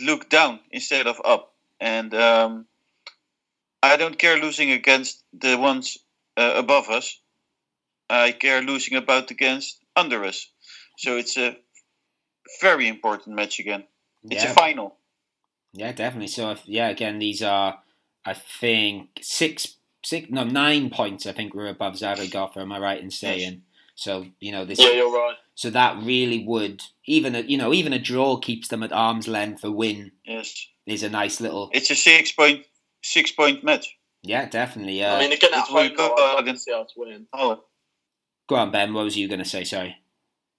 look 0.01 0.30
down 0.30 0.59
instead 0.72 1.07
of 1.07 1.22
up. 1.24 1.53
And 1.80 2.13
um, 2.13 2.65
I 3.82 3.97
don't 3.97 4.17
care 4.17 4.38
losing 4.38 4.72
against 4.72 5.24
the 5.34 5.57
ones 5.57 5.97
uh, 6.38 6.53
above 6.55 6.89
us. 6.89 7.19
I 8.09 8.32
care 8.32 8.61
losing 8.61 8.97
about 8.97 9.32
against 9.32 9.80
under 9.95 10.24
us. 10.26 10.47
So 10.97 11.17
it's 11.17 11.38
a 11.38 11.57
very 12.61 12.87
important 12.87 13.35
match 13.35 13.59
again. 13.59 13.85
It's 14.23 14.43
Yeah. 14.43 14.51
a 14.51 14.53
final. 14.53 14.97
Yeah, 15.73 15.91
definitely. 15.93 16.27
So, 16.27 16.51
if, 16.51 16.61
yeah, 16.67 16.89
again, 16.89 17.19
these 17.19 17.41
are, 17.41 17.81
I 18.25 18.33
think, 18.33 19.19
six, 19.21 19.77
six, 20.03 20.29
no, 20.29 20.43
nine 20.43 20.89
points. 20.89 21.25
I 21.25 21.31
think 21.31 21.53
we're 21.53 21.67
above 21.67 21.97
Zaragoza. 21.97 22.59
Am 22.59 22.71
I 22.71 22.79
right 22.79 23.01
in 23.01 23.09
saying? 23.11 23.63
So, 23.95 24.25
you 24.39 24.51
know, 24.51 24.65
this. 24.65 24.79
Yeah, 24.79 24.91
you're 24.91 25.11
right. 25.11 25.35
So 25.55 25.69
that 25.69 26.01
really 26.01 26.43
would 26.45 26.81
even 27.05 27.35
a, 27.35 27.41
you 27.41 27.57
know 27.57 27.71
even 27.73 27.93
a 27.93 27.99
draw 27.99 28.37
keeps 28.37 28.69
them 28.69 28.81
at 28.81 28.91
arm's 28.91 29.27
length. 29.27 29.63
A 29.63 29.69
win 29.71 30.11
Yes, 30.25 30.67
is 30.87 31.03
a 31.03 31.09
nice 31.09 31.39
little 31.39 31.69
it's 31.71 31.91
a 31.91 31.95
six 31.95 32.31
point 32.31 32.65
six 33.03 33.31
point 33.31 33.63
match. 33.63 33.95
yeah, 34.23 34.47
definitely. 34.47 34.97
Yeah. 34.99 35.13
I 35.13 35.15
uh, 35.17 35.19
mean, 35.19 35.33
again, 35.33 35.53
at 35.53 35.59
It's 35.59 35.69
really 35.71 35.89
home, 35.89 35.97
though, 35.97 36.07
good, 36.15 36.19
I'd 36.19 36.31
uh, 36.31 36.33
love 36.33 36.39
again. 36.39 36.53
to 36.55 36.59
see 36.59 36.71
us 36.73 36.93
win. 36.97 37.27
Oh, 37.33 37.63
Go 38.47 38.55
on, 38.55 38.71
Ben. 38.71 38.93
What 38.93 39.03
was 39.03 39.15
you 39.17 39.27
going 39.27 39.39
to 39.39 39.45
say? 39.45 39.63
Sorry. 39.63 39.95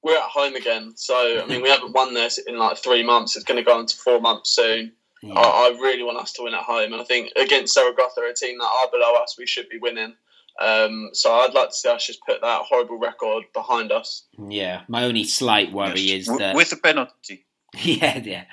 We're 0.03 0.17
at 0.17 0.23
home 0.23 0.57
again, 0.57 0.95
so 0.97 1.43
I 1.43 1.47
mean, 1.47 1.63
we 1.63 1.69
haven't 1.71 1.93
won 1.93 2.15
this 2.15 2.39
in 2.39 2.59
like 2.59 2.79
three 2.79 3.03
months. 3.03 3.37
It's 3.37 3.45
going 3.45 3.59
to 3.59 3.65
go 3.65 3.79
into 3.79 3.97
four 3.97 4.21
months 4.21 4.51
soon. 4.51 4.93
Yeah. 5.23 5.35
I, 5.35 5.69
I 5.69 5.79
really 5.81 6.03
want 6.03 6.19
us 6.19 6.33
to 6.35 6.43
win 6.43 6.55
at 6.55 6.63
home, 6.63 6.93
and 6.93 7.01
I 7.01 7.05
think 7.05 7.31
against 7.37 7.75
Zaragoza, 7.75 8.21
a 8.29 8.35
team 8.35 8.59
that 8.59 8.65
are 8.65 8.91
below 8.91 9.15
us, 9.23 9.37
we 9.39 9.47
should 9.47 9.69
be 9.69 9.79
winning. 9.79 10.15
Um, 10.61 11.11
so 11.13 11.33
I'd 11.33 11.55
like 11.55 11.71
to 11.71 11.75
see 11.75 11.89
us 11.89 12.07
just 12.07 12.25
put 12.27 12.41
that 12.41 12.63
horrible 12.63 12.99
record 12.99 13.45
behind 13.55 13.91
us. 13.91 14.25
Yeah. 14.49 14.83
My 14.89 15.05
only 15.05 15.25
slight 15.25 15.73
worry 15.73 16.01
yes. 16.01 16.29
is 16.29 16.39
that 16.39 16.55
with 16.55 16.71
the 16.71 16.77
penalty. 16.77 17.47
Yeah, 17.75 18.19
yeah. 18.19 18.45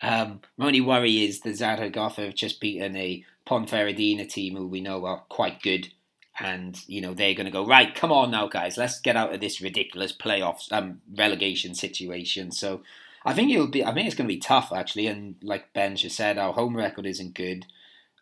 Um, 0.00 0.40
my 0.56 0.66
only 0.66 0.80
worry 0.80 1.24
is 1.24 1.40
that 1.40 1.56
Zaragoza 1.56 2.22
have 2.22 2.34
just 2.34 2.58
beaten 2.58 2.96
a 2.96 3.22
Ponferradina 3.46 4.26
team 4.28 4.56
who 4.56 4.66
we 4.66 4.80
know 4.80 5.04
are 5.04 5.22
quite 5.28 5.60
good, 5.60 5.92
and 6.40 6.78
you 6.86 7.00
know 7.00 7.14
they're 7.14 7.34
going 7.34 7.46
to 7.46 7.52
go 7.52 7.66
right. 7.66 7.94
Come 7.94 8.12
on 8.12 8.30
now, 8.30 8.48
guys, 8.48 8.76
let's 8.76 9.00
get 9.00 9.16
out 9.16 9.34
of 9.34 9.40
this 9.40 9.60
ridiculous 9.60 10.12
playoffs 10.12 10.70
um, 10.72 11.00
relegation 11.14 11.74
situation. 11.74 12.52
So 12.52 12.82
I 13.24 13.34
think 13.34 13.50
it'll 13.50 13.68
be. 13.68 13.84
I 13.84 13.92
think 13.92 14.06
it's 14.06 14.16
going 14.16 14.28
to 14.28 14.34
be 14.34 14.40
tough 14.40 14.72
actually, 14.74 15.06
and 15.06 15.36
like 15.42 15.72
Ben 15.72 15.96
just 15.96 16.16
said, 16.16 16.38
our 16.38 16.52
home 16.52 16.76
record 16.76 17.06
isn't 17.06 17.34
good. 17.34 17.66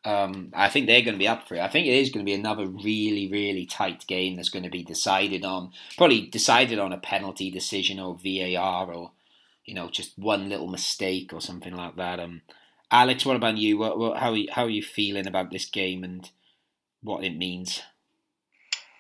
Um, 0.03 0.51
I 0.55 0.71
think 0.71 0.87
they're 0.87 1.03
going 1.03 1.15
to 1.15 1.19
be 1.19 1.29
up 1.29 1.47
for 1.47 1.57
it. 1.57 1.61
I 1.61 1.69
think 1.69 1.87
it 1.87 1.91
is 1.93 2.09
going 2.09 2.25
to 2.25 2.31
be 2.31 2.35
another 2.35 2.67
really, 2.67 3.29
really 3.31 3.67
tight 3.67 4.07
game 4.07 4.37
that's 4.37 4.49
going 4.49 4.63
to 4.63 4.71
be 4.71 4.83
decided 4.83 5.45
on, 5.45 5.73
probably 5.99 6.23
decided 6.23 6.79
on 6.79 6.95
a 6.95 6.97
penalty 6.97 7.51
decision 7.51 8.01
or 8.01 8.17
VAR 8.17 8.91
or 8.91 9.13
you 9.71 9.77
know, 9.77 9.89
just 9.89 10.19
one 10.19 10.49
little 10.49 10.67
mistake 10.67 11.33
or 11.33 11.41
something 11.41 11.75
like 11.75 11.95
that. 11.95 12.19
Um, 12.19 12.43
Alex, 12.91 13.25
what 13.25 13.37
about 13.37 13.57
you? 13.57 13.79
What, 13.79 13.99
what, 13.99 14.19
how, 14.19 14.31
are 14.31 14.37
you, 14.37 14.49
how 14.51 14.65
are 14.65 14.71
you 14.71 14.83
feeling 14.83 15.29
about 15.29 15.53
this 15.53 15.65
game 15.65 16.03
and 16.03 16.29
what 17.03 17.23
it 17.23 17.37
means? 17.37 17.81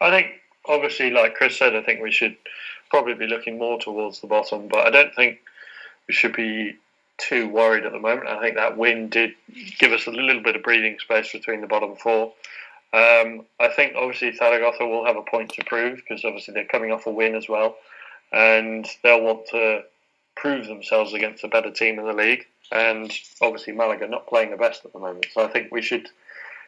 I 0.01 0.11
think, 0.11 0.28
obviously, 0.66 1.11
like 1.11 1.34
Chris 1.34 1.59
said, 1.59 1.76
I 1.76 1.82
think 1.82 2.01
we 2.01 2.11
should 2.11 2.36
probably 2.90 3.14
be 3.14 3.26
looking 3.26 3.59
more 3.59 3.78
towards 3.78 4.20
the 4.20 4.26
bottom, 4.26 4.68
but 4.68 4.86
I 4.86 4.90
don't 4.90 5.14
think 5.14 5.38
we 6.09 6.14
should 6.14 6.34
be 6.34 6.76
too 7.18 7.48
worried 7.48 7.84
at 7.84 7.92
the 7.92 7.98
moment. 7.98 8.28
I 8.28 8.40
think 8.40 8.57
that 8.57 8.76
win 8.76 9.09
did 9.09 9.34
give 9.78 9.92
us 9.92 10.07
a 10.07 10.11
little 10.11 10.42
bit 10.42 10.57
of 10.57 10.62
breathing 10.62 10.98
space 10.98 11.32
between 11.32 11.61
the 11.61 11.66
bottom 11.66 11.94
four. 11.96 12.32
Um, 12.92 13.46
I 13.61 13.68
think 13.68 13.94
obviously 13.94 14.32
Zaragoza 14.32 14.84
will 14.84 15.05
have 15.05 15.16
a 15.16 15.22
point 15.22 15.51
to 15.51 15.64
prove 15.64 15.96
because 15.96 16.24
obviously 16.24 16.55
they're 16.55 16.64
coming 16.64 16.90
off 16.90 17.07
a 17.07 17.11
win 17.11 17.36
as 17.36 17.48
well, 17.48 17.76
and 18.32 18.88
they'll 19.03 19.22
want 19.22 19.46
to 19.48 19.82
prove 20.34 20.66
themselves 20.66 21.12
against 21.12 21.44
a 21.44 21.48
better 21.48 21.70
team 21.70 21.98
in 21.98 22.07
the 22.07 22.12
league. 22.12 22.46
And 22.72 23.12
obviously 23.40 23.74
Malaga 23.74 24.09
not 24.09 24.28
playing 24.28 24.51
the 24.51 24.57
best 24.57 24.84
at 24.84 24.92
the 24.92 24.98
moment, 24.98 25.26
so 25.32 25.44
I 25.44 25.48
think 25.48 25.70
we 25.70 25.82
should 25.82 26.09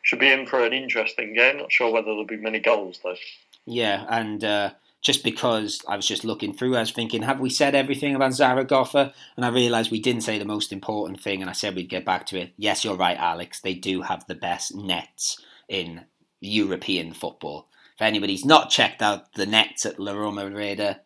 should 0.03 0.19
be 0.19 0.31
in 0.31 0.47
for 0.47 0.65
an 0.65 0.73
interesting 0.73 1.35
game. 1.35 1.59
Not 1.59 1.73
sure 1.73 1.91
whether 1.91 2.07
there'll 2.07 2.27
be 2.27 2.37
many 2.37 2.59
goals 2.59 3.01
though. 3.03 3.17
Yeah, 3.65 4.05
and 4.09 4.43
uh, 4.43 4.71
just 5.01 5.25
because 5.25 5.81
I 5.89 5.97
was 5.97 6.07
just 6.07 6.25
looking 6.25 6.53
through, 6.53 6.77
I 6.77 6.81
was 6.81 6.91
thinking, 6.91 7.23
have 7.23 7.41
we 7.41 7.51
said 7.51 7.75
everything 7.75 8.15
about 8.15 8.35
Zaragoza? 8.35 9.13
And 9.37 9.45
I 9.45 9.49
realised 9.49 9.91
we 9.91 10.01
didn't 10.01 10.23
say 10.23 10.39
the 10.39 10.45
most 10.45 10.73
important 10.73 11.21
thing, 11.21 11.41
and 11.41 11.51
I 11.51 11.55
said 11.55 11.75
we'd 11.75 11.89
get 11.89 12.05
back 12.05 12.27
to 12.27 12.39
it. 12.39 12.53
Yes, 12.57 12.85
you're 12.85 12.97
right, 12.97 13.17
Alex. 13.17 13.61
They 13.61 13.75
do 13.75 14.03
have 14.03 14.27
the 14.27 14.35
best 14.35 14.75
nets 14.75 15.41
in 15.69 16.05
European 16.41 17.13
football. 17.13 17.69
If 17.97 18.03
anybody's 18.03 18.45
not 18.45 18.71
checked 18.71 19.03
out 19.03 19.33
the 19.35 19.47
nets 19.47 19.87
at 19.87 19.99
La 19.99 20.13
Romareda, 20.13 21.01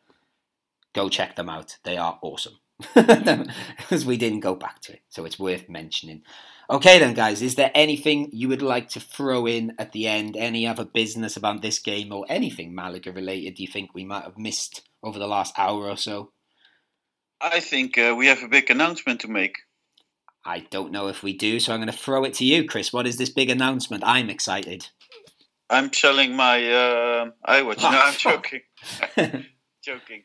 go 0.94 1.09
check 1.09 1.36
them 1.36 1.48
out. 1.48 1.78
They 1.85 1.97
are 1.97 2.18
awesome. 2.23 2.59
Because 2.94 4.05
we 4.07 4.16
didn't 4.16 4.40
go 4.40 4.55
back 4.55 4.81
to 4.82 4.93
it, 4.93 5.03
so 5.09 5.24
it's 5.24 5.39
worth 5.39 5.69
mentioning. 5.69 6.23
Okay, 6.69 6.98
then, 6.98 7.15
guys, 7.15 7.43
is 7.43 7.55
there 7.55 7.70
anything 7.74 8.31
you 8.32 8.48
would 8.48 8.62
like 8.62 8.89
to 8.90 9.01
throw 9.01 9.47
in 9.47 9.74
at 9.78 9.93
the 9.93 10.09
end? 10.09 10.36
Any 10.36 10.66
other 10.66 10.85
business 10.85 11.36
about 11.36 11.62
this 11.62 11.78
game 11.78 12.12
or 12.12 12.27
anything 12.28 12.74
Malaga 12.74 13.12
related 13.12 13.55
do 13.55 13.62
you 13.62 13.69
think 13.69 13.94
we 13.94 14.05
might 14.05 14.24
have 14.24 14.39
missed 14.39 14.82
over 15.03 15.19
the 15.19 15.28
last 15.28 15.55
hour 15.59 15.89
or 15.89 15.97
so? 15.97 16.32
I 17.40 17.61
think 17.61 17.98
uh, 17.98 18.15
we 18.16 18.27
have 18.28 18.43
a 18.43 18.48
big 18.48 18.70
announcement 18.70 19.20
to 19.20 19.28
make. 19.28 19.57
I 20.44 20.61
don't 20.70 20.93
know 20.93 21.09
if 21.09 21.23
we 21.23 21.36
do, 21.36 21.61
so 21.61 21.73
I'm 21.73 21.81
going 21.81 21.93
to 21.93 21.97
throw 21.97 22.24
it 22.24 22.35
to 22.35 22.44
you, 22.44 22.66
Chris. 22.66 22.93
What 22.93 23.07
is 23.07 23.16
this 23.19 23.31
big 23.31 23.51
announcement? 23.51 24.05
I'm 24.07 24.31
excited. 24.31 24.89
I'm 25.70 25.93
selling 25.93 26.36
my 26.36 26.65
uh, 26.73 27.31
iWatch. 27.48 27.82
No, 27.82 27.89
I'm 27.89 28.15
joking. 28.19 28.61
but 28.98 29.12
joking. 29.85 30.23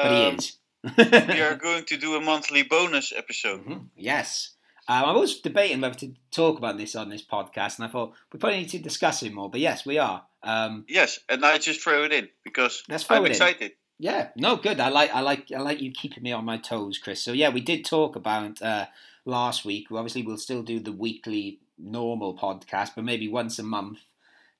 he 0.00 0.26
Um, 0.26 0.34
is. 0.36 0.56
We 0.96 1.40
are 1.40 1.54
going 1.62 1.84
to 1.86 1.96
do 1.96 2.14
a 2.16 2.20
monthly 2.20 2.62
bonus 2.62 3.12
episode. 3.16 3.64
Mhm, 3.66 3.86
Yes. 3.96 4.50
Um, 4.88 5.04
I 5.04 5.12
was 5.12 5.38
debating 5.40 5.80
whether 5.80 5.94
to 6.00 6.12
talk 6.32 6.58
about 6.58 6.76
this 6.76 6.96
on 6.96 7.08
this 7.08 7.22
podcast, 7.22 7.78
and 7.78 7.86
I 7.86 7.88
thought 7.88 8.14
we 8.32 8.38
probably 8.40 8.58
need 8.58 8.68
to 8.70 8.78
discuss 8.80 9.22
it 9.22 9.32
more. 9.32 9.48
But 9.48 9.60
yes, 9.60 9.86
we 9.86 9.98
are. 9.98 10.24
Um, 10.42 10.84
Yes, 10.88 11.20
and 11.28 11.44
I 11.46 11.58
just 11.58 11.80
throw 11.80 12.02
it 12.04 12.12
in 12.12 12.28
because 12.42 12.82
I'm 13.08 13.22
it 13.22 13.26
in. 13.26 13.30
excited. 13.32 13.72
Yeah, 14.00 14.30
no, 14.36 14.56
good. 14.56 14.80
I 14.80 14.88
like, 14.88 15.14
I 15.14 15.20
like, 15.20 15.52
I 15.56 15.60
like 15.60 15.80
you 15.80 15.92
keeping 15.92 16.24
me 16.24 16.32
on 16.32 16.44
my 16.44 16.56
toes, 16.56 16.98
Chris. 16.98 17.22
So 17.22 17.32
yeah, 17.32 17.50
we 17.50 17.60
did 17.60 17.84
talk 17.84 18.16
about 18.16 18.60
uh, 18.60 18.86
last 19.24 19.64
week. 19.64 19.86
Obviously, 19.92 20.22
we'll 20.24 20.36
still 20.36 20.64
do 20.64 20.80
the 20.80 20.90
weekly 20.90 21.60
normal 21.78 22.36
podcast, 22.36 22.90
but 22.96 23.04
maybe 23.04 23.28
once 23.28 23.60
a 23.60 23.62
month, 23.62 24.00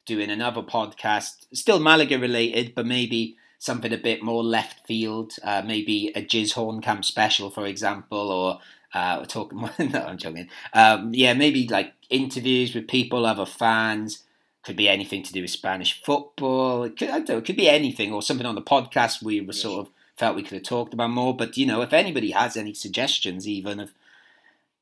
doing 0.06 0.30
another 0.30 0.62
podcast, 0.62 1.46
still 1.52 1.80
Malaga 1.80 2.16
related, 2.20 2.76
but 2.76 2.86
maybe 2.86 3.36
something 3.62 3.92
a 3.92 3.96
bit 3.96 4.24
more 4.24 4.42
left 4.42 4.84
field. 4.88 5.36
Uh, 5.44 5.62
maybe 5.64 6.08
a 6.16 6.20
Jizz 6.22 6.54
Hornkamp 6.54 7.04
special, 7.04 7.48
for 7.48 7.64
example, 7.64 8.30
or 8.30 8.58
uh, 8.92 9.24
talking. 9.24 9.60
no, 9.78 10.00
I'm 10.00 10.18
joking. 10.18 10.48
Um, 10.74 11.14
yeah, 11.14 11.32
maybe 11.32 11.68
like 11.68 11.92
interviews 12.10 12.74
with 12.74 12.88
people, 12.88 13.24
other 13.24 13.46
fans 13.46 14.24
could 14.64 14.74
be 14.76 14.88
anything 14.88 15.22
to 15.22 15.32
do 15.32 15.42
with 15.42 15.50
Spanish 15.50 16.02
football. 16.02 16.82
It 16.82 16.96
could, 16.98 17.08
I 17.10 17.18
don't 17.18 17.28
know, 17.28 17.38
it 17.38 17.44
could 17.44 17.56
be 17.56 17.68
anything 17.68 18.12
or 18.12 18.20
something 18.20 18.46
on 18.46 18.56
the 18.56 18.62
podcast 18.62 19.22
we 19.22 19.40
were 19.40 19.52
Yes. 19.52 19.62
sort 19.62 19.86
of 19.86 19.92
felt 20.16 20.36
we 20.36 20.42
could 20.42 20.54
have 20.54 20.62
talked 20.64 20.92
about 20.92 21.10
more. 21.10 21.36
But 21.36 21.56
you 21.56 21.64
know, 21.64 21.82
if 21.82 21.92
anybody 21.92 22.32
has 22.32 22.56
any 22.56 22.74
suggestions, 22.74 23.46
even 23.46 23.78
of 23.78 23.92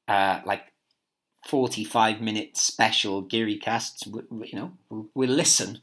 uh, 0.08 0.40
like 0.46 0.72
forty-five 1.46 2.20
minute 2.22 2.56
special 2.56 3.20
Geary 3.20 3.56
casts, 3.58 4.06
you 4.06 4.54
know, 4.54 4.72
we'll 5.14 5.28
listen. 5.30 5.80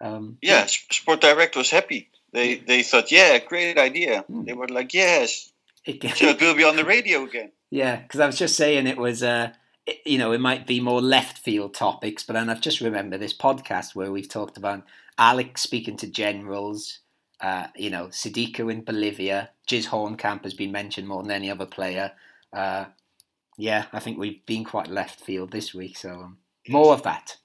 Um, 0.00 0.38
Yeah, 0.42 0.66
Sport 0.66 1.20
Direct 1.20 1.56
was 1.56 1.70
happy. 1.70 2.10
They 2.32 2.56
they 2.56 2.82
thought, 2.82 3.10
yeah, 3.10 3.38
great 3.38 3.78
idea. 3.78 4.22
Hmm. 4.22 4.44
They 4.44 4.52
were 4.52 4.68
like, 4.68 4.92
yes, 4.94 5.52
it- 5.84 6.02
so 6.16 6.26
it 6.28 6.40
will 6.40 6.54
be 6.54 6.64
on 6.64 6.76
the 6.76 6.84
radio 6.94 7.24
again. 7.24 7.52
Yeah, 7.70 7.96
because 7.96 8.20
I 8.20 8.26
was 8.26 8.38
just 8.38 8.56
saying 8.56 8.86
it 8.86 8.98
was, 8.98 9.22
uh, 9.22 9.52
it, 9.86 9.98
you 10.04 10.18
know, 10.18 10.32
it 10.32 10.40
might 10.40 10.66
be 10.66 10.80
more 10.80 11.00
left 11.00 11.38
field 11.38 11.74
topics, 11.74 12.22
but 12.22 12.34
then 12.34 12.48
I've 12.48 12.60
just 12.60 12.80
remembered 12.80 13.20
this 13.20 13.34
podcast 13.34 13.94
where 13.94 14.12
we've 14.12 14.28
talked 14.28 14.56
about 14.56 14.84
Alex 15.18 15.62
speaking 15.62 15.96
to 15.98 16.06
generals, 16.06 17.00
uh, 17.40 17.66
you 17.74 17.90
know, 17.90 18.06
Siddiqui 18.08 18.70
in 18.70 18.84
Bolivia, 18.84 19.50
Jizz 19.68 19.86
Hornkamp 19.88 20.44
has 20.44 20.54
been 20.54 20.70
mentioned 20.72 21.08
more 21.08 21.22
than 21.22 21.32
any 21.32 21.50
other 21.50 21.66
player. 21.66 22.12
Uh, 22.52 22.84
yeah, 23.58 23.86
I 23.92 23.98
think 24.00 24.18
we've 24.18 24.44
been 24.46 24.64
quite 24.64 24.88
left 24.88 25.20
field 25.20 25.50
this 25.50 25.74
week, 25.74 25.96
so 25.96 26.10
um, 26.10 26.38
more 26.68 26.92
of 26.94 27.02
that. 27.02 27.36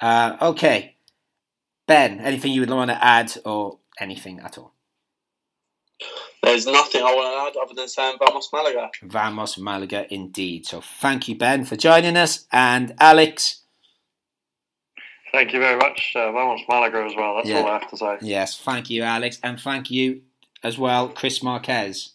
Uh, 0.00 0.36
okay, 0.42 0.94
Ben, 1.90 2.20
anything 2.20 2.52
you 2.52 2.60
would 2.60 2.70
want 2.70 2.88
to 2.92 3.04
add 3.04 3.32
or 3.44 3.78
anything 3.98 4.38
at 4.38 4.56
all? 4.58 4.74
There's 6.40 6.64
nothing 6.64 7.02
I 7.02 7.12
want 7.12 7.54
to 7.54 7.58
add 7.58 7.64
other 7.64 7.74
than 7.74 7.88
saying 7.88 8.16
Vamos 8.24 8.48
Malaga. 8.52 8.90
Vamos 9.02 9.58
Malaga 9.58 10.06
indeed. 10.14 10.66
So 10.66 10.80
thank 10.80 11.26
you, 11.26 11.34
Ben, 11.36 11.64
for 11.64 11.74
joining 11.74 12.16
us. 12.16 12.46
And 12.52 12.94
Alex, 13.00 13.56
Thank 15.32 15.52
you 15.52 15.58
very 15.60 15.76
much. 15.76 16.12
Uh, 16.14 16.30
Vamos 16.32 16.60
Malaga 16.68 17.04
as 17.04 17.12
well. 17.16 17.36
That's 17.36 17.48
Yeah. 17.48 17.60
all 17.60 17.66
I 17.68 17.78
have 17.78 17.90
to 17.90 17.96
say. 17.96 18.18
yes, 18.20 18.56
thank 18.60 18.88
you, 18.88 19.02
Alex. 19.02 19.40
And 19.42 19.60
thank 19.60 19.90
you 19.90 20.22
as 20.62 20.78
well, 20.78 21.08
Chris 21.08 21.42
Marquez. 21.42 22.10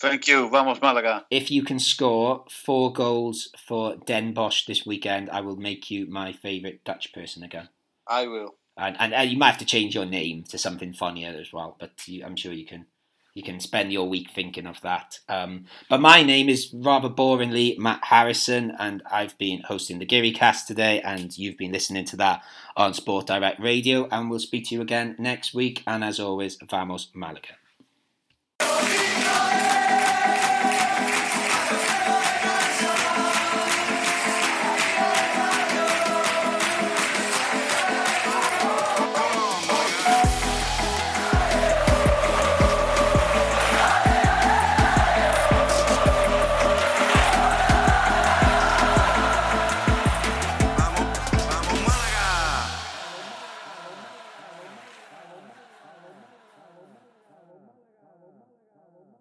Thank 0.00 0.28
you, 0.28 0.48
Vamos 0.50 0.80
Malaga. 0.80 1.26
If 1.30 1.50
you 1.50 1.62
can 1.64 1.78
score 1.80 2.44
four 2.48 2.92
goals 2.92 3.48
for 3.58 3.96
Den 3.96 4.34
Bosch 4.34 4.66
this 4.66 4.86
weekend, 4.86 5.30
I 5.30 5.40
will 5.40 5.56
make 5.56 5.90
you 5.90 6.06
my 6.06 6.32
favourite 6.32 6.84
Dutch 6.84 7.12
person 7.12 7.42
again. 7.42 7.68
I 8.08 8.26
will. 8.28 8.54
And, 8.76 8.96
and, 8.98 9.30
you 9.30 9.38
might 9.38 9.50
have 9.50 9.58
to 9.58 9.64
change 9.64 9.94
your 9.94 10.04
name 10.04 10.42
to 10.48 10.58
something 10.58 10.92
funnier 10.92 11.36
as 11.40 11.52
well, 11.52 11.76
but 11.78 11.92
you, 12.06 12.24
I'm 12.24 12.36
sure 12.36 12.52
you 12.52 12.66
can 12.66 12.86
you 13.34 13.42
can 13.42 13.58
spend 13.58 13.92
your 13.92 14.08
week 14.08 14.30
thinking 14.32 14.66
of 14.66 14.80
that. 14.82 15.18
Um, 15.28 15.64
but 15.90 16.00
my 16.00 16.22
name 16.22 16.48
is 16.48 16.70
rather 16.72 17.08
boringly 17.08 17.76
Matt 17.76 18.04
Harrison, 18.04 18.72
and 18.78 19.02
I've 19.10 19.36
been 19.38 19.62
hosting 19.62 19.98
the 19.98 20.06
Geary 20.06 20.30
Cast 20.30 20.68
today, 20.68 21.00
and 21.00 21.36
you've 21.36 21.58
been 21.58 21.72
listening 21.72 22.04
to 22.06 22.16
that 22.18 22.42
on 22.76 22.94
Sport 22.94 23.26
Direct 23.26 23.58
Radio. 23.60 24.08
And 24.12 24.30
we'll 24.30 24.38
speak 24.38 24.68
to 24.68 24.74
you 24.76 24.80
again 24.80 25.16
next 25.18 25.52
week. 25.52 25.82
And 25.84 26.04
as 26.04 26.20
always, 26.20 26.56
vamos 26.70 27.08
Malaga. 27.12 27.56